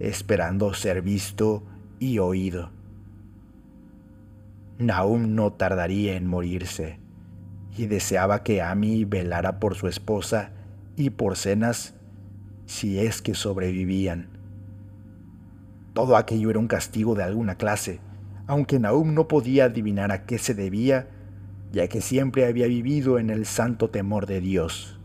esperando 0.00 0.74
ser 0.74 1.00
visto 1.00 1.62
y 2.00 2.18
oído. 2.18 2.70
Naum 4.78 5.34
no 5.34 5.52
tardaría 5.52 6.16
en 6.16 6.26
morirse 6.26 6.98
y 7.78 7.86
deseaba 7.86 8.42
que 8.42 8.60
Amy 8.60 9.04
velara 9.04 9.58
por 9.60 9.76
su 9.76 9.86
esposa 9.86 10.50
y 10.96 11.10
por 11.10 11.36
cenas 11.36 11.94
si 12.66 12.98
es 12.98 13.22
que 13.22 13.34
sobrevivían. 13.34 14.28
Todo 15.94 16.16
aquello 16.16 16.50
era 16.50 16.58
un 16.58 16.68
castigo 16.68 17.14
de 17.14 17.22
alguna 17.22 17.54
clase, 17.54 18.00
aunque 18.46 18.78
Nahum 18.78 19.14
no 19.14 19.28
podía 19.28 19.66
adivinar 19.66 20.12
a 20.12 20.26
qué 20.26 20.38
se 20.38 20.52
debía, 20.52 21.08
ya 21.72 21.88
que 21.88 22.00
siempre 22.00 22.44
había 22.44 22.66
vivido 22.66 23.18
en 23.18 23.30
el 23.30 23.46
santo 23.46 23.88
temor 23.88 24.26
de 24.26 24.40
Dios. 24.40 24.95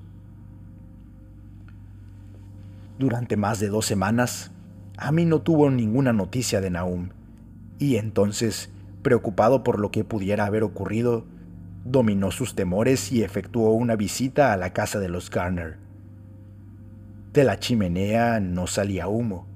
Durante 3.02 3.36
más 3.36 3.60
de 3.60 3.70
dos 3.70 3.88
semanas, 3.88 4.52
Ami 4.96 5.26
no 5.26 5.42
tuvo 5.42 5.72
ninguna 5.72 6.14
noticia 6.14 6.62
de 6.62 6.70
Nahum, 6.70 7.10
y 7.80 7.96
entonces, 7.96 8.70
preocupado 9.02 9.64
por 9.64 9.80
lo 9.80 9.90
que 9.90 10.04
pudiera 10.04 10.46
haber 10.46 10.62
ocurrido, 10.62 11.26
dominó 11.84 12.30
sus 12.30 12.54
temores 12.54 13.12
y 13.12 13.24
efectuó 13.24 13.72
una 13.72 13.96
visita 13.96 14.54
a 14.54 14.58
la 14.58 14.72
casa 14.72 15.00
de 15.00 15.10
los 15.10 15.32
Garner. 15.32 15.80
De 17.34 17.44
la 17.44 17.58
chimenea 17.58 18.40
no 18.40 18.68
salía 18.68 19.08
humo, 19.08 19.48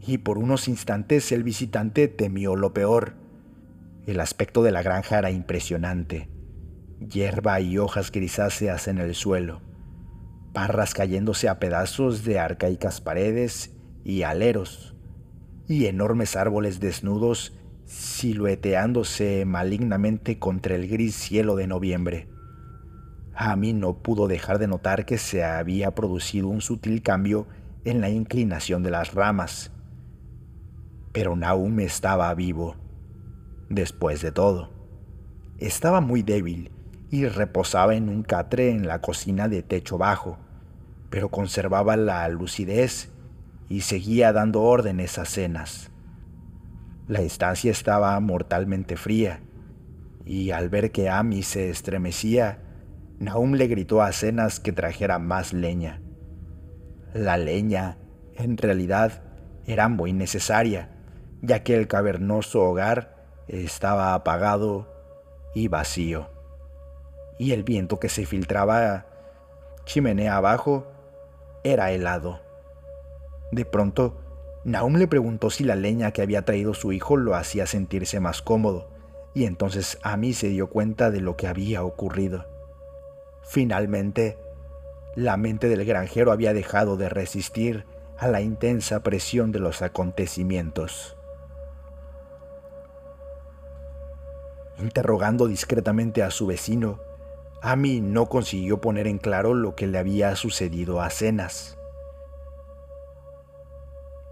y 0.00 0.16
por 0.16 0.38
unos 0.38 0.66
instantes 0.66 1.32
el 1.32 1.42
visitante 1.42 2.08
temió 2.08 2.56
lo 2.56 2.72
peor. 2.72 3.12
El 4.06 4.20
aspecto 4.20 4.62
de 4.62 4.72
la 4.72 4.82
granja 4.82 5.18
era 5.18 5.30
impresionante. 5.30 6.30
Hierba 6.98 7.60
y 7.60 7.76
hojas 7.76 8.10
grisáceas 8.10 8.88
en 8.88 8.96
el 8.96 9.14
suelo. 9.14 9.60
Parras 10.52 10.94
cayéndose 10.94 11.48
a 11.48 11.58
pedazos 11.58 12.24
de 12.24 12.38
arcaicas 12.38 13.00
paredes 13.00 13.74
y 14.04 14.22
aleros, 14.22 14.94
y 15.68 15.86
enormes 15.86 16.36
árboles 16.36 16.80
desnudos 16.80 17.52
silueteándose 17.84 19.44
malignamente 19.44 20.38
contra 20.38 20.74
el 20.74 20.88
gris 20.88 21.14
cielo 21.14 21.56
de 21.56 21.66
noviembre. 21.66 22.28
A 23.34 23.56
mí 23.56 23.72
no 23.72 24.02
pudo 24.02 24.28
dejar 24.28 24.58
de 24.58 24.68
notar 24.68 25.06
que 25.06 25.18
se 25.18 25.44
había 25.44 25.94
producido 25.94 26.48
un 26.48 26.60
sutil 26.60 27.02
cambio 27.02 27.46
en 27.84 28.00
la 28.00 28.10
inclinación 28.10 28.82
de 28.82 28.90
las 28.90 29.14
ramas. 29.14 29.72
Pero 31.12 31.36
Naum 31.36 31.80
estaba 31.80 32.32
vivo. 32.34 32.76
Después 33.68 34.20
de 34.20 34.32
todo, 34.32 34.70
estaba 35.58 36.00
muy 36.00 36.22
débil 36.22 36.70
y 37.10 37.26
reposaba 37.26 37.94
en 37.94 38.08
un 38.08 38.22
catre 38.22 38.70
en 38.70 38.86
la 38.86 39.00
cocina 39.00 39.48
de 39.48 39.62
techo 39.62 39.98
bajo, 39.98 40.38
pero 41.10 41.28
conservaba 41.28 41.96
la 41.96 42.28
lucidez 42.28 43.10
y 43.68 43.82
seguía 43.82 44.32
dando 44.32 44.62
órdenes 44.62 45.18
a 45.18 45.24
cenas. 45.24 45.90
La 47.08 47.20
estancia 47.20 47.70
estaba 47.70 48.18
mortalmente 48.20 48.96
fría, 48.96 49.40
y 50.24 50.52
al 50.52 50.68
ver 50.68 50.92
que 50.92 51.08
Ami 51.08 51.42
se 51.42 51.70
estremecía, 51.70 52.60
Naum 53.18 53.54
le 53.54 53.66
gritó 53.66 54.00
a 54.00 54.12
Cenas 54.12 54.60
que 54.60 54.72
trajera 54.72 55.18
más 55.18 55.52
leña. 55.52 56.00
La 57.12 57.36
leña, 57.36 57.98
en 58.34 58.56
realidad, 58.56 59.22
era 59.66 59.88
muy 59.88 60.12
necesaria, 60.12 60.88
ya 61.42 61.62
que 61.62 61.74
el 61.74 61.88
cavernoso 61.88 62.62
hogar 62.62 63.16
estaba 63.48 64.14
apagado 64.14 64.88
y 65.54 65.68
vacío, 65.68 66.30
y 67.40 67.52
el 67.52 67.62
viento 67.62 67.98
que 67.98 68.10
se 68.10 68.26
filtraba 68.26 69.06
chimenea 69.86 70.36
abajo 70.36 70.86
era 71.64 71.90
helado. 71.90 72.38
De 73.50 73.64
pronto, 73.64 74.20
Naum 74.62 74.96
le 74.96 75.08
preguntó 75.08 75.48
si 75.48 75.64
la 75.64 75.74
leña 75.74 76.10
que 76.10 76.20
había 76.20 76.44
traído 76.44 76.74
su 76.74 76.92
hijo 76.92 77.16
lo 77.16 77.34
hacía 77.34 77.64
sentirse 77.64 78.20
más 78.20 78.42
cómodo, 78.42 78.90
y 79.32 79.46
entonces 79.46 79.98
Ami 80.02 80.34
se 80.34 80.48
dio 80.48 80.68
cuenta 80.68 81.10
de 81.10 81.22
lo 81.22 81.38
que 81.38 81.48
había 81.48 81.82
ocurrido. 81.82 82.44
Finalmente, 83.42 84.36
la 85.16 85.38
mente 85.38 85.70
del 85.70 85.86
granjero 85.86 86.32
había 86.32 86.52
dejado 86.52 86.98
de 86.98 87.08
resistir 87.08 87.86
a 88.18 88.28
la 88.28 88.42
intensa 88.42 89.02
presión 89.02 89.50
de 89.50 89.60
los 89.60 89.80
acontecimientos. 89.80 91.16
Interrogando 94.78 95.46
discretamente 95.46 96.22
a 96.22 96.30
su 96.30 96.46
vecino, 96.46 97.00
Ami 97.62 98.00
no 98.00 98.26
consiguió 98.26 98.80
poner 98.80 99.06
en 99.06 99.18
claro 99.18 99.52
lo 99.52 99.76
que 99.76 99.86
le 99.86 99.98
había 99.98 100.34
sucedido 100.34 101.02
a 101.02 101.10
Cenas. 101.10 101.76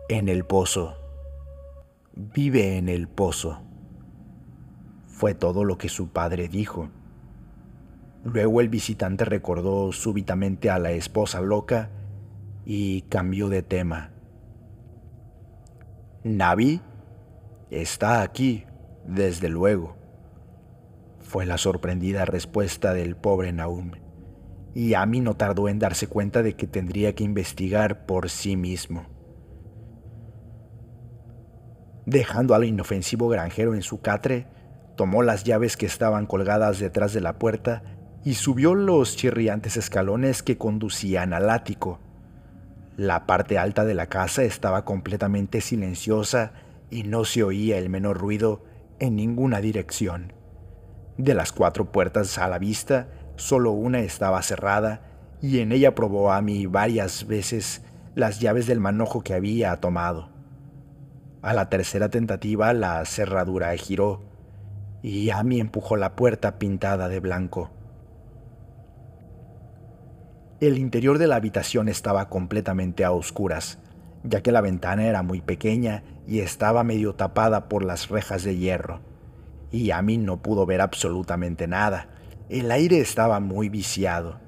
En 0.09 0.31
el 0.31 0.47
pozo. 0.47 0.97
Vive 2.15 2.79
en 2.79 2.89
el 2.89 3.07
pozo. 3.07 3.61
Fue 5.07 5.35
todo 5.35 5.65
lo 5.65 5.77
que 5.77 5.91
su 5.91 6.09
padre 6.09 6.49
dijo. 6.49 6.89
Luego 8.25 8.63
el 8.63 8.71
visitante 8.71 9.27
recordó 9.27 9.93
súbitamente 9.93 10.71
a 10.71 10.79
la 10.79 10.93
esposa 10.93 11.43
loca 11.43 11.91
y 12.65 13.03
cambió 13.03 13.51
de 13.51 13.63
tema. 13.63 14.11
Navi 16.25 16.81
está 17.71 18.23
aquí, 18.23 18.65
desde 19.07 19.51
luego, 19.51 19.98
fue 21.29 21.45
la 21.45 21.59
sorprendida 21.59 22.25
respuesta 22.25 22.95
del 22.95 23.15
pobre 23.15 23.53
Naum, 23.53 23.93
y 24.75 24.95
Ami 24.95 25.21
no 25.21 25.37
tardó 25.37 25.69
en 25.69 25.79
darse 25.79 26.07
cuenta 26.07 26.43
de 26.43 26.57
que 26.57 26.67
tendría 26.67 27.15
que 27.15 27.23
investigar 27.23 28.07
por 28.07 28.31
sí 28.31 28.57
mismo. 28.57 29.07
Dejando 32.07 32.55
al 32.55 32.65
inofensivo 32.65 33.29
granjero 33.29 33.75
en 33.75 33.83
su 33.83 34.01
catre, 34.01 34.47
tomó 34.97 35.23
las 35.23 35.45
llaves 35.45 35.77
que 35.77 35.85
estaban 35.85 36.25
colgadas 36.25 36.79
detrás 36.79 37.13
de 37.13 37.21
la 37.21 37.39
puerta 37.39 37.83
y 38.25 38.33
subió 38.35 38.75
los 38.75 39.15
chirriantes 39.15 39.77
escalones 39.77 40.43
que 40.43 40.57
conducían 40.57 41.35
al 41.35 41.51
ático. 41.51 42.01
La 42.97 43.27
parte 43.27 43.59
alta 43.59 43.85
de 43.85 43.93
la 43.93 44.07
casa 44.07 44.45
estaba 44.45 44.87
completamente 44.87 45.61
silenciosa 45.61 46.53
y 46.91 47.03
no 47.03 47.27
se 47.27 47.43
oía 47.43 47.77
el 47.77 47.91
menor 47.91 48.17
ruido 48.17 48.65
en 48.99 49.15
ninguna 49.15 49.61
dirección. 49.61 50.38
De 51.19 51.35
las 51.35 51.51
cuatro 51.51 51.91
puertas 51.91 52.39
a 52.39 52.49
la 52.49 52.59
vista, 52.59 53.09
solo 53.35 53.73
una 53.73 54.01
estaba 54.01 54.41
cerrada 54.43 55.03
y 55.43 55.59
en 55.59 55.73
ella 55.73 55.95
probó 55.95 56.33
a 56.33 56.41
mí 56.43 56.67
varias 56.67 57.27
veces 57.27 57.83
las 58.15 58.39
llaves 58.39 58.69
del 58.69 58.79
manojo 58.79 59.23
que 59.23 59.35
había 59.35 59.77
tomado. 59.77 60.31
A 61.43 61.53
la 61.55 61.69
tercera 61.69 62.09
tentativa 62.09 62.73
la 62.73 63.05
cerradura 63.05 63.77
giró 63.77 64.23
y 65.03 65.31
Amy 65.31 65.61
empujó 65.61 65.97
la 65.97 66.15
puerta 66.15 66.59
pintada 66.59 67.09
de 67.09 67.19
blanco. 67.19 67.71
El 70.61 70.79
interior 70.79 71.19
de 71.19 71.27
la 71.27 71.37
habitación 71.37 71.89
estaba 71.89 72.29
completamente 72.29 73.05
a 73.05 73.13
oscuras, 73.13 73.79
ya 74.23 74.41
que 74.41 74.53
la 74.53 74.61
ventana 74.61 75.07
era 75.07 75.23
muy 75.23 75.41
pequeña 75.41 76.05
y 76.27 76.41
estaba 76.41 76.85
medio 76.85 77.15
tapada 77.15 77.69
por 77.69 77.85
las 77.85 78.09
rejas 78.09 78.45
de 78.45 78.57
hierro. 78.57 79.01
Y 79.71 79.91
mí 80.03 80.19
no 80.19 80.43
pudo 80.43 80.67
ver 80.67 80.81
absolutamente 80.81 81.67
nada. 81.67 82.09
El 82.49 82.71
aire 82.71 83.01
estaba 83.01 83.41
muy 83.41 83.69
viciado. 83.69 84.41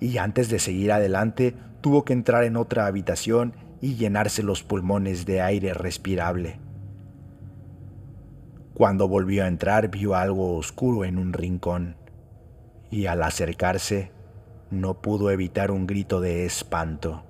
Y 0.00 0.18
antes 0.18 0.48
de 0.48 0.58
seguir 0.58 0.92
adelante, 0.92 1.54
tuvo 1.80 2.04
que 2.04 2.12
entrar 2.12 2.44
en 2.44 2.56
otra 2.56 2.86
habitación 2.86 3.54
y 3.80 3.96
llenarse 3.96 4.42
los 4.42 4.62
pulmones 4.62 5.26
de 5.26 5.40
aire 5.40 5.74
respirable. 5.74 6.58
Cuando 8.74 9.06
volvió 9.06 9.44
a 9.44 9.48
entrar 9.48 9.88
vio 9.88 10.16
algo 10.16 10.56
oscuro 10.56 11.04
en 11.04 11.18
un 11.18 11.32
rincón 11.32 11.96
y 12.90 13.06
al 13.06 13.22
acercarse 13.22 14.10
no 14.70 15.00
pudo 15.00 15.30
evitar 15.30 15.70
un 15.70 15.86
grito 15.86 16.20
de 16.20 16.44
espanto. 16.44 17.24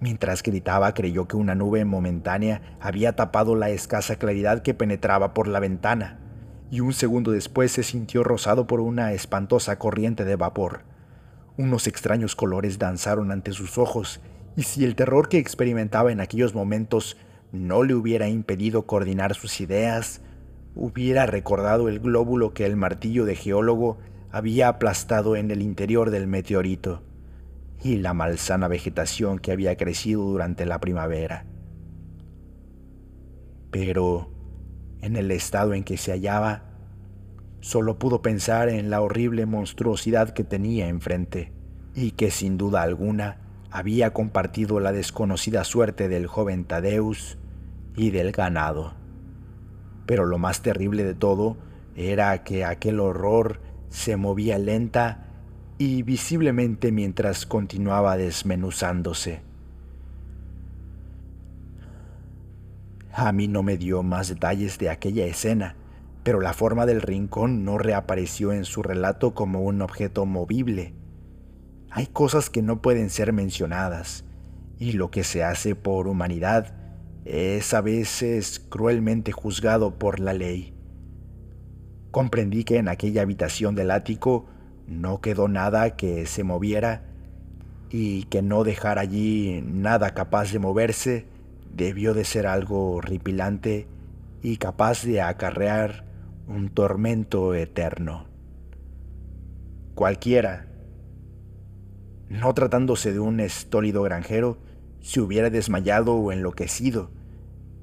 Mientras 0.00 0.42
gritaba 0.42 0.94
creyó 0.94 1.26
que 1.26 1.36
una 1.36 1.54
nube 1.54 1.84
momentánea 1.84 2.76
había 2.80 3.16
tapado 3.16 3.56
la 3.56 3.70
escasa 3.70 4.16
claridad 4.16 4.62
que 4.62 4.74
penetraba 4.74 5.34
por 5.34 5.48
la 5.48 5.58
ventana, 5.58 6.18
y 6.72 6.80
un 6.80 6.94
segundo 6.94 7.32
después 7.32 7.70
se 7.70 7.82
sintió 7.82 8.24
rozado 8.24 8.66
por 8.66 8.80
una 8.80 9.12
espantosa 9.12 9.78
corriente 9.78 10.24
de 10.24 10.36
vapor. 10.36 10.84
Unos 11.58 11.86
extraños 11.86 12.34
colores 12.34 12.78
danzaron 12.78 13.30
ante 13.30 13.52
sus 13.52 13.76
ojos, 13.76 14.22
y 14.56 14.62
si 14.62 14.82
el 14.86 14.96
terror 14.96 15.28
que 15.28 15.36
experimentaba 15.36 16.12
en 16.12 16.20
aquellos 16.22 16.54
momentos 16.54 17.18
no 17.52 17.82
le 17.82 17.94
hubiera 17.94 18.30
impedido 18.30 18.86
coordinar 18.86 19.34
sus 19.34 19.60
ideas, 19.60 20.22
hubiera 20.74 21.26
recordado 21.26 21.90
el 21.90 22.00
glóbulo 22.00 22.54
que 22.54 22.64
el 22.64 22.76
martillo 22.76 23.26
de 23.26 23.36
geólogo 23.36 23.98
había 24.30 24.68
aplastado 24.68 25.36
en 25.36 25.50
el 25.50 25.60
interior 25.60 26.08
del 26.08 26.26
meteorito 26.26 27.02
y 27.84 27.96
la 27.96 28.14
malsana 28.14 28.66
vegetación 28.68 29.38
que 29.38 29.52
había 29.52 29.76
crecido 29.76 30.22
durante 30.22 30.64
la 30.64 30.80
primavera. 30.80 31.44
Pero, 33.70 34.31
en 35.02 35.16
el 35.16 35.30
estado 35.30 35.74
en 35.74 35.84
que 35.84 35.98
se 35.98 36.12
hallaba, 36.12 36.62
solo 37.60 37.98
pudo 37.98 38.22
pensar 38.22 38.68
en 38.68 38.88
la 38.88 39.02
horrible 39.02 39.44
monstruosidad 39.46 40.30
que 40.30 40.44
tenía 40.44 40.88
enfrente 40.88 41.52
y 41.94 42.12
que 42.12 42.30
sin 42.30 42.56
duda 42.56 42.82
alguna 42.82 43.38
había 43.70 44.12
compartido 44.12 44.80
la 44.80 44.92
desconocida 44.92 45.64
suerte 45.64 46.08
del 46.08 46.26
joven 46.26 46.64
Tadeus 46.64 47.38
y 47.96 48.10
del 48.10 48.32
ganado. 48.32 48.94
Pero 50.06 50.24
lo 50.24 50.38
más 50.38 50.62
terrible 50.62 51.04
de 51.04 51.14
todo 51.14 51.56
era 51.96 52.42
que 52.44 52.64
aquel 52.64 53.00
horror 53.00 53.60
se 53.88 54.16
movía 54.16 54.58
lenta 54.58 55.26
y 55.78 56.02
visiblemente 56.02 56.92
mientras 56.92 57.44
continuaba 57.44 58.16
desmenuzándose. 58.16 59.42
A 63.14 63.30
mí 63.32 63.46
no 63.46 63.62
me 63.62 63.76
dio 63.76 64.02
más 64.02 64.28
detalles 64.28 64.78
de 64.78 64.88
aquella 64.88 65.26
escena, 65.26 65.76
pero 66.22 66.40
la 66.40 66.54
forma 66.54 66.86
del 66.86 67.02
rincón 67.02 67.62
no 67.62 67.76
reapareció 67.76 68.52
en 68.52 68.64
su 68.64 68.82
relato 68.82 69.34
como 69.34 69.60
un 69.60 69.82
objeto 69.82 70.24
movible. 70.24 70.94
Hay 71.90 72.06
cosas 72.06 72.48
que 72.48 72.62
no 72.62 72.80
pueden 72.80 73.10
ser 73.10 73.34
mencionadas, 73.34 74.24
y 74.78 74.92
lo 74.92 75.10
que 75.10 75.24
se 75.24 75.44
hace 75.44 75.74
por 75.74 76.08
humanidad 76.08 76.74
es 77.26 77.74
a 77.74 77.82
veces 77.82 78.58
cruelmente 78.58 79.30
juzgado 79.30 79.98
por 79.98 80.18
la 80.18 80.32
ley. 80.32 80.72
Comprendí 82.10 82.64
que 82.64 82.78
en 82.78 82.88
aquella 82.88 83.22
habitación 83.22 83.74
del 83.74 83.90
ático 83.90 84.46
no 84.86 85.20
quedó 85.20 85.48
nada 85.48 85.96
que 85.96 86.24
se 86.24 86.44
moviera 86.44 87.04
y 87.90 88.24
que 88.24 88.40
no 88.40 88.64
dejar 88.64 88.98
allí 88.98 89.62
nada 89.66 90.14
capaz 90.14 90.50
de 90.50 90.58
moverse 90.58 91.31
debió 91.74 92.14
de 92.14 92.24
ser 92.24 92.46
algo 92.46 92.92
horripilante 92.92 93.86
y 94.42 94.56
capaz 94.56 95.04
de 95.04 95.20
acarrear 95.20 96.04
un 96.46 96.68
tormento 96.68 97.54
eterno. 97.54 98.26
Cualquiera, 99.94 100.66
no 102.28 102.54
tratándose 102.54 103.12
de 103.12 103.20
un 103.20 103.40
estólido 103.40 104.02
granjero, 104.02 104.58
se 105.00 105.20
hubiera 105.20 105.50
desmayado 105.50 106.14
o 106.14 106.32
enloquecido, 106.32 107.10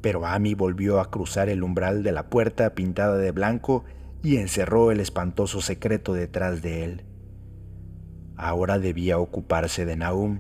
pero 0.02 0.26
Amy 0.26 0.54
volvió 0.54 1.00
a 1.00 1.12
cruzar 1.12 1.50
el 1.50 1.64
umbral 1.64 2.04
de 2.04 2.12
la 2.12 2.30
puerta 2.30 2.74
pintada 2.74 3.18
de 3.18 3.32
blanco 3.32 3.84
y 4.24 4.38
encerró 4.38 4.92
el 4.92 5.00
espantoso 5.00 5.62
secreto 5.62 6.14
detrás 6.14 6.62
de 6.62 6.84
él. 6.84 7.06
Ahora 8.36 8.80
debía 8.80 9.18
ocuparse 9.18 9.86
de 9.86 9.98
Naum. 9.98 10.40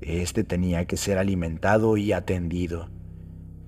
Este 0.00 0.44
tenía 0.44 0.84
que 0.86 0.96
ser 0.96 1.18
alimentado 1.18 1.96
y 1.96 2.12
atendido, 2.12 2.90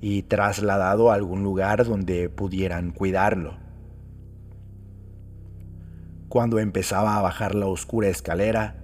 y 0.00 0.22
trasladado 0.22 1.10
a 1.10 1.14
algún 1.14 1.42
lugar 1.42 1.84
donde 1.84 2.28
pudieran 2.28 2.92
cuidarlo. 2.92 3.56
Cuando 6.28 6.58
empezaba 6.58 7.16
a 7.16 7.22
bajar 7.22 7.54
la 7.54 7.66
oscura 7.66 8.08
escalera, 8.08 8.76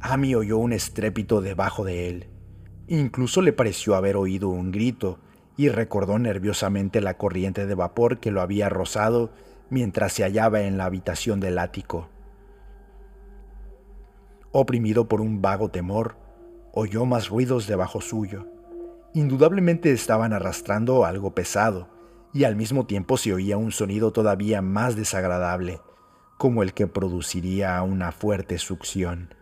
Amy 0.00 0.34
oyó 0.34 0.58
un 0.58 0.72
estrépito 0.72 1.40
debajo 1.40 1.84
de 1.84 2.08
él. 2.08 2.26
Incluso 2.88 3.42
le 3.42 3.52
pareció 3.52 3.94
haber 3.94 4.16
oído 4.16 4.48
un 4.48 4.72
grito 4.72 5.20
y 5.56 5.68
recordó 5.68 6.18
nerviosamente 6.18 7.00
la 7.00 7.16
corriente 7.16 7.66
de 7.66 7.74
vapor 7.74 8.18
que 8.18 8.32
lo 8.32 8.40
había 8.40 8.68
rozado 8.68 9.30
mientras 9.70 10.12
se 10.12 10.24
hallaba 10.24 10.62
en 10.62 10.78
la 10.78 10.86
habitación 10.86 11.38
del 11.38 11.58
ático. 11.58 12.08
Oprimido 14.50 15.08
por 15.08 15.20
un 15.20 15.42
vago 15.42 15.70
temor, 15.70 16.16
oyó 16.78 17.06
más 17.06 17.28
ruidos 17.28 17.66
debajo 17.66 18.00
suyo. 18.00 18.46
Indudablemente 19.12 19.90
estaban 19.90 20.32
arrastrando 20.32 21.04
algo 21.04 21.34
pesado, 21.34 21.88
y 22.32 22.44
al 22.44 22.54
mismo 22.54 22.86
tiempo 22.86 23.16
se 23.16 23.34
oía 23.34 23.56
un 23.56 23.72
sonido 23.72 24.12
todavía 24.12 24.62
más 24.62 24.94
desagradable, 24.94 25.80
como 26.36 26.62
el 26.62 26.74
que 26.74 26.86
produciría 26.86 27.82
una 27.82 28.12
fuerte 28.12 28.58
succión. 28.58 29.34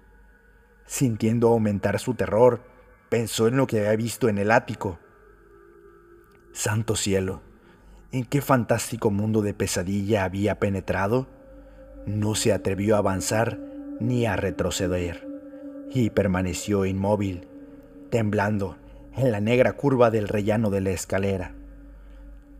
Sintiendo 0.86 1.48
aumentar 1.48 1.98
su 1.98 2.14
terror, 2.14 2.62
pensó 3.10 3.48
en 3.48 3.58
lo 3.58 3.66
que 3.66 3.80
había 3.80 3.96
visto 3.96 4.30
en 4.30 4.38
el 4.38 4.50
ático. 4.50 4.98
Santo 6.52 6.96
cielo, 6.96 7.42
¿en 8.12 8.24
qué 8.24 8.40
fantástico 8.40 9.10
mundo 9.10 9.42
de 9.42 9.52
pesadilla 9.52 10.24
había 10.24 10.58
penetrado? 10.58 11.26
No 12.06 12.34
se 12.34 12.54
atrevió 12.54 12.94
a 12.94 13.00
avanzar 13.00 13.60
ni 14.00 14.24
a 14.24 14.36
retroceder, 14.36 15.35
y 15.92 16.10
permaneció 16.10 16.84
inmóvil, 16.84 17.46
temblando 18.10 18.76
en 19.16 19.32
la 19.32 19.40
negra 19.40 19.72
curva 19.72 20.10
del 20.10 20.28
rellano 20.28 20.70
de 20.70 20.80
la 20.80 20.90
escalera. 20.90 21.52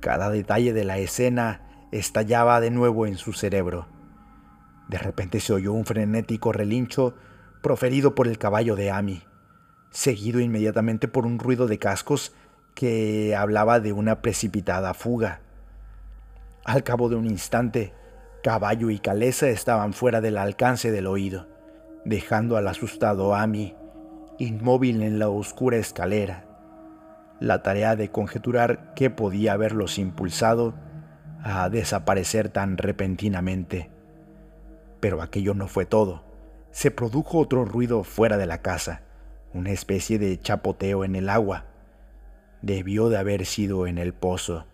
Cada 0.00 0.30
detalle 0.30 0.72
de 0.72 0.84
la 0.84 0.98
escena 0.98 1.86
estallaba 1.92 2.60
de 2.60 2.70
nuevo 2.70 3.06
en 3.06 3.16
su 3.16 3.32
cerebro. 3.32 3.86
De 4.88 4.98
repente 4.98 5.40
se 5.40 5.52
oyó 5.52 5.72
un 5.72 5.84
frenético 5.84 6.52
relincho 6.52 7.14
proferido 7.62 8.14
por 8.14 8.28
el 8.28 8.38
caballo 8.38 8.76
de 8.76 8.90
Amy, 8.90 9.22
seguido 9.90 10.40
inmediatamente 10.40 11.08
por 11.08 11.26
un 11.26 11.38
ruido 11.38 11.66
de 11.66 11.78
cascos 11.78 12.32
que 12.74 13.34
hablaba 13.34 13.80
de 13.80 13.92
una 13.92 14.22
precipitada 14.22 14.94
fuga. 14.94 15.40
Al 16.64 16.84
cabo 16.84 17.08
de 17.08 17.16
un 17.16 17.26
instante, 17.26 17.92
caballo 18.42 18.90
y 18.90 18.98
caleza 18.98 19.48
estaban 19.48 19.92
fuera 19.92 20.20
del 20.20 20.36
alcance 20.36 20.90
del 20.90 21.06
oído, 21.06 21.46
dejando 22.06 22.56
al 22.56 22.66
asustado 22.68 23.34
Amy 23.34 23.74
inmóvil 24.38 25.02
en 25.02 25.18
la 25.18 25.28
oscura 25.28 25.76
escalera. 25.76 26.46
La 27.38 27.62
tarea 27.62 27.96
de 27.96 28.10
conjeturar 28.10 28.94
qué 28.94 29.10
podía 29.10 29.52
haberlos 29.52 29.98
impulsado 29.98 30.74
a 31.42 31.68
desaparecer 31.68 32.48
tan 32.48 32.78
repentinamente. 32.78 33.90
Pero 35.00 35.20
aquello 35.20 35.52
no 35.52 35.68
fue 35.68 35.84
todo 35.84 36.26
se 36.76 36.90
produjo 36.90 37.38
otro 37.38 37.64
ruido 37.64 38.04
fuera 38.04 38.36
de 38.36 38.44
la 38.44 38.60
casa, 38.60 39.00
una 39.54 39.70
especie 39.70 40.18
de 40.18 40.38
chapoteo 40.38 41.04
en 41.04 41.16
el 41.16 41.30
agua. 41.30 41.64
Debió 42.60 43.08
de 43.08 43.16
haber 43.16 43.46
sido 43.46 43.86
en 43.86 43.96
el 43.96 44.12
pozo. 44.12 44.66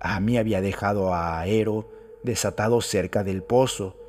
A 0.00 0.16
había 0.16 0.60
dejado 0.60 1.14
a 1.14 1.38
Aero 1.38 1.88
desatado 2.24 2.80
cerca 2.80 3.22
del 3.22 3.44
pozo, 3.44 3.99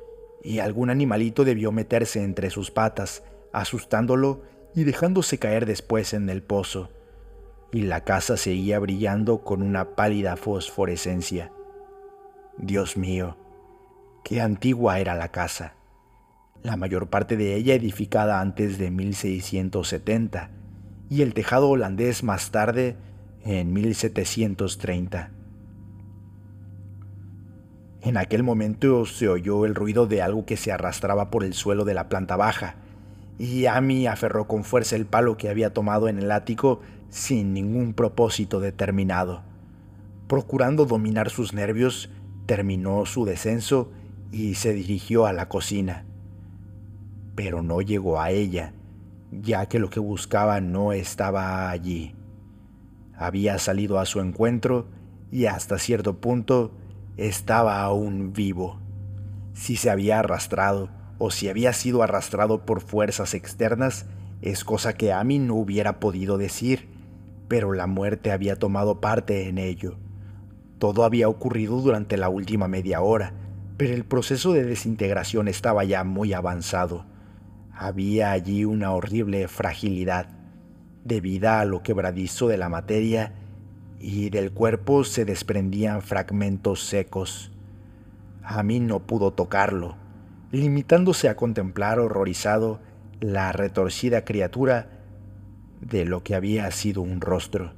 y 0.42 0.58
algún 0.58 0.90
animalito 0.90 1.44
debió 1.44 1.72
meterse 1.72 2.22
entre 2.22 2.50
sus 2.50 2.70
patas, 2.70 3.22
asustándolo 3.52 4.42
y 4.74 4.84
dejándose 4.84 5.38
caer 5.38 5.66
después 5.66 6.14
en 6.14 6.28
el 6.28 6.42
pozo. 6.42 6.90
Y 7.72 7.82
la 7.82 8.04
casa 8.04 8.36
seguía 8.36 8.78
brillando 8.78 9.42
con 9.42 9.62
una 9.62 9.94
pálida 9.94 10.36
fosforescencia. 10.36 11.52
Dios 12.58 12.96
mío, 12.96 13.36
qué 14.24 14.40
antigua 14.40 14.98
era 14.98 15.14
la 15.14 15.30
casa 15.30 15.76
la 16.62 16.76
mayor 16.76 17.08
parte 17.08 17.36
de 17.36 17.56
ella 17.56 17.74
edificada 17.74 18.40
antes 18.40 18.78
de 18.78 18.90
1670 18.90 20.50
y 21.10 21.22
el 21.22 21.34
tejado 21.34 21.68
holandés 21.68 22.22
más 22.22 22.50
tarde 22.50 22.96
en 23.44 23.72
1730. 23.72 25.32
En 28.02 28.16
aquel 28.16 28.42
momento 28.42 29.06
se 29.06 29.28
oyó 29.28 29.64
el 29.64 29.74
ruido 29.74 30.06
de 30.06 30.22
algo 30.22 30.44
que 30.44 30.56
se 30.56 30.72
arrastraba 30.72 31.30
por 31.30 31.44
el 31.44 31.54
suelo 31.54 31.84
de 31.84 31.94
la 31.94 32.08
planta 32.08 32.36
baja, 32.36 32.74
y 33.38 33.66
Amy 33.66 34.06
aferró 34.06 34.46
con 34.46 34.64
fuerza 34.64 34.96
el 34.96 35.06
palo 35.06 35.36
que 35.36 35.48
había 35.48 35.72
tomado 35.72 36.08
en 36.08 36.18
el 36.18 36.30
ático 36.30 36.80
sin 37.08 37.54
ningún 37.54 37.94
propósito 37.94 38.60
determinado. 38.60 39.42
Procurando 40.28 40.84
dominar 40.84 41.30
sus 41.30 41.54
nervios, 41.54 42.10
terminó 42.46 43.06
su 43.06 43.24
descenso 43.24 43.90
y 44.30 44.54
se 44.54 44.72
dirigió 44.72 45.26
a 45.26 45.32
la 45.32 45.48
cocina 45.48 46.04
pero 47.34 47.62
no 47.62 47.80
llegó 47.80 48.20
a 48.20 48.30
ella, 48.30 48.72
ya 49.30 49.66
que 49.66 49.78
lo 49.78 49.90
que 49.90 50.00
buscaba 50.00 50.60
no 50.60 50.92
estaba 50.92 51.70
allí. 51.70 52.14
Había 53.16 53.58
salido 53.58 53.98
a 53.98 54.06
su 54.06 54.20
encuentro 54.20 54.86
y 55.30 55.46
hasta 55.46 55.78
cierto 55.78 56.18
punto 56.18 56.72
estaba 57.16 57.82
aún 57.82 58.32
vivo. 58.32 58.80
Si 59.54 59.76
se 59.76 59.90
había 59.90 60.18
arrastrado 60.18 60.90
o 61.18 61.30
si 61.30 61.48
había 61.48 61.72
sido 61.72 62.02
arrastrado 62.02 62.64
por 62.64 62.80
fuerzas 62.80 63.34
externas, 63.34 64.06
es 64.40 64.64
cosa 64.64 64.94
que 64.94 65.12
a 65.12 65.22
mí 65.22 65.38
no 65.38 65.54
hubiera 65.54 66.00
podido 66.00 66.38
decir, 66.38 66.88
pero 67.48 67.72
la 67.72 67.86
muerte 67.86 68.32
había 68.32 68.58
tomado 68.58 69.00
parte 69.00 69.48
en 69.48 69.58
ello. 69.58 69.98
Todo 70.78 71.04
había 71.04 71.28
ocurrido 71.28 71.80
durante 71.80 72.16
la 72.16 72.28
última 72.28 72.66
media 72.66 73.02
hora, 73.02 73.34
pero 73.76 73.94
el 73.94 74.04
proceso 74.04 74.52
de 74.52 74.64
desintegración 74.64 75.46
estaba 75.48 75.84
ya 75.84 76.02
muy 76.02 76.32
avanzado. 76.32 77.06
Había 77.72 78.32
allí 78.32 78.64
una 78.64 78.92
horrible 78.92 79.46
fragilidad, 79.48 80.28
debida 81.04 81.60
a 81.60 81.64
lo 81.64 81.82
quebradizo 81.82 82.48
de 82.48 82.58
la 82.58 82.68
materia, 82.68 83.34
y 84.02 84.30
del 84.30 84.50
cuerpo 84.50 85.04
se 85.04 85.24
desprendían 85.24 86.02
fragmentos 86.02 86.82
secos. 86.82 87.52
A 88.42 88.64
mí 88.64 88.80
no 88.80 89.06
pudo 89.06 89.32
tocarlo, 89.32 89.94
limitándose 90.50 91.28
a 91.28 91.36
contemplar 91.36 92.00
horrorizado 92.00 92.80
la 93.20 93.52
retorcida 93.52 94.24
criatura 94.24 94.88
de 95.80 96.04
lo 96.04 96.24
que 96.24 96.34
había 96.34 96.68
sido 96.72 97.00
un 97.00 97.20
rostro. 97.20 97.74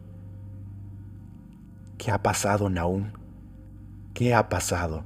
¿Qué 1.99 2.11
ha 2.11 2.23
pasado, 2.23 2.71
Naum? 2.71 3.13
¿Qué 4.15 4.33
ha 4.33 4.49
pasado? 4.49 5.05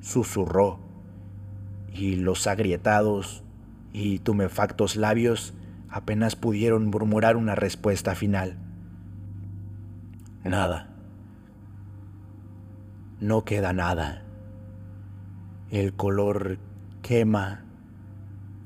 Susurró, 0.00 0.80
y 1.92 2.16
los 2.16 2.48
agrietados, 2.48 3.44
y 3.92 4.18
tumefactos 4.18 4.96
labios 4.96 5.54
apenas 5.88 6.34
pudieron 6.34 6.86
murmurar 6.86 7.36
una 7.36 7.54
respuesta 7.54 8.16
final. 8.16 8.65
Nada. 10.48 10.88
No 13.18 13.44
queda 13.44 13.72
nada. 13.72 14.22
El 15.70 15.94
color 15.94 16.58
quema, 17.02 17.64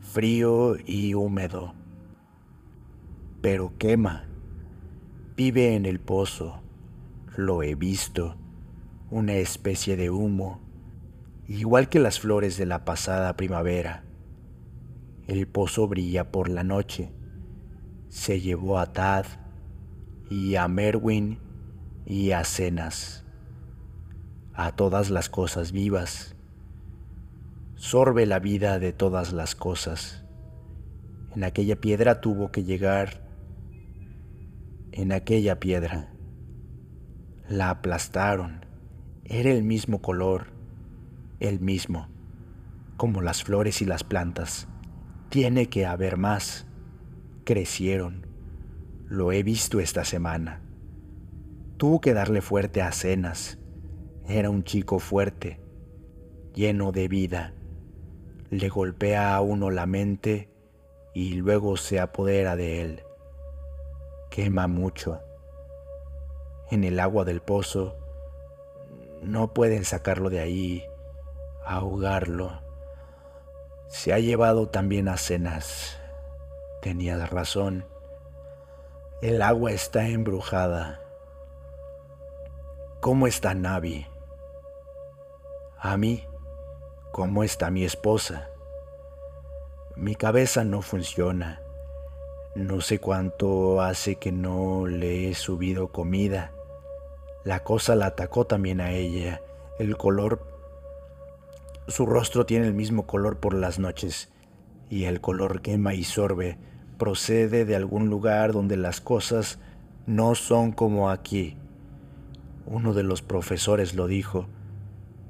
frío 0.00 0.76
y 0.84 1.14
húmedo. 1.14 1.72
Pero 3.40 3.72
quema. 3.78 4.24
Vive 5.36 5.74
en 5.74 5.86
el 5.86 6.00
pozo. 6.00 6.60
Lo 7.36 7.62
he 7.62 7.74
visto. 7.74 8.36
Una 9.10 9.34
especie 9.34 9.96
de 9.96 10.10
humo, 10.10 10.60
igual 11.48 11.88
que 11.88 11.98
las 11.98 12.20
flores 12.20 12.58
de 12.58 12.66
la 12.66 12.84
pasada 12.84 13.36
primavera. 13.36 14.04
El 15.26 15.48
pozo 15.48 15.88
brilla 15.88 16.30
por 16.30 16.50
la 16.50 16.62
noche. 16.62 17.10
Se 18.08 18.40
llevó 18.40 18.78
a 18.78 18.92
Tad 18.92 19.24
y 20.28 20.56
a 20.56 20.68
Merwin 20.68 21.38
y 22.10 22.32
a 22.32 22.42
Cenas, 22.42 23.24
a 24.52 24.72
todas 24.72 25.10
las 25.10 25.28
cosas 25.28 25.70
vivas. 25.70 26.34
Sorbe 27.76 28.26
la 28.26 28.40
vida 28.40 28.80
de 28.80 28.92
todas 28.92 29.32
las 29.32 29.54
cosas. 29.54 30.24
En 31.36 31.44
aquella 31.44 31.76
piedra 31.76 32.20
tuvo 32.20 32.50
que 32.50 32.64
llegar, 32.64 33.22
en 34.90 35.12
aquella 35.12 35.60
piedra. 35.60 36.08
La 37.48 37.70
aplastaron. 37.70 38.66
Era 39.24 39.52
el 39.52 39.62
mismo 39.62 40.02
color, 40.02 40.48
el 41.38 41.60
mismo, 41.60 42.08
como 42.96 43.22
las 43.22 43.44
flores 43.44 43.82
y 43.82 43.84
las 43.84 44.02
plantas 44.02 44.66
Tiene 45.28 45.68
que 45.68 45.86
haber 45.86 46.16
más. 46.16 46.66
Crecieron. 47.44 48.26
Lo 49.06 49.30
he 49.30 49.44
visto 49.44 49.78
esta 49.78 50.04
semana. 50.04 50.60
Tuvo 51.80 52.02
que 52.02 52.12
darle 52.12 52.42
fuerte 52.42 52.82
a 52.82 52.92
cenas. 52.92 53.56
Era 54.28 54.50
un 54.50 54.64
chico 54.64 54.98
fuerte, 54.98 55.62
lleno 56.52 56.92
de 56.92 57.08
vida. 57.08 57.54
Le 58.50 58.68
golpea 58.68 59.34
a 59.34 59.40
uno 59.40 59.70
la 59.70 59.86
mente 59.86 60.50
y 61.14 61.36
luego 61.36 61.78
se 61.78 61.98
apodera 61.98 62.54
de 62.54 62.82
él. 62.82 63.02
Quema 64.28 64.66
mucho. 64.66 65.22
En 66.70 66.84
el 66.84 67.00
agua 67.00 67.24
del 67.24 67.40
pozo 67.40 67.96
no 69.22 69.54
pueden 69.54 69.86
sacarlo 69.86 70.28
de 70.28 70.40
ahí, 70.40 70.84
ahogarlo. 71.64 72.60
Se 73.88 74.12
ha 74.12 74.18
llevado 74.18 74.68
también 74.68 75.08
a 75.08 75.16
cenas. 75.16 75.98
Tenías 76.82 77.30
razón. 77.30 77.86
El 79.22 79.40
agua 79.40 79.72
está 79.72 80.08
embrujada. 80.08 81.00
¿Cómo 83.00 83.26
está 83.26 83.54
Navi? 83.54 84.06
A 85.78 85.96
mí, 85.96 86.22
¿cómo 87.12 87.44
está 87.44 87.70
mi 87.70 87.82
esposa? 87.82 88.50
Mi 89.96 90.14
cabeza 90.14 90.64
no 90.64 90.82
funciona. 90.82 91.62
No 92.54 92.82
sé 92.82 92.98
cuánto 92.98 93.80
hace 93.80 94.16
que 94.16 94.32
no 94.32 94.86
le 94.86 95.30
he 95.30 95.34
subido 95.34 95.88
comida. 95.88 96.52
La 97.42 97.64
cosa 97.64 97.94
la 97.94 98.04
atacó 98.04 98.46
también 98.46 98.82
a 98.82 98.92
ella. 98.92 99.40
El 99.78 99.96
color... 99.96 100.46
Su 101.88 102.04
rostro 102.04 102.44
tiene 102.44 102.66
el 102.66 102.74
mismo 102.74 103.06
color 103.06 103.38
por 103.38 103.54
las 103.54 103.78
noches 103.78 104.30
y 104.90 105.04
el 105.04 105.22
color 105.22 105.62
quema 105.62 105.94
y 105.94 106.04
sorbe 106.04 106.58
procede 106.98 107.64
de 107.64 107.76
algún 107.76 108.10
lugar 108.10 108.52
donde 108.52 108.76
las 108.76 109.00
cosas 109.00 109.58
no 110.04 110.34
son 110.34 110.72
como 110.72 111.08
aquí. 111.08 111.56
Uno 112.66 112.94
de 112.94 113.02
los 113.02 113.22
profesores 113.22 113.94
lo 113.94 114.06
dijo. 114.06 114.48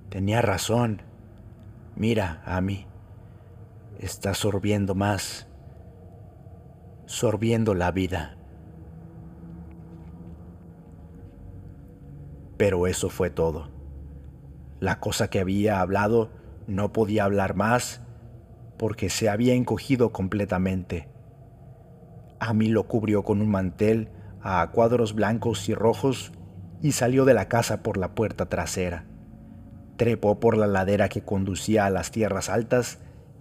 Tenía 0.09 0.43
razón. 0.43 1.03
Mira, 1.97 2.43
a 2.45 2.61
mí. 2.61 2.87
Está 3.99 4.35
sorbiendo 4.35 4.95
más. 4.95 5.47
Sorbiendo 7.07 7.75
la 7.75 7.93
vida. 7.93 8.37
Pero 12.57 12.87
eso 12.87 13.09
fue 13.09 13.31
todo. 13.31 13.71
La 14.81 15.01
cosa 15.01 15.29
que 15.29 15.41
había 15.41 15.81
hablado 15.81 16.31
no 16.67 16.93
podía 16.93 17.25
hablar 17.25 17.55
más 17.55 18.03
porque 18.79 19.11
se 19.11 19.29
había 19.29 19.55
encogido 19.55 20.11
completamente. 20.11 21.09
Amy 22.39 22.69
lo 22.69 22.85
cubrió 22.85 23.23
con 23.23 23.43
un 23.43 23.51
mantel 23.51 24.09
a 24.43 24.71
cuadros 24.73 25.15
blancos 25.15 25.69
y 25.69 25.75
rojos 25.75 26.33
y 26.83 26.93
salió 26.93 27.25
de 27.25 27.35
la 27.35 27.49
casa 27.49 27.83
por 27.83 27.97
la 27.97 28.15
puerta 28.15 28.49
trasera. 28.49 29.05
Trepó 29.97 30.41
por 30.41 30.57
la 30.57 30.67
ladera 30.67 31.09
que 31.09 31.23
conducía 31.23 31.87
a 31.87 31.91
las 31.91 32.11
tierras 32.11 32.49
altas 32.49 32.99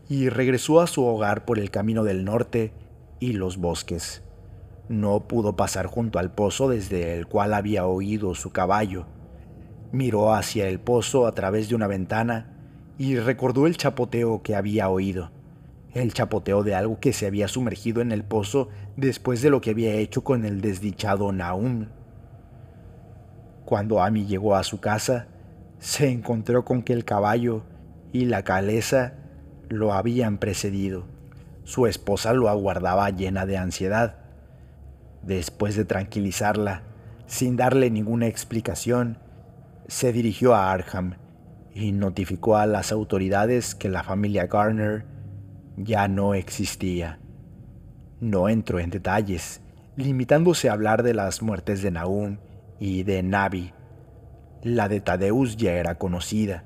y 0.10 0.30
regresó 0.30 0.82
a 0.82 0.88
su 0.88 1.06
hogar 1.06 1.46
por 1.46 1.60
el 1.60 1.72
camino 1.72 2.04
del 2.04 2.26
norte 2.26 2.74
y 3.20 3.34
los 3.34 3.58
bosques. 3.58 4.24
No 4.90 5.28
pudo 5.28 5.56
pasar 5.56 5.86
junto 5.86 6.20
al 6.20 6.32
pozo 6.32 6.68
desde 6.68 7.16
el 7.16 7.28
cual 7.28 7.54
había 7.54 7.86
oído 7.86 8.34
su 8.36 8.52
caballo. 8.52 9.06
Miró 9.92 10.34
hacia 10.34 10.68
el 10.68 10.80
pozo 10.80 11.28
a 11.28 11.34
través 11.34 11.70
de 11.70 11.76
una 11.76 11.88
ventana 11.88 12.56
y 12.98 13.18
recordó 13.18 13.68
el 13.68 13.78
chapoteo 13.78 14.42
que 14.42 14.56
había 14.56 14.90
oído, 14.90 15.32
el 15.94 16.14
chapoteo 16.14 16.64
de 16.64 16.76
algo 16.76 17.00
que 17.00 17.14
se 17.14 17.28
había 17.28 17.48
sumergido 17.48 18.02
en 18.02 18.12
el 18.12 18.24
pozo 18.24 18.70
después 18.98 19.42
de 19.42 19.50
lo 19.50 19.62
que 19.62 19.70
había 19.70 19.94
hecho 19.94 20.24
con 20.24 20.44
el 20.44 20.60
desdichado 20.60 21.32
Naum. 21.32 21.88
Cuando 23.70 24.02
Amy 24.02 24.26
llegó 24.26 24.56
a 24.56 24.64
su 24.64 24.80
casa, 24.80 25.28
se 25.78 26.10
encontró 26.10 26.66
con 26.66 26.82
que 26.82 26.92
el 26.92 27.06
caballo 27.06 27.62
y 28.12 28.26
la 28.26 28.42
caleza 28.42 29.14
lo 29.68 29.94
habían 29.94 30.40
precedido. 30.40 31.06
Su 31.66 31.86
esposa 31.86 32.34
lo 32.34 32.50
aguardaba 32.50 33.08
llena 33.12 33.46
de 33.46 33.58
ansiedad. 33.58 34.16
Después 35.22 35.76
de 35.76 35.86
tranquilizarla, 35.86 36.82
sin 37.28 37.58
darle 37.58 37.92
ninguna 37.92 38.26
explicación, 38.26 39.20
se 39.88 40.14
dirigió 40.14 40.56
a 40.56 40.72
Arkham 40.72 41.18
y 41.72 41.92
notificó 41.92 42.58
a 42.58 42.66
las 42.66 42.92
autoridades 42.92 43.76
que 43.76 43.88
la 43.88 44.02
familia 44.02 44.48
Garner 44.48 45.06
ya 45.78 46.08
no 46.08 46.34
existía. 46.34 47.20
No 48.20 48.50
entró 48.50 48.80
en 48.80 48.90
detalles, 48.90 49.62
limitándose 49.96 50.70
a 50.70 50.74
hablar 50.74 51.04
de 51.04 51.14
las 51.14 51.44
muertes 51.44 51.84
de 51.84 51.92
Nahum 51.92 52.40
y 52.80 53.04
de 53.04 53.24
Navi. 53.24 53.74
La 54.64 54.88
de 54.88 55.02
Tadeus 55.02 55.58
ya 55.58 55.74
era 55.74 55.96
conocida, 55.96 56.66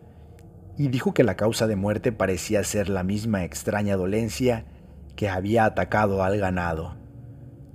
y 0.77 0.87
dijo 0.87 1.13
que 1.13 1.23
la 1.23 1.35
causa 1.35 1.67
de 1.67 1.75
muerte 1.75 2.11
parecía 2.11 2.63
ser 2.63 2.89
la 2.89 3.03
misma 3.03 3.43
extraña 3.43 3.95
dolencia 3.95 4.65
que 5.15 5.29
había 5.29 5.65
atacado 5.65 6.23
al 6.23 6.37
ganado. 6.39 6.95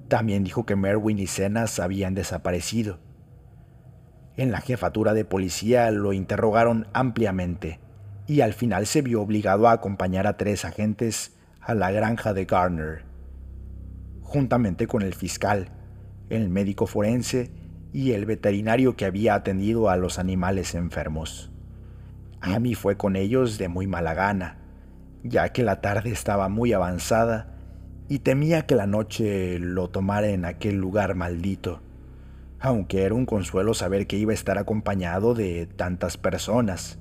También 0.09 0.43
dijo 0.43 0.67
que 0.67 0.75
Merwin 0.75 1.19
y 1.19 1.27
Cenas 1.27 1.79
habían 1.79 2.15
desaparecido. 2.15 2.99
En 4.37 4.51
la 4.51 4.61
jefatura 4.61 5.15
de 5.15 5.25
policía 5.25 5.91
lo 5.91 6.13
interrogaron 6.13 6.89
ampliamente 6.93 7.81
y 8.27 8.41
al 8.41 8.53
final 8.53 8.87
se 8.87 9.03
vio 9.03 9.23
obligado 9.23 9.69
a 9.69 9.73
acompañar 9.73 10.27
a 10.27 10.37
tres 10.37 10.65
agentes 10.65 11.37
a 11.61 11.75
la 11.75 11.91
granja 11.91 12.33
de 12.35 12.45
Garner, 12.45 13.05
juntamente 14.23 14.87
con 14.87 15.03
el 15.03 15.15
fiscal, 15.15 15.71
el 16.29 16.49
médico 16.49 16.87
forense 16.87 17.51
y 17.93 18.13
el 18.13 18.27
veterinario 18.27 18.97
que 18.97 19.05
había 19.05 19.35
atendido 19.35 19.89
a 19.89 19.97
los 19.97 20.19
animales 20.19 20.75
enfermos. 20.75 21.51
Amy 22.41 22.75
fue 22.75 22.97
con 22.97 23.17
ellos 23.17 23.59
de 23.59 23.69
muy 23.69 23.87
mala 23.87 24.15
gana, 24.15 24.59
ya 25.23 25.49
que 25.51 25.63
la 25.63 25.81
tarde 25.81 26.11
estaba 26.11 26.49
muy 26.49 26.73
avanzada 26.73 27.55
y 28.09 28.21
temía 28.21 28.67
que 28.67 28.75
la 28.75 28.87
noche 28.87 29.59
lo 29.59 29.89
tomara 29.89 30.29
en 30.29 30.45
aquel 30.45 30.77
lugar 30.77 31.15
maldito, 31.15 31.81
aunque 32.61 33.03
era 33.03 33.15
un 33.15 33.27
consuelo 33.27 33.75
saber 33.75 34.07
que 34.07 34.17
iba 34.17 34.33
a 34.33 34.35
estar 34.35 34.59
acompañado 34.59 35.35
de 35.35 35.67
tantas 35.67 36.17
personas. 36.17 36.99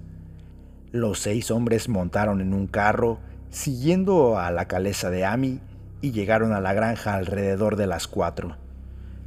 Los 0.92 1.20
seis 1.20 1.52
hombres 1.52 1.90
montaron 1.90 2.42
en 2.42 2.54
un 2.54 2.68
carro, 2.68 3.20
siguiendo 3.50 4.40
a 4.40 4.52
la 4.52 4.68
caleza 4.68 5.10
de 5.10 5.26
Amy, 5.26 5.60
y 6.02 6.12
llegaron 6.12 6.54
a 6.54 6.62
la 6.62 6.74
granja 6.74 7.16
alrededor 7.16 7.76
de 7.76 7.88
las 7.88 8.08
cuatro 8.08 8.58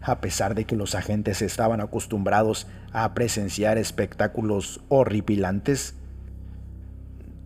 a 0.02 0.20
pesar 0.20 0.54
de 0.54 0.64
que 0.64 0.76
los 0.76 0.94
agentes 0.94 1.42
estaban 1.42 1.80
acostumbrados 1.80 2.66
a 2.92 3.12
presenciar 3.14 3.78
espectáculos 3.78 4.80
horripilantes. 4.88 5.94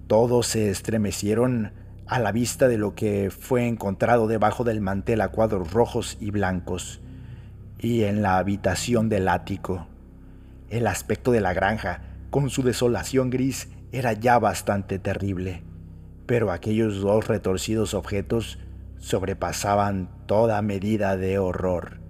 Todos 0.07 0.47
se 0.47 0.71
estremecieron 0.71 1.73
a 2.07 2.19
la 2.19 2.33
vista 2.33 2.69
de 2.69 2.79
lo 2.79 2.95
que 2.95 3.31
fue 3.31 3.67
encontrado 3.67 4.27
debajo 4.27 4.65
del 4.65 4.81
mantel 4.81 5.21
a 5.21 5.29
cuadros 5.29 5.73
rojos 5.73 6.17
y 6.21 6.31
blancos 6.31 7.01
y 7.79 8.05
en 8.05 8.23
la 8.23 8.39
habitación 8.39 9.09
del 9.09 9.29
ático. 9.29 9.87
El 10.71 10.87
aspecto 10.87 11.33
de 11.33 11.41
la 11.41 11.53
granja, 11.53 12.03
con 12.31 12.51
su 12.51 12.63
desolación 12.63 13.31
gris, 13.31 13.69
era 13.93 14.13
ya 14.13 14.39
bastante 14.39 14.99
terrible, 14.99 15.63
pero 16.27 16.51
aquellos 16.51 17.01
dos 17.01 17.29
retorcidos 17.29 17.95
objetos 17.95 18.59
sobrepasaban 18.99 20.09
toda 20.27 20.61
medida 20.63 21.17
de 21.17 21.39
horror. 21.39 22.04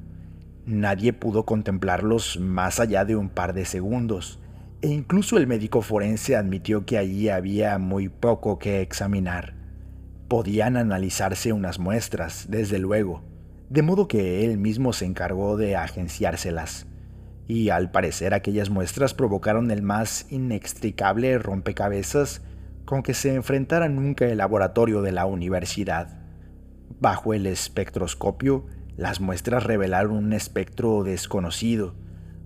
Nadie 0.66 1.12
pudo 1.12 1.44
contemplarlos 1.44 2.38
más 2.40 2.80
allá 2.80 3.04
de 3.04 3.16
un 3.16 3.28
par 3.28 3.52
de 3.52 3.66
segundos, 3.66 4.40
e 4.80 4.88
incluso 4.88 5.36
el 5.36 5.46
médico 5.46 5.82
forense 5.82 6.36
admitió 6.36 6.86
que 6.86 6.96
allí 6.96 7.28
había 7.28 7.78
muy 7.78 8.08
poco 8.08 8.58
que 8.58 8.80
examinar. 8.80 9.54
Podían 10.28 10.78
analizarse 10.78 11.52
unas 11.52 11.78
muestras, 11.78 12.46
desde 12.48 12.78
luego, 12.78 13.22
de 13.68 13.82
modo 13.82 14.08
que 14.08 14.44
él 14.44 14.56
mismo 14.56 14.94
se 14.94 15.04
encargó 15.04 15.58
de 15.58 15.76
agenciárselas, 15.76 16.86
y 17.46 17.68
al 17.68 17.90
parecer 17.90 18.32
aquellas 18.32 18.70
muestras 18.70 19.12
provocaron 19.12 19.70
el 19.70 19.82
más 19.82 20.26
inextricable 20.30 21.36
rompecabezas 21.38 22.40
con 22.86 23.02
que 23.02 23.12
se 23.12 23.34
enfrentara 23.34 23.88
nunca 23.90 24.26
el 24.26 24.38
laboratorio 24.38 25.02
de 25.02 25.12
la 25.12 25.26
universidad. 25.26 26.20
Bajo 27.00 27.34
el 27.34 27.46
espectroscopio, 27.46 28.66
las 28.96 29.20
muestras 29.20 29.64
revelaron 29.64 30.12
un 30.12 30.32
espectro 30.32 31.02
desconocido, 31.02 31.94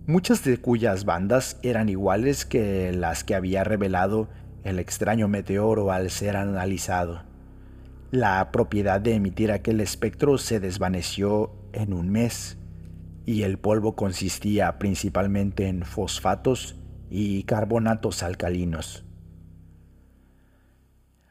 muchas 0.07 0.43
de 0.45 0.57
cuyas 0.59 1.05
bandas 1.05 1.59
eran 1.63 1.89
iguales 1.89 2.47
que 2.47 2.93
las 2.93 3.23
que 3.25 3.35
había 3.35 3.65
revelado 3.65 4.29
el 4.65 4.79
extraño 4.79 5.29
meteoro 5.29 5.93
al 5.93 6.11
ser 6.11 6.37
analizado. 6.37 7.23
La 8.11 8.51
propiedad 8.51 9.01
de 9.01 9.15
emitir 9.15 9.53
aquel 9.53 9.81
espectro 9.81 10.39
se 10.39 10.61
desvaneció 10.61 11.53
en 11.73 11.93
un 11.93 12.09
mes, 12.09 12.57
y 13.27 13.43
el 13.43 13.59
polvo 13.59 13.95
consistía 13.95 14.79
principalmente 14.79 15.69
en 15.69 15.83
fosfatos 15.83 16.77
y 17.11 17.43
carbonatos 17.43 18.23
alcalinos. 18.23 19.05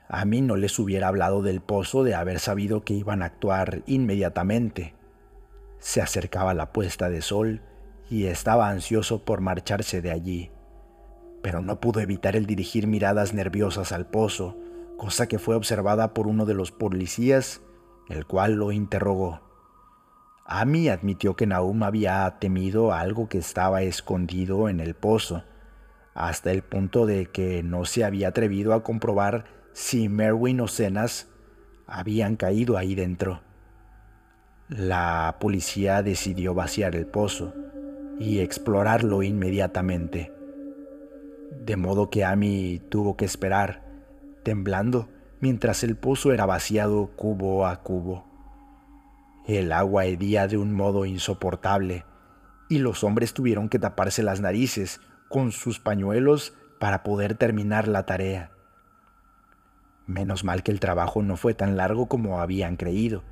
a 0.09 0.23
mí 0.23 0.41
no 0.41 0.55
les 0.55 0.79
hubiera 0.79 1.09
hablado 1.09 1.41
del 1.41 1.59
pozo 1.59 2.03
de 2.03 2.15
haber 2.15 2.39
sabido 2.39 2.81
que 2.81 2.93
iban 2.93 3.23
a 3.23 3.25
actuar 3.25 3.81
inmediatamente. 3.87 4.93
Se 5.87 6.01
acercaba 6.01 6.53
la 6.53 6.73
puesta 6.73 7.09
de 7.09 7.21
sol 7.21 7.61
y 8.09 8.25
estaba 8.25 8.67
ansioso 8.67 9.23
por 9.23 9.39
marcharse 9.39 10.01
de 10.01 10.11
allí, 10.11 10.51
pero 11.41 11.61
no 11.61 11.79
pudo 11.79 12.01
evitar 12.01 12.35
el 12.35 12.45
dirigir 12.45 12.87
miradas 12.87 13.33
nerviosas 13.33 13.93
al 13.93 14.05
pozo, 14.05 14.57
cosa 14.97 15.29
que 15.29 15.39
fue 15.39 15.55
observada 15.55 16.13
por 16.13 16.27
uno 16.27 16.45
de 16.45 16.55
los 16.55 16.73
policías, 16.73 17.61
el 18.09 18.25
cual 18.25 18.55
lo 18.55 18.73
interrogó. 18.73 19.39
Amy 20.45 20.89
admitió 20.89 21.37
que 21.37 21.47
Naum 21.47 21.81
había 21.83 22.37
temido 22.37 22.91
algo 22.91 23.29
que 23.29 23.37
estaba 23.37 23.81
escondido 23.81 24.67
en 24.67 24.81
el 24.81 24.93
pozo, 24.93 25.45
hasta 26.13 26.51
el 26.51 26.63
punto 26.63 27.05
de 27.05 27.27
que 27.27 27.63
no 27.63 27.85
se 27.85 28.03
había 28.03 28.27
atrevido 28.27 28.73
a 28.73 28.83
comprobar 28.83 29.45
si 29.71 30.09
Merwin 30.09 30.59
o 30.59 30.67
Cenas 30.67 31.29
habían 31.87 32.35
caído 32.35 32.77
ahí 32.77 32.93
dentro. 32.93 33.46
La 34.69 35.37
policía 35.39 36.03
decidió 36.03 36.53
vaciar 36.53 36.93
el 36.97 37.07
pozo 37.07 37.53
y 38.19 38.39
explorarlo 38.39 39.23
inmediatamente, 39.23 40.33
de 41.65 41.77
modo 41.77 42.09
que 42.09 42.25
Amy 42.25 42.81
tuvo 42.89 43.15
que 43.15 43.23
esperar, 43.23 43.85
temblando, 44.43 45.07
mientras 45.39 45.85
el 45.85 45.95
pozo 45.95 46.33
era 46.33 46.45
vaciado 46.45 47.11
cubo 47.15 47.65
a 47.65 47.81
cubo. 47.81 48.25
El 49.47 49.71
agua 49.71 50.03
hedía 50.03 50.49
de 50.49 50.57
un 50.57 50.73
modo 50.73 51.05
insoportable 51.05 52.03
y 52.67 52.79
los 52.79 53.05
hombres 53.05 53.33
tuvieron 53.33 53.69
que 53.69 53.79
taparse 53.79 54.21
las 54.21 54.41
narices 54.41 54.99
con 55.29 55.53
sus 55.53 55.79
pañuelos 55.79 56.53
para 56.77 57.03
poder 57.03 57.35
terminar 57.35 57.87
la 57.87 58.05
tarea. 58.05 58.51
Menos 60.07 60.43
mal 60.43 60.61
que 60.61 60.71
el 60.71 60.81
trabajo 60.81 61.23
no 61.23 61.37
fue 61.37 61.53
tan 61.53 61.77
largo 61.77 62.07
como 62.07 62.41
habían 62.41 62.75
creído, 62.75 63.23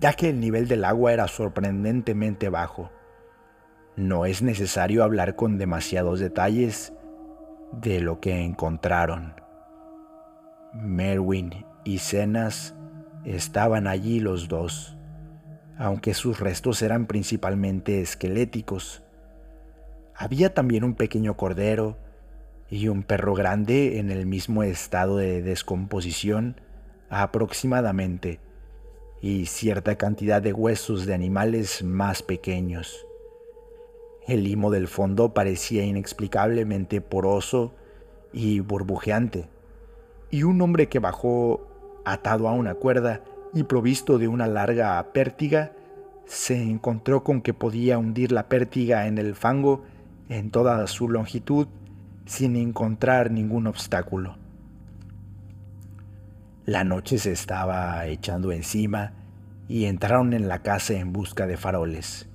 ya 0.00 0.14
que 0.14 0.30
el 0.30 0.40
nivel 0.40 0.68
del 0.68 0.84
agua 0.84 1.12
era 1.12 1.28
sorprendentemente 1.28 2.48
bajo. 2.48 2.90
No 3.96 4.26
es 4.26 4.42
necesario 4.42 5.04
hablar 5.04 5.36
con 5.36 5.58
demasiados 5.58 6.20
detalles 6.20 6.92
de 7.72 8.00
lo 8.00 8.20
que 8.20 8.42
encontraron. 8.42 9.34
Merwin 10.72 11.66
y 11.84 11.98
Cenas 11.98 12.74
estaban 13.24 13.86
allí 13.86 14.20
los 14.20 14.48
dos 14.48 14.96
aunque 15.80 16.12
sus 16.12 16.38
restos 16.38 16.82
eran 16.82 17.06
principalmente 17.06 18.02
esqueléticos. 18.02 19.02
Había 20.14 20.52
también 20.52 20.84
un 20.84 20.94
pequeño 20.94 21.38
cordero 21.38 21.96
y 22.68 22.88
un 22.88 23.02
perro 23.02 23.32
grande 23.32 23.98
en 23.98 24.10
el 24.10 24.26
mismo 24.26 24.62
estado 24.62 25.16
de 25.16 25.40
descomposición 25.40 26.60
aproximadamente, 27.08 28.40
y 29.20 29.46
cierta 29.46 29.96
cantidad 29.96 30.40
de 30.40 30.52
huesos 30.52 31.06
de 31.06 31.14
animales 31.14 31.82
más 31.82 32.22
pequeños. 32.22 33.06
El 34.26 34.44
limo 34.44 34.70
del 34.70 34.88
fondo 34.88 35.34
parecía 35.34 35.84
inexplicablemente 35.84 37.00
poroso 37.00 37.74
y 38.32 38.60
burbujeante, 38.60 39.48
y 40.30 40.44
un 40.44 40.60
hombre 40.62 40.88
que 40.88 41.00
bajó 41.00 41.66
atado 42.04 42.48
a 42.48 42.52
una 42.52 42.74
cuerda 42.74 43.22
y 43.52 43.64
provisto 43.64 44.18
de 44.18 44.28
una 44.28 44.46
larga 44.46 45.12
pértiga, 45.12 45.72
se 46.24 46.62
encontró 46.62 47.24
con 47.24 47.42
que 47.42 47.54
podía 47.54 47.98
hundir 47.98 48.30
la 48.30 48.48
pértiga 48.48 49.06
en 49.06 49.18
el 49.18 49.34
fango 49.34 49.82
en 50.28 50.50
toda 50.50 50.86
su 50.86 51.08
longitud 51.08 51.66
sin 52.24 52.54
encontrar 52.54 53.32
ningún 53.32 53.66
obstáculo. 53.66 54.39
La 56.66 56.84
noche 56.84 57.18
se 57.18 57.32
estaba 57.32 58.06
echando 58.06 58.52
encima 58.52 59.12
y 59.66 59.86
entraron 59.86 60.34
en 60.34 60.46
la 60.46 60.60
casa 60.60 60.92
en 60.92 61.12
busca 61.12 61.46
de 61.46 61.56
faroles. 61.56 62.28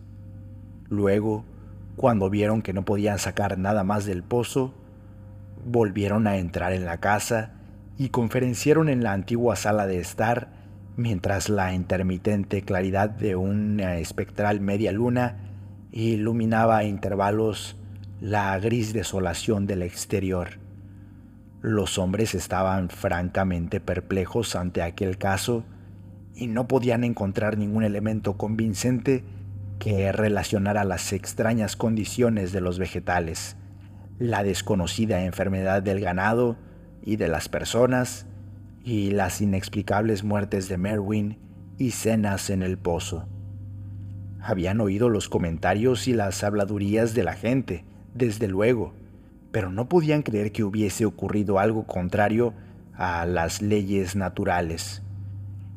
Luego, 0.89 1.45
cuando 1.95 2.29
vieron 2.29 2.61
que 2.61 2.73
no 2.73 2.85
podían 2.85 3.19
sacar 3.19 3.57
nada 3.59 3.83
más 3.83 4.05
del 4.05 4.23
pozo, 4.23 4.73
volvieron 5.63 6.25
a 6.25 6.37
entrar 6.37 6.73
en 6.73 6.85
la 6.85 6.97
casa 6.97 7.51
y 7.97 8.09
conferenciaron 8.09 8.89
en 8.89 9.03
la 9.03 9.13
antigua 9.13 9.55
sala 9.55 9.85
de 9.85 9.99
estar 9.99 10.49
mientras 10.97 11.49
la 11.49 11.73
intermitente 11.73 12.63
claridad 12.63 13.09
de 13.09 13.35
una 13.35 13.97
espectral 13.97 14.59
media 14.59 14.91
luna 14.91 15.37
iluminaba 15.91 16.77
a 16.77 16.83
intervalos 16.83 17.77
la 18.21 18.57
gris 18.59 18.91
desolación 18.91 19.67
del 19.67 19.83
exterior. 19.83 20.64
Los 21.67 21.97
hombres 21.97 22.35
estaban 22.35 22.89
francamente 22.89 23.79
perplejos 23.79 24.55
ante 24.55 24.83
aquel 24.83 25.17
caso 25.17 25.63
y 26.35 26.45
no 26.45 26.67
podían 26.67 27.03
encontrar 27.03 27.57
ningún 27.57 27.83
elemento 27.83 28.37
convincente 28.37 29.23
que 29.79 30.11
relacionara 30.11 30.83
las 30.83 31.11
extrañas 31.11 31.75
condiciones 31.75 32.51
de 32.51 32.61
los 32.61 32.77
vegetales, 32.77 33.57
la 34.19 34.43
desconocida 34.43 35.25
enfermedad 35.25 35.81
del 35.81 36.01
ganado 36.01 36.55
y 37.01 37.15
de 37.15 37.29
las 37.29 37.49
personas, 37.49 38.27
y 38.83 39.09
las 39.09 39.41
inexplicables 39.41 40.23
muertes 40.23 40.69
de 40.69 40.77
Merwin 40.77 41.39
y 41.79 41.89
cenas 41.89 42.51
en 42.51 42.61
el 42.61 42.77
pozo. 42.77 43.27
Habían 44.39 44.81
oído 44.81 45.09
los 45.09 45.29
comentarios 45.29 46.07
y 46.07 46.13
las 46.13 46.43
habladurías 46.43 47.15
de 47.15 47.23
la 47.23 47.33
gente, 47.33 47.85
desde 48.13 48.47
luego, 48.47 48.93
pero 49.55 49.71
no 49.71 49.87
podían 49.87 50.21
creer 50.21 50.51
que 50.51 50.65
hubiese 50.65 51.05
ocurrido 51.05 51.59
algo 51.59 51.87
contrario 51.87 52.53
a 52.93 53.25
las 53.25 53.61
leyes 53.61 54.17
naturales. 54.17 55.01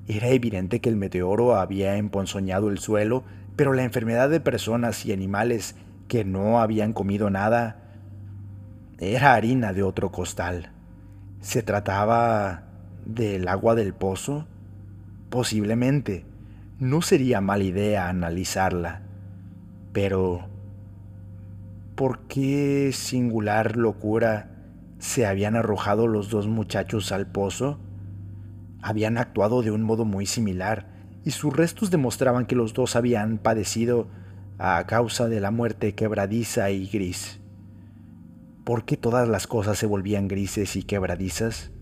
Era 0.08 0.30
evidente 0.30 0.80
que 0.80 0.88
el 0.88 0.96
meteoro 0.96 1.54
había 1.54 1.94
emponzoñado 1.94 2.70
el 2.70 2.78
suelo, 2.78 3.22
pero 3.54 3.74
la 3.74 3.84
enfermedad 3.84 4.30
de 4.30 4.40
personas 4.40 5.06
y 5.06 5.12
animales 5.12 5.76
que 6.08 6.24
no 6.24 6.58
habían 6.58 6.92
comido 6.92 7.30
nada 7.30 7.76
era 8.98 9.34
harina 9.34 9.72
de 9.72 9.84
otro 9.84 10.10
costal. 10.10 10.72
Se 11.40 11.62
trataba 11.62 12.64
del 13.06 13.46
agua 13.46 13.76
del 13.76 13.94
pozo? 13.94 14.48
Posiblemente. 15.30 16.26
No 16.80 17.00
sería 17.00 17.40
mala 17.40 17.62
idea 17.62 18.08
analizarla. 18.08 19.02
Pero, 19.92 20.48
¿por 21.98 22.28
qué 22.28 22.92
singular 22.92 23.76
locura 23.76 24.52
se 25.00 25.26
habían 25.26 25.56
arrojado 25.56 26.06
los 26.06 26.30
dos 26.30 26.46
muchachos 26.46 27.10
al 27.10 27.26
pozo? 27.26 27.80
Habían 28.80 29.18
actuado 29.18 29.62
de 29.62 29.72
un 29.72 29.82
modo 29.82 30.04
muy 30.04 30.24
similar, 30.24 30.86
y 31.24 31.32
sus 31.32 31.52
restos 31.56 31.90
demostraban 31.90 32.46
que 32.46 32.54
los 32.54 32.72
dos 32.72 32.94
habían 32.94 33.38
padecido 33.38 34.06
a 34.58 34.86
causa 34.86 35.26
de 35.26 35.40
la 35.40 35.50
muerte 35.50 35.96
quebradiza 35.96 36.70
y 36.70 36.86
gris. 36.86 37.40
¿Por 38.62 38.84
qué 38.84 38.96
todas 38.96 39.28
las 39.28 39.48
cosas 39.48 39.76
se 39.76 39.86
volvían 39.86 40.28
grises 40.28 40.76
y 40.76 40.84
quebradizas? 40.84 41.72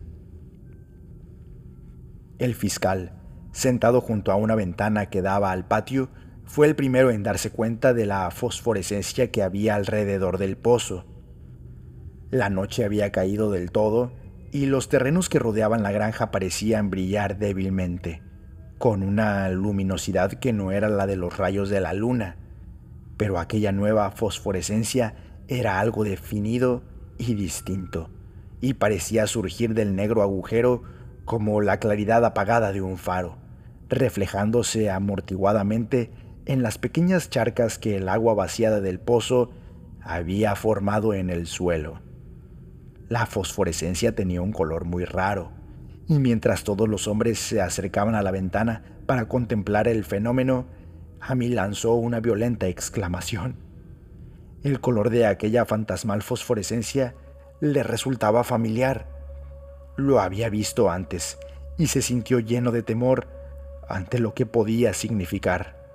El 2.39 2.55
fiscal, 2.55 3.13
sentado 3.53 4.01
junto 4.01 4.33
a 4.33 4.37
una 4.37 4.55
ventana 4.55 5.11
que 5.11 5.21
daba 5.21 5.53
al 5.53 5.67
patio, 5.67 6.09
fue 6.47 6.69
el 6.69 6.77
primero 6.77 7.11
en 7.11 7.23
darse 7.23 7.51
cuenta 7.51 7.93
de 7.93 8.07
la 8.07 8.31
fosforescencia 8.31 9.31
que 9.31 9.43
había 9.43 9.75
alrededor 9.75 10.39
del 10.39 10.57
pozo. 10.57 11.05
La 12.31 12.51
noche 12.51 12.85
había 12.85 13.11
caído 13.13 13.51
del 13.51 13.71
todo 13.73 14.13
y 14.53 14.67
los 14.67 14.89
terrenos 14.89 15.29
que 15.29 15.41
rodeaban 15.41 15.83
la 15.83 15.93
granja 15.93 16.31
parecían 16.31 16.89
brillar 16.89 17.39
débilmente, 17.39 18.23
con 18.79 19.03
una 19.03 19.49
luminosidad 19.51 20.33
que 20.33 20.53
no 20.53 20.71
era 20.71 20.89
la 20.89 21.07
de 21.07 21.17
los 21.17 21.37
rayos 21.37 21.69
de 21.69 21.81
la 21.81 21.93
luna, 21.93 22.37
pero 23.17 23.39
aquella 23.39 23.73
nueva 23.73 24.11
fosforescencia 24.13 25.15
era 25.49 25.81
algo 25.81 26.05
definido 26.05 26.85
y 27.19 27.35
distinto, 27.35 28.09
y 28.61 28.75
parecía 28.75 29.27
surgir 29.27 29.75
del 29.75 29.97
negro 29.97 30.23
agujero 30.23 30.83
como 31.25 31.61
la 31.61 31.81
claridad 31.81 32.25
apagada 32.25 32.73
de 32.73 32.83
un 32.83 32.99
faro, 32.99 33.37
reflejándose 33.89 34.91
amortiguadamente 34.91 36.11
en 36.47 36.63
las 36.63 36.79
pequeñas 36.79 37.29
charcas 37.29 37.79
que 37.79 37.97
el 37.97 38.09
agua 38.09 38.35
vaciada 38.35 38.81
del 38.81 38.99
pozo 38.99 39.51
había 40.01 40.57
formado 40.57 41.13
en 41.13 41.31
el 41.31 41.47
suelo. 41.47 42.01
La 43.09 43.27
fosforescencia 43.27 44.15
tenía 44.15 44.43
un 44.43 44.53
color 44.53 44.85
muy 44.85 45.05
raro, 45.05 45.53
y 46.09 46.19
mientras 46.19 46.65
todos 46.65 46.89
los 46.89 47.09
hombres 47.09 47.39
se 47.39 47.61
acercaban 47.61 48.15
a 48.15 48.23
la 48.23 48.31
ventana 48.31 48.85
para 49.07 49.29
contemplar 49.29 49.89
el 49.89 50.05
fenómeno, 50.05 50.67
Amy 51.21 51.49
lanzó 51.49 51.95
una 51.95 52.21
violenta 52.21 52.69
exclamación. 52.69 53.57
El 54.63 54.81
color 54.81 55.11
de 55.11 55.27
aquella 55.27 55.65
fantasmal 55.65 56.23
fosforescencia 56.23 57.15
le 57.61 57.83
resultaba 57.83 58.45
familiar 58.45 59.17
lo 59.97 60.21
había 60.21 60.51
visto 60.51 60.91
antes 60.91 61.39
y 61.79 61.87
se 61.87 62.03
sintió 62.03 62.39
lleno 62.39 62.71
de 62.71 62.83
temor 62.83 63.29
ante 63.89 64.19
lo 64.19 64.35
que 64.35 64.47
podía 64.47 64.93
significar. 64.93 65.86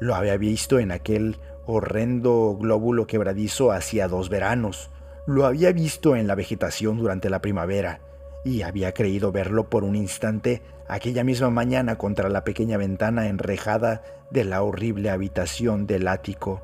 Lo 0.00 0.14
había 0.14 0.36
visto 0.36 0.78
en 0.78 0.92
aquel 0.92 1.38
horrendo 1.66 2.56
glóbulo 2.60 3.06
quebradizo 3.06 3.72
hacía 3.72 4.08
dos 4.08 4.28
veranos. 4.28 4.90
Lo 5.26 5.46
había 5.46 5.72
visto 5.72 6.16
en 6.16 6.26
la 6.26 6.34
vegetación 6.34 6.98
durante 6.98 7.30
la 7.30 7.40
primavera 7.40 8.00
y 8.44 8.62
había 8.62 8.92
creído 8.92 9.32
verlo 9.32 9.70
por 9.70 9.84
un 9.84 9.96
instante 9.96 10.62
aquella 10.86 11.24
misma 11.24 11.50
mañana 11.50 11.96
contra 11.96 12.28
la 12.28 12.44
pequeña 12.44 12.76
ventana 12.76 13.28
enrejada 13.28 14.02
de 14.30 14.44
la 14.44 14.62
horrible 14.62 15.10
habitación 15.10 15.86
del 15.86 16.08
ático, 16.08 16.62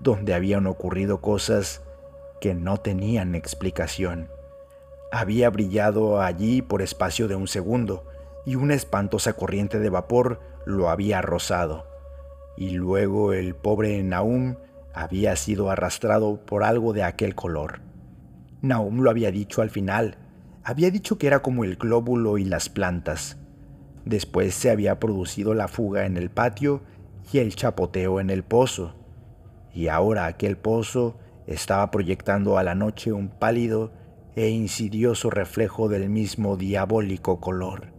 donde 0.00 0.34
habían 0.34 0.66
ocurrido 0.66 1.20
cosas 1.20 1.82
que 2.40 2.54
no 2.54 2.78
tenían 2.78 3.36
explicación. 3.36 4.28
Había 5.12 5.48
brillado 5.50 6.20
allí 6.20 6.62
por 6.62 6.82
espacio 6.82 7.28
de 7.28 7.36
un 7.36 7.46
segundo, 7.46 8.04
y 8.44 8.56
una 8.56 8.74
espantosa 8.74 9.32
corriente 9.34 9.78
de 9.78 9.88
vapor 9.88 10.40
lo 10.66 10.90
había 10.90 11.22
rozado. 11.22 11.93
Y 12.56 12.70
luego 12.70 13.32
el 13.32 13.54
pobre 13.54 14.02
Naum 14.02 14.56
había 14.94 15.34
sido 15.36 15.70
arrastrado 15.70 16.44
por 16.44 16.62
algo 16.62 16.92
de 16.92 17.02
aquel 17.02 17.34
color. 17.34 17.80
Naum 18.62 19.00
lo 19.00 19.10
había 19.10 19.30
dicho 19.30 19.60
al 19.60 19.70
final, 19.70 20.16
había 20.62 20.90
dicho 20.90 21.18
que 21.18 21.26
era 21.26 21.40
como 21.40 21.64
el 21.64 21.76
glóbulo 21.76 22.38
y 22.38 22.44
las 22.44 22.68
plantas. 22.68 23.36
Después 24.04 24.54
se 24.54 24.70
había 24.70 25.00
producido 25.00 25.54
la 25.54 25.68
fuga 25.68 26.06
en 26.06 26.16
el 26.16 26.30
patio 26.30 26.82
y 27.32 27.38
el 27.38 27.54
chapoteo 27.54 28.20
en 28.20 28.30
el 28.30 28.44
pozo. 28.44 28.94
Y 29.74 29.88
ahora 29.88 30.26
aquel 30.26 30.56
pozo 30.56 31.18
estaba 31.46 31.90
proyectando 31.90 32.56
a 32.56 32.62
la 32.62 32.74
noche 32.74 33.12
un 33.12 33.28
pálido 33.28 33.92
e 34.36 34.48
insidioso 34.48 35.30
reflejo 35.30 35.88
del 35.88 36.08
mismo 36.08 36.56
diabólico 36.56 37.40
color. 37.40 37.93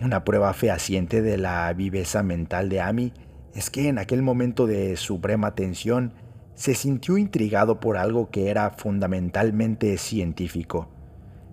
Una 0.00 0.22
prueba 0.22 0.52
fehaciente 0.52 1.22
de 1.22 1.38
la 1.38 1.72
viveza 1.72 2.22
mental 2.22 2.68
de 2.68 2.80
Amy 2.80 3.12
es 3.52 3.68
que 3.68 3.88
en 3.88 3.98
aquel 3.98 4.22
momento 4.22 4.68
de 4.68 4.96
suprema 4.96 5.56
tensión 5.56 6.12
se 6.54 6.76
sintió 6.76 7.18
intrigado 7.18 7.80
por 7.80 7.96
algo 7.96 8.30
que 8.30 8.48
era 8.48 8.70
fundamentalmente 8.70 9.98
científico. 9.98 10.88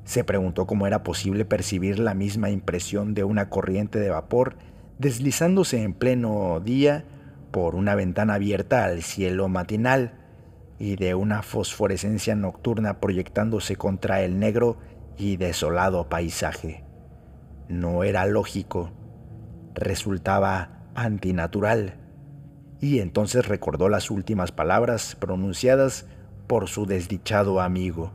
Se 0.03 0.23
preguntó 0.23 0.67
cómo 0.67 0.85
era 0.85 1.01
posible 1.01 1.43
percibir 1.43 1.97
la 1.97 2.13
misma 2.13 2.51
impresión 2.51 3.15
de 3.15 3.23
una 3.23 3.49
corriente 3.49 3.99
de 3.99 4.11
vapor 4.11 4.57
deslizándose 4.99 5.81
en 5.81 5.93
pleno 5.93 6.59
día 6.59 7.03
por 7.49 7.73
una 7.73 7.95
ventana 7.95 8.35
abierta 8.35 8.85
al 8.85 9.01
cielo 9.01 9.49
matinal 9.49 10.13
y 10.77 10.97
de 10.97 11.15
una 11.15 11.41
fosforescencia 11.41 12.35
nocturna 12.35 12.99
proyectándose 12.99 13.75
contra 13.75 14.21
el 14.21 14.37
negro 14.37 14.77
y 15.17 15.37
desolado 15.37 16.09
paisaje. 16.09 16.84
No 17.67 18.03
era 18.03 18.25
lógico, 18.25 18.91
resultaba 19.73 20.89
antinatural. 20.93 21.95
Y 22.79 22.99
entonces 22.99 23.47
recordó 23.47 23.89
las 23.89 24.11
últimas 24.11 24.51
palabras 24.51 25.15
pronunciadas 25.15 26.05
por 26.47 26.67
su 26.67 26.85
desdichado 26.85 27.61
amigo. 27.61 28.11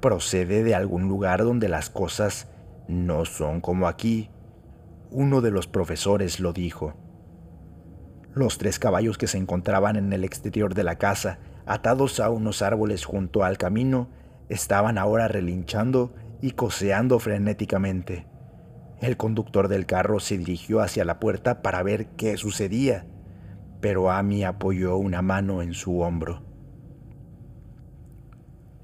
Procede 0.00 0.64
de 0.64 0.74
algún 0.74 1.08
lugar 1.08 1.44
donde 1.44 1.68
las 1.68 1.90
cosas 1.90 2.48
no 2.88 3.24
son 3.24 3.60
como 3.60 3.86
aquí. 3.86 4.30
Uno 5.10 5.40
de 5.40 5.50
los 5.50 5.66
profesores 5.66 6.40
lo 6.40 6.52
dijo. 6.52 6.94
Los 8.34 8.58
tres 8.58 8.78
caballos 8.78 9.18
que 9.18 9.28
se 9.28 9.38
encontraban 9.38 9.96
en 9.96 10.12
el 10.12 10.24
exterior 10.24 10.74
de 10.74 10.84
la 10.84 10.96
casa, 10.96 11.38
atados 11.64 12.20
a 12.20 12.28
unos 12.30 12.60
árboles 12.60 13.04
junto 13.04 13.44
al 13.44 13.56
camino, 13.56 14.08
estaban 14.48 14.98
ahora 14.98 15.28
relinchando 15.28 16.12
y 16.40 16.52
coseando 16.52 17.18
frenéticamente. 17.18 18.26
El 19.00 19.16
conductor 19.16 19.68
del 19.68 19.86
carro 19.86 20.20
se 20.20 20.38
dirigió 20.38 20.80
hacia 20.80 21.04
la 21.04 21.20
puerta 21.20 21.62
para 21.62 21.82
ver 21.82 22.08
qué 22.16 22.36
sucedía, 22.36 23.06
pero 23.80 24.10
Amy 24.10 24.44
apoyó 24.44 24.96
una 24.96 25.22
mano 25.22 25.62
en 25.62 25.74
su 25.74 26.00
hombro. 26.00 26.42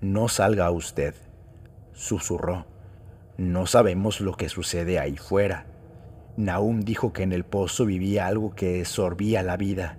No 0.00 0.28
salga 0.28 0.70
usted, 0.70 1.14
susurró. 1.92 2.66
No 3.38 3.66
sabemos 3.66 4.20
lo 4.20 4.34
que 4.34 4.48
sucede 4.48 4.98
ahí 4.98 5.16
fuera. 5.16 5.66
Naum 6.36 6.80
dijo 6.80 7.12
que 7.12 7.22
en 7.22 7.32
el 7.32 7.44
pozo 7.44 7.86
vivía 7.86 8.26
algo 8.26 8.54
que 8.54 8.84
sorbía 8.84 9.42
la 9.42 9.56
vida. 9.56 9.98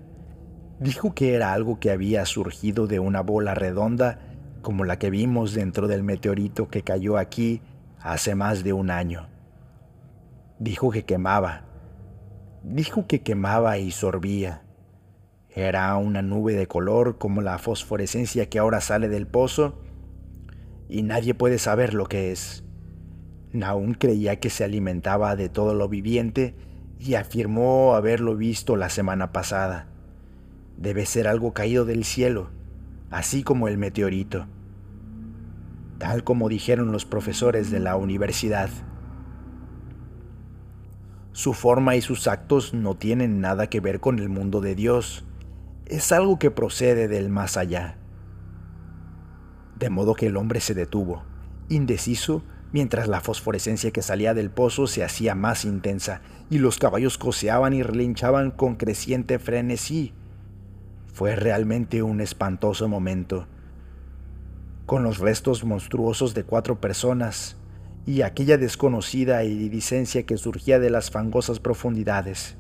Dijo 0.80 1.14
que 1.14 1.34
era 1.34 1.54
algo 1.54 1.80
que 1.80 1.92
había 1.92 2.26
surgido 2.26 2.88
de 2.88 3.00
una 3.00 3.22
bola 3.22 3.56
redonda 3.56 4.20
como 4.64 4.86
la 4.86 4.98
que 4.98 5.12
vimos 5.12 5.54
dentro 5.54 5.88
del 5.88 6.02
meteorito 6.02 6.70
que 6.70 6.82
cayó 6.82 7.20
aquí 7.20 7.62
hace 8.00 8.34
más 8.34 8.64
de 8.64 8.74
un 8.74 8.90
año. 8.90 9.28
Dijo 10.58 10.90
que 10.90 11.04
quemaba. 11.04 11.66
Dijo 12.64 13.06
que 13.06 13.22
quemaba 13.22 13.78
y 13.78 13.92
sorbía. 13.92 14.64
Era 15.54 15.96
una 15.98 16.24
nube 16.24 16.54
de 16.54 16.66
color 16.66 17.20
como 17.20 17.42
la 17.42 17.60
fosforescencia 17.60 18.50
que 18.50 18.58
ahora 18.58 18.82
sale 18.82 19.10
del 19.10 19.28
pozo 19.28 19.76
y 20.90 21.04
nadie 21.04 21.36
puede 21.36 21.60
saber 21.60 21.94
lo 21.94 22.08
que 22.08 22.32
es. 22.32 22.64
Naum 23.52 23.94
creía 23.94 24.40
que 24.40 24.50
se 24.50 24.64
alimentaba 24.64 25.36
de 25.36 25.50
todo 25.50 25.76
lo 25.76 25.90
viviente 25.90 26.56
y 26.98 27.16
afirmó 27.16 27.94
haberlo 27.94 28.36
visto 28.36 28.78
la 28.78 28.90
semana 28.90 29.32
pasada. 29.32 29.90
Debe 30.78 31.06
ser 31.06 31.28
algo 31.28 31.54
caído 31.54 31.86
del 31.86 32.04
cielo 32.04 32.50
así 33.14 33.44
como 33.44 33.68
el 33.68 33.78
meteorito, 33.78 34.48
tal 36.00 36.24
como 36.24 36.50
dijeron 36.50 36.92
los 36.92 37.06
profesores 37.06 37.70
de 37.70 37.80
la 37.80 37.96
universidad. 37.96 38.72
Su 41.32 41.54
forma 41.54 41.96
y 41.96 42.02
sus 42.02 42.28
actos 42.28 42.74
no 42.74 42.96
tienen 42.96 43.40
nada 43.40 43.68
que 43.68 43.80
ver 43.80 44.00
con 44.00 44.18
el 44.18 44.30
mundo 44.30 44.62
de 44.62 44.74
Dios, 44.74 45.26
es 45.86 46.12
algo 46.12 46.40
que 46.40 46.50
procede 46.50 47.08
del 47.08 47.30
más 47.30 47.56
allá. 47.56 47.98
De 49.78 49.92
modo 49.92 50.16
que 50.16 50.26
el 50.26 50.38
hombre 50.38 50.60
se 50.60 50.74
detuvo, 50.74 51.24
indeciso, 51.70 52.44
mientras 52.72 53.08
la 53.08 53.22
fosforescencia 53.22 53.92
que 53.92 54.02
salía 54.02 54.34
del 54.34 54.50
pozo 54.50 54.88
se 54.88 55.04
hacía 55.04 55.36
más 55.36 55.66
intensa 55.66 56.22
y 56.50 56.58
los 56.58 56.80
caballos 56.80 57.20
coseaban 57.20 57.74
y 57.74 57.84
relinchaban 57.84 58.50
con 58.50 58.76
creciente 58.76 59.38
frenesí. 59.38 60.14
Fue 61.14 61.36
realmente 61.36 62.02
un 62.02 62.22
espantoso 62.22 62.88
momento, 62.88 63.46
con 64.88 65.04
los 65.04 65.20
restos 65.20 65.64
monstruosos 65.64 66.34
de 66.34 66.44
cuatro 66.44 66.82
personas 66.82 67.56
y 68.08 68.24
aquella 68.24 68.58
desconocida 68.58 69.44
iridicencia 69.44 70.24
que 70.24 70.38
surgía 70.38 70.80
de 70.80 70.90
las 70.90 71.12
fangosas 71.12 71.60
profundidades. 71.60 72.58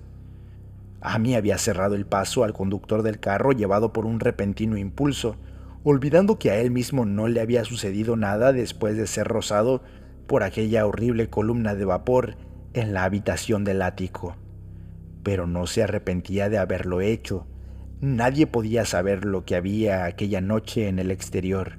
Amy 1.01 1.33
había 1.33 1.57
cerrado 1.57 1.95
el 1.95 2.05
paso 2.05 2.43
al 2.43 2.53
conductor 2.53 3.01
del 3.01 3.19
carro 3.19 3.53
llevado 3.53 3.91
por 3.91 4.05
un 4.05 4.19
repentino 4.19 4.77
impulso, 4.77 5.35
olvidando 5.83 6.37
que 6.37 6.51
a 6.51 6.57
él 6.57 6.69
mismo 6.69 7.05
no 7.05 7.27
le 7.27 7.41
había 7.41 7.65
sucedido 7.65 8.15
nada 8.17 8.53
después 8.53 8.95
de 8.95 9.07
ser 9.07 9.27
rozado 9.27 9.81
por 10.27 10.43
aquella 10.43 10.85
horrible 10.85 11.27
columna 11.27 11.73
de 11.73 11.85
vapor 11.85 12.37
en 12.73 12.93
la 12.93 13.03
habitación 13.03 13.63
del 13.63 13.81
ático. 13.81 14.35
Pero 15.23 15.47
no 15.47 15.65
se 15.65 15.81
arrepentía 15.81 16.49
de 16.49 16.59
haberlo 16.59 17.01
hecho, 17.01 17.47
Nadie 18.03 18.47
podía 18.47 18.83
saber 18.83 19.23
lo 19.23 19.45
que 19.45 19.55
había 19.55 20.03
aquella 20.03 20.41
noche 20.41 20.89
en 20.89 20.99
el 20.99 21.09
exterior. 21.09 21.77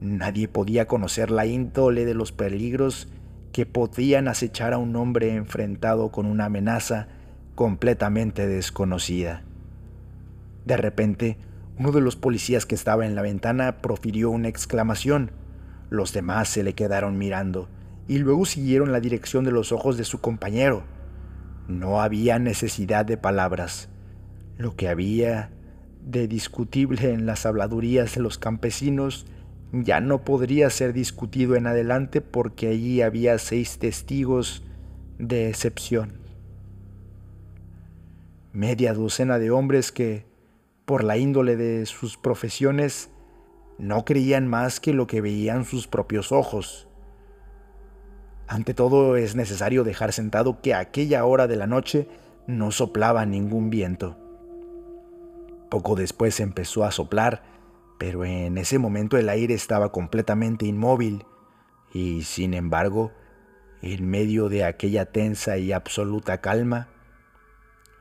Nadie 0.00 0.48
podía 0.48 0.86
conocer 0.86 1.30
la 1.30 1.44
índole 1.44 2.06
de 2.06 2.14
los 2.14 2.32
peligros 2.32 3.12
que 3.52 3.66
podían 3.66 4.26
acechar 4.26 4.72
a 4.72 4.78
un 4.78 4.96
hombre 4.96 5.34
enfrentado 5.34 6.10
con 6.10 6.24
una 6.24 6.46
amenaza 6.46 7.08
completamente 7.56 8.46
desconocida. 8.46 9.42
De 10.64 10.78
repente, 10.78 11.36
uno 11.78 11.92
de 11.92 12.00
los 12.00 12.16
policías 12.16 12.64
que 12.64 12.74
estaba 12.74 13.04
en 13.04 13.14
la 13.14 13.20
ventana 13.20 13.82
profirió 13.82 14.30
una 14.30 14.48
exclamación. 14.48 15.30
Los 15.90 16.14
demás 16.14 16.48
se 16.48 16.62
le 16.62 16.72
quedaron 16.72 17.18
mirando 17.18 17.68
y 18.08 18.16
luego 18.16 18.46
siguieron 18.46 18.92
la 18.92 19.00
dirección 19.00 19.44
de 19.44 19.52
los 19.52 19.72
ojos 19.72 19.98
de 19.98 20.04
su 20.04 20.22
compañero. 20.22 20.84
No 21.68 22.00
había 22.00 22.38
necesidad 22.38 23.04
de 23.04 23.18
palabras. 23.18 23.89
Lo 24.60 24.76
que 24.76 24.90
había 24.90 25.48
de 26.04 26.28
discutible 26.28 27.14
en 27.14 27.24
las 27.24 27.46
habladurías 27.46 28.14
de 28.14 28.20
los 28.20 28.36
campesinos 28.36 29.24
ya 29.72 30.02
no 30.02 30.22
podría 30.22 30.68
ser 30.68 30.92
discutido 30.92 31.56
en 31.56 31.66
adelante 31.66 32.20
porque 32.20 32.68
allí 32.68 33.00
había 33.00 33.38
seis 33.38 33.78
testigos 33.78 34.62
de 35.18 35.48
excepción. 35.48 36.18
Media 38.52 38.92
docena 38.92 39.38
de 39.38 39.50
hombres 39.50 39.92
que, 39.92 40.26
por 40.84 41.04
la 41.04 41.16
índole 41.16 41.56
de 41.56 41.86
sus 41.86 42.18
profesiones, 42.18 43.08
no 43.78 44.04
creían 44.04 44.46
más 44.46 44.78
que 44.78 44.92
lo 44.92 45.06
que 45.06 45.22
veían 45.22 45.64
sus 45.64 45.86
propios 45.86 46.32
ojos. 46.32 46.86
Ante 48.46 48.74
todo 48.74 49.16
es 49.16 49.34
necesario 49.34 49.84
dejar 49.84 50.12
sentado 50.12 50.60
que 50.60 50.74
a 50.74 50.80
aquella 50.80 51.24
hora 51.24 51.46
de 51.46 51.56
la 51.56 51.66
noche 51.66 52.08
no 52.46 52.72
soplaba 52.72 53.24
ningún 53.24 53.70
viento. 53.70 54.19
Poco 55.70 55.94
después 55.94 56.40
empezó 56.40 56.84
a 56.84 56.90
soplar, 56.90 57.42
pero 57.98 58.24
en 58.24 58.58
ese 58.58 58.78
momento 58.78 59.16
el 59.16 59.28
aire 59.28 59.54
estaba 59.54 59.92
completamente 59.92 60.66
inmóvil 60.66 61.24
y, 61.92 62.22
sin 62.22 62.54
embargo, 62.54 63.12
en 63.82 64.08
medio 64.08 64.48
de 64.48 64.64
aquella 64.64 65.06
tensa 65.06 65.56
y 65.58 65.72
absoluta 65.72 66.40
calma, 66.40 66.88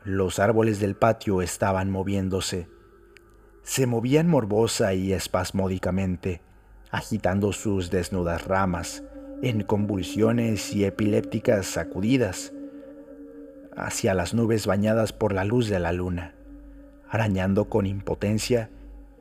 los 0.04 0.40
árboles 0.40 0.80
del 0.80 0.96
patio 0.96 1.42
estaban 1.42 1.90
moviéndose. 1.90 2.68
Se 3.64 3.86
movían 3.86 4.28
morbosa 4.28 4.94
y 4.94 5.14
espasmódicamente, 5.14 6.42
agitando 6.92 7.54
sus 7.54 7.92
desnudas 7.92 8.46
ramas 8.46 9.04
en 9.42 9.64
convulsiones 9.64 10.74
y 10.74 10.86
epilépticas 10.86 11.66
sacudidas 11.66 12.52
hacia 13.76 14.14
las 14.14 14.34
nubes 14.34 14.66
bañadas 14.66 15.14
por 15.14 15.34
la 15.34 15.46
luz 15.46 15.70
de 15.70 15.80
la 15.80 15.94
luna, 15.94 16.36
arañando 17.10 17.70
con 17.70 17.86
impotencia 17.86 18.70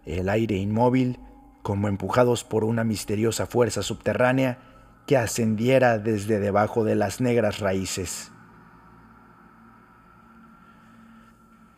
el 0.05 0.29
aire 0.29 0.57
inmóvil 0.57 1.19
como 1.63 1.89
empujados 1.89 2.45
por 2.45 2.65
una 2.65 2.85
misteriosa 2.85 3.47
fuerza 3.47 3.83
subterránea 3.83 4.59
que 5.07 5.17
ascendiera 5.17 5.99
desde 5.99 6.39
debajo 6.39 6.85
de 6.85 6.95
las 6.95 7.21
negras 7.21 7.61
raíces. 7.61 8.33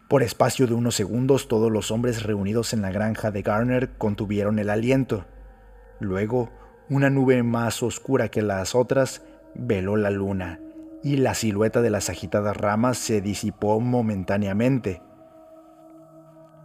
Por 0.09 0.25
espacio 0.25 0.67
de 0.67 0.75
unos 0.75 0.97
segundos 0.97 1.47
todos 1.47 1.71
los 1.71 1.93
hombres 1.93 2.25
reunidos 2.25 2.73
en 2.73 2.83
la 2.83 2.91
granja 2.91 3.31
de 3.31 3.43
Garner 3.43 3.97
contuvieron 3.97 4.59
el 4.59 4.71
aliento. 4.71 5.25
Luego, 6.01 6.51
una 6.89 7.11
nube 7.11 7.45
más 7.45 7.83
oscura 7.85 8.29
que 8.29 8.43
las 8.43 8.75
otras 8.75 9.23
veló 9.55 9.97
la 9.97 10.11
luna 10.11 10.59
y 11.05 11.17
la 11.17 11.35
silueta 11.35 11.81
de 11.83 11.91
las 11.91 12.11
agitadas 12.11 12.57
ramas 12.57 12.99
se 12.99 13.21
disipó 13.21 13.79
momentáneamente. 13.79 15.01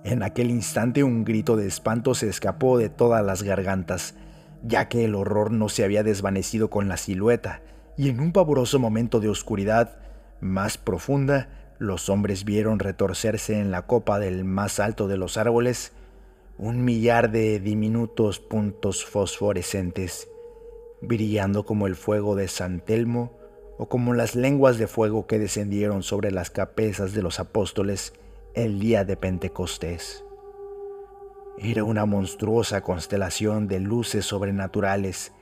En 0.05 0.21
aquel 0.21 0.51
instante 0.51 1.03
un 1.03 1.25
grito 1.25 1.55
de 1.55 1.65
espanto 1.65 2.13
se 2.13 2.29
escapó 2.29 2.77
de 2.77 2.89
todas 2.89 3.25
las 3.25 3.41
gargantas, 3.41 4.13
ya 4.61 4.87
que 4.87 5.03
el 5.03 5.15
horror 5.15 5.49
no 5.49 5.67
se 5.67 5.83
había 5.83 6.03
desvanecido 6.03 6.69
con 6.69 6.87
la 6.87 6.97
silueta, 6.97 7.63
y 7.97 8.09
en 8.09 8.19
un 8.19 8.31
pavoroso 8.31 8.77
momento 8.77 9.19
de 9.19 9.29
oscuridad 9.29 9.97
más 10.41 10.77
profunda, 10.77 11.49
los 11.79 12.07
hombres 12.09 12.45
vieron 12.45 12.77
retorcerse 12.77 13.59
en 13.59 13.71
la 13.71 13.87
copa 13.87 14.19
del 14.19 14.45
más 14.45 14.79
alto 14.79 15.07
de 15.07 15.17
los 15.17 15.37
árboles 15.37 15.91
un 16.59 16.85
millar 16.85 17.31
de 17.31 17.59
diminutos 17.59 18.39
puntos 18.39 19.05
fosforescentes, 19.05 20.27
brillando 21.01 21.65
como 21.65 21.87
el 21.87 21.95
fuego 21.95 22.35
de 22.35 22.47
San 22.47 22.79
Telmo 22.79 23.39
o 23.79 23.89
como 23.89 24.13
las 24.13 24.35
lenguas 24.35 24.77
de 24.77 24.85
fuego 24.85 25.25
que 25.25 25.39
descendieron 25.39 26.03
sobre 26.03 26.29
las 26.29 26.51
cabezas 26.51 27.13
de 27.13 27.23
los 27.23 27.39
apóstoles 27.39 28.13
el 28.55 28.79
día 28.79 29.03
de 29.03 29.17
Pentecostés. 29.17 30.23
Era 31.57 31.83
una 31.83 32.05
monstruosa 32.05 32.79
constelación 32.79 33.67
de 33.67 33.81
luces 33.81 34.25
sobrenaturales, 34.25 35.33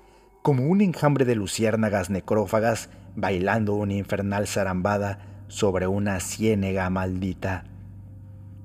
como 0.41 0.68
un 0.68 0.81
enjambre 0.81 1.23
de 1.23 1.35
luciérnagas 1.35 2.10
necrófagas 2.10 2.90
bailando 3.15 3.76
una 3.76 3.94
infernal 3.94 4.48
zarambada 4.48 5.19
sobre 5.48 5.85
una 5.85 6.19
ciénega 6.19 6.90
maldita, 6.90 7.65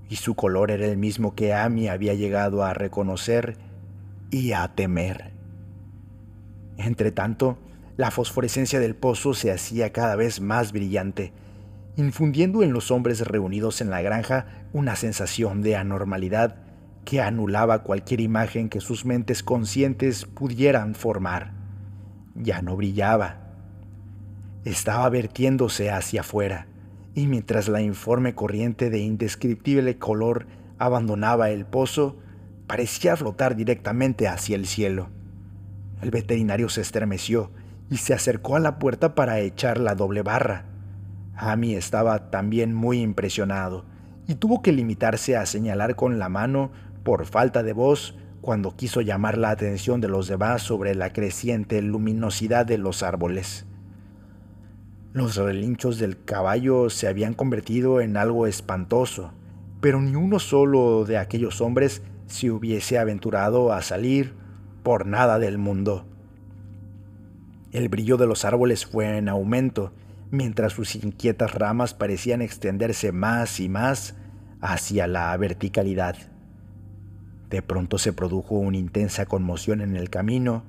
y 0.08 0.16
su 0.16 0.34
color 0.34 0.70
era 0.70 0.86
el 0.86 0.96
mismo 0.96 1.34
que 1.34 1.52
Amy 1.52 1.88
había 1.88 2.14
llegado 2.14 2.64
a 2.64 2.72
reconocer 2.72 3.58
y 4.30 4.52
a 4.52 4.66
temer. 4.74 5.32
Entretanto, 6.78 7.58
la 7.98 8.10
fosforescencia 8.10 8.80
del 8.80 8.96
pozo 8.96 9.34
se 9.34 9.52
hacía 9.52 9.92
cada 9.92 10.16
vez 10.16 10.40
más 10.40 10.72
brillante, 10.72 11.34
infundiendo 11.98 12.62
en 12.62 12.72
los 12.72 12.92
hombres 12.92 13.26
reunidos 13.26 13.80
en 13.80 13.90
la 13.90 14.00
granja 14.00 14.46
una 14.72 14.94
sensación 14.94 15.62
de 15.62 15.74
anormalidad 15.74 16.54
que 17.04 17.20
anulaba 17.20 17.82
cualquier 17.82 18.20
imagen 18.20 18.68
que 18.68 18.80
sus 18.80 19.04
mentes 19.04 19.42
conscientes 19.42 20.24
pudieran 20.24 20.94
formar. 20.94 21.54
Ya 22.36 22.62
no 22.62 22.76
brillaba. 22.76 23.40
Estaba 24.64 25.08
vertiéndose 25.08 25.90
hacia 25.90 26.20
afuera, 26.20 26.68
y 27.16 27.26
mientras 27.26 27.66
la 27.66 27.80
informe 27.80 28.36
corriente 28.36 28.90
de 28.90 29.00
indescriptible 29.00 29.98
color 29.98 30.46
abandonaba 30.78 31.50
el 31.50 31.66
pozo, 31.66 32.16
parecía 32.68 33.16
flotar 33.16 33.56
directamente 33.56 34.28
hacia 34.28 34.54
el 34.54 34.66
cielo. 34.66 35.08
El 36.00 36.12
veterinario 36.12 36.68
se 36.68 36.80
estremeció 36.80 37.50
y 37.90 37.96
se 37.96 38.14
acercó 38.14 38.54
a 38.54 38.60
la 38.60 38.78
puerta 38.78 39.16
para 39.16 39.40
echar 39.40 39.78
la 39.78 39.96
doble 39.96 40.22
barra. 40.22 40.77
Amy 41.38 41.74
estaba 41.74 42.30
también 42.30 42.74
muy 42.74 43.00
impresionado 43.00 43.84
y 44.26 44.34
tuvo 44.34 44.60
que 44.60 44.72
limitarse 44.72 45.36
a 45.36 45.46
señalar 45.46 45.96
con 45.96 46.18
la 46.18 46.28
mano, 46.28 46.70
por 47.02 47.24
falta 47.24 47.62
de 47.62 47.72
voz, 47.72 48.16
cuando 48.40 48.76
quiso 48.76 49.00
llamar 49.00 49.38
la 49.38 49.50
atención 49.50 50.00
de 50.00 50.08
los 50.08 50.28
demás 50.28 50.62
sobre 50.62 50.94
la 50.94 51.12
creciente 51.12 51.80
luminosidad 51.80 52.66
de 52.66 52.78
los 52.78 53.02
árboles. 53.02 53.66
Los 55.12 55.36
relinchos 55.36 55.98
del 55.98 56.22
caballo 56.22 56.90
se 56.90 57.08
habían 57.08 57.34
convertido 57.34 58.00
en 58.00 58.16
algo 58.16 58.46
espantoso, 58.46 59.32
pero 59.80 60.00
ni 60.00 60.14
uno 60.14 60.38
solo 60.38 61.04
de 61.04 61.18
aquellos 61.18 61.60
hombres 61.60 62.02
se 62.26 62.50
hubiese 62.50 62.98
aventurado 62.98 63.72
a 63.72 63.80
salir 63.80 64.34
por 64.82 65.06
nada 65.06 65.38
del 65.38 65.56
mundo. 65.56 66.04
El 67.72 67.88
brillo 67.88 68.16
de 68.16 68.26
los 68.26 68.44
árboles 68.44 68.86
fue 68.86 69.16
en 69.16 69.28
aumento, 69.28 69.92
mientras 70.30 70.74
sus 70.74 70.94
inquietas 70.96 71.54
ramas 71.54 71.94
parecían 71.94 72.42
extenderse 72.42 73.12
más 73.12 73.60
y 73.60 73.68
más 73.68 74.14
hacia 74.60 75.06
la 75.06 75.36
verticalidad. 75.36 76.16
De 77.50 77.62
pronto 77.62 77.98
se 77.98 78.12
produjo 78.12 78.56
una 78.56 78.76
intensa 78.76 79.26
conmoción 79.26 79.80
en 79.80 79.96
el 79.96 80.10
camino, 80.10 80.64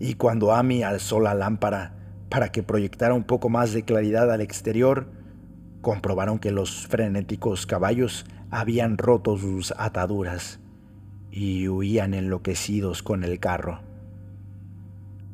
y 0.00 0.14
cuando 0.14 0.52
Amy 0.52 0.82
alzó 0.82 1.20
la 1.20 1.34
lámpara, 1.34 1.94
para 2.28 2.50
que 2.50 2.62
proyectara 2.62 3.14
un 3.14 3.24
poco 3.24 3.48
más 3.48 3.72
de 3.72 3.84
claridad 3.84 4.32
al 4.32 4.40
exterior, 4.40 5.12
comprobaron 5.80 6.38
que 6.38 6.50
los 6.50 6.86
frenéticos 6.86 7.66
caballos 7.66 8.24
habían 8.50 8.98
roto 8.98 9.36
sus 9.36 9.72
ataduras 9.76 10.58
y 11.30 11.68
huían 11.68 12.14
enloquecidos 12.14 13.02
con 13.02 13.22
el 13.22 13.38
carro. 13.38 13.80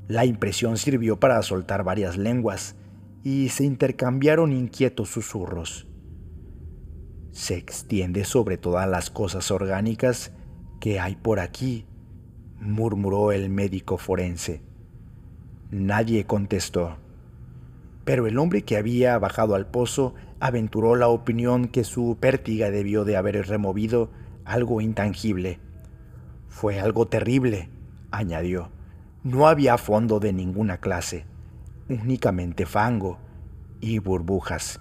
La 0.09 0.25
impresión 0.25 0.77
sirvió 0.77 1.21
para 1.21 1.43
soltar 1.43 1.85
varias 1.85 2.17
lenguas 2.17 2.77
y 3.29 3.51
se 3.51 3.63
intercambiaron 3.63 4.55
inquietos 4.55 5.11
susurros. 5.11 5.87
Se 7.31 7.59
extiende 7.59 8.25
sobre 8.25 8.57
todas 8.57 8.89
las 8.89 9.11
cosas 9.11 9.51
orgánicas 9.51 10.33
que 10.81 10.99
hay 10.99 11.15
por 11.15 11.39
aquí, 11.39 11.85
murmuró 12.59 13.31
el 13.31 13.51
médico 13.51 13.99
forense. 13.99 14.63
Nadie 15.71 16.25
contestó. 16.25 16.97
Pero 18.07 18.27
el 18.27 18.39
hombre 18.39 18.63
que 18.63 18.79
había 18.79 19.19
bajado 19.19 19.55
al 19.57 19.67
pozo 19.67 20.15
aventuró 20.41 20.97
la 20.97 21.09
opinión 21.09 21.69
que 21.69 21.85
su 21.85 22.17
pértiga 22.19 22.71
debió 22.71 23.05
de 23.05 23.19
haber 23.19 23.47
removido 23.47 24.11
algo 24.47 24.81
intangible. 24.81 25.61
Fue 26.49 26.81
algo 26.81 27.09
terrible, 27.09 27.69
añadió. 28.11 28.71
No 29.23 29.49
había 29.49 29.77
fondo 29.77 30.19
de 30.19 30.33
ninguna 30.33 30.79
clase, 30.79 31.27
únicamente 31.89 32.67
fango 32.67 33.19
y 33.81 33.99
burbujas, 33.99 34.81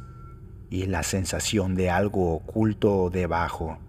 y 0.70 0.86
la 0.86 1.04
sensación 1.04 1.76
de 1.76 1.90
algo 1.90 2.34
oculto 2.34 3.10
debajo. 3.10 3.80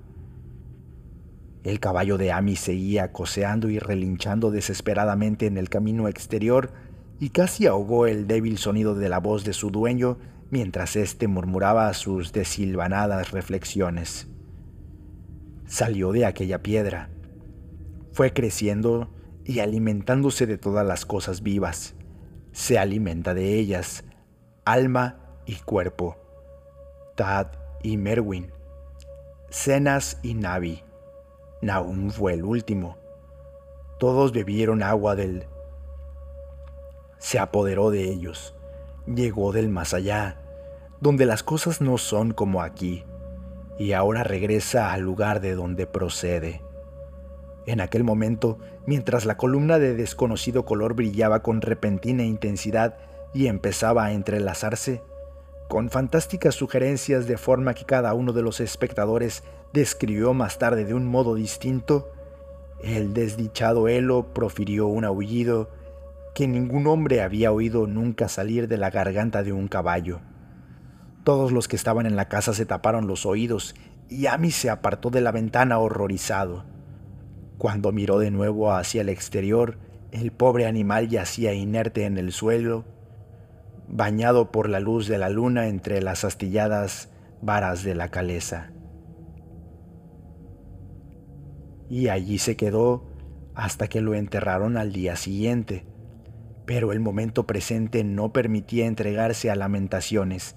El 1.65 1.81
caballo 1.81 2.19
de 2.19 2.33
Amy 2.33 2.57
seguía 2.57 3.13
coseando 3.13 3.69
y 3.69 3.79
relinchando 3.79 4.51
desesperadamente 4.51 5.47
en 5.47 5.59
el 5.59 5.69
camino 5.69 6.09
exterior 6.09 6.73
y 7.21 7.31
casi 7.31 7.67
ahogó 7.67 8.07
el 8.07 8.27
débil 8.27 8.59
sonido 8.59 8.95
de 8.95 9.09
la 9.09 9.19
voz 9.19 9.45
de 9.45 9.53
su 9.53 9.71
dueño 9.71 10.19
mientras 10.51 10.97
éste 10.97 11.27
murmuraba 11.27 11.93
sus 11.95 12.33
desilvanadas 12.33 13.33
reflexiones. 13.33 14.29
Salió 15.67 16.13
de 16.13 16.25
aquella 16.25 16.63
piedra. 16.63 17.11
Fue 18.13 18.33
creciendo 18.33 19.13
y 19.45 19.59
alimentándose 19.59 20.47
de 20.47 20.59
todas 20.59 20.87
las 20.87 21.05
cosas 21.05 21.43
vivas. 21.43 21.98
Se 22.59 22.77
alimenta 22.77 23.35
de 23.35 23.55
ellas, 23.55 24.03
alma 24.65 25.21
y 25.47 25.55
cuerpo. 25.61 26.17
Tad 27.15 27.53
y 27.85 27.97
Merwin. 27.97 28.53
Cenas 29.49 30.19
y 30.25 30.35
Navi. 30.35 30.83
Nahum 31.63 32.11
fue 32.11 32.35
el 32.35 32.43
último. 32.43 32.99
Todos 34.01 34.33
bebieron 34.33 34.83
agua 34.83 35.15
del 35.15 35.47
se 37.19 37.39
apoderó 37.39 37.93
de 37.93 38.11
ellos, 38.11 38.57
llegó 39.07 39.53
del 39.53 39.69
más 39.69 39.95
allá, 39.95 40.41
donde 41.01 41.27
las 41.27 41.45
cosas 41.45 41.81
no 41.81 41.97
son 41.97 42.33
como 42.33 42.61
aquí, 42.61 43.05
y 43.79 43.93
ahora 43.93 44.25
regresa 44.25 44.93
al 44.93 45.03
lugar 45.03 45.41
de 45.41 45.55
donde 45.55 45.87
procede. 45.87 46.61
En 47.69 47.83
aquel 47.83 48.03
momento, 48.03 48.59
mientras 48.87 49.27
la 49.27 49.37
columna 49.37 49.79
de 49.79 49.95
desconocido 49.95 50.65
color 50.65 50.95
brillaba 50.95 51.43
con 51.43 51.61
repentina 51.61 52.25
intensidad 52.25 52.97
y 53.35 53.49
empezaba 53.49 54.07
a 54.07 54.13
entrelazarse, 54.15 55.03
con 55.69 55.91
fantásticas 55.91 56.55
sugerencias 56.55 57.27
de 57.27 57.37
forma 57.37 57.75
que 57.75 57.85
cada 57.85 58.15
uno 58.15 58.33
de 58.33 58.41
los 58.41 58.61
espectadores 58.61 59.45
describió 59.75 60.33
más 60.33 60.57
tarde 60.57 60.87
de 60.87 60.95
un 60.95 61.05
modo 61.05 61.35
distinto, 61.35 62.11
el 62.83 63.13
desdichado 63.13 63.87
Elo 63.87 64.33
profirió 64.33 64.87
un 64.87 65.05
aullido 65.05 65.69
que 66.35 66.49
ningún 66.49 66.87
hombre 66.87 67.21
había 67.21 67.53
oído 67.53 67.87
nunca 67.87 68.29
salir 68.31 68.67
de 68.67 68.79
la 68.79 68.89
garganta 68.89 69.43
de 69.43 69.53
un 69.53 69.69
caballo. 69.69 70.23
Todos 71.23 71.53
los 71.53 71.69
que 71.69 71.77
estaban 71.77 72.07
en 72.07 72.17
la 72.17 72.31
casa 72.31 72.55
se 72.55 72.65
taparon 72.65 73.07
los 73.07 73.27
oídos 73.27 73.75
y 74.09 74.25
Amy 74.25 74.53
se 74.53 74.71
apartó 74.71 75.11
de 75.11 75.21
la 75.21 75.33
ventana 75.33 75.79
horrorizado. 75.79 76.78
Cuando 77.59 77.91
miró 77.91 78.21
de 78.21 78.31
nuevo 78.31 78.73
hacia 78.73 79.01
el 79.01 79.09
exterior, 79.09 79.79
el 80.13 80.31
pobre 80.31 80.67
animal 80.67 81.09
yacía 81.09 81.53
inerte 81.53 82.05
en 82.05 82.17
el 82.17 82.33
suelo, 82.33 82.85
bañado 83.89 84.53
por 84.53 84.69
la 84.69 84.79
luz 84.79 85.09
de 85.09 85.19
la 85.19 85.29
luna 85.29 85.67
entre 85.67 86.01
las 86.01 86.25
astilladas 86.25 87.11
varas 87.43 87.83
de 87.83 87.97
la 87.97 88.11
caleza. 88.11 88.71
Y 91.91 92.09
allí 92.09 92.39
se 92.39 92.57
quedó 92.57 93.07
hasta 93.55 93.89
que 93.89 94.01
lo 94.01 94.15
enterraron 94.15 94.77
al 94.77 94.93
día 94.93 95.17
siguiente. 95.17 95.85
Pero 96.65 96.93
el 96.93 97.01
momento 97.01 97.47
presente 97.47 98.05
no 98.05 98.33
permitía 98.33 98.87
entregarse 98.87 99.51
a 99.51 99.57
lamentaciones, 99.57 100.55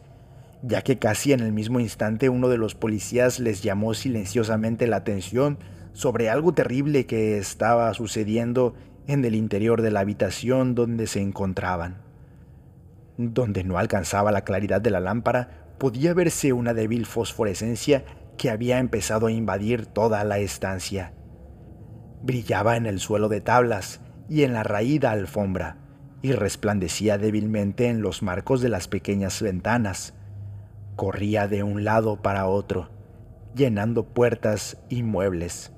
ya 0.62 0.84
que 0.84 1.00
casi 1.00 1.34
en 1.34 1.40
el 1.40 1.52
mismo 1.52 1.80
instante 1.80 2.30
uno 2.30 2.48
de 2.48 2.58
los 2.58 2.76
policías 2.76 3.40
les 3.40 3.64
llamó 3.64 3.96
silenciosamente 3.96 4.86
la 4.88 4.98
atención 4.98 5.58
sobre 5.94 6.30
algo 6.30 6.54
terrible 6.54 7.06
que 7.06 7.38
estaba 7.38 7.94
sucediendo 7.94 8.74
en 9.08 9.26
el 9.26 9.36
interior 9.36 9.82
de 9.82 9.92
la 9.92 10.02
habitación 10.02 10.76
donde 10.76 11.08
se 11.08 11.22
encontraban. 11.22 12.02
Donde 13.18 13.64
no 13.64 13.78
alcanzaba 13.78 14.32
la 14.32 14.44
claridad 14.44 14.82
de 14.82 14.92
la 14.92 15.00
lámpara, 15.00 15.74
podía 15.78 16.14
verse 16.14 16.54
una 16.54 16.74
débil 16.74 17.06
fosforescencia 17.06 18.06
que 18.38 18.50
había 18.50 18.80
empezado 18.80 19.28
a 19.28 19.32
invadir 19.32 19.86
toda 19.86 20.24
la 20.24 20.40
estancia. 20.40 21.14
Brillaba 22.24 22.78
en 22.78 22.86
el 22.86 23.00
suelo 23.00 23.30
de 23.30 23.42
tablas 23.42 24.00
y 24.30 24.44
en 24.44 24.54
la 24.54 24.64
raída 24.64 25.12
alfombra, 25.12 25.78
y 26.22 26.34
resplandecía 26.34 27.18
débilmente 27.18 27.88
en 27.88 28.02
los 28.02 28.22
marcos 28.22 28.62
de 28.62 28.70
las 28.70 28.88
pequeñas 28.88 29.42
ventanas. 29.42 30.14
Corría 30.96 31.48
de 31.48 31.64
un 31.64 31.84
lado 31.84 32.22
para 32.22 32.48
otro, 32.48 32.90
llenando 33.56 34.06
puertas 34.06 34.78
y 34.88 35.04
muebles. 35.04 35.72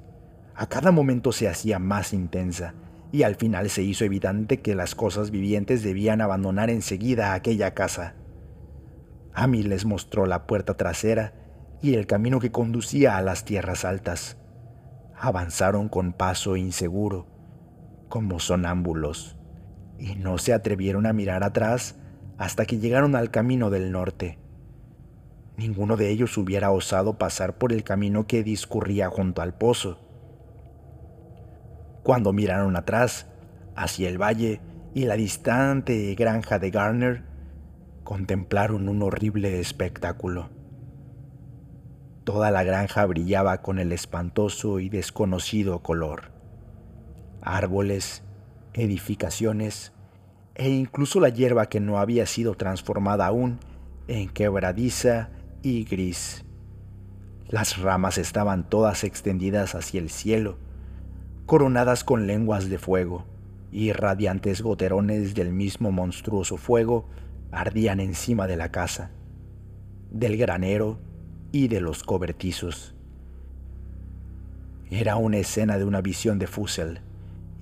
A 0.56 0.68
cada 0.68 0.92
momento 0.92 1.32
se 1.32 1.48
hacía 1.48 1.80
más 1.80 2.14
intensa, 2.14 2.76
y 3.12 3.24
al 3.24 3.36
final 3.36 3.70
se 3.70 3.84
hizo 3.84 4.06
evidente 4.06 4.62
que 4.62 4.76
las 4.76 4.96
cosas 4.96 5.32
vivientes 5.32 5.84
debían 5.84 6.22
abandonar 6.22 6.70
enseguida 6.70 7.34
aquella 7.34 7.74
casa. 7.74 8.16
Amy 9.34 9.64
les 9.64 9.86
mostró 9.86 10.26
la 10.26 10.46
puerta 10.46 10.76
trasera 10.76 11.34
y 11.82 11.96
el 11.96 12.06
camino 12.06 12.40
que 12.40 12.52
conducía 12.52 13.18
a 13.18 13.22
las 13.22 13.46
tierras 13.46 13.84
altas. 13.84 14.38
Avanzaron 15.16 15.90
con 15.90 16.14
paso 16.14 16.56
inseguro, 16.56 17.28
como 18.10 18.40
sonámbulos, 18.40 19.38
y 19.98 20.16
no 20.16 20.38
se 20.38 20.54
atrevieron 20.54 21.06
a 21.08 21.14
mirar 21.14 21.44
atrás 21.44 21.96
hasta 22.38 22.66
que 22.66 22.78
llegaron 22.78 23.16
al 23.16 23.32
camino 23.32 23.70
del 23.70 23.92
norte. 23.92 24.38
Ninguno 25.58 25.98
de 25.98 26.10
ellos 26.10 26.38
hubiera 26.38 26.72
osado 26.72 27.18
pasar 27.18 27.58
por 27.58 27.74
el 27.74 27.84
camino 27.84 28.28
que 28.28 28.44
discurría 28.44 29.10
junto 29.10 29.42
al 29.42 29.56
pozo 29.56 30.03
cuando 32.04 32.34
miraron 32.34 32.76
atrás, 32.76 33.28
hacia 33.76 34.10
el 34.10 34.22
valle 34.22 34.60
y 34.94 35.06
la 35.06 35.16
distante 35.16 36.14
granja 36.16 36.60
de 36.60 36.70
Garner, 36.70 37.24
contemplaron 38.04 38.90
un 38.90 39.02
horrible 39.02 39.60
espectáculo. 39.62 40.50
Toda 42.26 42.52
la 42.52 42.64
granja 42.64 43.06
brillaba 43.06 43.62
con 43.62 43.80
el 43.80 43.92
espantoso 43.92 44.80
y 44.80 44.90
desconocido 44.90 45.80
color. 45.80 46.32
Árboles, 47.42 48.24
edificaciones 48.74 49.94
e 50.56 50.70
incluso 50.70 51.20
la 51.20 51.30
hierba 51.30 51.68
que 51.68 51.80
no 51.80 51.98
había 51.98 52.26
sido 52.26 52.56
transformada 52.56 53.28
aún 53.28 53.60
en 54.08 54.30
quebradiza 54.30 55.30
y 55.62 55.86
gris. 55.86 56.46
Las 57.48 57.78
ramas 57.78 58.18
estaban 58.18 58.70
todas 58.70 59.04
extendidas 59.04 59.76
hacia 59.76 60.00
el 60.00 60.10
cielo 60.10 60.58
coronadas 61.46 62.04
con 62.04 62.26
lenguas 62.28 62.70
de 62.70 62.78
fuego, 62.78 63.26
y 63.72 63.92
radiantes 63.92 64.62
goterones 64.62 65.34
del 65.34 65.52
mismo 65.52 65.92
monstruoso 65.92 66.58
fuego 66.58 67.10
ardían 67.52 68.00
encima 68.00 68.48
de 68.48 68.56
la 68.56 68.72
casa, 68.72 69.12
del 70.12 70.38
granero 70.38 71.00
y 71.52 71.68
de 71.68 71.82
los 71.82 72.04
cobertizos. 72.04 72.96
Era 74.90 75.16
una 75.16 75.38
escena 75.38 75.78
de 75.78 75.86
una 75.86 76.02
visión 76.02 76.40
de 76.40 76.48
Fussel, 76.48 77.02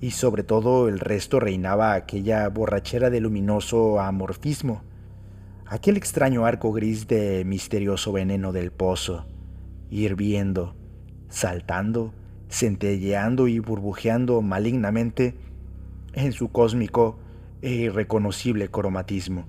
y 0.00 0.10
sobre 0.10 0.42
todo 0.42 0.88
el 0.88 1.00
resto 1.00 1.40
reinaba 1.40 1.94
aquella 1.94 2.48
borrachera 2.48 3.08
de 3.08 3.20
luminoso 3.20 4.00
amorfismo, 4.00 4.82
aquel 5.66 5.96
extraño 5.96 6.44
arco 6.44 6.72
gris 6.72 7.08
de 7.08 7.44
misterioso 7.44 8.12
veneno 8.12 8.52
del 8.52 8.70
pozo, 8.70 9.26
hirviendo, 9.90 10.74
saltando 11.28 12.12
centelleando 12.52 13.48
y 13.48 13.58
burbujeando 13.58 14.42
malignamente 14.42 15.34
en 16.12 16.32
su 16.32 16.52
cósmico 16.52 17.18
e 17.62 17.70
irreconocible 17.70 18.68
cromatismo. 18.68 19.46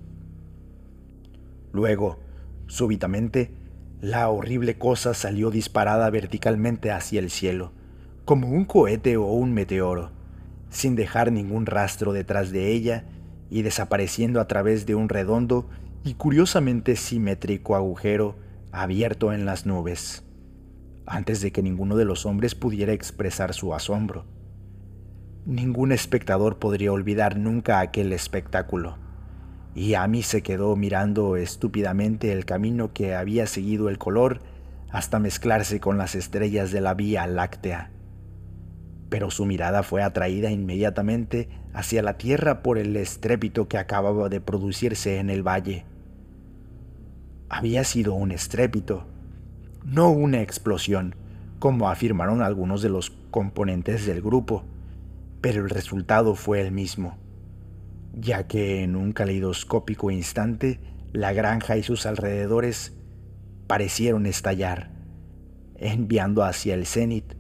Luego, 1.74 2.20
súbitamente, 2.68 3.52
la 4.00 4.30
horrible 4.30 4.78
cosa 4.78 5.14
salió 5.14 5.52
disparada 5.52 6.10
verticalmente 6.10 6.92
hacia 6.92 7.20
el 7.20 7.30
cielo, 7.30 7.74
como 8.26 8.50
un 8.50 8.66
cohete 8.66 9.18
o 9.18 9.26
un 9.26 9.54
meteoro, 9.54 10.12
sin 10.70 10.96
dejar 10.96 11.32
ningún 11.32 11.66
rastro 11.66 12.14
detrás 12.14 12.52
de 12.52 12.72
ella 12.72 13.06
y 13.50 13.64
desapareciendo 13.64 14.40
a 14.40 14.48
través 14.48 14.86
de 14.86 14.96
un 14.96 15.10
redondo 15.10 15.68
y 16.06 16.14
curiosamente 16.14 16.96
simétrico 16.96 17.76
agujero 17.76 18.36
abierto 18.72 19.34
en 19.34 19.46
las 19.46 19.66
nubes 19.66 20.24
antes 21.06 21.42
de 21.42 21.52
que 21.52 21.62
ninguno 21.62 21.96
de 21.96 22.06
los 22.06 22.26
hombres 22.26 22.56
pudiera 22.56 22.94
expresar 22.94 23.54
su 23.54 23.74
asombro. 23.74 24.26
Ningún 25.46 25.92
espectador 25.92 26.58
podría 26.58 26.92
olvidar 26.92 27.38
nunca 27.38 27.80
aquel 27.80 28.14
espectáculo, 28.14 28.98
y 29.76 29.96
Amy 29.96 30.24
se 30.24 30.42
quedó 30.42 30.76
mirando 30.76 31.36
estúpidamente 31.36 32.32
el 32.32 32.46
camino 32.46 32.94
que 32.94 33.16
había 33.16 33.48
seguido 33.48 33.90
el 33.90 33.98
color 33.98 34.40
hasta 34.92 35.20
mezclarse 35.20 35.80
con 35.80 35.98
las 35.98 36.16
estrellas 36.16 36.72
de 36.72 36.80
la 36.80 36.94
Vía 36.94 37.26
Láctea. 37.28 37.92
Pero 39.10 39.32
su 39.32 39.46
mirada 39.46 39.84
fue 39.84 40.04
atraída 40.04 40.52
inmediatamente 40.52 41.50
hacia 41.74 42.04
la 42.04 42.18
tierra 42.18 42.62
por 42.62 42.78
el 42.78 42.96
estrépito 42.96 43.68
que 43.68 43.78
acababa 43.78 44.30
de 44.30 44.40
producirse 44.40 45.18
en 45.18 45.30
el 45.30 45.46
valle. 45.46 45.86
Había 47.50 47.84
sido 47.84 48.14
un 48.14 48.32
estrépito, 48.32 49.08
no 49.86 50.10
una 50.10 50.42
explosión, 50.42 51.16
como 51.60 51.90
afirmaron 51.90 52.42
algunos 52.42 52.82
de 52.82 52.90
los 52.90 53.12
componentes 53.32 54.06
del 54.06 54.22
grupo, 54.22 54.64
pero 55.42 55.64
el 55.64 55.70
resultado 55.70 56.36
fue 56.36 56.62
el 56.62 56.72
mismo, 56.72 57.18
ya 58.14 58.48
que 58.48 58.84
en 58.84 58.96
un 58.96 59.12
caleidoscópico 59.12 60.12
instante 60.12 60.80
la 61.12 61.34
granja 61.34 61.78
y 61.78 61.84
sus 61.84 62.06
alrededores 62.06 62.98
parecieron 63.68 64.26
estallar, 64.26 64.92
enviando 65.76 66.44
hacia 66.44 66.74
el 66.76 66.86
cenit 66.86 67.34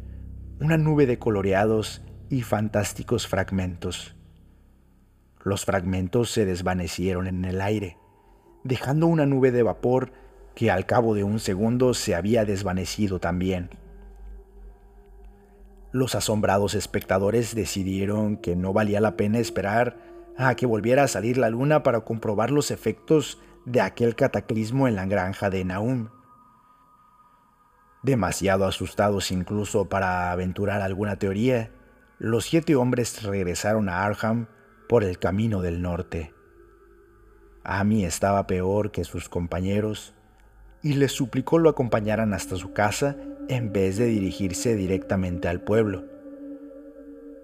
una 0.60 0.78
nube 0.78 1.06
de 1.06 1.20
coloreados 1.20 2.02
y 2.30 2.42
fantásticos 2.42 3.28
fragmentos. 3.28 4.16
Los 5.44 5.66
fragmentos 5.66 6.32
se 6.32 6.46
desvanecieron 6.46 7.28
en 7.28 7.44
el 7.44 7.60
aire, 7.62 7.98
dejando 8.64 9.08
una 9.08 9.26
nube 9.26 9.52
de 9.52 9.64
vapor 9.64 10.14
que 10.56 10.72
al 10.72 10.86
cabo 10.86 11.16
de 11.16 11.24
un 11.24 11.40
segundo 11.40 11.94
se 11.94 12.16
había 12.16 12.46
desvanecido 12.46 13.20
también. 13.20 13.70
Los 15.92 16.16
asombrados 16.16 16.74
espectadores 16.74 17.56
decidieron 17.56 18.38
que 18.38 18.56
no 18.56 18.74
valía 18.74 19.00
la 19.00 19.16
pena 19.16 19.40
esperar 19.40 19.98
a 20.38 20.56
que 20.56 20.66
volviera 20.66 21.04
a 21.04 21.08
salir 21.08 21.38
la 21.38 21.50
luna 21.50 21.84
para 21.84 22.02
comprobar 22.02 22.50
los 22.50 22.72
efectos 22.72 23.40
de 23.66 23.82
aquel 23.82 24.16
cataclismo 24.16 24.88
en 24.88 24.96
la 24.96 25.06
granja 25.06 25.50
de 25.50 25.64
Naum. 25.64 26.10
Demasiado 28.02 28.66
asustados 28.66 29.32
incluso 29.32 29.88
para 29.88 30.32
aventurar 30.32 30.82
alguna 30.82 31.18
teoría, 31.18 31.72
los 32.20 32.46
siete 32.46 32.76
hombres 32.76 33.24
regresaron 33.24 33.88
a 33.88 34.04
Arham 34.04 34.48
por 34.90 35.04
el 35.04 35.20
camino 35.20 35.62
del 35.62 35.82
norte. 35.82 36.34
Amy 37.64 38.04
estaba 38.04 38.46
peor 38.46 38.92
que 38.92 39.06
sus 39.06 39.30
compañeros 39.30 40.14
y 40.84 40.94
les 40.94 41.14
suplicó 41.14 41.58
lo 41.58 41.70
acompañaran 41.70 42.34
hasta 42.34 42.58
su 42.58 42.74
casa 42.74 43.16
en 43.48 43.72
vez 43.72 43.98
de 43.98 44.06
dirigirse 44.06 44.76
directamente 44.76 45.48
al 45.48 45.62
pueblo. 45.62 46.04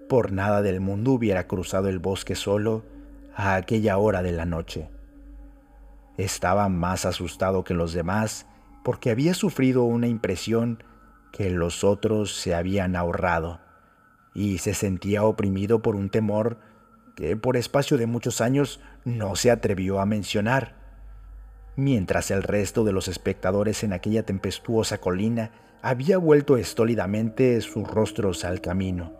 Por 0.08 0.30
nada 0.30 0.60
del 0.60 0.80
mundo 0.80 1.12
hubiera 1.12 1.46
cruzado 1.46 1.88
el 1.88 1.98
bosque 1.98 2.34
solo 2.34 2.84
a 3.34 3.54
aquella 3.54 3.96
hora 3.96 4.22
de 4.22 4.32
la 4.32 4.44
noche. 4.44 4.90
Estaba 6.18 6.68
más 6.68 7.06
asustado 7.06 7.64
que 7.64 7.74
los 7.74 7.94
demás 7.94 8.46
porque 8.84 9.10
había 9.10 9.34
sufrido 9.34 9.84
una 9.84 10.06
impresión 10.06 10.82
que 11.32 11.50
los 11.50 11.82
otros 11.82 12.36
se 12.36 12.54
habían 12.54 12.94
ahorrado 12.94 13.60
y 14.34 14.58
se 14.58 14.74
sentía 14.74 15.22
oprimido 15.22 15.80
por 15.80 15.96
un 15.96 16.10
temor 16.10 16.58
que 17.16 17.36
por 17.36 17.56
espacio 17.56 17.96
de 17.96 18.06
muchos 18.06 18.40
años 18.40 18.80
no 19.04 19.36
se 19.36 19.50
atrevió 19.50 20.00
a 20.00 20.06
mencionar 20.06 20.79
mientras 21.80 22.30
el 22.30 22.42
resto 22.42 22.84
de 22.84 22.92
los 22.92 23.08
espectadores 23.08 23.82
en 23.84 23.92
aquella 23.92 24.22
tempestuosa 24.22 24.98
colina 24.98 25.50
había 25.82 26.18
vuelto 26.18 26.58
estólidamente 26.58 27.58
sus 27.62 27.88
rostros 27.88 28.44
al 28.44 28.60
camino. 28.60 29.14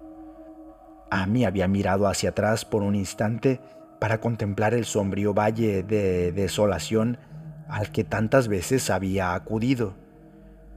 Amy 1.10 1.44
había 1.46 1.66
mirado 1.68 2.06
hacia 2.06 2.30
atrás 2.30 2.66
por 2.66 2.82
un 2.82 2.94
instante 2.94 3.60
para 3.98 4.20
contemplar 4.20 4.74
el 4.74 4.84
sombrío 4.84 5.32
valle 5.32 5.82
de 5.82 6.32
desolación 6.32 7.18
al 7.66 7.90
que 7.90 8.04
tantas 8.04 8.48
veces 8.48 8.90
había 8.90 9.34
acudido, 9.34 9.94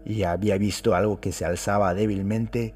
y 0.05 0.23
había 0.23 0.57
visto 0.57 0.95
algo 0.95 1.19
que 1.19 1.31
se 1.31 1.45
alzaba 1.45 1.93
débilmente 1.93 2.73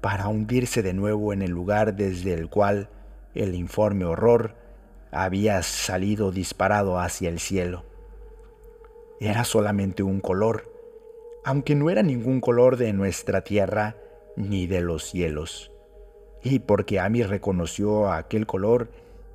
para 0.00 0.28
hundirse 0.28 0.82
de 0.82 0.94
nuevo 0.94 1.32
en 1.32 1.42
el 1.42 1.50
lugar 1.50 1.94
desde 1.94 2.34
el 2.34 2.48
cual 2.48 2.88
el 3.34 3.54
informe 3.54 4.04
horror 4.04 4.54
había 5.10 5.62
salido 5.62 6.30
disparado 6.32 6.98
hacia 6.98 7.28
el 7.28 7.40
cielo. 7.40 7.87
Era 9.20 9.44
solamente 9.44 10.02
un 10.02 10.20
color, 10.20 10.72
aunque 11.44 11.74
no 11.74 11.90
era 11.90 12.02
ningún 12.02 12.40
color 12.40 12.76
de 12.76 12.92
nuestra 12.92 13.42
tierra 13.42 13.96
ni 14.36 14.66
de 14.66 14.80
los 14.80 15.04
cielos. 15.04 15.72
Y 16.42 16.60
porque 16.60 17.00
Amy 17.00 17.24
reconoció 17.24 18.12
aquel 18.12 18.46
color 18.46 18.90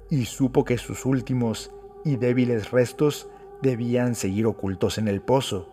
y 0.10 0.26
supo 0.26 0.64
que 0.64 0.78
sus 0.78 1.06
últimos 1.06 1.72
y 2.06 2.16
débiles 2.16 2.72
restos 2.72 3.28
debían 3.62 4.16
seguir 4.16 4.46
ocultos 4.46 4.98
en 4.98 5.08
el 5.08 5.22
pozo. 5.22 5.70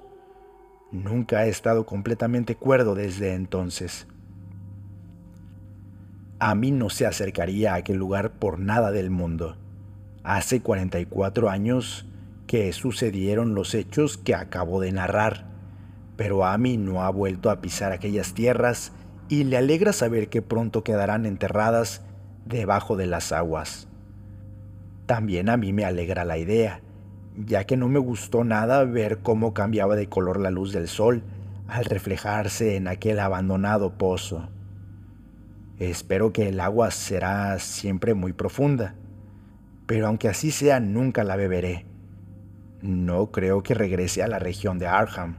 Nunca 0.90 1.46
he 1.46 1.48
estado 1.48 1.86
completamente 1.86 2.56
cuerdo 2.56 2.96
desde 2.96 3.34
entonces. 3.34 4.08
A 6.40 6.54
mí 6.54 6.72
no 6.72 6.90
se 6.90 7.06
acercaría 7.06 7.74
a 7.74 7.76
aquel 7.76 7.96
lugar 7.96 8.32
por 8.32 8.58
nada 8.58 8.90
del 8.90 9.10
mundo. 9.10 9.56
Hace 10.24 10.60
44 10.60 11.48
años 11.48 12.06
que 12.50 12.72
sucedieron 12.72 13.54
los 13.54 13.76
hechos 13.76 14.18
que 14.18 14.34
acabo 14.34 14.80
de 14.80 14.90
narrar, 14.90 15.44
pero 16.16 16.44
Amy 16.44 16.78
no 16.78 17.04
ha 17.04 17.10
vuelto 17.10 17.48
a 17.48 17.60
pisar 17.60 17.92
aquellas 17.92 18.34
tierras 18.34 18.90
y 19.28 19.44
le 19.44 19.56
alegra 19.56 19.92
saber 19.92 20.28
que 20.30 20.42
pronto 20.42 20.82
quedarán 20.82 21.26
enterradas 21.26 22.02
debajo 22.46 22.96
de 22.96 23.06
las 23.06 23.30
aguas. 23.30 23.86
También 25.06 25.48
a 25.48 25.56
mí 25.56 25.72
me 25.72 25.84
alegra 25.84 26.24
la 26.24 26.38
idea, 26.38 26.80
ya 27.36 27.66
que 27.66 27.76
no 27.76 27.86
me 27.86 28.00
gustó 28.00 28.42
nada 28.42 28.82
ver 28.82 29.18
cómo 29.18 29.54
cambiaba 29.54 29.94
de 29.94 30.08
color 30.08 30.40
la 30.40 30.50
luz 30.50 30.72
del 30.72 30.88
sol 30.88 31.22
al 31.68 31.84
reflejarse 31.84 32.74
en 32.74 32.88
aquel 32.88 33.20
abandonado 33.20 33.96
pozo. 33.96 34.48
Espero 35.78 36.32
que 36.32 36.48
el 36.48 36.58
agua 36.58 36.90
será 36.90 37.56
siempre 37.60 38.14
muy 38.14 38.32
profunda, 38.32 38.96
pero 39.86 40.08
aunque 40.08 40.26
así 40.26 40.50
sea, 40.50 40.80
nunca 40.80 41.22
la 41.22 41.36
beberé. 41.36 41.89
No 42.82 43.30
creo 43.30 43.62
que 43.62 43.74
regrese 43.74 44.22
a 44.22 44.28
la 44.28 44.38
región 44.38 44.78
de 44.78 44.86
Arham. 44.86 45.36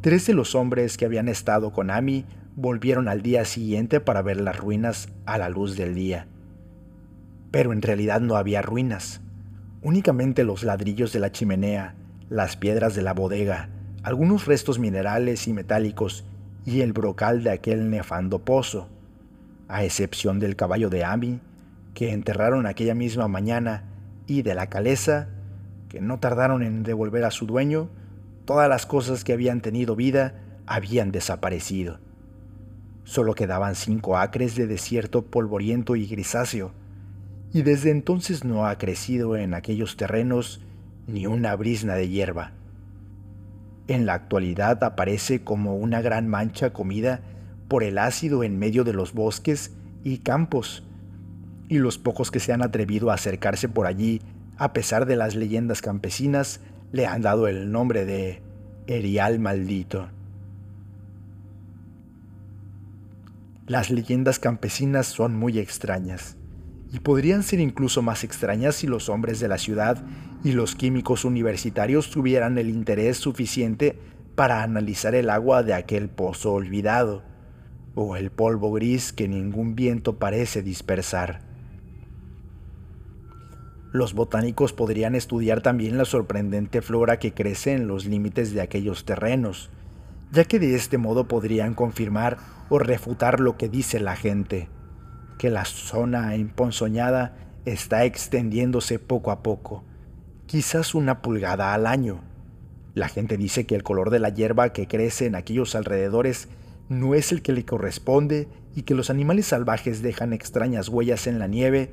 Tres 0.00 0.26
de 0.26 0.34
los 0.34 0.54
hombres 0.54 0.96
que 0.96 1.04
habían 1.04 1.28
estado 1.28 1.72
con 1.72 1.90
Amy 1.90 2.24
volvieron 2.54 3.08
al 3.08 3.22
día 3.22 3.44
siguiente 3.44 4.00
para 4.00 4.22
ver 4.22 4.40
las 4.40 4.56
ruinas 4.56 5.08
a 5.26 5.38
la 5.38 5.48
luz 5.48 5.76
del 5.76 5.94
día. 5.94 6.26
Pero 7.50 7.72
en 7.72 7.82
realidad 7.82 8.20
no 8.20 8.36
había 8.36 8.62
ruinas, 8.62 9.20
únicamente 9.82 10.44
los 10.44 10.62
ladrillos 10.62 11.12
de 11.12 11.20
la 11.20 11.32
chimenea, 11.32 11.94
las 12.28 12.56
piedras 12.56 12.94
de 12.94 13.02
la 13.02 13.12
bodega, 13.12 13.68
algunos 14.02 14.46
restos 14.46 14.78
minerales 14.78 15.48
y 15.48 15.52
metálicos 15.52 16.24
y 16.64 16.80
el 16.80 16.92
brocal 16.92 17.42
de 17.42 17.50
aquel 17.50 17.90
nefando 17.90 18.44
pozo 18.44 18.88
a 19.68 19.84
excepción 19.84 20.38
del 20.38 20.56
caballo 20.56 20.90
de 20.90 21.04
Ami, 21.04 21.40
que 21.94 22.12
enterraron 22.12 22.66
aquella 22.66 22.94
misma 22.94 23.26
mañana, 23.26 23.84
y 24.26 24.42
de 24.42 24.54
la 24.54 24.68
caleza, 24.68 25.28
que 25.88 26.00
no 26.00 26.18
tardaron 26.18 26.62
en 26.62 26.82
devolver 26.82 27.24
a 27.24 27.30
su 27.30 27.46
dueño, 27.46 27.88
todas 28.44 28.68
las 28.68 28.86
cosas 28.86 29.24
que 29.24 29.32
habían 29.32 29.60
tenido 29.60 29.96
vida 29.96 30.34
habían 30.66 31.12
desaparecido. 31.12 31.98
Solo 33.04 33.34
quedaban 33.34 33.74
cinco 33.74 34.16
acres 34.16 34.56
de 34.56 34.66
desierto 34.66 35.26
polvoriento 35.26 35.94
y 35.96 36.06
grisáceo, 36.06 36.72
y 37.52 37.62
desde 37.62 37.90
entonces 37.90 38.44
no 38.44 38.66
ha 38.66 38.76
crecido 38.78 39.36
en 39.36 39.54
aquellos 39.54 39.96
terrenos 39.96 40.60
ni 41.06 41.26
una 41.26 41.54
brisna 41.54 41.94
de 41.94 42.08
hierba. 42.08 42.52
En 43.88 44.04
la 44.04 44.14
actualidad 44.14 44.82
aparece 44.82 45.44
como 45.44 45.76
una 45.76 46.00
gran 46.00 46.26
mancha 46.26 46.72
comida 46.72 47.20
por 47.68 47.84
el 47.84 47.98
ácido 47.98 48.42
en 48.42 48.58
medio 48.58 48.82
de 48.82 48.92
los 48.92 49.12
bosques 49.12 49.72
y 50.02 50.18
campos, 50.18 50.82
y 51.68 51.78
los 51.78 51.98
pocos 51.98 52.30
que 52.30 52.40
se 52.40 52.52
han 52.52 52.62
atrevido 52.62 53.10
a 53.10 53.14
acercarse 53.14 53.68
por 53.68 53.86
allí, 53.86 54.20
a 54.58 54.72
pesar 54.72 55.06
de 55.06 55.16
las 55.16 55.34
leyendas 55.34 55.82
campesinas, 55.82 56.60
le 56.92 57.06
han 57.06 57.22
dado 57.22 57.48
el 57.48 57.70
nombre 57.70 58.04
de 58.04 58.42
Erial 58.86 59.38
Maldito. 59.38 60.08
Las 63.66 63.90
leyendas 63.90 64.38
campesinas 64.38 65.06
son 65.06 65.34
muy 65.34 65.58
extrañas, 65.58 66.36
y 66.92 67.00
podrían 67.00 67.42
ser 67.42 67.60
incluso 67.60 68.00
más 68.00 68.24
extrañas 68.24 68.76
si 68.76 68.86
los 68.86 69.08
hombres 69.08 69.40
de 69.40 69.48
la 69.48 69.58
ciudad 69.58 70.04
y 70.44 70.52
los 70.52 70.74
químicos 70.74 71.24
universitarios 71.24 72.10
tuvieran 72.10 72.58
el 72.58 72.70
interés 72.70 73.16
suficiente 73.16 73.98
para 74.34 74.62
analizar 74.62 75.14
el 75.14 75.30
agua 75.30 75.62
de 75.62 75.74
aquel 75.74 76.08
pozo 76.08 76.52
olvidado 76.52 77.22
o 77.94 78.16
el 78.16 78.30
polvo 78.30 78.72
gris 78.72 79.12
que 79.12 79.26
ningún 79.26 79.74
viento 79.74 80.18
parece 80.18 80.62
dispersar. 80.62 81.45
Los 83.96 84.12
botánicos 84.12 84.74
podrían 84.74 85.14
estudiar 85.14 85.62
también 85.62 85.96
la 85.96 86.04
sorprendente 86.04 86.82
flora 86.82 87.18
que 87.18 87.32
crece 87.32 87.72
en 87.72 87.86
los 87.88 88.04
límites 88.04 88.52
de 88.52 88.60
aquellos 88.60 89.06
terrenos, 89.06 89.70
ya 90.30 90.44
que 90.44 90.58
de 90.58 90.74
este 90.74 90.98
modo 90.98 91.28
podrían 91.28 91.72
confirmar 91.72 92.36
o 92.68 92.78
refutar 92.78 93.40
lo 93.40 93.56
que 93.56 93.70
dice 93.70 93.98
la 93.98 94.14
gente, 94.14 94.68
que 95.38 95.48
la 95.48 95.64
zona 95.64 96.34
emponzoñada 96.34 97.38
está 97.64 98.04
extendiéndose 98.04 98.98
poco 98.98 99.30
a 99.30 99.42
poco, 99.42 99.82
quizás 100.44 100.94
una 100.94 101.22
pulgada 101.22 101.72
al 101.72 101.86
año. 101.86 102.20
La 102.92 103.08
gente 103.08 103.38
dice 103.38 103.64
que 103.64 103.76
el 103.76 103.82
color 103.82 104.10
de 104.10 104.18
la 104.18 104.28
hierba 104.28 104.74
que 104.74 104.86
crece 104.86 105.24
en 105.24 105.36
aquellos 105.36 105.74
alrededores 105.74 106.50
no 106.90 107.14
es 107.14 107.32
el 107.32 107.40
que 107.40 107.52
le 107.52 107.64
corresponde 107.64 108.46
y 108.74 108.82
que 108.82 108.94
los 108.94 109.08
animales 109.08 109.46
salvajes 109.46 110.02
dejan 110.02 110.34
extrañas 110.34 110.90
huellas 110.90 111.26
en 111.26 111.38
la 111.38 111.46
nieve 111.46 111.90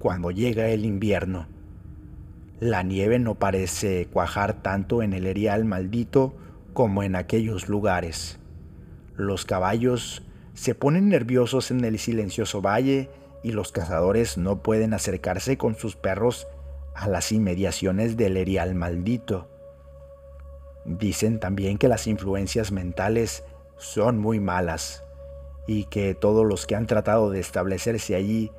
cuando 0.00 0.30
llega 0.30 0.70
el 0.70 0.86
invierno. 0.86 1.46
La 2.58 2.82
nieve 2.82 3.18
no 3.18 3.36
parece 3.36 4.06
cuajar 4.06 4.62
tanto 4.62 5.02
en 5.02 5.12
el 5.12 5.26
erial 5.26 5.64
maldito 5.66 6.34
como 6.72 7.02
en 7.02 7.14
aquellos 7.14 7.68
lugares. 7.68 8.38
Los 9.14 9.44
caballos 9.44 10.22
se 10.54 10.74
ponen 10.74 11.10
nerviosos 11.10 11.70
en 11.70 11.84
el 11.84 11.98
silencioso 11.98 12.62
valle 12.62 13.10
y 13.42 13.52
los 13.52 13.72
cazadores 13.72 14.38
no 14.38 14.62
pueden 14.62 14.94
acercarse 14.94 15.58
con 15.58 15.76
sus 15.76 15.96
perros 15.96 16.48
a 16.94 17.06
las 17.06 17.30
inmediaciones 17.30 18.16
del 18.16 18.38
erial 18.38 18.74
maldito. 18.74 19.48
Dicen 20.86 21.40
también 21.40 21.76
que 21.76 21.88
las 21.88 22.06
influencias 22.06 22.72
mentales 22.72 23.44
son 23.76 24.18
muy 24.18 24.40
malas 24.40 25.04
y 25.66 25.84
que 25.84 26.14
todos 26.14 26.46
los 26.46 26.66
que 26.66 26.74
han 26.74 26.86
tratado 26.86 27.30
de 27.30 27.40
establecerse 27.40 28.14
allí, 28.14 28.50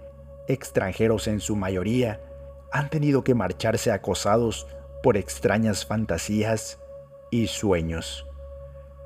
extranjeros 0.51 1.27
en 1.27 1.39
su 1.39 1.55
mayoría, 1.55 2.21
han 2.71 2.89
tenido 2.89 3.23
que 3.23 3.35
marcharse 3.35 3.91
acosados 3.91 4.67
por 5.03 5.17
extrañas 5.17 5.85
fantasías 5.85 6.79
y 7.31 7.47
sueños. 7.47 8.27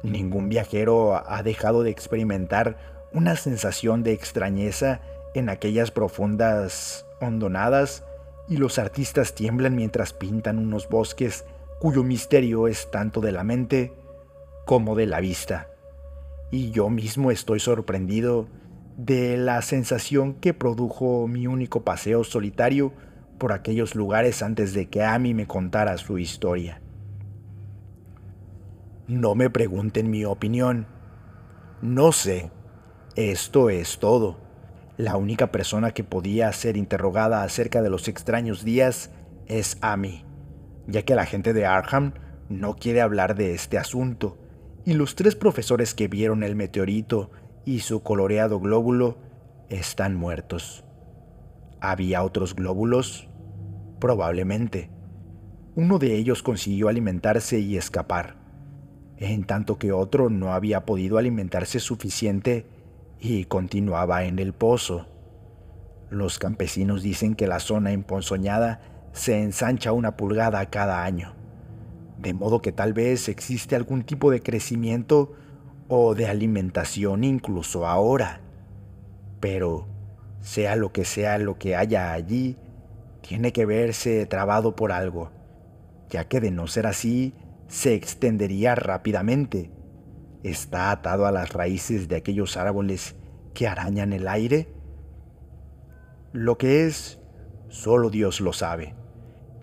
Ningún 0.03 0.49
viajero 0.49 1.15
ha 1.27 1.41
dejado 1.41 1.83
de 1.83 1.89
experimentar 1.89 2.77
una 3.11 3.35
sensación 3.35 4.03
de 4.03 4.13
extrañeza 4.13 5.01
en 5.33 5.49
aquellas 5.49 5.91
profundas 5.91 7.05
hondonadas 7.21 8.03
y 8.47 8.57
los 8.57 8.77
artistas 8.77 9.33
tiemblan 9.33 9.75
mientras 9.75 10.13
pintan 10.13 10.59
unos 10.59 10.89
bosques 10.89 11.45
cuyo 11.79 12.03
misterio 12.03 12.67
es 12.67 12.91
tanto 12.91 13.21
de 13.21 13.31
la 13.31 13.43
mente 13.43 13.93
como 14.65 14.95
de 14.95 15.07
la 15.07 15.19
vista 15.19 15.69
y 16.51 16.71
yo 16.71 16.89
mismo 16.89 17.31
estoy 17.31 17.59
sorprendido 17.59 18.47
de 18.97 19.37
la 19.37 19.61
sensación 19.61 20.35
que 20.35 20.53
produjo 20.53 21.27
mi 21.27 21.47
único 21.47 21.83
paseo 21.83 22.23
solitario 22.23 22.93
por 23.37 23.51
aquellos 23.51 23.95
lugares 23.95 24.41
antes 24.41 24.73
de 24.73 24.87
que 24.87 25.03
Amy 25.03 25.33
me 25.33 25.47
contara 25.47 25.97
su 25.97 26.17
historia. 26.17 26.81
No 29.07 29.35
me 29.35 29.49
pregunten 29.49 30.09
mi 30.09 30.25
opinión. 30.25 30.87
No 31.81 32.11
sé. 32.11 32.51
Esto 33.15 33.69
es 33.69 33.99
todo. 33.99 34.39
La 34.97 35.17
única 35.17 35.51
persona 35.51 35.91
que 35.91 36.03
podía 36.03 36.51
ser 36.53 36.77
interrogada 36.77 37.43
acerca 37.43 37.81
de 37.81 37.89
los 37.89 38.07
extraños 38.07 38.63
días 38.63 39.11
es 39.47 39.77
Amy, 39.81 40.25
ya 40.87 41.03
que 41.03 41.15
la 41.15 41.25
gente 41.25 41.53
de 41.53 41.65
Arkham 41.65 42.13
no 42.49 42.75
quiere 42.75 43.01
hablar 43.01 43.35
de 43.35 43.53
este 43.53 43.77
asunto 43.77 44.37
y 44.85 44.93
los 44.93 45.15
tres 45.15 45.35
profesores 45.35 45.93
que 45.93 46.07
vieron 46.07 46.43
el 46.43 46.55
meteorito 46.55 47.31
y 47.65 47.79
su 47.79 48.03
coloreado 48.03 48.59
glóbulo 48.59 49.17
están 49.69 50.15
muertos. 50.15 50.83
¿Había 51.81 52.23
otros 52.23 52.55
glóbulos? 52.55 53.27
Probablemente. 53.99 54.89
Uno 55.75 55.99
de 55.99 56.15
ellos 56.15 56.43
consiguió 56.43 56.87
alimentarse 56.87 57.59
y 57.59 57.75
escapar, 57.75 58.35
en 59.17 59.43
tanto 59.43 59.77
que 59.77 59.91
otro 59.91 60.29
no 60.29 60.53
había 60.53 60.85
podido 60.85 61.17
alimentarse 61.17 61.79
suficiente 61.79 62.65
y 63.19 63.45
continuaba 63.45 64.23
en 64.23 64.39
el 64.39 64.53
pozo. 64.53 65.07
Los 66.09 66.39
campesinos 66.39 67.01
dicen 67.01 67.35
que 67.35 67.47
la 67.47 67.59
zona 67.59 67.91
emponzoñada 67.91 68.81
se 69.11 69.41
ensancha 69.41 69.91
una 69.91 70.15
pulgada 70.15 70.69
cada 70.69 71.03
año, 71.03 71.33
de 72.19 72.33
modo 72.33 72.61
que 72.61 72.71
tal 72.71 72.93
vez 72.93 73.27
existe 73.27 73.75
algún 73.75 74.03
tipo 74.03 74.31
de 74.31 74.41
crecimiento 74.41 75.33
o 75.87 76.15
de 76.15 76.27
alimentación 76.27 77.23
incluso 77.23 77.85
ahora. 77.87 78.41
Pero, 79.39 79.87
sea 80.41 80.75
lo 80.75 80.91
que 80.91 81.05
sea 81.05 81.37
lo 81.37 81.57
que 81.57 81.75
haya 81.75 82.13
allí, 82.13 82.57
tiene 83.21 83.51
que 83.51 83.65
verse 83.65 84.25
trabado 84.25 84.75
por 84.75 84.91
algo, 84.91 85.31
ya 86.09 86.27
que 86.27 86.39
de 86.39 86.51
no 86.51 86.67
ser 86.67 86.87
así, 86.87 87.33
se 87.67 87.93
extendería 87.93 88.75
rápidamente. 88.75 89.71
¿Está 90.43 90.91
atado 90.91 91.25
a 91.25 91.31
las 91.31 91.51
raíces 91.53 92.07
de 92.07 92.17
aquellos 92.17 92.55
árboles 92.55 93.15
que 93.55 93.67
arañan 93.67 94.13
el 94.13 94.27
aire? 94.27 94.67
Lo 96.33 96.57
que 96.57 96.85
es, 96.85 97.19
solo 97.69 98.11
Dios 98.11 98.41
lo 98.41 98.53
sabe. 98.53 98.93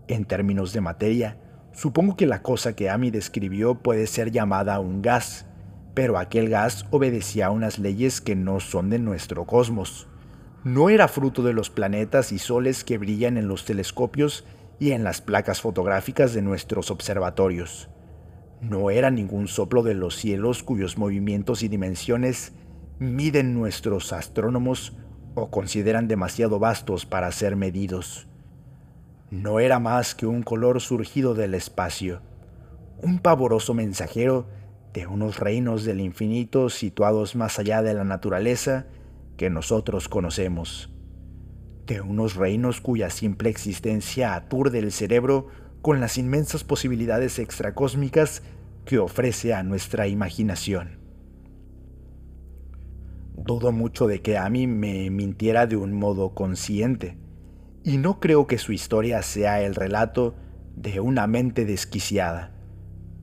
En 0.09 0.25
términos 0.25 0.73
de 0.73 0.81
materia, 0.81 1.37
supongo 1.73 2.17
que 2.17 2.27
la 2.27 2.43
cosa 2.43 2.75
que 2.75 2.91
Amy 2.91 3.11
describió 3.13 3.77
puede 3.77 4.09
ser 4.09 4.33
llamada 4.33 4.81
un 4.81 5.03
gas, 5.03 5.47
pero 5.95 6.19
aquel 6.19 6.49
gas 6.49 6.87
obedecía 6.91 7.47
a 7.47 7.51
unas 7.51 7.79
leyes 7.79 8.21
que 8.21 8.35
no 8.35 8.61
son 8.61 8.91
de 8.91 8.99
nuestro 8.99 9.45
cosmos. 9.45 10.09
No 10.65 10.91
era 10.91 11.09
fruto 11.09 11.43
de 11.43 11.53
los 11.53 11.71
planetas 11.71 12.33
y 12.33 12.39
soles 12.39 12.85
que 12.85 12.99
brillan 12.99 13.37
en 13.37 13.49
los 13.49 13.65
telescopios 13.65 14.45
y 14.79 14.93
en 14.93 15.05
las 15.05 15.21
placas 15.21 15.61
fotográficas 15.61 16.33
de 16.35 16.43
nuestros 16.43 16.91
observatorios. 16.91 17.89
No 18.61 18.91
era 18.91 19.11
ningún 19.11 19.49
soplo 19.49 19.83
de 19.83 19.95
los 19.95 20.15
cielos 20.17 20.63
cuyos 20.63 20.97
movimientos 20.97 21.63
y 21.63 21.69
dimensiones 21.69 22.53
miden 22.99 23.55
nuestros 23.55 24.13
astrónomos 24.13 24.97
o 25.35 25.51
consideran 25.51 26.09
demasiado 26.09 26.59
vastos 26.59 27.05
para 27.07 27.33
ser 27.33 27.57
medidos. 27.57 28.29
No 29.31 29.61
era 29.61 29.81
más 29.81 30.15
que 30.15 30.27
un 30.27 30.43
color 30.43 30.81
surgido 30.81 31.35
del 31.35 31.55
espacio, 31.55 32.23
un 33.03 33.19
pavoroso 33.19 33.75
mensajero 33.75 34.47
de 34.93 35.07
unos 35.07 35.39
reinos 35.39 35.85
del 35.85 36.01
infinito 36.01 36.69
situados 36.69 37.35
más 37.35 37.59
allá 37.59 37.83
de 37.83 37.95
la 37.95 38.05
naturaleza 38.05 38.87
que 39.37 39.51
nosotros 39.51 40.09
conocemos, 40.09 40.91
de 41.87 42.01
unos 42.01 42.37
reinos 42.37 42.81
cuya 42.81 43.11
simple 43.11 43.49
existencia 43.51 44.35
aturde 44.35 44.79
el 44.79 44.93
cerebro 44.93 45.49
con 45.81 46.01
las 46.01 46.19
inmensas 46.19 46.63
posibilidades 46.63 47.39
extracósmicas 47.39 48.43
que 48.85 48.99
ofrece 48.99 49.55
a 49.55 49.63
nuestra 49.63 50.07
imaginación. 50.07 50.99
Dudo 53.37 53.73
mucho 53.73 54.07
de 54.07 54.21
que 54.21 54.39
Amy 54.39 54.67
me 54.67 55.11
mintiera 55.11 55.67
de 55.67 55.77
un 55.77 55.93
modo 55.93 56.35
consciente, 56.35 57.17
y 57.83 57.97
no 57.97 58.21
creo 58.21 58.47
que 58.47 58.59
su 58.59 58.73
historia 58.73 59.23
sea 59.23 59.61
el 59.63 59.75
relato 59.75 60.35
de 60.77 61.01
una 61.01 61.27
mente 61.27 61.65
desquiciada, 61.65 62.52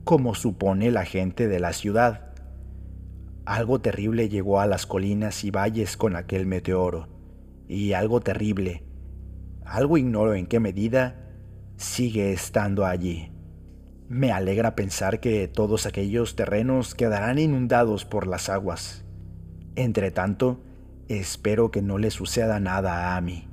como 0.04 0.34
supone 0.34 0.90
la 0.90 1.04
gente 1.04 1.48
de 1.48 1.60
la 1.60 1.72
ciudad. 1.72 2.32
Algo 3.44 3.80
terrible 3.80 4.28
llegó 4.28 4.60
a 4.60 4.66
las 4.66 4.86
colinas 4.86 5.44
y 5.44 5.50
valles 5.50 5.96
con 5.96 6.16
aquel 6.16 6.46
meteoro, 6.46 7.08
y 7.68 7.92
algo 7.92 8.20
terrible, 8.20 8.84
algo 9.64 9.98
ignoro 9.98 10.34
en 10.34 10.46
qué 10.46 10.60
medida, 10.60 11.16
sigue 11.76 12.32
estando 12.32 12.84
allí. 12.84 13.32
Me 14.08 14.32
alegra 14.32 14.74
pensar 14.74 15.20
que 15.20 15.46
todos 15.46 15.86
aquellos 15.86 16.34
terrenos 16.34 16.94
quedarán 16.96 17.38
inundados 17.38 18.04
por 18.04 18.26
las 18.26 18.48
aguas. 18.48 19.04
Entre 19.76 20.10
tanto, 20.10 20.60
espero 21.08 21.70
que 21.70 21.80
no 21.80 21.96
le 21.96 22.10
suceda 22.10 22.58
nada 22.58 23.14
a 23.14 23.16
Amy. 23.16 23.48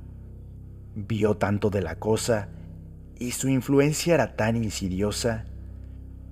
Vio 0.96 1.36
tanto 1.36 1.70
de 1.70 1.80
la 1.80 2.00
cosa 2.00 2.48
y 3.18 3.30
su 3.30 3.48
influencia 3.48 4.14
era 4.14 4.34
tan 4.34 4.56
insidiosa. 4.56 5.46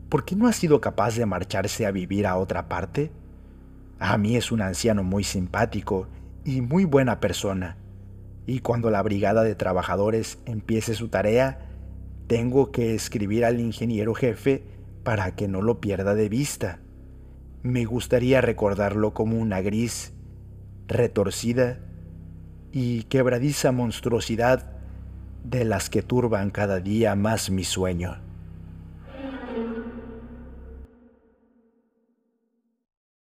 ¿Por 0.08 0.24
qué 0.24 0.36
no 0.36 0.46
ha 0.46 0.52
sido 0.52 0.80
capaz 0.80 1.16
de 1.16 1.26
marcharse 1.26 1.84
a 1.84 1.90
vivir 1.90 2.26
a 2.26 2.36
otra 2.36 2.68
parte? 2.68 3.10
Amy 3.98 4.36
es 4.36 4.52
un 4.52 4.60
anciano 4.60 5.02
muy 5.02 5.24
simpático 5.24 6.06
y 6.44 6.60
muy 6.60 6.84
buena 6.84 7.18
persona, 7.18 7.76
y 8.46 8.60
cuando 8.60 8.90
la 8.90 9.02
brigada 9.02 9.42
de 9.42 9.56
trabajadores 9.56 10.38
empiece 10.46 10.94
su 10.94 11.08
tarea, 11.08 11.66
tengo 12.28 12.70
que 12.70 12.94
escribir 12.94 13.44
al 13.44 13.58
ingeniero 13.58 14.14
jefe 14.14 14.62
para 15.02 15.34
que 15.34 15.48
no 15.48 15.60
lo 15.60 15.80
pierda 15.80 16.14
de 16.14 16.28
vista. 16.28 16.78
Me 17.62 17.84
gustaría 17.84 18.40
recordarlo 18.40 19.12
como 19.12 19.38
una 19.38 19.60
gris, 19.60 20.12
retorcida 20.86 21.80
y 22.70 23.04
quebradiza 23.04 23.72
monstruosidad 23.72 24.70
de 25.42 25.64
las 25.64 25.90
que 25.90 26.02
turban 26.02 26.50
cada 26.50 26.78
día 26.78 27.16
más 27.16 27.50
mi 27.50 27.64
sueño. 27.64 28.25